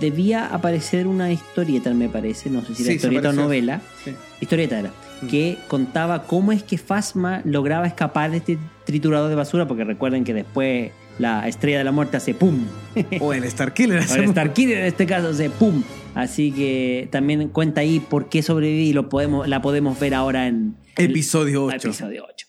debía 0.00 0.46
aparecer 0.46 1.06
una 1.06 1.30
historieta, 1.32 1.92
me 1.94 2.08
parece, 2.08 2.50
no 2.50 2.60
sé 2.62 2.74
si 2.74 2.82
era 2.82 2.90
Sí, 2.92 2.96
historieta 2.96 3.28
o 3.30 3.32
novela, 3.32 3.80
Sí. 4.04 4.12
historieta 4.40 4.78
era, 4.80 4.90
Mm. 5.22 5.26
que 5.28 5.58
contaba 5.68 6.22
cómo 6.24 6.50
es 6.52 6.62
que 6.62 6.78
Fasma 6.78 7.42
lograba 7.44 7.86
escapar 7.86 8.30
de 8.30 8.38
este 8.38 8.58
triturador 8.84 9.28
de 9.28 9.34
basura, 9.36 9.68
porque 9.68 9.84
recuerden 9.84 10.24
que 10.24 10.32
después 10.34 10.90
la 11.18 11.46
estrella 11.46 11.76
de 11.78 11.84
la 11.84 11.92
muerte 11.92 12.16
hace 12.16 12.32
pum. 12.34 12.60
O 13.20 13.34
el 13.34 13.44
Starkiller. 13.50 14.02
O 14.10 14.14
el 14.14 14.30
Starkiller 14.30 14.78
en 14.78 14.86
este 14.86 15.04
caso 15.06 15.28
hace 15.28 15.50
pum. 15.50 15.82
Así 16.14 16.50
que 16.50 17.06
también 17.12 17.48
cuenta 17.48 17.82
ahí 17.82 18.00
por 18.00 18.28
qué 18.30 18.42
sobreviví 18.42 18.88
y 18.88 18.92
lo 18.94 19.08
podemos, 19.10 19.46
la 19.46 19.60
podemos 19.62 20.00
ver 20.00 20.14
ahora 20.14 20.46
en 20.46 20.74
Episodio 20.96 21.68
el 21.70 21.76
8. 21.76 21.88
episodio 21.88 22.24
8. 22.34 22.46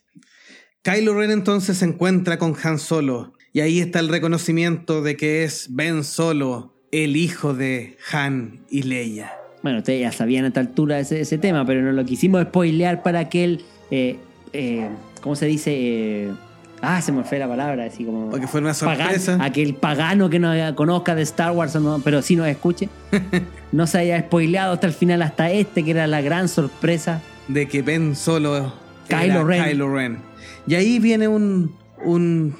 Kylo 0.84 1.14
Ren 1.18 1.32
entonces 1.32 1.78
se 1.78 1.86
encuentra 1.86 2.38
con 2.38 2.56
Han 2.64 2.80
Solo 2.80 3.34
y 3.54 3.60
ahí 3.62 3.80
está 3.80 4.00
el 4.00 4.10
reconocimiento 4.10 5.02
de 5.02 5.16
que 5.18 5.44
es 5.44 5.68
Ben 5.72 6.04
Solo, 6.04 6.74
el 6.92 7.16
hijo 7.18 7.54
de 7.54 7.98
Han 8.12 8.62
y 8.70 8.84
Leia. 8.84 9.34
Bueno, 9.62 9.80
ustedes 9.80 10.02
ya 10.02 10.12
sabían 10.12 10.46
a 10.46 10.48
esta 10.48 10.60
altura 10.60 11.00
ese, 11.00 11.22
ese 11.22 11.38
tema, 11.38 11.66
pero 11.66 11.82
no 11.84 11.92
lo 11.92 12.04
quisimos 12.06 12.42
spoilear 12.44 13.04
para 13.04 13.20
aquel, 13.20 13.64
eh, 13.92 14.18
eh, 14.54 14.90
¿cómo 15.22 15.36
se 15.36 15.46
dice? 15.46 15.72
Eh, 15.76 16.32
ah, 16.82 17.00
se 17.02 17.12
me 17.12 17.24
fue 17.24 17.38
la 17.38 17.48
palabra, 17.48 17.86
así 17.86 18.04
como... 18.04 18.32
Porque 18.32 18.48
fue 18.48 18.60
una 18.62 18.74
sorpresa. 18.74 19.38
aquel 19.40 19.76
pagano 19.76 20.32
que 20.32 20.40
no 20.40 20.52
conozca 20.76 21.14
de 21.14 21.22
Star 21.22 21.52
Wars, 21.52 21.76
no- 21.76 22.02
pero 22.04 22.24
sí 22.24 22.36
nos 22.36 22.48
escuche, 22.48 22.90
no 23.72 23.86
se 23.86 24.00
haya 24.00 24.20
spoileado 24.22 24.74
hasta 24.74 24.88
el 24.88 24.94
final, 24.94 25.22
hasta 25.22 25.52
este, 25.52 25.84
que 25.84 25.92
era 25.92 26.08
la 26.08 26.22
gran 26.22 26.48
sorpresa. 26.50 27.22
De 27.54 27.68
que 27.68 27.82
Ben 27.82 28.16
Solo 28.16 28.74
Kylo 29.08 29.44
Ren. 29.46 29.64
Kylo 29.66 29.94
Ren. 29.94 30.18
Y 30.68 30.76
ahí 30.76 31.00
viene 31.00 31.28
un, 31.28 31.76
un- 32.04 32.56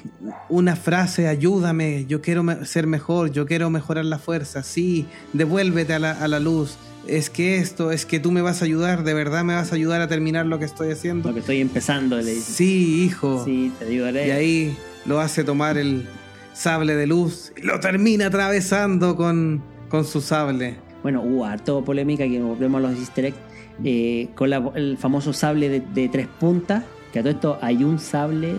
una 0.48 0.76
frase, 0.76 1.28
ayúdame, 1.28 2.04
yo 2.06 2.20
quiero 2.20 2.44
ser 2.64 2.86
mejor, 2.86 3.30
yo 3.32 3.46
quiero 3.46 3.70
mejorar 3.70 4.04
la 4.04 4.18
fuerza, 4.18 4.62
sí, 4.62 5.06
devuélvete 5.32 5.94
a 5.94 5.98
la, 5.98 6.12
a 6.12 6.28
la 6.28 6.40
luz. 6.40 6.76
Es 7.06 7.30
que 7.30 7.56
esto, 7.56 7.90
es 7.90 8.06
que 8.06 8.20
tú 8.20 8.30
me 8.30 8.42
vas 8.42 8.62
a 8.62 8.64
ayudar, 8.64 9.02
de 9.02 9.12
verdad 9.14 9.42
me 9.42 9.54
vas 9.54 9.72
a 9.72 9.74
ayudar 9.74 10.00
a 10.00 10.08
terminar 10.08 10.46
lo 10.46 10.58
que 10.60 10.64
estoy 10.64 10.92
haciendo. 10.92 11.28
Lo 11.30 11.34
que 11.34 11.40
estoy 11.40 11.60
empezando, 11.60 12.16
le 12.18 12.32
dice. 12.34 12.52
Sí, 12.52 13.02
hijo. 13.04 13.44
Sí, 13.44 13.72
te 13.80 13.86
ayudaré. 13.86 14.28
Y 14.28 14.30
ahí 14.30 14.76
lo 15.04 15.20
hace 15.20 15.42
tomar 15.42 15.78
el 15.78 16.06
sable 16.52 16.94
de 16.94 17.06
luz 17.08 17.52
y 17.56 17.62
lo 17.66 17.80
termina 17.80 18.26
atravesando 18.26 19.16
con, 19.16 19.62
con 19.88 20.04
su 20.04 20.20
sable. 20.20 20.76
Bueno, 21.02 21.22
hubo 21.22 21.44
harto 21.44 21.84
polémica 21.84 22.22
que 22.28 22.40
volvemos 22.40 22.78
a 22.84 22.88
los 22.88 22.96
easter 23.00 23.24
eggs, 23.24 23.36
eh, 23.84 24.28
con 24.34 24.50
la- 24.50 24.70
el 24.74 24.96
famoso 24.98 25.32
sable 25.32 25.68
de, 25.68 25.80
de 25.80 26.08
tres 26.08 26.26
puntas, 26.26 26.84
que 27.12 27.18
a 27.18 27.22
todo 27.22 27.32
esto 27.32 27.58
hay 27.60 27.84
un 27.84 27.98
sable 27.98 28.56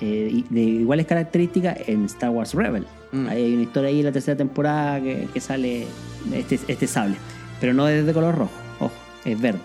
eh, 0.00 0.42
de 0.50 0.60
iguales 0.60 1.06
características 1.06 1.76
en 1.88 2.04
Star 2.06 2.30
Wars 2.30 2.54
Rebel. 2.54 2.84
Mm. 3.12 3.28
Hay 3.28 3.52
una 3.54 3.62
historia 3.62 3.88
ahí 3.90 3.98
en 4.00 4.06
la 4.06 4.12
tercera 4.12 4.36
temporada 4.36 5.00
que, 5.00 5.28
que 5.32 5.40
sale 5.40 5.86
este, 6.32 6.58
este 6.68 6.86
sable, 6.86 7.16
pero 7.60 7.72
no 7.74 7.88
es 7.88 8.04
de 8.04 8.12
color 8.12 8.34
rojo, 8.36 8.52
ojo, 8.80 8.92
es 9.24 9.40
verde. 9.40 9.60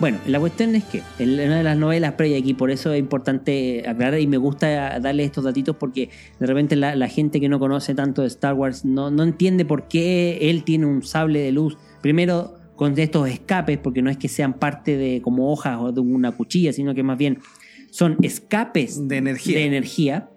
Bueno, 0.00 0.18
la 0.26 0.40
cuestión 0.40 0.74
es 0.74 0.82
que 0.84 1.02
en 1.20 1.34
una 1.34 1.58
de 1.58 1.62
las 1.62 1.76
novelas 1.76 2.14
previas 2.14 2.40
aquí, 2.40 2.54
por 2.54 2.72
eso 2.72 2.92
es 2.92 2.98
importante 2.98 3.84
aclarar 3.86 4.18
y 4.18 4.26
me 4.26 4.38
gusta 4.38 4.98
darle 4.98 5.22
estos 5.22 5.44
datitos 5.44 5.76
porque 5.76 6.08
de 6.40 6.46
repente 6.46 6.74
la, 6.74 6.96
la 6.96 7.08
gente 7.08 7.38
que 7.40 7.48
no 7.48 7.60
conoce 7.60 7.94
tanto 7.94 8.22
de 8.22 8.28
Star 8.28 8.54
Wars 8.54 8.84
no, 8.84 9.10
no 9.12 9.22
entiende 9.22 9.64
por 9.64 9.86
qué 9.86 10.38
él 10.50 10.64
tiene 10.64 10.86
un 10.86 11.04
sable 11.04 11.40
de 11.40 11.52
luz. 11.52 11.76
Primero 12.00 12.58
con 12.76 12.98
estos 12.98 13.28
escapes, 13.28 13.78
porque 13.78 14.02
no 14.02 14.10
es 14.10 14.16
que 14.16 14.28
sean 14.28 14.54
parte 14.54 14.96
de 14.96 15.20
como 15.22 15.52
hojas 15.52 15.78
o 15.80 15.92
de 15.92 16.00
una 16.00 16.32
cuchilla, 16.32 16.72
sino 16.72 16.94
que 16.94 17.02
más 17.02 17.18
bien 17.18 17.38
son 17.90 18.16
escapes 18.22 19.06
De 19.06 19.18
energía. 19.18 19.58
de 19.58 19.66
energía 19.66 20.30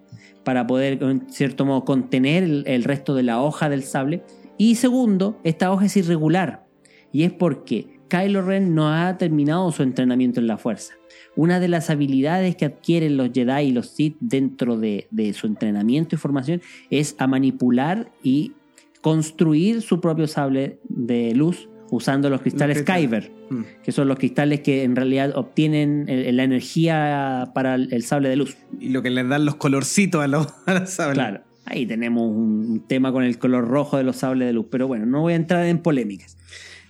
para 0.44 0.66
poder, 0.66 1.02
en 1.02 1.28
cierto 1.30 1.64
modo, 1.64 1.84
contener 1.84 2.44
el, 2.44 2.64
el 2.66 2.84
resto 2.84 3.14
de 3.14 3.24
la 3.24 3.40
hoja 3.40 3.68
del 3.68 3.82
sable. 3.82 4.22
Y 4.58 4.76
segundo, 4.76 5.40
esta 5.42 5.72
hoja 5.72 5.86
es 5.86 5.96
irregular. 5.96 6.66
Y 7.12 7.24
es 7.24 7.32
porque 7.32 7.96
Kylo 8.08 8.42
Ren 8.42 8.74
no 8.74 8.88
ha 8.92 9.18
terminado 9.18 9.72
su 9.72 9.82
entrenamiento 9.82 10.38
en 10.38 10.46
la 10.46 10.58
fuerza. 10.58 10.94
Una 11.34 11.60
de 11.60 11.68
las 11.68 11.90
habilidades 11.90 12.56
que 12.56 12.64
adquieren 12.64 13.16
los 13.16 13.30
Jedi 13.32 13.64
y 13.64 13.72
los 13.72 13.88
Sith 13.88 14.16
dentro 14.20 14.78
de, 14.78 15.08
de 15.10 15.32
su 15.32 15.46
entrenamiento 15.46 16.14
y 16.14 16.18
formación 16.18 16.62
es 16.90 17.16
a 17.18 17.26
manipular 17.26 18.12
y 18.22 18.52
construir 19.00 19.82
su 19.82 20.00
propio 20.00 20.26
sable 20.26 20.78
de 20.88 21.34
luz 21.34 21.68
usando 21.90 22.28
los 22.30 22.40
cristales. 22.40 22.82
Kyber 22.82 23.32
Mm. 23.48 23.62
que 23.84 23.92
son 23.92 24.08
los 24.08 24.18
cristales 24.18 24.60
que 24.60 24.82
en 24.82 24.96
realidad 24.96 25.32
obtienen 25.36 26.06
el- 26.08 26.36
la 26.36 26.42
energía 26.44 27.50
para 27.54 27.76
el, 27.76 27.92
el 27.92 28.02
sable 28.02 28.28
de 28.28 28.36
luz. 28.36 28.56
Y 28.80 28.88
lo 28.88 29.02
que 29.02 29.10
les 29.10 29.28
dan 29.28 29.44
los 29.44 29.54
colorcitos 29.56 30.22
a 30.22 30.26
los, 30.26 30.48
a 30.66 30.74
los 30.74 30.90
sables. 30.90 31.14
Claro. 31.14 31.40
Ahí 31.64 31.86
tenemos 31.86 32.22
un 32.28 32.84
tema 32.86 33.10
con 33.12 33.24
el 33.24 33.38
color 33.38 33.66
rojo 33.68 33.96
de 33.96 34.04
los 34.04 34.16
sables 34.16 34.46
de 34.46 34.52
luz. 34.52 34.66
Pero 34.70 34.86
bueno, 34.88 35.06
no 35.06 35.20
voy 35.22 35.32
a 35.32 35.36
entrar 35.36 35.64
en 35.66 35.78
polémicas. 35.78 36.36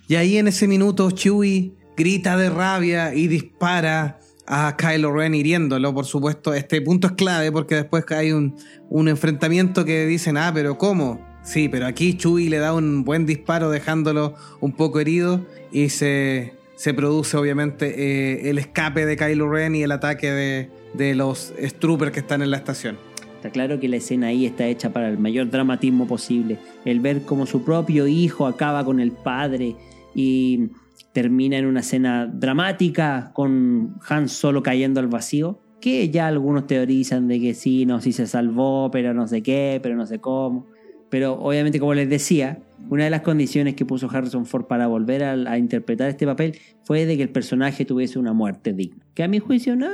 Y 0.07 0.15
ahí 0.15 0.37
en 0.37 0.47
ese 0.47 0.67
minuto 0.67 1.09
Chewie 1.11 1.71
grita 1.95 2.37
de 2.37 2.49
rabia 2.49 3.13
y 3.13 3.27
dispara 3.27 4.19
a 4.45 4.77
Kylo 4.77 5.11
Ren 5.13 5.33
hiriéndolo, 5.35 5.93
por 5.93 6.05
supuesto. 6.05 6.53
Este 6.53 6.81
punto 6.81 7.07
es 7.07 7.13
clave 7.13 7.51
porque 7.51 7.75
después 7.75 8.05
hay 8.11 8.31
un, 8.31 8.55
un 8.89 9.07
enfrentamiento 9.09 9.83
que 9.83 10.05
dicen, 10.05 10.37
ah, 10.37 10.51
pero 10.53 10.77
¿cómo? 10.77 11.19
Sí, 11.47 11.69
pero 11.69 11.85
aquí 11.85 12.17
Chewie 12.17 12.49
le 12.49 12.57
da 12.57 12.73
un 12.73 13.05
buen 13.05 13.25
disparo 13.25 13.69
dejándolo 13.69 14.35
un 14.59 14.73
poco 14.73 14.99
herido 14.99 15.45
y 15.71 15.87
se, 15.87 16.51
se 16.75 16.93
produce 16.93 17.37
obviamente 17.37 17.85
eh, 17.87 18.49
el 18.49 18.57
escape 18.57 19.05
de 19.05 19.15
Kylo 19.15 19.49
Ren 19.49 19.73
y 19.73 19.81
el 19.81 19.93
ataque 19.93 20.29
de, 20.29 20.69
de 20.93 21.15
los 21.15 21.53
Stroopers 21.57 22.11
que 22.11 22.19
están 22.19 22.41
en 22.41 22.51
la 22.51 22.57
estación. 22.57 22.97
Está 23.37 23.49
claro 23.49 23.79
que 23.79 23.87
la 23.87 23.95
escena 23.95 24.27
ahí 24.27 24.45
está 24.45 24.67
hecha 24.67 24.91
para 24.91 25.07
el 25.07 25.19
mayor 25.19 25.49
dramatismo 25.49 26.05
posible. 26.05 26.59
El 26.83 26.99
ver 26.99 27.21
cómo 27.21 27.45
su 27.45 27.63
propio 27.63 28.07
hijo 28.07 28.45
acaba 28.45 28.83
con 28.83 28.99
el 28.99 29.13
padre 29.13 29.77
y 30.13 30.71
termina 31.13 31.57
en 31.57 31.65
una 31.65 31.79
escena 31.79 32.27
dramática 32.27 33.31
con 33.33 33.95
Han 34.09 34.27
solo 34.27 34.61
cayendo 34.61 34.99
al 34.99 35.07
vacío, 35.07 35.61
que 35.79 36.09
ya 36.09 36.27
algunos 36.27 36.67
teorizan 36.67 37.29
de 37.29 37.39
que 37.39 37.53
sí, 37.53 37.85
no, 37.85 38.01
sí 38.01 38.11
se 38.11 38.27
salvó, 38.27 38.91
pero 38.91 39.13
no 39.13 39.29
sé 39.29 39.41
qué, 39.41 39.79
pero 39.81 39.95
no 39.95 40.05
sé 40.05 40.19
cómo. 40.19 40.67
Pero 41.09 41.33
obviamente, 41.33 41.79
como 41.79 41.93
les 41.93 42.09
decía, 42.09 42.59
una 42.89 43.05
de 43.05 43.09
las 43.09 43.21
condiciones 43.21 43.75
que 43.75 43.85
puso 43.85 44.09
Harrison 44.09 44.45
Ford 44.45 44.65
para 44.65 44.87
volver 44.87 45.23
a, 45.23 45.57
interpretar 45.57 46.09
este 46.09 46.25
papel 46.25 46.57
fue 46.83 47.05
de 47.05 47.17
que 47.17 47.23
el 47.23 47.29
personaje 47.29 47.85
tuviese 47.85 48.19
una 48.19 48.33
muerte 48.33 48.73
digna. 48.73 49.05
Que 49.13 49.23
a 49.23 49.27
mi 49.27 49.39
juicio 49.39 49.75
no 49.75 49.87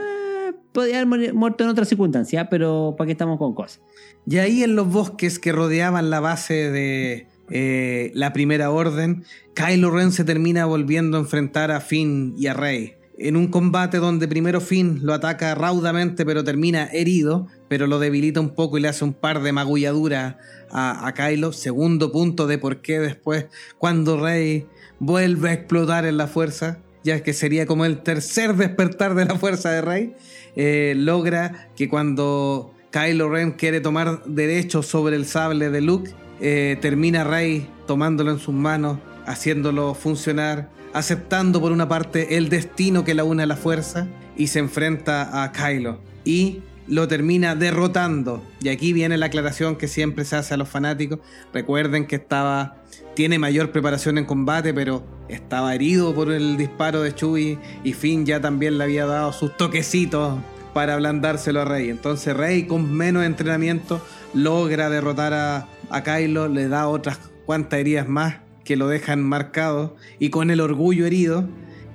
podía 0.71 1.01
haber 1.01 1.33
muerto 1.33 1.63
en 1.63 1.69
otra 1.69 1.85
circunstancia, 1.85 2.49
pero 2.49 2.95
¿para 2.97 3.07
qué 3.07 3.11
estamos 3.13 3.37
con 3.37 3.53
cosas? 3.53 3.81
Y 4.25 4.37
ahí 4.37 4.63
en 4.63 4.75
los 4.75 4.91
bosques 4.91 5.39
que 5.39 5.51
rodeaban 5.51 6.09
la 6.09 6.19
base 6.19 6.71
de, 6.71 7.27
eh, 7.49 8.11
la 8.15 8.33
primera 8.33 8.71
orden, 8.71 9.23
Kylo 9.53 9.91
Ren 9.91 10.11
se 10.11 10.23
termina 10.23 10.65
volviendo 10.65 11.17
a 11.17 11.19
enfrentar 11.21 11.71
a 11.71 11.81
Finn 11.81 12.33
y 12.37 12.47
a 12.47 12.53
Rey. 12.53 12.95
En 13.17 13.37
un 13.37 13.47
combate 13.47 13.97
donde 13.97 14.27
primero 14.27 14.59
Finn 14.59 15.01
lo 15.03 15.13
ataca 15.13 15.53
raudamente 15.53 16.25
pero 16.25 16.43
termina 16.43 16.85
herido, 16.85 17.47
pero 17.67 17.87
lo 17.87 17.99
debilita 17.99 18.39
un 18.39 18.55
poco 18.55 18.77
y 18.77 18.81
le 18.81 18.87
hace 18.87 19.03
un 19.03 19.13
par 19.13 19.43
de 19.43 19.51
magulladuras 19.51 20.35
a, 20.71 21.13
Kylo. 21.15 21.53
Segundo 21.53 22.11
punto 22.11 22.47
de 22.47 22.57
por 22.57 22.81
qué 22.81 22.99
después, 22.99 23.45
cuando 23.77 24.19
Rey 24.19 24.65
vuelve 24.99 25.49
a 25.49 25.53
explotar 25.53 26.05
en 26.05 26.17
la 26.17 26.27
fuerza, 26.27 26.79
ya 27.03 27.21
que 27.21 27.33
sería 27.33 27.65
como 27.65 27.85
el 27.85 28.01
tercer 28.01 28.55
despertar 28.55 29.13
de 29.13 29.25
la 29.25 29.35
fuerza 29.37 29.71
de 29.71 29.81
Rey, 29.81 30.15
eh, 30.55 30.93
logra 30.97 31.69
que 31.75 31.89
cuando 31.89 32.73
Kylo 32.91 33.29
Ren 33.29 33.51
quiere 33.51 33.81
tomar 33.81 34.23
derecho 34.25 34.83
sobre 34.83 35.15
el 35.15 35.25
sable 35.25 35.69
de 35.69 35.81
Luke, 35.81 36.11
eh, 36.41 36.77
termina 36.81 37.23
Rey 37.23 37.67
tomándolo 37.87 38.31
en 38.31 38.39
sus 38.39 38.53
manos, 38.53 38.99
haciéndolo 39.25 39.93
funcionar, 39.93 40.69
aceptando 40.93 41.59
por 41.59 41.71
una 41.71 41.87
parte 41.87 42.37
el 42.37 42.49
destino 42.49 43.03
que 43.03 43.15
la 43.15 43.23
une 43.23 43.43
a 43.43 43.47
la 43.47 43.55
fuerza 43.55 44.07
y 44.37 44.47
se 44.47 44.59
enfrenta 44.59 45.43
a 45.43 45.51
Kylo 45.51 45.99
y 46.23 46.61
lo 46.87 47.07
termina 47.07 47.55
derrotando. 47.55 48.43
Y 48.61 48.69
aquí 48.69 48.93
viene 48.93 49.17
la 49.17 49.27
aclaración 49.27 49.75
que 49.75 49.87
siempre 49.87 50.25
se 50.25 50.35
hace 50.35 50.53
a 50.53 50.57
los 50.57 50.69
fanáticos. 50.69 51.19
Recuerden 51.53 52.05
que 52.07 52.15
estaba 52.17 52.77
tiene 53.15 53.37
mayor 53.37 53.71
preparación 53.71 54.17
en 54.17 54.25
combate, 54.25 54.73
pero 54.73 55.03
estaba 55.27 55.75
herido 55.75 56.13
por 56.15 56.31
el 56.31 56.57
disparo 56.57 57.01
de 57.01 57.13
Chewie 57.13 57.59
y 57.83 57.93
Finn 57.93 58.25
ya 58.25 58.41
también 58.41 58.77
le 58.77 58.83
había 58.83 59.05
dado 59.05 59.31
sus 59.33 59.55
toquecitos 59.55 60.39
para 60.73 60.95
ablandárselo 60.95 61.61
a 61.61 61.65
Rey. 61.65 61.89
Entonces 61.89 62.35
Rey 62.35 62.63
con 62.63 62.91
menos 62.91 63.23
entrenamiento 63.23 64.01
logra 64.33 64.89
derrotar 64.89 65.33
a, 65.33 65.67
a 65.89 66.03
Kylo, 66.03 66.47
le 66.47 66.67
da 66.67 66.87
otras 66.87 67.19
cuantas 67.45 67.79
heridas 67.79 68.07
más 68.07 68.37
que 68.63 68.75
lo 68.75 68.87
dejan 68.87 69.21
marcado 69.21 69.95
y 70.19 70.29
con 70.29 70.49
el 70.51 70.61
orgullo 70.61 71.05
herido 71.05 71.47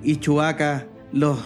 y 0.03 0.17
Chewbacca 0.17 0.87
los 1.11 1.39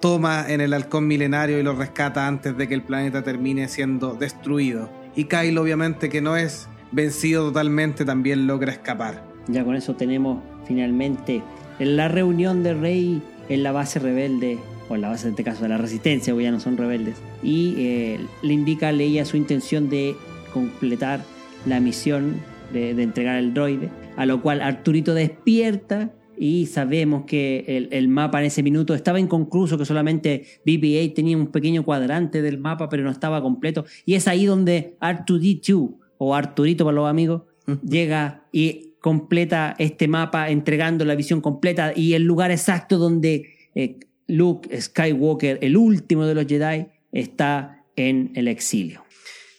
toma 0.00 0.46
en 0.48 0.60
el 0.60 0.72
halcón 0.72 1.06
milenario 1.06 1.58
y 1.58 1.62
los 1.62 1.76
rescata 1.76 2.26
antes 2.26 2.56
de 2.56 2.68
que 2.68 2.74
el 2.74 2.82
planeta 2.82 3.22
termine 3.22 3.68
siendo 3.68 4.14
destruido. 4.14 4.90
Y 5.14 5.24
Kylo 5.24 5.62
obviamente 5.62 6.08
que 6.08 6.20
no 6.20 6.36
es 6.36 6.68
vencido 6.92 7.48
totalmente 7.48 8.04
también 8.04 8.46
logra 8.46 8.72
escapar. 8.72 9.24
Ya 9.48 9.64
con 9.64 9.76
eso 9.76 9.94
tenemos 9.94 10.42
finalmente 10.66 11.42
la 11.78 12.08
reunión 12.08 12.62
de 12.62 12.74
Rey 12.74 13.22
en 13.48 13.62
la 13.62 13.72
base 13.72 13.98
rebelde 13.98 14.58
o 14.88 14.94
en 14.94 15.00
la 15.02 15.08
base 15.08 15.26
en 15.26 15.32
este 15.32 15.44
caso 15.44 15.62
de 15.62 15.68
la 15.68 15.78
resistencia, 15.78 16.32
porque 16.32 16.44
ya 16.44 16.50
no 16.50 16.60
son 16.60 16.76
rebeldes, 16.76 17.16
y 17.42 17.74
eh, 17.78 18.20
le 18.42 18.52
indica 18.52 18.88
a 18.88 18.92
Leia 18.92 19.24
su 19.24 19.36
intención 19.36 19.88
de 19.88 20.16
completar 20.52 21.22
la 21.64 21.80
misión 21.80 22.40
de, 22.72 22.90
entregar 22.90 23.36
el 23.36 23.54
droide, 23.54 23.88
a 24.20 24.26
lo 24.26 24.42
cual 24.42 24.60
Arturito 24.60 25.14
despierta 25.14 26.12
y 26.36 26.66
sabemos 26.66 27.24
que 27.24 27.88
el, 27.90 28.08
mapa 28.08 28.40
en 28.40 28.48
ese 28.48 28.62
minuto 28.62 28.94
estaba 28.94 29.18
inconcluso, 29.18 29.78
que 29.78 29.86
solamente 29.86 30.44
BB-8 30.66 31.14
tenía 31.14 31.38
un 31.38 31.46
pequeño 31.46 31.86
cuadrante 31.86 32.42
del 32.42 32.58
mapa, 32.58 32.90
pero 32.90 33.02
no 33.02 33.10
estaba 33.10 33.40
completo, 33.40 33.86
y 34.04 34.16
es 34.16 34.28
ahí 34.28 34.44
donde 34.44 34.98
R2D2, 35.00 35.94
o 36.18 36.34
Arturito 36.34 36.84
para 36.84 36.96
los 36.96 37.08
amigos, 37.08 37.44
llega 37.82 38.44
y 38.52 38.92
completa 39.00 39.74
este 39.78 40.06
mapa 40.06 40.50
entregando 40.50 41.06
la 41.06 41.14
visión 41.14 41.40
completa 41.40 41.94
y 41.96 42.12
el 42.12 42.24
lugar 42.24 42.50
exacto 42.50 42.98
donde 42.98 43.54
eh, 43.74 44.00
Luke 44.26 44.78
Skywalker, 44.82 45.60
el 45.62 45.78
último 45.78 46.26
de 46.26 46.34
los 46.34 46.44
Jedi, 46.46 46.88
está 47.10 47.86
en 47.96 48.32
el 48.34 48.48
exilio. 48.48 49.02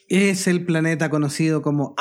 Es 0.07 0.45
el 0.45 0.65
planeta 0.65 1.09
conocido 1.09 1.63
como 1.63 1.95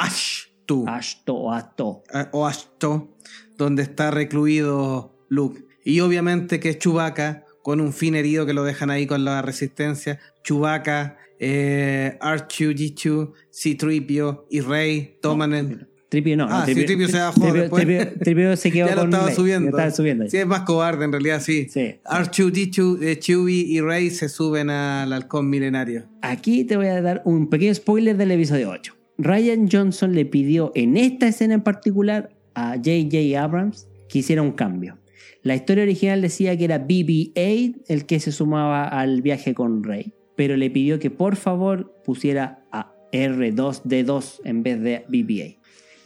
Ashtu. 0.70 0.84
Ashto 0.88 1.34
o 1.34 1.52
Ashto. 1.52 2.02
Ah, 2.12 2.28
o 2.32 2.46
Ashto, 2.46 3.16
donde 3.56 3.82
está 3.82 4.10
recluido 4.10 5.16
Luke. 5.28 5.64
Y 5.84 6.00
obviamente 6.00 6.60
que 6.60 6.70
es 6.70 6.78
Chewbacca, 6.78 7.44
con 7.62 7.80
un 7.80 7.92
fin 7.92 8.14
herido 8.14 8.46
que 8.46 8.54
lo 8.54 8.64
dejan 8.64 8.90
ahí 8.90 9.06
con 9.06 9.24
la 9.24 9.42
resistencia. 9.42 10.18
Chewbacca, 10.44 11.16
eh, 11.38 12.18
R2, 12.20 13.32
C-Tripio 13.50 14.46
y 14.50 14.60
Rey 14.60 15.18
toman 15.20 15.54
el... 15.54 15.86
Tripio 16.08 16.36
no. 16.36 16.48
Ah, 16.50 16.64
Tripio, 16.64 16.86
Tripio 16.86 17.08
se 17.08 17.18
bajó 17.18 17.52
después. 17.52 17.86
Tripio, 18.18 18.56
se 18.56 18.72
quedó 18.72 18.88
ya 18.88 18.96
lo 18.96 19.04
estaba 19.04 19.30
subiendo. 19.30 19.68
Estaba 19.68 19.90
subiendo 19.92 20.28
sí, 20.28 20.38
es 20.38 20.46
más 20.46 20.62
cobarde 20.62 21.04
en 21.04 21.12
realidad, 21.12 21.40
sí. 21.40 21.68
sí. 21.70 22.00
R2, 22.04 23.18
Chewie 23.20 23.64
y 23.68 23.80
Rey 23.80 24.10
se 24.10 24.28
suben 24.28 24.70
al 24.70 25.12
halcón 25.12 25.48
milenario. 25.48 26.08
Aquí 26.22 26.64
te 26.64 26.76
voy 26.76 26.88
a 26.88 27.00
dar 27.00 27.22
un 27.24 27.48
pequeño 27.48 27.72
spoiler 27.74 28.16
del 28.16 28.32
episodio 28.32 28.70
8. 28.70 28.99
Ryan 29.22 29.68
Johnson 29.70 30.14
le 30.14 30.24
pidió 30.24 30.72
en 30.74 30.96
esta 30.96 31.28
escena 31.28 31.54
en 31.54 31.62
particular 31.62 32.30
a 32.54 32.76
J.J. 32.76 33.42
Abrams 33.42 33.86
que 34.08 34.20
hiciera 34.20 34.42
un 34.42 34.52
cambio. 34.52 34.98
La 35.42 35.54
historia 35.54 35.84
original 35.84 36.22
decía 36.22 36.56
que 36.56 36.64
era 36.64 36.86
BB-8 36.86 37.82
el 37.88 38.06
que 38.06 38.20
se 38.20 38.32
sumaba 38.32 38.84
al 38.88 39.22
viaje 39.22 39.54
con 39.54 39.84
Rey, 39.84 40.14
pero 40.36 40.56
le 40.56 40.70
pidió 40.70 40.98
que 40.98 41.10
por 41.10 41.36
favor 41.36 41.94
pusiera 42.04 42.64
a 42.72 42.92
R2D2 43.12 44.40
en 44.44 44.62
vez 44.62 44.80
de 44.80 45.04
BB-8. 45.08 45.56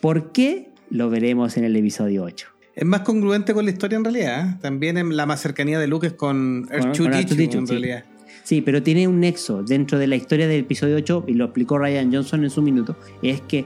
¿Por 0.00 0.32
qué? 0.32 0.70
Lo 0.90 1.08
veremos 1.08 1.56
en 1.56 1.64
el 1.64 1.76
episodio 1.76 2.24
8. 2.24 2.48
Es 2.74 2.84
más 2.84 3.00
congruente 3.00 3.54
con 3.54 3.64
la 3.64 3.70
historia 3.70 3.96
en 3.96 4.04
realidad. 4.04 4.48
¿eh? 4.48 4.58
También 4.60 4.98
en 4.98 5.16
la 5.16 5.26
más 5.26 5.40
cercanía 5.40 5.78
de 5.78 5.86
Luke 5.86 6.08
es 6.08 6.12
con 6.14 6.66
R2D2 6.68 7.54
en 7.54 7.66
realidad. 7.66 8.04
Sí, 8.44 8.60
pero 8.60 8.82
tiene 8.82 9.08
un 9.08 9.20
nexo 9.20 9.62
dentro 9.62 9.98
de 9.98 10.06
la 10.06 10.16
historia 10.16 10.46
del 10.46 10.60
episodio 10.60 10.96
8, 10.96 11.24
y 11.26 11.34
lo 11.34 11.46
explicó 11.46 11.78
Ryan 11.78 12.12
Johnson 12.12 12.44
en 12.44 12.50
su 12.50 12.62
minuto, 12.62 12.94
es 13.22 13.40
que 13.40 13.64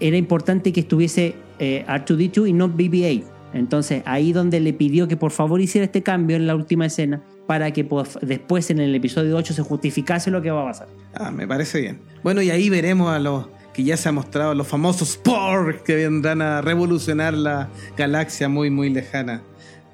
era 0.00 0.16
importante 0.16 0.72
que 0.72 0.80
estuviese 0.80 1.36
eh, 1.58 1.84
R2D2 1.88 2.48
y 2.48 2.52
no 2.52 2.68
BB-8. 2.68 3.24
Entonces 3.54 4.02
ahí 4.04 4.32
donde 4.32 4.58
le 4.58 4.72
pidió 4.72 5.06
que 5.06 5.16
por 5.16 5.30
favor 5.30 5.60
hiciera 5.60 5.84
este 5.84 6.02
cambio 6.02 6.36
en 6.36 6.46
la 6.46 6.56
última 6.56 6.86
escena 6.86 7.22
para 7.46 7.70
que 7.72 7.88
después 8.22 8.70
en 8.70 8.80
el 8.80 8.92
episodio 8.94 9.36
8 9.36 9.54
se 9.54 9.62
justificase 9.62 10.30
lo 10.32 10.42
que 10.42 10.50
va 10.50 10.62
a 10.62 10.66
pasar. 10.66 10.88
Ah, 11.14 11.30
me 11.30 11.46
parece 11.46 11.80
bien. 11.80 12.00
Bueno, 12.24 12.42
y 12.42 12.50
ahí 12.50 12.68
veremos 12.68 13.12
a 13.12 13.20
los 13.20 13.46
que 13.72 13.84
ya 13.84 13.96
se 13.96 14.08
ha 14.08 14.12
mostrado 14.12 14.54
los 14.54 14.66
famosos 14.66 15.12
Spork 15.12 15.84
que 15.84 15.94
vendrán 15.94 16.42
a 16.42 16.62
revolucionar 16.62 17.34
la 17.34 17.68
galaxia 17.96 18.48
muy 18.48 18.70
muy 18.70 18.90
lejana 18.90 19.42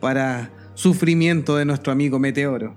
para 0.01 0.51
sufrimiento 0.75 1.57
de 1.57 1.67
nuestro 1.67 1.93
amigo 1.93 2.19
Meteoro. 2.19 2.75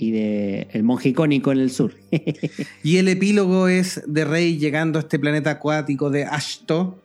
Y 0.00 0.12
de 0.12 0.66
el 0.72 0.82
monje 0.82 1.10
icónico 1.10 1.52
en 1.52 1.58
el 1.58 1.70
sur. 1.70 1.92
y 2.82 2.96
el 2.96 3.06
epílogo 3.08 3.68
es 3.68 4.02
de 4.06 4.24
Rey 4.24 4.56
llegando 4.56 4.98
a 4.98 5.02
este 5.02 5.18
planeta 5.18 5.50
acuático 5.50 6.08
de 6.08 6.24
Ashto, 6.24 7.02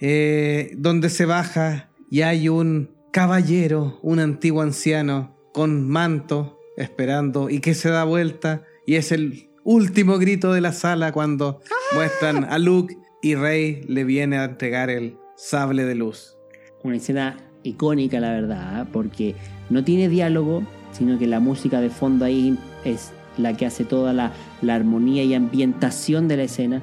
eh, 0.00 0.72
donde 0.78 1.10
se 1.10 1.26
baja 1.26 1.90
y 2.10 2.22
hay 2.22 2.48
un 2.48 2.88
caballero, 3.12 3.98
un 4.00 4.18
antiguo 4.18 4.62
anciano 4.62 5.36
con 5.52 5.86
manto, 5.88 6.58
esperando, 6.78 7.50
y 7.50 7.60
que 7.60 7.74
se 7.74 7.90
da 7.90 8.04
vuelta 8.04 8.62
y 8.86 8.94
es 8.94 9.12
el 9.12 9.50
último 9.62 10.16
grito 10.16 10.50
de 10.54 10.62
la 10.62 10.72
sala 10.72 11.12
cuando 11.12 11.60
muestran 11.94 12.44
a 12.44 12.58
Luke 12.58 12.96
y 13.20 13.34
Rey 13.34 13.82
le 13.86 14.04
viene 14.04 14.38
a 14.38 14.44
entregar 14.44 14.88
el 14.88 15.18
sable 15.36 15.84
de 15.84 15.94
luz. 15.94 16.38
Una 16.82 16.96
escena 16.96 17.36
icónica, 17.62 18.20
la 18.20 18.32
verdad, 18.32 18.82
¿eh? 18.82 18.88
porque 18.90 19.34
no 19.68 19.84
tiene 19.84 20.08
diálogo, 20.08 20.62
sino 20.92 21.18
que 21.18 21.26
la 21.26 21.40
música 21.40 21.80
de 21.80 21.90
fondo 21.90 22.24
ahí 22.24 22.56
es 22.84 23.12
la 23.36 23.56
que 23.56 23.66
hace 23.66 23.84
toda 23.84 24.12
la, 24.12 24.32
armonía 24.68 25.24
y 25.24 25.34
ambientación 25.34 26.28
de 26.28 26.36
la 26.36 26.42
escena. 26.44 26.82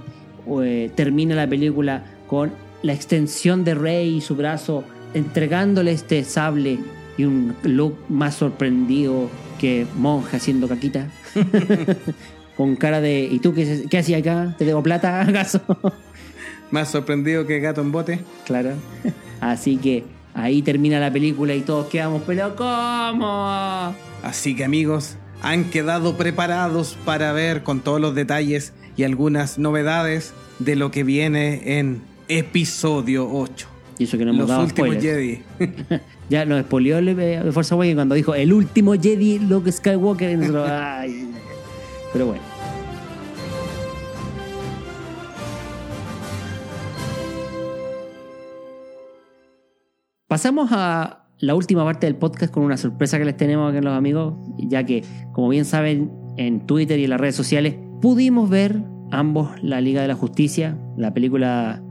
eh, 0.63 0.91
termina 0.95 1.35
la 1.35 1.47
película 1.47 2.03
con 2.27 2.51
la 2.81 2.93
extensión 2.93 3.63
de 3.63 3.75
Rey 3.75 4.17
y 4.17 4.21
su 4.21 4.35
brazo 4.35 4.83
entregándole 5.13 5.91
este 5.91 6.23
sable 6.23 6.79
y 7.17 7.25
un 7.25 7.55
look 7.63 7.95
más 8.09 8.35
sorprendido 8.35 9.29
que 9.59 9.87
monja 9.95 10.37
haciendo 10.37 10.67
caquita. 10.67 11.09
con 12.57 12.75
cara 12.75 13.01
de 13.01 13.27
¿y 13.29 13.39
tú 13.39 13.53
qué, 13.53 13.85
qué 13.89 13.97
hacías 13.97 14.21
acá? 14.21 14.55
¿Te 14.57 14.65
debo 14.65 14.81
plata 14.81 15.21
acaso? 15.27 15.61
Más 16.71 16.89
sorprendido 16.89 17.45
que 17.45 17.59
gato 17.59 17.81
en 17.81 17.91
bote. 17.91 18.19
Claro. 18.45 18.71
Así 19.41 19.77
que 19.77 20.03
ahí 20.35 20.61
termina 20.61 20.99
la 20.99 21.11
película 21.11 21.55
y 21.55 21.61
todos 21.61 21.87
quedamos, 21.87 22.21
pero 22.27 22.55
¿cómo? 22.55 23.47
Así 24.21 24.55
que 24.55 24.63
amigos, 24.65 25.15
han 25.41 25.65
quedado 25.71 26.15
preparados 26.17 26.97
para 27.05 27.31
ver 27.33 27.63
con 27.63 27.79
todos 27.79 27.99
los 27.99 28.13
detalles 28.13 28.73
y 28.97 29.03
algunas 29.03 29.57
novedades 29.57 30.33
de 30.59 30.75
lo 30.75 30.91
que 30.91 31.03
viene 31.03 31.79
en 31.79 32.01
episodio 32.27 33.29
8. 33.31 33.67
Y 33.97 34.03
eso 34.05 34.17
que 34.17 34.25
no 34.25 34.31
hemos 34.31 34.41
Los 34.41 34.49
dado 34.49 34.63
últimos 34.63 34.89
spoilers. 34.95 35.43
Jedi. 35.59 35.99
Ya 36.29 36.43
nos 36.43 36.59
expolió 36.59 36.97
el 36.97 37.15
de 37.15 37.51
Force 37.51 37.71
Awakens 37.71 37.95
cuando 37.95 38.15
dijo 38.15 38.33
el 38.33 38.51
último 38.51 38.93
Jedi 38.93 39.37
Luke 39.37 39.71
Skywalker. 39.71 40.31
y 40.31 40.37
nosotros, 40.37 40.67
ay. 40.71 41.29
Pero 42.11 42.25
bueno. 42.25 42.41
Pasamos 50.35 50.67
a 50.73 51.23
la 51.39 51.55
última 51.55 51.85
parte 51.85 52.07
del 52.07 52.17
podcast 52.17 52.53
con 52.53 52.63
una 52.63 52.75
sorpresa 52.75 53.17
que 53.17 53.23
les 53.23 53.37
tenemos 53.37 53.69
aquí 53.69 53.77
a 53.77 53.81
los 53.81 53.93
amigos, 53.93 54.33
ya 54.57 54.83
que, 54.83 55.01
como 55.31 55.47
bien 55.47 55.63
saben, 55.63 56.11
en 56.35 56.67
Twitter 56.67 56.99
y 56.99 57.05
en 57.05 57.11
las 57.11 57.21
redes 57.21 57.37
sociales 57.37 57.75
pudimos 58.01 58.49
ver 58.49 58.83
ambos 59.11 59.51
La 59.63 59.79
Liga 59.79 60.01
de 60.01 60.09
la 60.09 60.15
Justicia, 60.15 60.77
la 60.97 61.13
película 61.13 61.81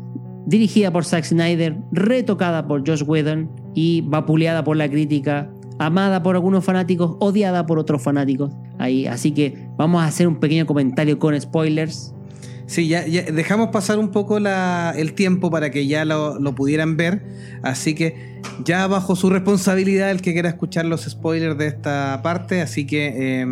dirigida 0.45 0.92
por 0.92 1.07
Zack 1.07 1.24
Snyder, 1.24 1.78
retocada 1.90 2.68
por 2.68 2.86
Josh 2.86 3.03
Whedon 3.07 3.49
y 3.74 4.03
vapuleada 4.03 4.62
por 4.62 4.76
la 4.76 4.90
crítica, 4.90 5.51
amada 5.78 6.22
por 6.22 6.34
algunos 6.34 6.66
fanáticos, 6.66 7.16
odiada 7.20 7.64
por 7.64 7.78
otros 7.78 8.03
fanáticos. 8.03 8.53
Ahí, 8.76 9.07
así 9.07 9.32
que 9.32 9.70
vamos 9.78 10.03
a 10.03 10.07
hacer 10.07 10.28
un 10.28 10.36
pequeño 10.36 10.66
comentario 10.66 11.18
con 11.18 11.40
spoilers. 11.40 12.14
Sí, 12.67 12.89
ya, 12.89 13.07
ya 13.07 13.23
dejamos 13.23 13.69
pasar 13.69 13.99
un 13.99 14.11
poco 14.11 14.41
la- 14.41 14.95
el 14.97 15.12
tiempo 15.12 15.51
para 15.51 15.71
que 15.71 15.87
ya 15.87 16.05
lo, 16.05 16.39
lo 16.41 16.55
pudieran 16.55 16.97
ver. 16.97 17.23
Así 17.62 17.95
que 17.95 18.41
ya 18.65 18.87
bajo 18.87 19.17
su 19.17 19.29
responsabilidad 19.31 20.11
el 20.11 20.23
que 20.23 20.33
quiera 20.33 20.49
escuchar 20.49 20.87
los 20.87 21.03
spoilers 21.05 21.59
de 21.59 21.67
esta 21.67 22.21
parte. 22.23 22.62
Así 22.62 22.87
que 22.87 23.12
eh, 23.43 23.47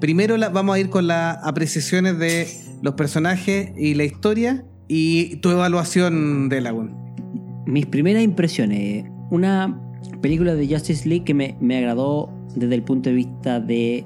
primero 0.00 0.36
la- 0.36 0.50
vamos 0.50 0.76
a 0.76 0.78
ir 0.78 0.90
con 0.90 1.06
las 1.06 1.38
apreciaciones 1.42 2.18
de 2.18 2.46
los 2.82 2.94
personajes 2.94 3.72
y 3.78 3.94
la 3.94 4.04
historia 4.04 4.64
y 4.88 5.36
tu 5.36 5.50
evaluación 5.50 6.48
de 6.50 6.60
Lagoon. 6.60 6.94
Mis 7.66 7.86
primeras 7.86 8.22
impresiones. 8.22 9.06
Una 9.30 9.80
película 10.20 10.54
de 10.54 10.68
Justice 10.68 11.08
League 11.08 11.24
que 11.24 11.32
me, 11.32 11.56
me 11.60 11.78
agradó 11.78 12.30
desde 12.54 12.74
el 12.74 12.82
punto 12.82 13.08
de 13.08 13.16
vista 13.16 13.58
de 13.58 14.04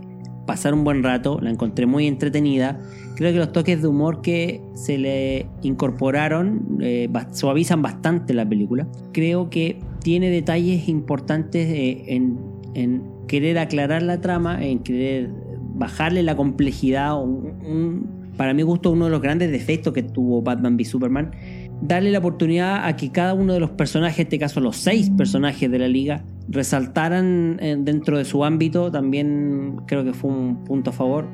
pasar 0.49 0.75
un 0.75 0.83
buen 0.83 1.05
rato. 1.05 1.39
La 1.41 1.51
encontré 1.51 1.87
muy 1.87 2.07
entretenida. 2.09 2.81
Creo 3.15 3.33
que 3.33 3.39
los 3.39 3.53
toques 3.53 3.81
de 3.83 3.87
humor 3.87 4.23
que 4.23 4.61
se 4.75 4.97
le 4.99 5.47
incorporaron 5.63 6.79
eh, 6.81 7.09
suavizan 7.33 7.83
bastante 7.83 8.35
la 8.35 8.49
película. 8.49 8.89
Creo 9.13 9.51
que 9.51 9.79
tiene 10.03 10.31
detalles 10.31 10.89
importantes 10.89 11.69
eh, 11.69 12.05
en, 12.09 12.39
en 12.75 13.03
querer 13.29 13.59
aclarar 13.59 14.03
la 14.03 14.21
trama, 14.21 14.65
en 14.65 14.79
querer 14.81 15.31
bajarle 15.75 16.23
la 16.23 16.35
complejidad. 16.35 17.23
un- 17.23 17.53
un- 17.67 18.19
para 18.39 18.55
mi 18.55 18.63
gusto, 18.63 18.93
uno 18.93 19.07
de 19.07 19.11
los 19.11 19.21
grandes 19.21 19.51
defectos 19.51 19.93
que 19.93 20.03
tuvo 20.05 20.41
Batman 20.43 20.77
v 20.77 20.85
Superman 20.85 21.33
darle 21.81 22.11
la 22.11 22.19
oportunidad 22.19 22.87
a 22.87 22.97
que 22.97 23.11
cada 23.11 23.35
uno 23.35 23.53
de 23.55 23.61
los 23.61 23.71
personajes, 23.71 24.19
en 24.19 24.27
este 24.27 24.39
caso 24.39 24.61
los 24.61 24.77
seis 24.77 25.11
personajes 25.11 25.71
de 25.71 25.79
la 25.79 25.89
liga, 25.89 26.25
resaltaran 26.49 27.59
eh, 27.61 27.77
dentro 27.79 28.19
de 28.19 28.25
su 28.25 28.45
ámbito, 28.45 28.91
también 28.91 29.77
creo 29.87 30.05
que 30.05 30.13
fue 30.13 30.31
un 30.31 30.65
punto 30.65 30.91
a 30.91 30.93
favor. 30.93 31.29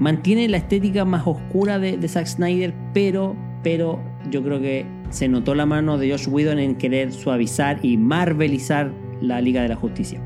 Mantiene 0.00 0.48
la 0.48 0.56
estética 0.56 1.04
más 1.04 1.26
oscura 1.26 1.78
de, 1.78 2.08
Zack 2.08 2.26
Snyder, 2.26 2.74
pero, 2.92 3.36
pero 3.62 4.00
yo 4.30 4.42
creo 4.42 4.60
que 4.60 4.86
se 5.10 5.28
notó 5.28 5.54
la 5.54 5.66
mano 5.66 5.98
de 5.98 6.10
Josh 6.10 6.28
Whedon 6.28 6.58
en 6.58 6.74
querer 6.76 7.12
suavizar 7.12 7.78
y 7.82 7.96
marvelizar 7.96 8.90
la 9.20 9.40
Liga 9.40 9.62
de 9.62 9.68
la 9.68 9.76
Justicia. 9.76 10.20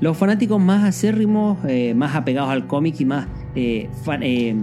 Los 0.00 0.16
fanáticos 0.16 0.60
más 0.62 0.84
acérrimos, 0.84 1.58
eh, 1.66 1.92
más 1.94 2.14
apegados 2.14 2.50
al 2.50 2.66
cómic 2.66 3.00
y 3.00 3.04
más, 3.04 3.26
eh, 3.54 3.88
fan- 4.04 4.22
eh, 4.22 4.54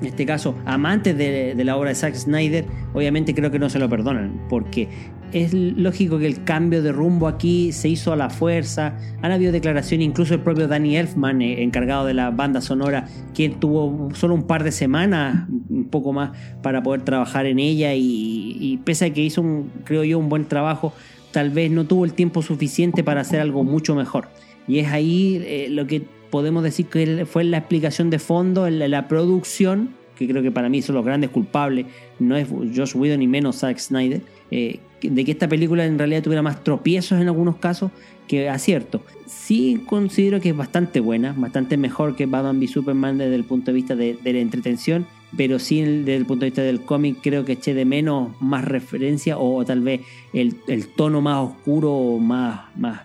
en 0.00 0.06
este 0.06 0.26
caso, 0.26 0.54
amantes 0.64 1.16
de, 1.16 1.54
la 1.64 1.76
obra 1.76 1.90
de 1.90 1.94
Zack 1.94 2.14
Snyder, 2.14 2.64
obviamente 2.94 3.34
creo 3.34 3.50
que 3.50 3.58
no 3.58 3.68
se 3.68 3.78
lo 3.78 3.88
perdonan, 3.88 4.46
porque 4.48 4.88
es 5.32 5.52
lógico 5.52 6.18
que 6.18 6.26
el 6.26 6.44
cambio 6.44 6.82
de 6.82 6.92
rumbo 6.92 7.28
aquí 7.28 7.72
se 7.72 7.88
hizo 7.88 8.12
a 8.12 8.16
la 8.16 8.30
fuerza. 8.30 8.96
Han 9.22 9.32
habido 9.32 9.52
declaraciones, 9.52 10.06
incluso 10.06 10.34
el 10.34 10.40
propio 10.40 10.68
Danny 10.68 10.96
Elfman, 10.96 11.42
eh, 11.42 11.62
encargado 11.62 12.06
de 12.06 12.14
la 12.14 12.30
banda 12.30 12.60
sonora, 12.60 13.06
que 13.34 13.48
tuvo 13.48 14.08
solo 14.14 14.34
un 14.34 14.44
par 14.44 14.64
de 14.64 14.72
semanas, 14.72 15.48
un 15.68 15.88
poco 15.90 16.12
más, 16.12 16.30
para 16.62 16.82
poder 16.82 17.02
trabajar 17.02 17.46
en 17.46 17.58
ella 17.58 17.94
y, 17.94 18.56
y 18.60 18.78
pese 18.78 19.06
a 19.06 19.12
que 19.12 19.22
hizo, 19.22 19.42
un, 19.42 19.70
creo 19.84 20.04
yo, 20.04 20.18
un 20.18 20.28
buen 20.28 20.46
trabajo, 20.46 20.92
tal 21.32 21.50
vez 21.50 21.70
no 21.70 21.84
tuvo 21.84 22.04
el 22.04 22.12
tiempo 22.14 22.42
suficiente 22.42 23.04
para 23.04 23.20
hacer 23.20 23.40
algo 23.40 23.64
mucho 23.64 23.94
mejor. 23.94 24.28
Y 24.66 24.78
es 24.80 24.88
ahí 24.88 25.42
eh, 25.44 25.68
lo 25.70 25.86
que 25.86 26.02
podemos 26.30 26.62
decir 26.62 26.86
que 26.86 27.26
fue 27.26 27.44
la 27.44 27.58
explicación 27.58 28.10
de 28.10 28.18
fondo, 28.18 28.68
la, 28.68 29.08
producción, 29.08 29.90
que 30.16 30.28
creo 30.28 30.42
que 30.42 30.50
para 30.50 30.68
mí 30.68 30.82
son 30.82 30.96
los 30.96 31.04
grandes 31.04 31.30
culpables, 31.30 31.86
no 32.18 32.36
es 32.36 32.48
Josh 32.48 32.96
Whedon 32.96 33.20
ni 33.20 33.26
menos 33.26 33.56
Zack 33.56 33.78
Snyder, 33.78 34.22
eh, 34.50 34.80
de 35.02 35.24
que 35.24 35.30
esta 35.30 35.48
película 35.48 35.84
en 35.84 35.98
realidad 35.98 36.22
tuviera 36.22 36.42
más 36.42 36.64
tropiezos 36.64 37.20
en 37.20 37.28
algunos 37.28 37.56
casos 37.56 37.90
que 38.26 38.48
acierto. 38.48 39.02
Sí 39.26 39.82
considero 39.86 40.40
que 40.40 40.50
es 40.50 40.56
bastante 40.56 41.00
buena, 41.00 41.34
bastante 41.36 41.76
mejor 41.76 42.16
que 42.16 42.26
Batman 42.26 42.58
v 42.58 42.66
Superman 42.66 43.18
desde 43.18 43.34
el 43.36 43.44
punto 43.44 43.70
de 43.70 43.74
vista 43.74 43.94
de, 43.96 44.18
la 44.22 44.30
entretención, 44.38 45.06
pero 45.36 45.58
sí 45.58 45.82
desde 45.82 46.16
el 46.16 46.26
punto 46.26 46.44
de 46.44 46.50
vista 46.50 46.62
del 46.62 46.80
cómic 46.80 47.18
creo 47.22 47.44
que 47.44 47.52
eché 47.52 47.74
de 47.74 47.84
menos 47.84 48.30
más 48.40 48.64
referencia 48.64 49.38
o, 49.38 49.64
tal 49.64 49.80
vez 49.80 50.00
el, 50.32 50.56
el 50.66 50.88
tono 50.88 51.20
más 51.20 51.38
oscuro 51.38 51.92
o 51.92 52.18
más, 52.18 52.60
más 52.76 53.02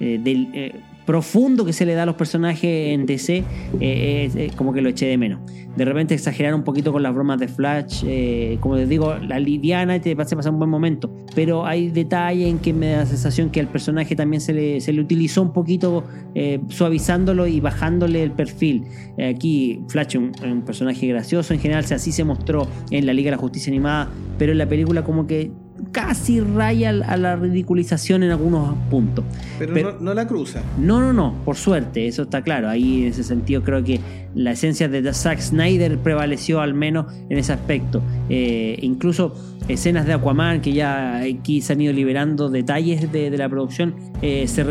eh, 0.00 0.18
del, 0.22 0.48
eh, 0.52 0.74
profundo 1.06 1.64
que 1.64 1.72
se 1.72 1.86
le 1.86 1.94
da 1.94 2.02
a 2.02 2.06
los 2.06 2.16
personajes 2.16 2.92
en 2.92 3.06
DC, 3.06 3.44
eh, 3.80 4.50
como 4.56 4.72
que 4.72 4.82
lo 4.82 4.90
eché 4.90 5.06
de 5.06 5.16
menos. 5.16 5.40
De 5.76 5.84
repente 5.84 6.14
exageraron 6.14 6.60
un 6.60 6.64
poquito 6.64 6.92
con 6.92 7.02
las 7.02 7.14
bromas 7.14 7.38
de 7.38 7.48
Flash, 7.48 8.02
eh, 8.06 8.58
como 8.60 8.76
les 8.76 8.88
digo, 8.88 9.14
la 9.18 9.38
liviana 9.38 10.00
te 10.00 10.16
hace 10.18 10.34
pasar 10.34 10.52
un 10.52 10.58
buen 10.58 10.70
momento. 10.70 11.14
Pero 11.34 11.64
hay 11.64 11.90
detalles 11.90 12.48
en 12.48 12.58
que 12.58 12.72
me 12.72 12.90
da 12.90 12.98
la 12.98 13.06
sensación 13.06 13.50
que 13.50 13.60
al 13.60 13.68
personaje 13.68 14.16
también 14.16 14.40
se 14.40 14.52
le, 14.52 14.80
se 14.80 14.92
le 14.92 15.00
utilizó 15.00 15.42
un 15.42 15.52
poquito 15.52 16.04
eh, 16.34 16.60
suavizándolo 16.68 17.46
y 17.46 17.60
bajándole 17.60 18.22
el 18.22 18.32
perfil. 18.32 18.84
Aquí 19.22 19.80
Flash 19.88 20.08
es 20.08 20.14
un, 20.16 20.32
un 20.50 20.62
personaje 20.62 21.06
gracioso, 21.06 21.54
en 21.54 21.60
general 21.60 21.84
así 21.90 22.10
se 22.10 22.24
mostró 22.24 22.66
en 22.90 23.06
la 23.06 23.12
Liga 23.12 23.26
de 23.26 23.36
la 23.36 23.40
Justicia 23.40 23.70
Animada, 23.70 24.10
pero 24.38 24.52
en 24.52 24.58
la 24.58 24.68
película 24.68 25.04
como 25.04 25.26
que 25.26 25.52
casi 25.92 26.40
raya 26.40 26.90
a 26.90 27.16
la 27.16 27.36
ridiculización 27.36 28.22
en 28.22 28.30
algunos 28.30 28.74
puntos. 28.90 29.24
Pero, 29.58 29.74
Pero- 29.74 29.92
no, 29.94 30.00
no 30.00 30.14
la 30.14 30.26
cruza. 30.26 30.62
No, 30.78 31.00
no, 31.00 31.12
no, 31.12 31.34
por 31.44 31.56
suerte, 31.56 32.06
eso 32.06 32.22
está 32.22 32.42
claro. 32.42 32.68
Ahí 32.68 33.02
en 33.02 33.08
ese 33.08 33.22
sentido 33.24 33.62
creo 33.62 33.82
que 33.84 34.00
la 34.34 34.52
esencia 34.52 34.88
de 34.88 35.12
Zack 35.12 35.40
Snyder 35.40 35.98
prevaleció 35.98 36.60
al 36.60 36.74
menos 36.74 37.06
en 37.28 37.38
ese 37.38 37.52
aspecto. 37.52 38.02
Eh, 38.28 38.78
incluso 38.82 39.34
escenas 39.68 40.06
de 40.06 40.12
Aquaman 40.12 40.60
que 40.60 40.72
ya 40.72 41.18
aquí 41.18 41.60
se 41.60 41.72
han 41.72 41.80
ido 41.80 41.92
liberando 41.92 42.48
detalles 42.48 43.10
de, 43.12 43.30
de 43.30 43.38
la 43.38 43.48
producción, 43.48 43.94
eh, 44.22 44.46
se, 44.46 44.64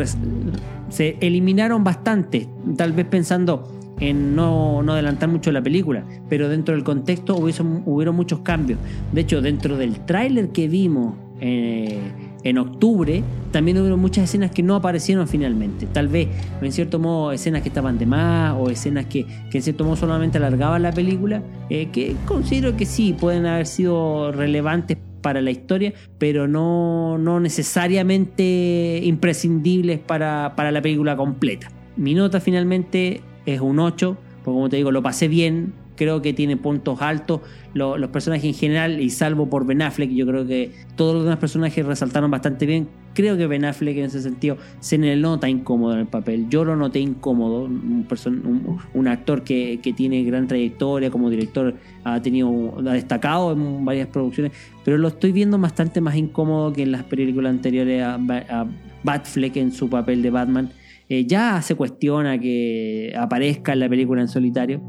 se 0.88 1.16
eliminaron 1.20 1.84
bastante, 1.84 2.48
tal 2.76 2.92
vez 2.92 3.06
pensando 3.06 3.75
en 4.00 4.34
no, 4.34 4.80
adelantar 4.80 5.28
mucho 5.28 5.50
la 5.52 5.62
película, 5.62 6.04
pero 6.28 6.48
dentro 6.48 6.74
del 6.74 6.84
contexto 6.84 7.36
hubiesen- 7.36 7.82
hubieron 7.86 8.14
muchos 8.16 8.40
cambios. 8.40 8.78
De 9.12 9.22
hecho, 9.22 9.40
dentro 9.40 9.76
del 9.76 10.00
tráiler 10.04 10.48
que 10.50 10.68
vimos 10.68 11.14
eh, 11.40 11.98
en 12.44 12.56
octubre, 12.56 13.22
también 13.52 13.78
hubo 13.78 13.96
muchas 13.98 14.24
escenas 14.24 14.50
que 14.52 14.62
no 14.62 14.74
aparecieron 14.74 15.28
finalmente. 15.28 15.86
Tal 15.86 16.08
vez, 16.08 16.28
en 16.62 16.72
cierto 16.72 16.98
modo, 16.98 17.32
escenas 17.32 17.60
que 17.60 17.68
estaban 17.68 17.98
de 17.98 18.06
más 18.06 18.54
o 18.58 18.70
escenas 18.70 19.04
que, 19.06 19.26
que 19.50 19.58
en 19.58 19.62
cierto 19.62 19.84
modo 19.84 19.96
solamente 19.96 20.38
alargaban 20.38 20.82
la 20.82 20.92
película, 20.92 21.42
eh, 21.68 21.88
que 21.92 22.16
considero 22.24 22.76
que 22.76 22.86
sí, 22.86 23.14
pueden 23.18 23.44
haber 23.44 23.66
sido 23.66 24.32
relevantes 24.32 24.96
para 25.20 25.40
la 25.42 25.50
historia, 25.50 25.92
pero 26.18 26.48
no, 26.48 27.18
no 27.18 27.40
necesariamente 27.40 29.00
imprescindibles 29.02 29.98
para 29.98 30.52
la 30.70 30.82
película 30.82 31.16
completa. 31.16 31.68
Mi 31.96 32.14
nota 32.14 32.40
finalmente 32.40 33.20
es 33.46 33.60
un 33.60 33.78
8, 33.78 34.16
porque 34.44 34.54
como 34.56 34.68
te 34.68 34.76
digo, 34.76 34.92
lo 34.92 35.02
pasé 35.02 35.28
bien, 35.28 35.72
creo 35.96 36.20
que 36.20 36.32
tiene 36.34 36.56
puntos 36.58 37.00
altos. 37.00 37.40
Lo- 37.72 37.96
los 37.96 38.10
personajes 38.10 38.44
en 38.44 38.54
general, 38.54 39.00
y 39.00 39.08
salvo 39.10 39.48
por 39.48 39.64
Ben 39.66 39.80
Affleck, 39.82 40.10
yo 40.10 40.26
creo 40.26 40.46
que 40.46 40.72
todos 40.96 41.14
los 41.14 41.24
demás 41.24 41.38
personajes 41.38 41.84
resaltaron 41.86 42.30
bastante 42.30 42.66
bien. 42.66 42.88
Creo 43.14 43.38
que 43.38 43.46
Ben 43.46 43.64
Affleck 43.64 43.96
en 43.96 44.04
ese 44.04 44.20
sentido 44.20 44.58
se 44.80 44.98
le 44.98 45.16
nota 45.16 45.48
incómodo 45.48 45.94
en 45.94 46.00
el 46.00 46.06
papel. 46.06 46.48
Yo 46.50 46.66
lo 46.66 46.76
noté 46.76 47.00
incómodo. 47.00 47.64
Un, 47.64 48.06
un- 48.26 48.78
un 48.92 49.08
actor 49.08 49.42
que, 49.42 49.80
que 49.82 49.94
tiene 49.94 50.22
gran 50.24 50.46
trayectoria 50.48 51.10
como 51.10 51.30
director, 51.30 51.74
ha 52.04 52.20
tenido 52.20 52.74
ha 52.78 52.92
destacado 52.92 53.52
en 53.52 53.84
varias 53.86 54.08
producciones, 54.08 54.52
pero 54.84 54.98
lo 54.98 55.08
estoy 55.08 55.32
viendo 55.32 55.58
bastante 55.58 56.02
más 56.02 56.14
incómodo 56.16 56.74
que 56.74 56.82
en 56.82 56.92
las 56.92 57.04
películas 57.04 57.50
anteriores 57.50 58.02
a, 58.02 58.14
a 58.16 58.66
Batfleck 59.02 59.56
en 59.56 59.72
su 59.72 59.88
papel 59.88 60.20
de 60.20 60.30
Batman. 60.30 60.70
Eh, 61.08 61.24
ya 61.26 61.62
se 61.62 61.74
cuestiona 61.76 62.38
que 62.38 63.12
aparezca 63.16 63.72
en 63.72 63.80
la 63.80 63.88
película 63.88 64.20
en 64.22 64.28
solitario. 64.28 64.80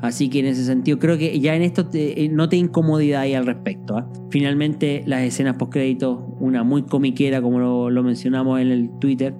Así 0.00 0.28
que 0.28 0.40
en 0.40 0.46
ese 0.46 0.64
sentido, 0.64 0.98
creo 0.98 1.16
que 1.16 1.38
ya 1.38 1.54
en 1.54 1.62
esto 1.62 1.86
te- 1.86 2.24
eh, 2.24 2.28
no 2.28 2.48
te 2.48 2.56
incomodidad 2.56 3.20
ahí 3.20 3.34
al 3.34 3.46
respecto. 3.46 3.96
¿ah? 3.96 4.10
Finalmente, 4.30 5.02
las 5.06 5.22
escenas 5.22 5.56
post-créditos, 5.56 6.18
una 6.40 6.64
muy 6.64 6.82
comiquera, 6.82 7.40
como 7.40 7.60
lo, 7.60 7.88
lo 7.90 8.02
mencionamos 8.02 8.60
en 8.60 8.72
el 8.72 8.90
Twitter, 8.98 9.34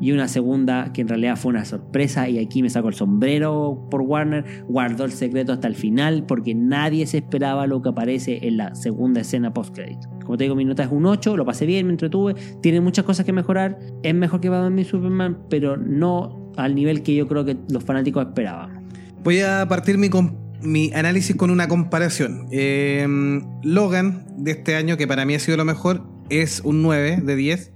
y 0.00 0.12
una 0.12 0.28
segunda 0.28 0.92
que 0.92 1.00
en 1.00 1.08
realidad 1.08 1.36
fue 1.36 1.50
una 1.50 1.64
sorpresa. 1.64 2.28
Y 2.28 2.38
aquí 2.38 2.62
me 2.62 2.70
saco 2.70 2.88
el 2.88 2.94
sombrero 2.94 3.86
por 3.90 4.02
Warner, 4.02 4.44
guardó 4.68 5.04
el 5.04 5.12
secreto 5.12 5.52
hasta 5.52 5.68
el 5.68 5.74
final, 5.74 6.24
porque 6.26 6.54
nadie 6.54 7.06
se 7.06 7.18
esperaba 7.18 7.66
lo 7.66 7.82
que 7.82 7.90
aparece 7.90 8.46
en 8.46 8.56
la 8.58 8.74
segunda 8.74 9.20
escena 9.20 9.52
post-crédito. 9.52 10.08
Como 10.24 10.36
te 10.36 10.44
digo, 10.44 10.54
mi 10.54 10.64
nota 10.64 10.84
es 10.84 10.90
un 10.90 11.06
8, 11.06 11.36
lo 11.36 11.44
pasé 11.44 11.66
bien, 11.66 11.86
me 11.86 11.92
entretuve, 11.92 12.34
tiene 12.60 12.80
muchas 12.80 13.04
cosas 13.04 13.24
que 13.24 13.32
mejorar, 13.32 13.78
es 14.02 14.14
mejor 14.14 14.40
que 14.40 14.48
Batman 14.48 14.74
v 14.74 14.84
Superman, 14.84 15.38
pero 15.48 15.76
no 15.76 16.52
al 16.56 16.74
nivel 16.74 17.02
que 17.02 17.14
yo 17.14 17.28
creo 17.28 17.44
que 17.44 17.56
los 17.70 17.84
fanáticos 17.84 18.26
esperaban. 18.26 18.88
Voy 19.22 19.40
a 19.40 19.66
partir 19.68 19.98
mi, 19.98 20.10
mi 20.62 20.92
análisis 20.92 21.36
con 21.36 21.50
una 21.50 21.68
comparación. 21.68 22.46
Eh, 22.50 23.06
Logan 23.62 24.26
de 24.36 24.52
este 24.52 24.76
año, 24.76 24.96
que 24.96 25.06
para 25.06 25.24
mí 25.24 25.34
ha 25.34 25.38
sido 25.38 25.56
lo 25.56 25.64
mejor, 25.64 26.02
es 26.30 26.60
un 26.64 26.82
9 26.82 27.22
de 27.24 27.36
10. 27.36 27.72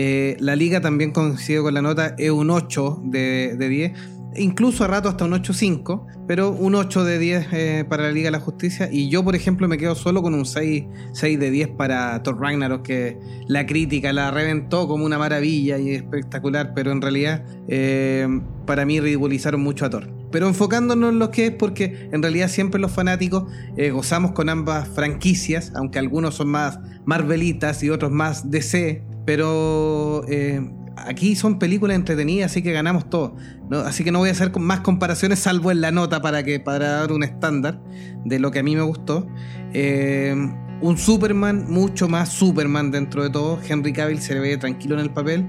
Eh, 0.00 0.36
la 0.38 0.54
liga 0.54 0.80
también 0.80 1.10
coincido 1.10 1.64
con 1.64 1.74
la 1.74 1.82
nota, 1.82 2.14
es 2.18 2.30
un 2.30 2.50
8 2.50 3.00
de, 3.06 3.56
de 3.58 3.68
10. 3.68 3.92
Incluso 4.36 4.84
a 4.84 4.86
rato 4.86 5.08
hasta 5.08 5.24
un 5.24 5.32
8.5, 5.32 6.06
pero 6.28 6.52
un 6.52 6.76
8 6.76 7.02
de 7.02 7.18
10 7.18 7.46
eh, 7.50 7.84
para 7.88 8.04
la 8.04 8.12
Liga 8.12 8.28
de 8.28 8.30
la 8.30 8.38
Justicia. 8.38 8.88
Y 8.92 9.08
yo, 9.08 9.24
por 9.24 9.34
ejemplo, 9.34 9.66
me 9.66 9.76
quedo 9.76 9.96
solo 9.96 10.22
con 10.22 10.34
un 10.34 10.46
6, 10.46 10.84
6 11.14 11.40
de 11.40 11.50
10 11.50 11.70
para 11.70 12.22
Thor 12.22 12.40
Ragnarok, 12.40 12.82
que 12.82 13.18
la 13.48 13.66
crítica 13.66 14.12
la 14.12 14.30
reventó 14.30 14.86
como 14.86 15.04
una 15.04 15.18
maravilla 15.18 15.78
y 15.78 15.90
espectacular, 15.90 16.74
pero 16.76 16.92
en 16.92 17.02
realidad 17.02 17.44
eh, 17.66 18.28
para 18.66 18.84
mí 18.84 19.00
ridiculizaron 19.00 19.60
mucho 19.60 19.84
a 19.84 19.90
Thor. 19.90 20.08
Pero 20.30 20.46
enfocándonos 20.46 21.10
en 21.10 21.18
lo 21.18 21.32
que 21.32 21.46
es, 21.46 21.50
porque 21.50 22.08
en 22.12 22.22
realidad 22.22 22.46
siempre 22.46 22.80
los 22.80 22.92
fanáticos 22.92 23.50
gozamos 23.92 24.30
con 24.32 24.48
ambas 24.48 24.86
franquicias, 24.86 25.72
aunque 25.74 25.98
algunos 25.98 26.36
son 26.36 26.50
más 26.50 26.78
Marvelitas 27.06 27.82
y 27.82 27.88
otros 27.88 28.12
más 28.12 28.50
DC, 28.50 29.02
pero 29.28 30.24
eh, 30.26 30.58
aquí 30.96 31.36
son 31.36 31.58
películas 31.58 31.96
entretenidas, 31.96 32.50
así 32.50 32.62
que 32.62 32.72
ganamos 32.72 33.10
todo. 33.10 33.36
Así 33.84 34.02
que 34.02 34.10
no 34.10 34.20
voy 34.20 34.30
a 34.30 34.32
hacer 34.32 34.58
más 34.58 34.80
comparaciones, 34.80 35.40
salvo 35.40 35.70
en 35.70 35.82
la 35.82 35.90
nota 35.90 36.22
para, 36.22 36.42
que, 36.42 36.60
para 36.60 36.88
dar 37.00 37.12
un 37.12 37.22
estándar 37.22 37.78
de 38.24 38.38
lo 38.38 38.50
que 38.50 38.60
a 38.60 38.62
mí 38.62 38.74
me 38.74 38.80
gustó. 38.80 39.28
Eh, 39.74 40.34
un 40.80 40.96
Superman, 40.96 41.66
mucho 41.68 42.08
más 42.08 42.30
Superman 42.30 42.90
dentro 42.90 43.22
de 43.22 43.28
todo. 43.28 43.60
Henry 43.68 43.92
Cavill 43.92 44.22
se 44.22 44.32
le 44.32 44.40
ve 44.40 44.56
tranquilo 44.56 44.94
en 44.94 45.02
el 45.02 45.10
papel. 45.10 45.46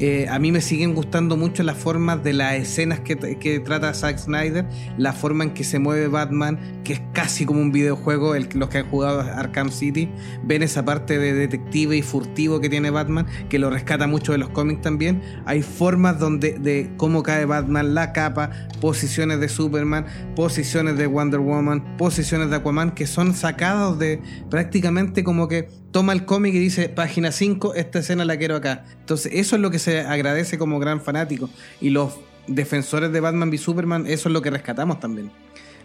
Eh, 0.00 0.28
a 0.28 0.38
mí 0.38 0.52
me 0.52 0.60
siguen 0.60 0.94
gustando 0.94 1.36
mucho 1.36 1.64
las 1.64 1.76
formas 1.76 2.22
de 2.22 2.32
las 2.32 2.54
escenas 2.54 3.00
que, 3.00 3.16
trata 3.64 3.92
Zack 3.94 4.18
Snyder, 4.18 4.64
la 4.96 5.12
forma 5.12 5.44
en 5.44 5.54
que 5.54 5.64
se 5.64 5.78
mueve 5.80 6.06
Batman, 6.06 6.82
que 6.84 6.92
es 6.92 7.02
casi 7.12 7.44
como 7.44 7.60
un 7.60 7.72
videojuego. 7.72 8.34
El, 8.34 8.48
los 8.54 8.68
que 8.68 8.78
han 8.78 8.88
jugado 8.88 9.20
Arkham 9.20 9.70
City 9.70 10.08
ven 10.44 10.62
esa 10.62 10.84
parte 10.84 11.18
de 11.18 11.32
detective 11.32 11.96
y 11.96 12.02
furtivo 12.02 12.60
que 12.60 12.68
tiene 12.68 12.90
Batman, 12.90 13.26
que 13.48 13.58
lo 13.58 13.70
rescata 13.70 14.06
mucho 14.06 14.32
de 14.32 14.38
los 14.38 14.50
cómics 14.50 14.82
también. 14.82 15.20
Hay 15.46 15.62
formas 15.62 16.18
donde 16.18 16.58
de 16.58 16.92
cómo 16.96 17.22
cae 17.22 17.44
Batman, 17.44 17.94
la 17.94 18.12
capa, 18.12 18.50
posiciones 18.80 19.40
de 19.40 19.48
Superman, 19.48 20.06
posiciones 20.36 20.96
de 20.96 21.06
Wonder 21.06 21.40
Woman, 21.40 21.96
posiciones 21.96 22.50
de 22.50 22.56
Aquaman, 22.56 22.92
que 22.92 23.06
son 23.06 23.34
sacados 23.34 23.98
de 23.98 24.22
prácticamente 24.48 25.24
como 25.24 25.48
que 25.48 25.68
toma 25.90 26.12
el 26.12 26.24
cómic 26.24 26.54
y 26.54 26.58
dice, 26.58 26.88
página 26.88 27.32
5, 27.32 27.74
esta 27.74 28.00
escena 28.00 28.24
la 28.24 28.36
quiero 28.36 28.56
acá. 28.56 28.84
Entonces, 29.00 29.32
eso 29.34 29.56
es 29.56 29.62
lo 29.62 29.70
que 29.70 29.78
se 29.78 30.00
agradece 30.00 30.58
como 30.58 30.78
gran 30.78 31.00
fanático. 31.00 31.50
Y 31.80 31.90
los 31.90 32.14
defensores 32.46 33.12
de 33.12 33.20
Batman 33.20 33.48
v 33.50 33.58
Superman, 33.58 34.06
eso 34.06 34.28
es 34.28 34.32
lo 34.32 34.42
que 34.42 34.50
rescatamos 34.50 35.00
también. 35.00 35.30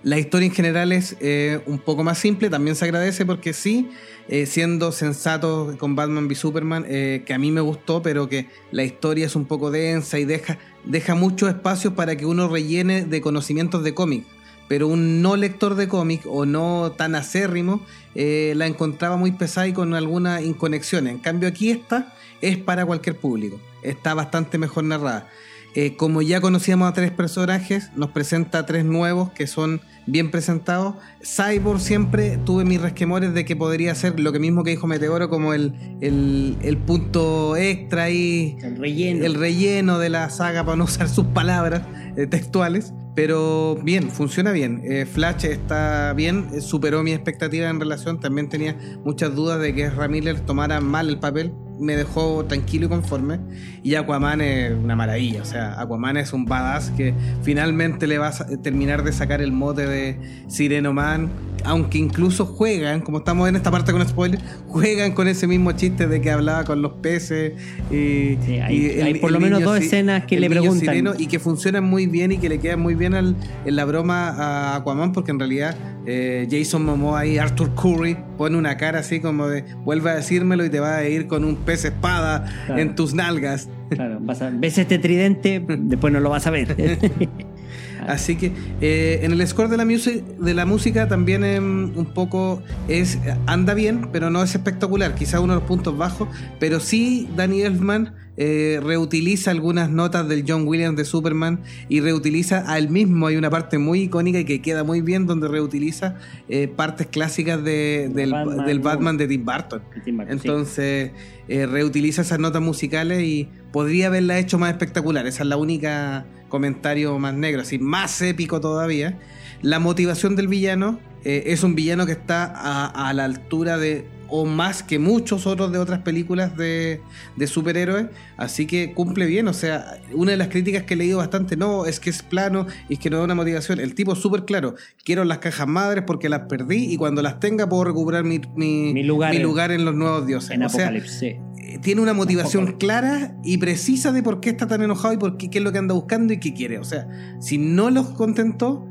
La 0.03 0.19
historia 0.19 0.47
en 0.47 0.53
general 0.53 0.91
es 0.91 1.15
eh, 1.21 1.61
un 1.65 1.79
poco 1.79 2.03
más 2.03 2.17
simple, 2.17 2.49
también 2.49 2.75
se 2.75 2.83
agradece 2.83 3.25
porque 3.25 3.53
sí, 3.53 3.89
eh, 4.27 4.45
siendo 4.45 4.91
sensato 4.91 5.75
con 5.79 5.95
Batman 5.95 6.25
v 6.25 6.35
Superman, 6.35 6.85
eh, 6.89 7.23
que 7.25 7.33
a 7.33 7.37
mí 7.37 7.51
me 7.51 7.61
gustó, 7.61 8.01
pero 8.01 8.27
que 8.27 8.47
la 8.71 8.83
historia 8.83 9.25
es 9.25 9.35
un 9.37 9.45
poco 9.45 9.71
densa 9.71 10.19
y 10.19 10.25
deja, 10.25 10.57
deja 10.83 11.15
muchos 11.15 11.47
espacios 11.47 11.93
para 11.93 12.17
que 12.17 12.25
uno 12.25 12.49
rellene 12.49 13.05
de 13.05 13.21
conocimientos 13.21 13.81
de 13.81 13.93
cómic. 13.93 14.25
Pero 14.67 14.87
un 14.87 15.21
no 15.21 15.35
lector 15.35 15.75
de 15.75 15.87
cómic 15.87 16.21
o 16.25 16.45
no 16.45 16.93
tan 16.97 17.15
acérrimo 17.15 17.81
eh, 18.15 18.53
la 18.55 18.67
encontraba 18.67 19.17
muy 19.17 19.31
pesada 19.31 19.67
y 19.67 19.73
con 19.73 19.93
algunas 19.93 20.41
inconexiones. 20.43 21.13
En 21.13 21.19
cambio 21.19 21.49
aquí 21.49 21.69
esta 21.69 22.13
es 22.41 22.57
para 22.57 22.85
cualquier 22.85 23.17
público. 23.17 23.59
Está 23.83 24.13
bastante 24.13 24.57
mejor 24.57 24.83
narrada. 24.85 25.27
Eh, 25.75 25.95
como 25.95 26.21
ya 26.21 26.39
conocíamos 26.39 26.87
a 26.87 26.93
tres 26.93 27.09
personajes, 27.11 27.89
nos 27.95 28.11
presenta 28.11 28.59
a 28.59 28.65
tres 28.65 28.85
nuevos 28.85 29.31
que 29.31 29.47
son 29.47 29.81
bien 30.05 30.29
presentados. 30.29 30.95
Cyborg 31.23 31.79
siempre 31.81 32.37
tuve 32.45 32.63
mis 32.63 32.79
resquemores 32.79 33.33
de 33.33 33.43
que 33.43 33.55
podría 33.55 33.95
ser 33.95 34.19
lo 34.19 34.31
que 34.31 34.37
mismo 34.37 34.63
que 34.63 34.71
dijo 34.71 34.85
Meteoro, 34.85 35.29
como 35.29 35.53
el, 35.53 35.73
el, 35.99 36.57
el 36.61 36.77
punto 36.77 37.55
extra 37.57 38.11
y 38.11 38.55
El 38.61 38.77
relleno. 38.77 39.25
el 39.25 39.33
relleno 39.33 39.97
de 39.97 40.09
la 40.09 40.29
saga, 40.29 40.63
para 40.63 40.77
no 40.77 40.83
usar 40.83 41.09
sus 41.09 41.25
palabras 41.25 41.81
eh, 42.17 42.27
textuales. 42.27 42.93
Pero 43.15 43.77
bien, 43.83 44.09
funciona 44.09 44.51
bien. 44.51 44.81
Eh, 44.83 45.05
Flash 45.05 45.45
está 45.45 46.13
bien, 46.13 46.47
eh, 46.53 46.61
superó 46.61 47.03
mi 47.03 47.11
expectativa 47.11 47.69
en 47.69 47.79
relación. 47.79 48.19
También 48.19 48.49
tenía 48.49 48.75
muchas 49.03 49.35
dudas 49.35 49.59
de 49.59 49.73
que 49.75 49.91
Miller 50.09 50.39
tomara 50.39 50.81
mal 50.81 51.09
el 51.09 51.19
papel. 51.19 51.53
Me 51.79 51.95
dejó 51.95 52.45
tranquilo 52.45 52.85
y 52.85 52.89
conforme. 52.89 53.39
Y 53.83 53.95
Aquaman 53.95 54.41
es 54.41 54.71
una 54.71 54.95
maravilla. 54.95 55.41
O 55.41 55.45
sea, 55.45 55.79
Aquaman 55.81 56.17
es 56.17 56.31
un 56.33 56.45
badass 56.45 56.91
que 56.91 57.13
finalmente 57.41 58.07
le 58.07 58.17
va 58.17 58.29
a 58.29 58.47
terminar 58.61 59.03
de 59.03 59.11
sacar 59.11 59.41
el 59.41 59.51
mote 59.51 59.85
de 59.87 60.17
Sireno 60.47 60.93
Man. 60.93 61.29
Aunque 61.65 61.97
incluso 61.97 62.45
juegan, 62.45 62.99
como 62.99 63.19
estamos 63.19 63.47
en 63.47 63.55
esta 63.55 63.71
parte 63.71 63.93
con 63.93 64.05
spoiler, 64.05 64.39
juegan 64.67 65.13
con 65.13 65.29
ese 65.29 65.47
mismo 65.47 65.71
chiste 65.71 66.07
de 66.07 66.19
que 66.19 66.29
hablaba 66.29 66.65
con 66.65 66.81
los 66.81 66.93
peces. 66.95 67.53
Y, 67.89 68.37
Sí, 68.45 68.59
hay- 68.59 68.75
y 68.97 69.01
hay 69.01 69.13
por 69.15 69.31
lo 69.31 69.39
menos 69.39 69.59
niño 69.61 69.69
dos 69.71 69.79
escenas 69.79 70.25
que 70.25 70.39
le 70.41 70.49
preguntan. 70.49 70.79
sireno 70.79 71.13
y 71.17 71.27
que 71.27 71.39
funcionan 71.39 71.85
muy 71.85 72.05
bien 72.07 72.33
y 72.33 72.37
que 72.37 72.49
le 72.49 72.59
quedan 72.59 72.81
muy 72.81 72.95
bien 72.95 73.13
al- 73.13 73.35
en 73.65 73.75
la 73.77 73.85
broma 73.85 74.29
a 74.29 74.75
Aquaman 74.77 75.13
porque 75.13 75.31
en 75.31 75.39
realidad 75.39 75.75
eh, 76.05 76.49
Jason 76.51 76.83
Momoa 76.83 77.25
y 77.25 77.37
Arthur 77.37 77.73
Curry 77.75 78.17
pone 78.37 78.57
una 78.57 78.75
cara 78.75 78.99
así 78.99 79.21
como 79.21 79.47
de 79.47 79.63
vuelve 79.85 80.09
a 80.09 80.15
decírmelo 80.15 80.65
y 80.65 80.69
te 80.69 80.81
va 80.81 80.97
a 80.97 81.07
ir 81.07 81.27
con 81.27 81.45
un 81.45 81.55
pez 81.63 81.85
espada 81.85 82.45
Claro. 82.67 82.81
en 82.81 82.95
tus 82.95 83.13
nalgas. 83.13 83.69
Claro, 83.89 84.19
vas 84.21 84.41
a- 84.41 84.49
ves 84.53 84.77
este 84.77 84.97
tridente, 84.99 85.63
después 85.67 86.11
no 86.13 86.19
lo 86.19 86.29
vas 86.29 86.45
a 86.47 86.51
ver. 86.51 86.75
Así 88.07 88.35
que 88.35 88.51
eh, 88.81 89.21
en 89.23 89.31
el 89.31 89.47
score 89.47 89.69
de 89.69 89.77
la, 89.77 89.85
music- 89.85 90.23
de 90.37 90.53
la 90.53 90.65
música 90.65 91.07
también 91.07 91.43
em, 91.45 91.97
un 91.97 92.05
poco 92.13 92.61
es 92.89 93.17
anda 93.45 93.73
bien, 93.73 94.09
pero 94.11 94.29
no 94.29 94.43
es 94.43 94.53
espectacular. 94.55 95.15
Quizá 95.15 95.39
uno 95.39 95.53
de 95.53 95.59
los 95.61 95.67
puntos 95.67 95.97
bajos, 95.97 96.27
pero 96.59 96.79
sí 96.81 97.29
Danny 97.37 97.61
Elfman 97.61 98.13
eh, 98.37 98.79
reutiliza 98.83 99.51
algunas 99.51 99.89
notas 99.91 100.27
del 100.27 100.43
John 100.47 100.67
Williams 100.67 100.97
de 100.97 101.05
Superman 101.05 101.61
y 101.89 101.99
reutiliza 102.01 102.63
a 102.71 102.77
él 102.79 102.89
mismo. 102.89 103.27
Hay 103.27 103.35
una 103.35 103.49
parte 103.49 103.77
muy 103.77 104.01
icónica 104.01 104.39
y 104.39 104.45
que 104.45 104.61
queda 104.61 104.83
muy 104.83 105.01
bien 105.01 105.27
donde 105.27 105.47
reutiliza 105.47 106.15
eh, 106.49 106.67
partes 106.67 107.07
clásicas 107.07 107.63
de- 107.63 108.09
del, 108.13 108.31
Batman, 108.31 108.65
del 108.65 108.77
¿no? 108.77 108.83
Batman 108.83 109.17
de 109.17 109.27
Tim 109.27 109.45
Burton. 109.45 109.81
Tim 110.03 110.17
Burton, 110.17 110.39
sí. 110.39 110.47
Entonces 110.47 111.11
eh, 111.47 111.65
reutiliza 111.67 112.23
esas 112.23 112.39
notas 112.39 112.61
musicales 112.61 113.21
y 113.23 113.49
podría 113.71 114.07
haberla 114.07 114.39
hecho 114.39 114.57
más 114.57 114.71
espectacular. 114.71 115.27
Esa 115.27 115.43
es 115.43 115.49
la 115.49 115.57
única 115.57 116.25
comentario 116.49 117.17
más 117.19 117.33
negro, 117.33 117.61
así 117.61 117.79
más 117.79 118.21
épico 118.21 118.59
todavía. 118.61 119.19
La 119.61 119.79
motivación 119.79 120.35
del 120.35 120.47
villano 120.47 120.99
eh, 121.23 121.43
es 121.47 121.63
un 121.63 121.73
villano 121.73 122.05
que 122.05 122.11
está 122.11 122.45
a, 122.45 123.09
a 123.09 123.13
la 123.13 123.23
altura 123.25 123.77
de 123.77 124.05
o 124.29 124.45
más 124.45 124.83
que 124.83 124.99
muchos 124.99 125.45
otros 125.45 125.71
de 125.71 125.77
otras 125.77 125.99
películas 125.99 126.57
de, 126.57 127.01
de 127.35 127.47
superhéroes, 127.47 128.07
así 128.37 128.65
que 128.65 128.93
cumple 128.93 129.25
bien, 129.25 129.47
o 129.47 129.53
sea, 129.53 129.99
una 130.13 130.31
de 130.31 130.37
las 130.37 130.47
críticas 130.47 130.83
que 130.83 130.95
he 130.95 130.97
leído 130.97 131.17
bastante, 131.19 131.55
no, 131.57 131.85
es 131.85 131.99
que 131.99 132.09
es 132.09 132.23
plano 132.23 132.65
y 132.89 132.93
es 132.93 132.99
que 132.99 133.09
no 133.09 133.17
da 133.17 133.23
una 133.25 133.35
motivación, 133.35 133.79
el 133.79 133.93
tipo 133.95 134.13
es 134.13 134.19
súper 134.19 134.45
claro, 134.45 134.75
quiero 135.03 135.23
las 135.25 135.37
cajas 135.39 135.67
madres 135.67 136.03
porque 136.07 136.29
las 136.29 136.41
perdí 136.49 136.91
y 136.91 136.97
cuando 136.97 137.21
las 137.21 137.39
tenga 137.39 137.67
puedo 137.69 137.83
recuperar 137.83 138.23
mi, 138.23 138.39
mi, 138.55 138.93
Mi 138.93 139.03
lugar 139.03 139.35
en- 139.35 139.43
lugar 139.43 139.71
en 139.71 139.85
los 139.85 139.95
nuevos 139.95 140.25
dioses. 140.25 140.51
en 140.51 140.63
O 140.63 140.69
sea, 140.69 140.85
Apocalipsis. 140.87 141.19
sí. 141.19 141.25
eh, 141.59 141.79
tiene 141.81 142.01
una 142.01 142.13
motivación 142.13 142.63
Apocalipsis. 142.63 142.79
clara 142.89 143.35
y 143.43 143.57
precisa 143.57 144.11
de 144.11 144.23
por 144.23 144.39
qué 144.39 144.49
está 144.49 144.67
tan 144.67 144.81
enojado 144.81 145.13
y 145.13 145.17
por 145.17 145.37
qué, 145.37 145.49
qué 145.49 145.59
es 145.59 145.63
lo 145.63 145.71
que 145.71 145.77
anda 145.79 145.93
buscando 145.93 146.33
y 146.33 146.39
qué 146.39 146.53
quiere. 146.53 146.79
O 146.79 146.83
sea, 146.83 147.07
si 147.39 147.57
no 147.57 147.89
los 147.89 148.09
contentó, 148.09 148.87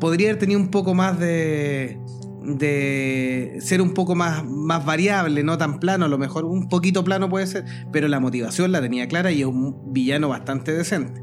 podría 0.00 0.28
haber 0.28 0.38
tenido 0.38 0.60
un 0.60 0.68
poco 0.70 0.94
más 0.94 1.18
de 1.18 1.98
de 2.46 3.58
ser 3.60 3.82
un 3.82 3.92
poco 3.92 4.14
más, 4.14 4.44
más 4.44 4.84
variable, 4.84 5.42
no 5.42 5.58
tan 5.58 5.80
plano, 5.80 6.04
a 6.04 6.08
lo 6.08 6.18
mejor 6.18 6.44
un 6.44 6.68
poquito 6.68 7.04
plano 7.04 7.28
puede 7.28 7.46
ser, 7.46 7.64
pero 7.92 8.08
la 8.08 8.20
motivación 8.20 8.72
la 8.72 8.80
tenía 8.80 9.08
clara 9.08 9.32
y 9.32 9.40
es 9.40 9.46
un 9.46 9.92
villano 9.92 10.28
bastante 10.28 10.72
decente. 10.72 11.22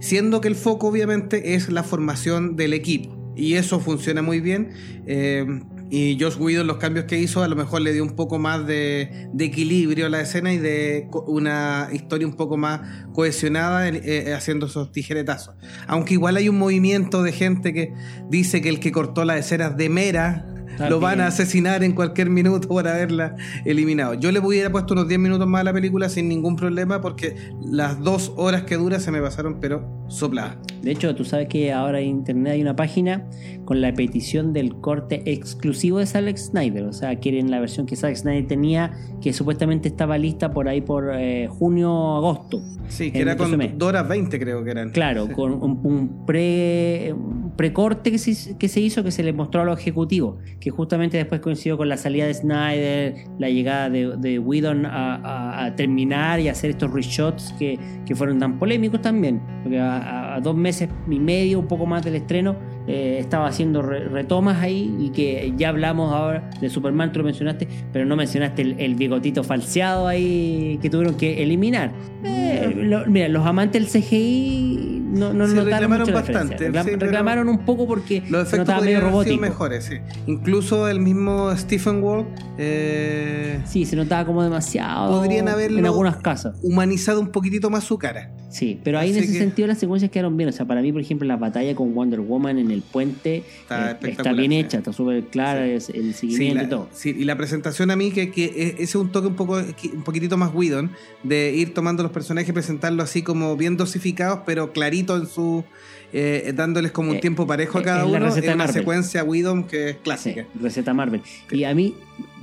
Siendo 0.00 0.40
que 0.40 0.48
el 0.48 0.54
foco 0.54 0.88
obviamente 0.88 1.54
es 1.54 1.70
la 1.70 1.82
formación 1.82 2.56
del 2.56 2.72
equipo 2.72 3.18
y 3.34 3.54
eso 3.54 3.80
funciona 3.80 4.20
muy 4.20 4.40
bien. 4.40 4.70
Eh, 5.06 5.46
y 5.90 6.18
Josh 6.20 6.36
Whedon, 6.38 6.66
los 6.66 6.76
cambios 6.76 7.06
que 7.06 7.18
hizo, 7.18 7.42
a 7.42 7.48
lo 7.48 7.56
mejor 7.56 7.80
le 7.80 7.92
dio 7.94 8.02
un 8.02 8.14
poco 8.14 8.38
más 8.38 8.66
de, 8.66 9.30
equilibrio 9.38 10.06
a 10.06 10.08
la 10.10 10.20
escena 10.20 10.52
y 10.52 10.58
de 10.58 11.08
una 11.26 11.88
historia 11.92 12.26
un 12.26 12.34
poco 12.34 12.58
más 12.58 13.06
cohesionada 13.14 13.88
eh, 13.88 14.00
eh, 14.04 14.34
haciendo 14.34 14.66
esos 14.66 14.92
tijeretazos. 14.92 15.54
Aunque 15.86 16.14
igual 16.14 16.36
hay 16.36 16.48
un 16.48 16.58
movimiento 16.58 17.22
de 17.22 17.32
gente 17.32 17.72
que 17.72 17.94
dice 18.28 18.60
que 18.60 18.68
el 18.68 18.80
que 18.80 18.92
cortó 18.92 19.24
las 19.24 19.38
escenas 19.38 19.76
de 19.78 19.88
Mera 19.88 20.57
lo 20.88 21.00
van 21.00 21.20
a 21.20 21.28
asesinar 21.28 21.82
en 21.82 21.92
cualquier 21.92 22.30
minuto 22.30 22.68
por 22.68 22.86
haberla 22.86 23.36
eliminado. 23.64 24.14
Yo 24.14 24.32
le 24.32 24.40
hubiera 24.40 24.70
puesto 24.70 24.94
unos 24.94 25.08
10 25.08 25.20
minutos 25.20 25.46
más 25.46 25.62
a 25.62 25.64
la 25.64 25.72
película 25.72 26.08
sin 26.08 26.28
ningún 26.28 26.56
problema 26.56 27.00
porque 27.00 27.36
las 27.62 28.00
dos 28.02 28.32
horas 28.36 28.62
que 28.62 28.76
dura 28.76 29.00
se 29.00 29.10
me 29.10 29.20
pasaron 29.20 29.58
pero 29.60 29.98
sopladas. 30.08 30.56
De 30.82 30.92
hecho, 30.92 31.14
tú 31.14 31.24
sabes 31.24 31.48
que 31.48 31.72
ahora 31.72 32.00
en 32.00 32.08
internet 32.08 32.54
hay 32.54 32.62
una 32.62 32.76
página 32.76 33.26
con 33.64 33.80
la 33.80 33.92
petición 33.92 34.52
del 34.52 34.76
corte 34.76 35.22
exclusivo 35.26 35.98
de 35.98 36.06
Zack 36.06 36.36
Snyder. 36.36 36.84
O 36.84 36.92
sea, 36.92 37.16
quieren 37.16 37.50
la 37.50 37.60
versión 37.60 37.84
que 37.84 37.96
Zack 37.96 38.14
Snyder 38.14 38.46
tenía, 38.46 38.92
que 39.20 39.32
supuestamente 39.32 39.88
estaba 39.88 40.16
lista 40.16 40.50
por 40.50 40.68
ahí 40.68 40.80
por 40.80 41.10
eh, 41.14 41.48
junio, 41.48 42.16
agosto. 42.16 42.62
Sí, 42.88 43.10
que 43.10 43.20
era 43.20 43.36
con 43.36 43.58
2 43.58 43.88
horas 43.88 44.08
20 44.08 44.38
creo 44.38 44.64
que 44.64 44.70
eran. 44.70 44.90
Claro, 44.90 45.28
con 45.32 45.52
un, 45.52 46.24
pre 46.24 47.14
precorte 47.56 48.10
que 48.10 48.18
se, 48.18 48.56
que 48.56 48.68
se 48.68 48.80
hizo 48.80 49.02
que 49.02 49.10
se 49.10 49.22
le 49.22 49.32
mostró 49.32 49.62
a 49.62 49.64
los 49.64 49.78
ejecutivos, 49.78 50.36
que 50.60 50.67
justamente 50.70 51.16
después 51.16 51.40
coincidió 51.40 51.76
con 51.76 51.88
la 51.88 51.96
salida 51.96 52.26
de 52.26 52.34
Snyder, 52.34 53.14
la 53.38 53.48
llegada 53.48 53.90
de, 53.90 54.16
de 54.16 54.38
Whedon 54.38 54.86
a, 54.86 55.72
terminar 55.76 56.40
y 56.40 56.48
hacer 56.48 56.70
estos 56.70 56.92
reshots 56.92 57.54
que, 57.58 57.78
que 58.06 58.14
fueron 58.14 58.38
tan 58.38 58.58
polémicos 58.58 59.00
también, 59.02 59.40
porque 59.62 59.78
a 59.78 60.40
dos 60.42 60.56
meses 60.56 60.88
y 61.08 61.18
medio, 61.18 61.60
un 61.60 61.66
poco 61.66 61.86
más 61.86 62.04
del 62.04 62.16
estreno, 62.16 62.56
eh, 62.88 63.18
estaba 63.20 63.46
haciendo 63.48 63.82
retomas 63.82 64.62
ahí 64.62 64.96
y 64.98 65.10
que 65.10 65.52
ya 65.58 65.68
hablamos 65.68 66.10
ahora 66.10 66.48
de 66.58 66.70
Superman, 66.70 67.12
tú 67.12 67.18
lo 67.18 67.26
mencionaste, 67.26 67.68
pero 67.92 68.06
no 68.06 68.16
mencionaste 68.16 68.62
el, 68.78 68.94
bigotito 68.94 69.44
falseado 69.44 70.06
ahí 70.08 70.78
que 70.80 70.88
tuvieron 70.88 71.14
que 71.14 71.42
eliminar. 71.42 71.92
Eh, 72.24 73.04
mira, 73.06 73.28
los 73.28 73.46
amantes 73.46 73.92
del 73.92 74.02
CGI 74.02 75.02
no, 75.08 75.32
no 75.32 75.46
notaron 75.46 75.66
reclamaron 75.66 76.12
bastante. 76.12 76.70
reclamaron 76.70 77.48
un 77.48 77.64
poco 77.64 77.86
porque 77.86 78.22
los 78.28 78.46
efectos 78.46 78.82
medio 78.82 79.00
robótico. 79.00 79.40
mejores, 79.40 79.84
sí. 79.84 79.96
Incluso 80.26 80.88
el 80.88 81.00
mismo 81.00 81.54
Stephen 81.56 82.02
Wall. 82.02 82.26
Eh, 82.58 83.60
sí, 83.64 83.84
se 83.84 83.96
notaba 83.96 84.26
como 84.26 84.42
demasiado. 84.42 85.20
Podrían 85.20 85.48
haberlo 85.48 85.78
en 85.78 85.86
algunas 85.86 86.16
casas. 86.16 86.56
humanizado 86.62 87.20
un 87.20 87.28
poquitito 87.28 87.70
más 87.70 87.84
su 87.84 87.98
cara. 87.98 88.30
Sí, 88.50 88.80
pero 88.82 88.98
ahí 88.98 89.10
en 89.10 89.16
ese 89.18 89.38
sentido 89.38 89.68
las 89.68 89.78
secuencias 89.78 90.10
quedaron 90.10 90.36
bien. 90.36 90.48
O 90.48 90.52
sea, 90.52 90.66
para 90.66 90.80
mí, 90.80 90.90
por 90.90 91.02
ejemplo, 91.02 91.28
la 91.28 91.36
batalla 91.36 91.74
con 91.74 91.94
Wonder 91.94 92.20
Woman 92.20 92.58
en 92.58 92.70
el 92.70 92.82
puente 92.82 93.44
está, 93.62 93.98
eh, 94.02 94.34
bien 94.34 94.52
hecha, 94.52 94.78
está 94.78 94.92
súper 94.92 95.24
clara 95.24 95.66
el 95.66 95.80
seguimiento 95.80 96.64
y 96.64 96.68
todo. 96.68 96.88
Sí, 96.92 97.14
y 97.16 97.24
la 97.24 97.36
presentación 97.36 97.90
a 97.90 97.96
mí, 97.96 98.10
que, 98.10 98.30
que 98.30 98.74
ese 98.78 98.82
es 98.82 98.94
un 98.94 99.12
toque 99.12 99.28
un 99.28 99.36
poco 99.36 99.58
un 99.58 100.02
poquitito 100.02 100.36
más 100.36 100.54
Whedon, 100.54 100.90
de 101.22 101.52
ir 101.54 101.74
tomando 101.74 102.02
los 102.02 102.12
personajes 102.12 102.48
y 102.48 102.52
presentarlos 102.52 103.04
así 103.04 103.22
como 103.22 103.56
bien 103.56 103.76
dosificados, 103.76 104.40
pero 104.46 104.72
clarito 105.06 105.16
en 105.16 105.26
su. 105.26 105.64
Eh, 106.10 106.52
dándoles 106.54 106.90
como 106.90 107.10
un 107.10 107.16
eh, 107.16 107.20
tiempo 107.20 107.46
parejo 107.46 107.78
a 107.78 107.82
cada 107.82 108.06
uno. 108.06 108.34
en 108.34 108.54
una 108.54 108.68
secuencia 108.68 109.22
Whedon 109.24 109.64
que 109.64 109.90
es 109.90 109.96
clásica. 109.96 110.46
receta 110.60 110.94
Marvel. 110.94 111.20
Y 111.50 111.64
a 111.64 111.74
mí 111.74 111.94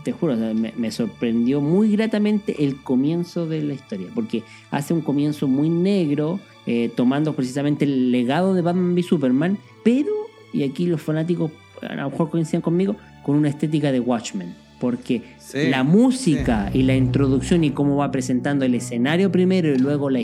te 0.03 0.11
juro, 0.11 0.35
me, 0.35 0.91
sorprendió 0.91 1.61
muy 1.61 1.91
gratamente 1.95 2.63
el 2.63 2.83
comienzo 2.83 3.47
de 3.47 3.63
la 3.63 3.73
historia, 3.73 4.07
porque 4.13 4.43
hace 4.69 4.93
un 4.93 5.01
comienzo 5.01 5.47
muy 5.47 5.69
negro, 5.69 6.39
tomando 6.95 7.35
precisamente 7.35 7.85
el 7.85 8.11
legado 8.11 8.53
de 8.53 8.61
Batman 8.61 8.93
v 8.93 9.01
Superman, 9.01 9.57
pero 9.83 10.11
y 10.53 10.63
aquí 10.63 10.85
los 10.85 11.01
fanáticos 11.01 11.51
a 11.81 11.95
lo 11.95 12.09
mejor 12.09 12.29
coinciden 12.29 12.61
conmigo, 12.61 12.95
con 13.23 13.35
una 13.35 13.49
estética 13.49 13.91
de 13.91 13.99
Watchmen. 13.99 14.64
Porque 14.79 15.23
la 15.53 15.83
música 15.83 16.69
y 16.73 16.83
la 16.83 16.95
introducción 16.95 17.63
y 17.63 17.71
cómo 17.71 17.95
va 17.97 18.11
presentando 18.11 18.65
el 18.65 18.75
escenario 18.75 19.31
primero 19.31 19.69
y 19.69 19.77
luego 19.77 20.09
la, 20.09 20.19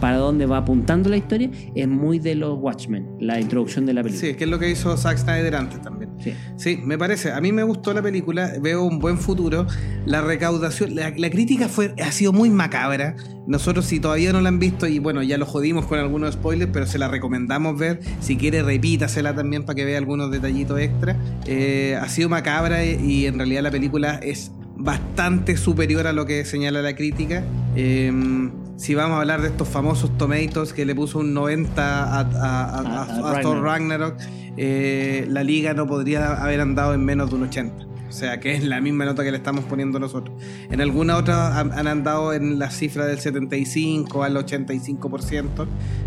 para 0.00 0.16
dónde 0.16 0.46
va 0.46 0.58
apuntando 0.58 1.08
la 1.08 1.16
historia 1.16 1.50
es 1.74 1.88
muy 1.88 2.18
de 2.18 2.34
los 2.34 2.58
Watchmen, 2.58 3.06
la 3.20 3.40
introducción 3.40 3.86
de 3.86 3.94
la 3.94 4.02
película. 4.02 4.28
Sí, 4.28 4.36
que 4.36 4.44
es 4.44 4.50
lo 4.50 4.58
que 4.58 4.70
hizo 4.70 4.96
Zack 4.96 5.18
Snyder 5.18 5.54
antes 5.54 5.80
también. 5.82 6.10
Sí. 6.56 6.80
me 6.82 6.98
parece. 6.98 7.32
A 7.32 7.40
mí 7.40 7.52
me 7.52 7.62
gustó 7.62 7.92
la 7.94 8.02
película, 8.02 8.52
veo 8.60 8.84
un 8.84 8.98
buen 8.98 9.18
futuro. 9.18 9.66
La 10.04 10.20
recaudación, 10.20 10.94
la, 10.94 11.12
crítica 11.12 11.68
fue, 11.68 11.94
ha 12.02 12.12
sido 12.12 12.32
muy 12.32 12.50
macabra. 12.50 13.16
Nosotros, 13.48 13.86
si 13.86 13.98
todavía 13.98 14.30
no 14.30 14.42
la 14.42 14.50
han 14.50 14.58
visto, 14.58 14.86
y 14.86 14.98
bueno, 14.98 15.22
ya 15.22 15.38
lo 15.38 15.46
jodimos 15.46 15.86
con 15.86 15.98
algunos 15.98 16.34
spoilers, 16.34 16.70
pero 16.70 16.86
se 16.86 16.98
la 16.98 17.08
recomendamos 17.08 17.78
ver. 17.78 18.00
Si 18.20 18.36
quiere, 18.36 18.62
repítasela 18.62 19.34
también 19.34 19.64
para 19.64 19.74
que 19.74 19.86
vea 19.86 19.96
algunos 19.96 20.30
detallitos 20.30 20.78
extra. 20.78 21.16
Eh, 21.46 21.98
ha 21.98 22.08
sido 22.10 22.28
macabra 22.28 22.84
y 22.84 23.24
en 23.24 23.38
realidad 23.38 23.62
la 23.62 23.70
película 23.70 24.20
es 24.22 24.52
bastante 24.76 25.56
superior 25.56 26.06
a 26.06 26.12
lo 26.12 26.26
que 26.26 26.44
señala 26.44 26.82
la 26.82 26.94
crítica. 26.94 27.42
Em, 27.74 28.50
si 28.76 28.94
vamos 28.94 29.16
a 29.16 29.20
hablar 29.20 29.40
de 29.40 29.48
estos 29.48 29.66
famosos 29.66 30.16
tomatoes 30.18 30.74
que 30.74 30.84
le 30.84 30.94
puso 30.94 31.18
un 31.18 31.32
90 31.32 32.20
a, 32.20 33.40
Thor 33.40 33.62
Ragnarok, 33.62 34.14
eh, 34.58 35.26
la 35.28 35.42
liga 35.42 35.72
no 35.72 35.86
podría 35.86 36.34
haber 36.34 36.60
andado 36.60 36.92
en 36.92 37.02
menos 37.02 37.30
de 37.30 37.36
un 37.36 37.44
80. 37.44 37.86
O 38.08 38.12
sea, 38.12 38.40
que 38.40 38.54
es 38.54 38.64
la 38.64 38.80
misma 38.80 39.04
nota 39.04 39.22
que 39.22 39.30
le 39.30 39.36
estamos 39.36 39.64
poniendo 39.64 39.98
nosotros. 39.98 40.34
En 40.70 40.80
alguna 40.80 41.16
otra 41.16 41.58
han, 41.58 41.86
andado 41.86 42.32
en 42.32 42.58
la 42.58 42.70
cifra 42.70 43.06
del 43.06 43.18
75 43.18 44.22
al 44.22 44.36
85%, 44.36 45.66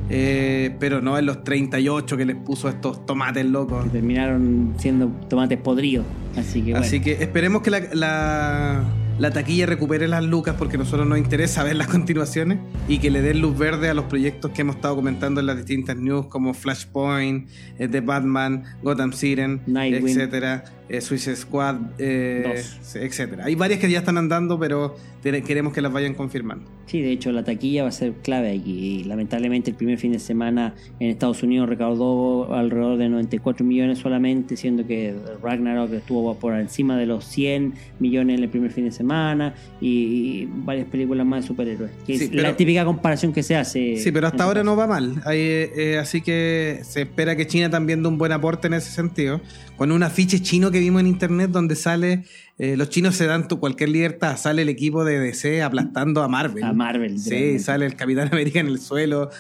eh, 0.10 0.76
pero 0.80 1.02
no 1.02 1.18
en 1.18 1.26
los 1.26 1.44
38 1.44 2.18
que 2.18 2.26
les 2.26 2.36
puso 2.36 2.70
estos 2.70 3.06
tomates 3.06 3.46
locos. 3.46 3.84
Que 3.86 3.90
terminaron 3.92 4.74
siendo 4.78 5.08
tomates 5.30 5.60
podridos. 5.60 6.06
Así 6.36 6.62
que, 6.62 6.76
Así 6.76 7.02
que 7.02 7.14
esperemos 7.24 7.62
que 7.62 7.72
la 7.72 8.84
la 9.22 9.30
taquilla 9.30 9.68
recupere 9.68 10.08
las 10.08 10.24
lucas 10.24 10.56
porque 10.58 10.78
a 10.78 10.80
nosotros 10.80 11.08
nos 11.08 11.20
interesa 11.20 11.64
ver 11.64 11.76
las 11.76 11.88
continuaciones 11.88 12.58
y 12.88 12.98
que 12.98 13.12
le 13.12 13.22
den 13.22 13.40
luz 13.40 13.56
verde 13.56 13.88
a 13.88 13.94
los 13.94 14.06
proyectos 14.06 14.50
que 14.50 14.62
hemos 14.62 14.78
estado 14.78 14.96
comentando 14.96 15.40
en 15.40 15.46
las 15.46 15.58
distintas 15.58 15.96
news 15.96 16.26
como 16.26 16.56
Flashpoint, 16.56 17.48
eh, 17.78 17.88
The 17.88 18.02
Batman, 18.02 18.64
Gotham 18.82 19.14
Siren, 19.14 19.62
etcétera, 19.68 20.64
eh, 20.92 21.00
Suicide 21.00 21.38
Squad, 21.38 21.78
eh, 22.00 22.64
etcétera. 22.96 23.46
Hay 23.46 23.56
varias 23.56 23.80
que 23.80 23.90
ya 23.90 24.00
están 24.00 24.18
andando, 24.18 24.60
pero 24.60 24.98
queremos 25.22 25.72
que 25.72 25.82
las 25.82 25.94
vayan 25.94 26.14
confirmando. 26.16 26.70
Sí, 26.88 27.02
de 27.02 27.12
hecho 27.12 27.32
la 27.32 27.44
taquilla 27.44 27.84
va 27.84 27.90
a 27.90 27.94
ser 27.94 28.14
clave 28.22 28.52
aquí. 28.52 29.06
Lamentablemente 29.06 29.72
el 29.72 29.78
primer 29.78 29.98
fin 29.98 30.12
de 30.12 30.20
semana 30.20 30.74
en 31.00 31.10
Estados 31.10 31.42
Unidos 31.44 31.70
recaudó 31.70 32.54
alrededor 32.54 32.98
de 32.98 33.08
94 33.08 33.66
millones 33.66 34.00
solamente, 34.00 34.58
siendo 34.58 34.86
que 34.86 35.16
Ragnarok 35.42 35.94
estuvo 35.94 36.36
por 36.36 36.56
encima 36.56 36.98
de 36.98 37.06
los 37.06 37.24
100 37.26 37.74
millones 38.00 38.38
en 38.38 38.44
el 38.44 38.50
primer 38.50 38.72
fin 38.72 38.86
de 38.86 38.92
semana 38.92 39.54
y, 39.80 40.50
varias 40.52 40.88
películas 40.88 41.26
más 41.26 41.44
de 41.44 41.48
superhéroes. 41.48 41.92
Que 42.06 42.16
es 42.16 42.34
la 42.34 42.58
típica 42.58 42.84
comparación 42.84 43.32
que 43.32 43.44
se 43.44 43.56
hace. 43.56 43.96
Sí, 43.98 44.12
pero 44.12 44.28
hasta 44.28 44.44
ahora 44.44 44.64
no 44.64 44.76
va 44.76 44.88
mal. 44.88 45.22
Eh, 45.32 45.72
eh, 45.76 45.98
así 45.98 46.22
que 46.22 46.82
se 46.84 47.04
espera 47.04 47.38
que 47.38 47.48
China 47.48 47.70
también 47.70 48.04
dé 48.04 48.10
un 48.10 48.18
buen 48.18 48.32
aporte 48.32 48.68
en 48.68 48.74
ese 48.74 48.92
sentido. 48.92 49.40
Con 49.82 49.92
un 49.92 50.04
afiche 50.04 50.44
chino 50.44 50.70
que 50.70 50.78
vimos 50.78 51.00
en 51.00 51.08
internet 51.08 51.50
donde 51.50 51.76
sale 51.76 52.24
eh, 52.64 52.78
los 52.78 52.90
chinos 52.90 53.16
se 53.16 53.26
dan 53.26 53.48
tu 53.48 53.60
cualquier 53.60 53.90
libertad. 53.90 54.38
Sale 54.38 54.62
el 54.62 54.70
equipo 54.70 55.04
de 55.04 55.20
DC 55.20 55.64
aplastando 55.64 56.22
a 56.22 56.28
Marvel. 56.28 56.64
A 56.64 56.72
Marvel. 56.72 57.18
Sí, 57.18 57.58
sale 57.58 57.88
el 57.88 57.96
Capitán 57.96 58.30
América 58.32 58.60
en 58.60 58.68
el 58.68 58.78
suelo, 58.78 59.32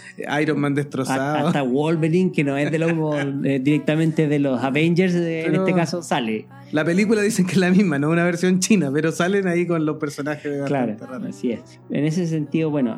Iron 0.41 0.59
Man 0.59 0.73
destrozado. 0.73 1.45
Hasta 1.45 1.61
Wolverine, 1.61 2.31
que 2.31 2.43
no 2.43 2.57
es 2.57 2.71
de 2.71 2.79
los, 2.79 2.91
eh, 3.43 3.59
directamente 3.61 4.27
de 4.27 4.39
los 4.39 4.63
Avengers, 4.63 5.13
eh, 5.13 5.45
en 5.45 5.53
este 5.53 5.71
caso, 5.75 6.01
sale. 6.01 6.47
La 6.71 6.83
película 6.83 7.21
dicen 7.21 7.45
que 7.45 7.51
es 7.51 7.57
la 7.59 7.69
misma, 7.69 7.99
no 7.99 8.09
una 8.09 8.23
versión 8.23 8.59
china, 8.59 8.89
pero 8.91 9.11
salen 9.11 9.47
ahí 9.47 9.67
con 9.67 9.85
los 9.85 9.97
personajes 9.97 10.51
de 10.51 10.63
Claro, 10.63 10.97
así 11.29 11.51
es. 11.51 11.80
En 11.91 12.05
ese 12.05 12.26
sentido, 12.26 12.72
bueno, 12.72 12.97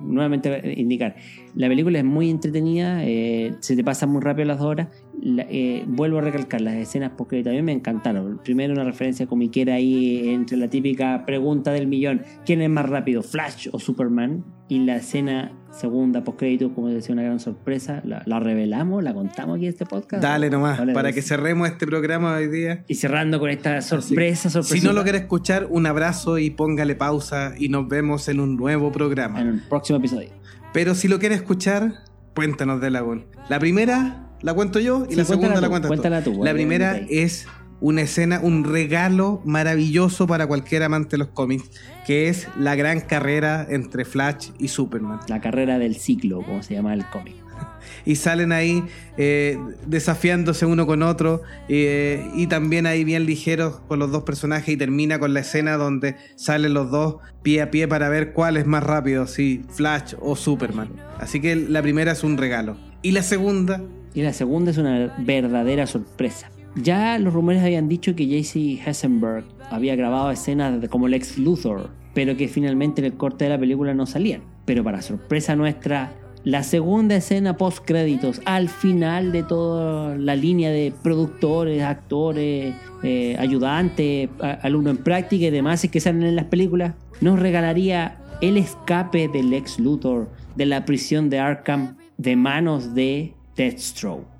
nuevamente 0.00 0.74
indicar, 0.76 1.16
la 1.56 1.66
película 1.66 1.98
es 1.98 2.04
muy 2.04 2.30
entretenida, 2.30 3.00
se 3.00 3.74
te 3.74 3.82
pasa 3.82 4.06
muy 4.06 4.22
rápido 4.22 4.46
las 4.46 4.58
dos 4.58 4.68
horas 4.68 4.88
eh, 5.24 5.84
vuelvo 5.86 6.18
a 6.18 6.20
recalcar, 6.20 6.60
las 6.60 6.74
escenas 6.74 7.12
post 7.12 7.30
también 7.30 7.64
me 7.64 7.72
encantaron. 7.72 8.40
Primero 8.44 8.74
una 8.74 8.84
referencia 8.84 9.26
comiquera 9.26 9.74
ahí 9.74 10.28
entre 10.28 10.58
la 10.58 10.68
típica 10.68 11.24
pregunta 11.24 11.72
del 11.72 11.86
millón, 11.86 12.22
¿quién 12.44 12.60
es 12.60 12.68
más 12.68 12.88
rápido, 12.88 13.22
Flash 13.22 13.68
o 13.72 13.78
Superman? 13.78 14.44
Y 14.68 14.80
la 14.80 14.96
escena 14.96 15.52
segunda 15.70 16.24
post 16.24 16.42
como 16.74 16.88
decía, 16.88 17.14
una 17.14 17.22
gran 17.22 17.40
sorpresa, 17.40 18.02
la, 18.04 18.38
revelamos, 18.38 19.02
la 19.02 19.14
contamos 19.14 19.56
aquí 19.56 19.64
en 19.64 19.70
este 19.70 19.86
podcast. 19.86 20.22
Dale 20.22 20.50
nomás, 20.50 20.80
para 20.92 21.12
que 21.12 21.22
cerremos 21.22 21.68
este 21.68 21.86
programa 21.86 22.34
hoy 22.34 22.48
día. 22.48 22.84
Y 22.86 22.94
cerrando 22.96 23.40
con 23.40 23.48
esta 23.50 23.80
sorpresa, 23.80 24.62
Si 24.62 24.80
no 24.82 24.92
lo 24.92 25.02
quiere 25.04 25.18
escuchar, 25.18 25.66
un 25.70 25.86
abrazo 25.86 26.38
y 26.38 26.50
póngale 26.50 26.96
pausa 26.96 27.54
y 27.56 27.70
nos 27.70 27.88
vemos 27.88 28.28
en 28.28 28.40
un 28.40 28.56
nuevo 28.56 28.92
programa. 28.92 29.40
En 29.40 29.48
el 29.48 29.62
próximo 29.68 29.98
episodio. 29.98 30.28
Pero 30.74 30.94
si 30.94 31.08
lo 31.08 31.18
quiere 31.18 31.34
escuchar, 31.34 31.94
cuéntanos 32.34 32.80
de 32.80 32.90
Lagún. 32.90 33.26
La 33.48 33.58
primera 33.58 34.23
la 34.42 34.54
cuento 34.54 34.80
yo 34.80 35.04
y 35.06 35.10
Sí, 35.10 35.16
la 35.16 35.24
segunda 35.24 35.60
la 35.60 35.68
cuentas 35.68 35.82
tú. 35.82 35.88
cuéntala 35.88 36.22
tú, 36.22 36.44
La 36.44 36.52
primera 36.52 36.96
es 37.08 37.46
una 37.80 38.02
escena, 38.02 38.40
un 38.42 38.64
regalo 38.64 39.42
maravilloso 39.44 40.26
para 40.26 40.46
cualquier 40.46 40.82
amante 40.82 41.10
de 41.12 41.18
los 41.18 41.28
cómics, 41.28 41.70
que 42.06 42.28
es 42.28 42.48
la 42.58 42.76
gran 42.76 43.00
carrera 43.00 43.66
entre 43.68 44.04
Flash 44.04 44.50
y 44.58 44.68
Superman. 44.68 45.20
La 45.28 45.40
carrera 45.40 45.78
del 45.78 45.96
ciclo, 45.96 46.42
como 46.42 46.62
se 46.62 46.74
llama 46.74 46.94
el 46.94 47.04
cómic. 47.06 47.34
y 48.04 48.16
salen 48.16 48.52
ahí 48.52 48.84
eh, 49.16 49.58
desafiándose 49.86 50.66
uno 50.66 50.86
con 50.86 51.02
otro 51.02 51.42
eh, 51.68 52.28
y 52.34 52.46
también 52.46 52.86
ahí 52.86 53.04
bien 53.04 53.26
ligeros 53.26 53.80
con 53.88 53.98
los 53.98 54.10
dos 54.10 54.22
personajes 54.22 54.68
y 54.70 54.76
termina 54.76 55.18
con 55.18 55.34
la 55.34 55.40
escena 55.40 55.76
donde 55.76 56.16
salen 56.36 56.74
los 56.74 56.90
dos 56.90 57.16
pie 57.42 57.62
a 57.62 57.70
pie 57.70 57.86
para 57.88 58.08
ver 58.08 58.32
cuál 58.32 58.56
es 58.56 58.66
más 58.66 58.82
rápido, 58.82 59.26
si 59.26 59.62
Flash 59.68 60.14
o 60.20 60.36
Superman. 60.36 60.90
Así 61.18 61.40
que 61.40 61.56
la 61.56 61.82
primera 61.82 62.12
es 62.12 62.24
un 62.24 62.38
regalo. 62.38 62.76
Y 63.02 63.12
la 63.12 63.22
segunda, 63.22 63.82
Y 64.14 64.22
la 64.22 64.32
segunda 64.32 64.70
es 64.70 64.78
una 64.78 65.14
verdadera 65.18 65.86
sorpresa. 65.86 66.50
Ya 66.76 67.18
los 67.18 67.32
rumores 67.34 67.62
habían 67.62 67.88
dicho 67.88 68.14
que 68.16 68.26
JC 68.26 68.80
Hessenberg 68.86 69.44
había 69.70 69.94
grabado 69.96 70.30
escenas 70.30 70.80
de- 70.80 70.88
como 70.88 71.08
Lex 71.08 71.38
Luthor, 71.38 71.90
pero 72.14 72.36
que 72.36 72.48
finalmente 72.48 73.00
en 73.00 73.06
el 73.06 73.14
corte 73.14 73.44
de 73.44 73.50
la 73.50 73.58
película 73.58 73.94
no 73.94 74.06
salían. 74.06 74.42
Pero 74.64 74.82
para 74.82 75.02
sorpresa 75.02 75.54
nuestra, 75.56 76.12
la 76.44 76.62
segunda 76.62 77.16
escena 77.16 77.56
post 77.56 77.84
créditos, 77.84 78.40
al 78.44 78.68
final 78.68 79.32
de 79.32 79.42
toda 79.44 80.16
la 80.16 80.34
línea 80.36 80.70
de 80.70 80.92
productores, 81.02 81.82
actores, 81.82 82.74
eh, 83.02 83.36
ayudantes, 83.38 84.28
alumnos 84.62 84.96
en 84.96 85.02
práctica 85.02 85.46
y 85.46 85.50
demás 85.50 85.86
que 85.90 86.00
salen 86.00 86.22
en 86.24 86.36
las 86.36 86.46
películas, 86.46 86.94
nos 87.20 87.38
regalaría 87.38 88.18
el 88.40 88.56
escape 88.58 89.28
de 89.28 89.42
Lex 89.42 89.78
Luthor 89.78 90.28
de 90.56 90.66
la 90.66 90.84
prisión 90.84 91.30
de 91.30 91.38
Arkham 91.38 91.96
de 92.18 92.36
manos 92.36 92.94
de 92.94 93.32
Deathstroke 93.56 94.34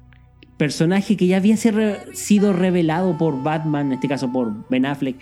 personaje 0.56 1.16
que 1.16 1.26
ya 1.26 1.38
había 1.38 1.56
sido 1.56 2.52
revelado 2.52 3.16
por 3.18 3.42
Batman, 3.42 3.86
en 3.86 3.92
este 3.94 4.08
caso 4.08 4.32
por 4.32 4.68
Ben 4.68 4.86
Affleck, 4.86 5.16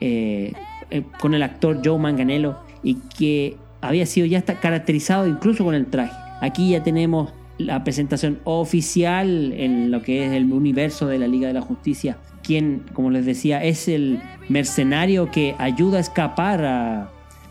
eh, 0.00 0.52
eh, 0.90 1.02
con 1.20 1.34
el 1.34 1.42
actor 1.42 1.80
Joe 1.84 1.98
Manganello, 1.98 2.56
y 2.82 2.96
que 3.16 3.56
había 3.80 4.06
sido 4.06 4.26
ya 4.26 4.42
caracterizado 4.42 5.26
incluso 5.26 5.64
con 5.64 5.74
el 5.74 5.86
traje. 5.86 6.14
Aquí 6.40 6.70
ya 6.70 6.82
tenemos 6.82 7.32
la 7.58 7.82
presentación 7.84 8.38
oficial 8.44 9.52
en 9.54 9.90
lo 9.90 10.02
que 10.02 10.26
es 10.26 10.32
el 10.32 10.52
universo 10.52 11.06
de 11.06 11.18
la 11.18 11.26
Liga 11.26 11.48
de 11.48 11.54
la 11.54 11.62
Justicia, 11.62 12.18
quien, 12.42 12.82
como 12.92 13.10
les 13.10 13.24
decía, 13.24 13.64
es 13.64 13.88
el 13.88 14.20
mercenario 14.48 15.30
que 15.30 15.54
ayuda 15.58 15.98
a 15.98 16.00
escapar 16.00 16.64
a, 16.64 17.10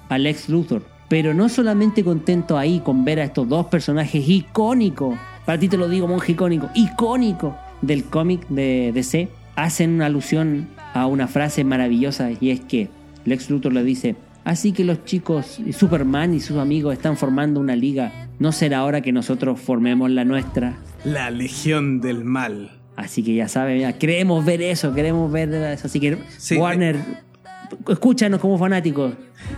a 0.09 0.17
Lex 0.17 0.49
Luthor. 0.49 0.83
Pero 1.07 1.33
no 1.33 1.49
solamente 1.49 2.03
contento 2.03 2.57
ahí 2.57 2.79
con 2.79 3.05
ver 3.05 3.19
a 3.19 3.25
estos 3.25 3.47
dos 3.47 3.67
personajes 3.67 4.27
icónicos, 4.27 5.15
para 5.45 5.59
ti 5.59 5.67
te 5.67 5.77
lo 5.77 5.87
digo, 5.89 6.07
monje 6.07 6.33
icónico, 6.33 6.69
icónico 6.73 7.57
del 7.81 8.05
cómic 8.05 8.47
de 8.49 8.91
DC, 8.93 9.29
hacen 9.55 9.91
una 9.91 10.07
alusión 10.07 10.67
a 10.93 11.05
una 11.07 11.27
frase 11.27 11.63
maravillosa 11.63 12.31
y 12.39 12.51
es 12.51 12.61
que 12.61 12.89
Lex 13.25 13.49
Luthor 13.49 13.73
le 13.73 13.83
dice, 13.83 14.15
así 14.43 14.71
que 14.71 14.83
los 14.83 15.05
chicos, 15.05 15.59
Superman 15.71 16.33
y 16.33 16.39
sus 16.39 16.57
amigos 16.57 16.93
están 16.93 17.17
formando 17.17 17.59
una 17.59 17.75
liga, 17.75 18.29
¿no 18.39 18.51
será 18.51 18.83
hora 18.83 19.01
que 19.01 19.11
nosotros 19.11 19.59
formemos 19.59 20.09
la 20.11 20.25
nuestra? 20.25 20.77
la 21.05 21.29
Legión 21.29 22.01
del 22.01 22.25
Mal. 22.25 22.71
Así 22.95 23.23
que 23.23 23.35
ya 23.35 23.47
saben, 23.47 23.79
ya 23.79 23.93
queremos 23.93 24.43
ver 24.45 24.61
eso, 24.61 24.93
queremos 24.93 25.31
ver 25.31 25.53
eso. 25.53 25.87
Así 25.87 25.99
que 25.99 26.17
Sí, 26.37 26.55
Warner, 26.55 26.95
escúchanos 27.87 28.39
como 28.39 28.57
fanáticos. 28.57 29.13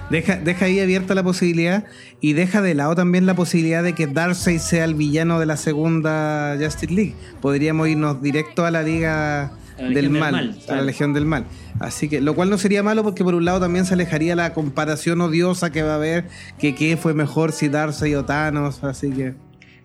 Deja, 0.09 0.37
deja 0.37 0.65
ahí 0.65 0.79
abierta 0.79 1.15
la 1.15 1.23
posibilidad 1.23 1.85
y 2.21 2.33
deja 2.33 2.61
de 2.61 2.73
lado 2.73 2.95
también 2.95 3.25
la 3.25 3.35
posibilidad 3.35 3.83
de 3.83 3.93
que 3.93 4.07
Darkseid 4.07 4.59
sea 4.59 4.85
el 4.85 4.95
villano 4.95 5.39
de 5.39 5.45
la 5.45 5.57
segunda 5.57 6.57
Justice 6.59 6.93
League. 6.93 7.15
Podríamos 7.41 7.87
irnos 7.87 8.21
directo 8.21 8.65
a 8.65 8.71
la 8.71 8.83
Liga 8.83 9.51
la 9.77 9.89
del, 9.89 10.09
Mal, 10.09 10.57
a 10.67 10.75
la. 10.75 10.81
Legión 10.81 11.13
del 11.13 11.25
Mal. 11.25 11.45
Así 11.79 12.09
que, 12.09 12.21
lo 12.21 12.35
cual 12.35 12.49
no 12.49 12.57
sería 12.57 12.81
malo 12.81 13.03
porque 13.03 13.23
por 13.23 13.35
un 13.35 13.45
lado 13.45 13.59
también 13.59 13.85
se 13.85 13.93
alejaría 13.93 14.35
la 14.35 14.53
comparación 14.53 15.21
odiosa 15.21 15.71
que 15.71 15.83
va 15.83 15.93
a 15.93 15.95
haber, 15.95 16.27
que 16.59 16.73
qué 16.73 16.97
fue 16.97 17.13
mejor 17.13 17.51
si 17.51 17.69
Darkseid 17.69 18.17
o 18.17 18.25
Thanos, 18.25 18.83
así 18.83 19.11
que... 19.11 19.35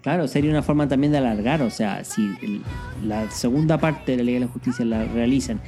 Claro, 0.00 0.26
sería 0.26 0.50
una 0.50 0.62
forma 0.62 0.88
también 0.88 1.12
de 1.12 1.18
alargar, 1.18 1.62
o 1.62 1.70
sea, 1.70 2.02
si 2.02 2.28
la 3.04 3.30
segunda 3.30 3.78
parte 3.78 4.12
de 4.12 4.18
la 4.18 4.24
Liga 4.24 4.40
de 4.40 4.46
la 4.46 4.52
Justicia 4.52 4.84
la 4.84 5.04
realizan 5.04 5.60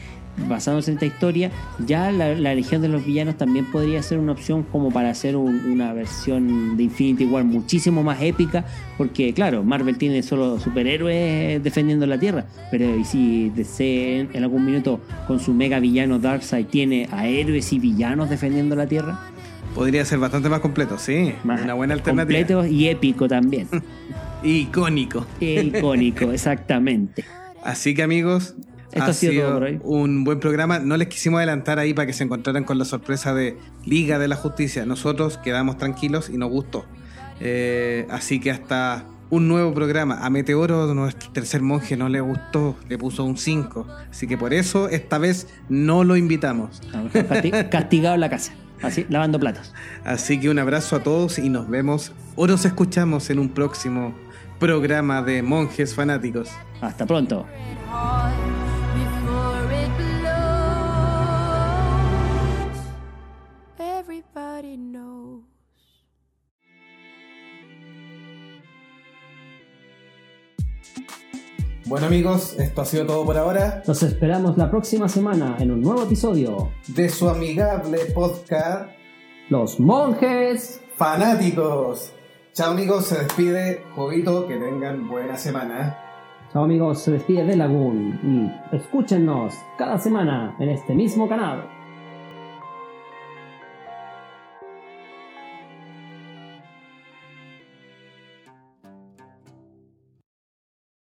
basándose 0.49 0.91
en 0.91 0.97
esta 0.97 1.07
historia, 1.07 1.51
ya 1.87 2.11
la, 2.11 2.35
la 2.35 2.55
Legión 2.55 2.83
de 2.83 2.89
los 2.89 3.05
Villanos 3.05 3.37
también 3.37 3.65
podría 3.71 4.03
ser 4.03 4.19
una 4.19 4.33
opción 4.33 4.63
como 4.65 4.91
para 4.91 5.11
hacer 5.11 5.37
un- 5.37 5.71
una 5.71 5.93
versión 5.93 6.77
de 6.77 6.83
Infinity 6.85 7.25
War 7.25 7.45
muchísimo 7.45 8.03
más 8.03 8.21
épica, 8.23 8.65
porque 8.99 9.33
claro, 9.33 9.63
Marvel 9.63 9.97
tiene 9.97 10.23
solo 10.23 10.59
superhéroes 10.59 11.63
defendiendo 11.63 12.07
la 12.07 12.19
Tierra, 12.19 12.47
pero 12.71 12.97
¿y 12.97 13.05
si 13.05 13.51
DC 13.51 14.21
en, 14.21 14.29
en 14.33 14.43
algún 14.43 14.65
minuto 14.65 15.01
con 15.27 15.41
su 15.41 15.55
mega 15.55 15.79
villano 15.81 16.19
Darkseid 16.19 16.67
tiene 16.67 17.09
a 17.13 17.27
héroes 17.27 17.73
y 17.73 17.79
villanos 17.79 18.29
defendiendo 18.31 18.75
la 18.77 18.87
Tierra? 18.87 19.19
Podría 19.75 20.05
ser 20.05 20.19
bastante 20.21 20.49
más 20.49 20.61
completo, 20.61 20.99
sí. 20.99 21.33
Más 21.43 21.61
una 21.63 21.75
buena 21.75 21.95
alternativa. 21.95 22.39
completo 22.41 22.67
y 22.67 22.89
épico 22.89 23.27
también. 23.29 23.67
Icónico. 24.43 25.27
icónico, 25.41 26.31
exactamente. 26.33 27.25
Así 27.63 27.95
que 27.95 28.03
amigos, 28.03 28.55
Esto 28.95 29.11
ha 29.11 29.13
sido 29.15 29.43
todo 29.45 29.55
por 29.55 29.63
hoy. 29.65 29.81
un 29.83 30.25
buen 30.25 30.41
programa. 30.41 30.79
No 30.79 30.97
les 30.97 31.09
quisimos 31.09 31.39
adelantar 31.39 31.79
ahí 31.79 31.93
para 31.95 32.07
que 32.07 32.13
se 32.13 32.25
encontraran 32.25 32.65
con 32.65 32.79
la 32.79 32.85
sorpresa 32.85 33.35
de 33.35 33.57
Liga 33.85 34.19
de 34.19 34.29
la 34.29 34.37
Justicia. 34.37 34.87
Nosotros 34.87 35.39
quedamos 35.39 35.77
tranquilos 35.79 36.31
y 36.31 36.37
nos 36.39 36.51
gustó. 36.51 36.85
Eh, 37.41 38.07
así 38.11 38.41
que 38.41 38.51
hasta 38.51 39.05
un 39.31 39.49
nuevo 39.49 39.75
programa. 39.75 40.25
A 40.25 40.31
Meteoro, 40.31 40.95
nuestro 40.95 41.31
tercer 41.33 41.61
monje, 41.63 41.97
no 41.97 42.09
le 42.09 42.21
gustó, 42.21 42.77
le 42.89 42.97
puso 42.99 43.25
un 43.25 43.37
5. 43.37 43.87
Así 44.11 44.27
que 44.29 44.39
por 44.39 44.55
eso 44.55 44.89
esta 44.89 45.19
vez 45.19 45.49
no 45.69 46.05
lo 46.05 46.17
invitamos. 46.17 46.81
A 46.93 46.99
lo 46.99 47.05
mejor 47.05 47.27
casti- 47.27 47.69
castigado 47.71 48.15
en 48.15 48.21
la 48.21 48.31
casa, 48.31 48.53
así, 48.83 49.07
lavando 49.09 49.41
platos. 49.41 49.73
Así 50.05 50.39
que 50.39 50.49
un 50.51 50.59
abrazo 50.61 50.95
a 50.97 51.03
todos 51.03 51.39
y 51.41 51.49
nos 51.49 51.69
vemos 51.69 52.13
o 52.37 52.47
nos 52.47 52.65
escuchamos 52.65 53.29
en 53.31 53.41
un 53.41 53.49
próximo 53.49 54.15
programa 54.61 55.21
de 55.23 55.43
monjes 55.43 55.95
fanáticos. 55.97 56.51
Hasta 56.81 57.05
pronto. 57.07 57.45
Bueno 71.95 72.09
amigos, 72.09 72.57
esto 72.59 72.83
ha 72.83 72.85
sido 72.85 73.07
todo 73.07 73.25
por 73.25 73.39
ahora 73.39 73.81
Nos 73.87 74.03
esperamos 74.03 74.59
la 74.59 74.69
próxima 74.69 75.09
semana 75.09 75.55
en 75.61 75.71
un 75.71 75.81
nuevo 75.81 76.03
episodio. 76.03 76.73
de 76.89 77.09
su 77.09 77.29
amigable 77.29 77.99
podcast 78.13 78.91
Los 79.49 79.79
monjes. 79.79 80.81
Fanáticos. 80.97 82.13
Chao 82.53 82.73
amigos, 82.73 83.05
se 83.07 83.19
despide 83.19 83.85
Jovito, 83.95 84.49
que 84.49 84.57
tengan 84.57 85.09
buena 85.09 85.37
semana. 85.37 85.97
Chao 86.53 86.65
amigos, 86.65 87.01
se 87.01 87.13
despide 87.13 87.45
de 87.45 87.55
Lagoon 87.55 88.19
y 88.73 88.77
escúchenos 88.77 89.55
cada 89.79 89.97
semana 89.97 90.57
en 90.59 90.71
este 90.71 90.95
mismo 90.95 91.29
canal. 91.29 91.65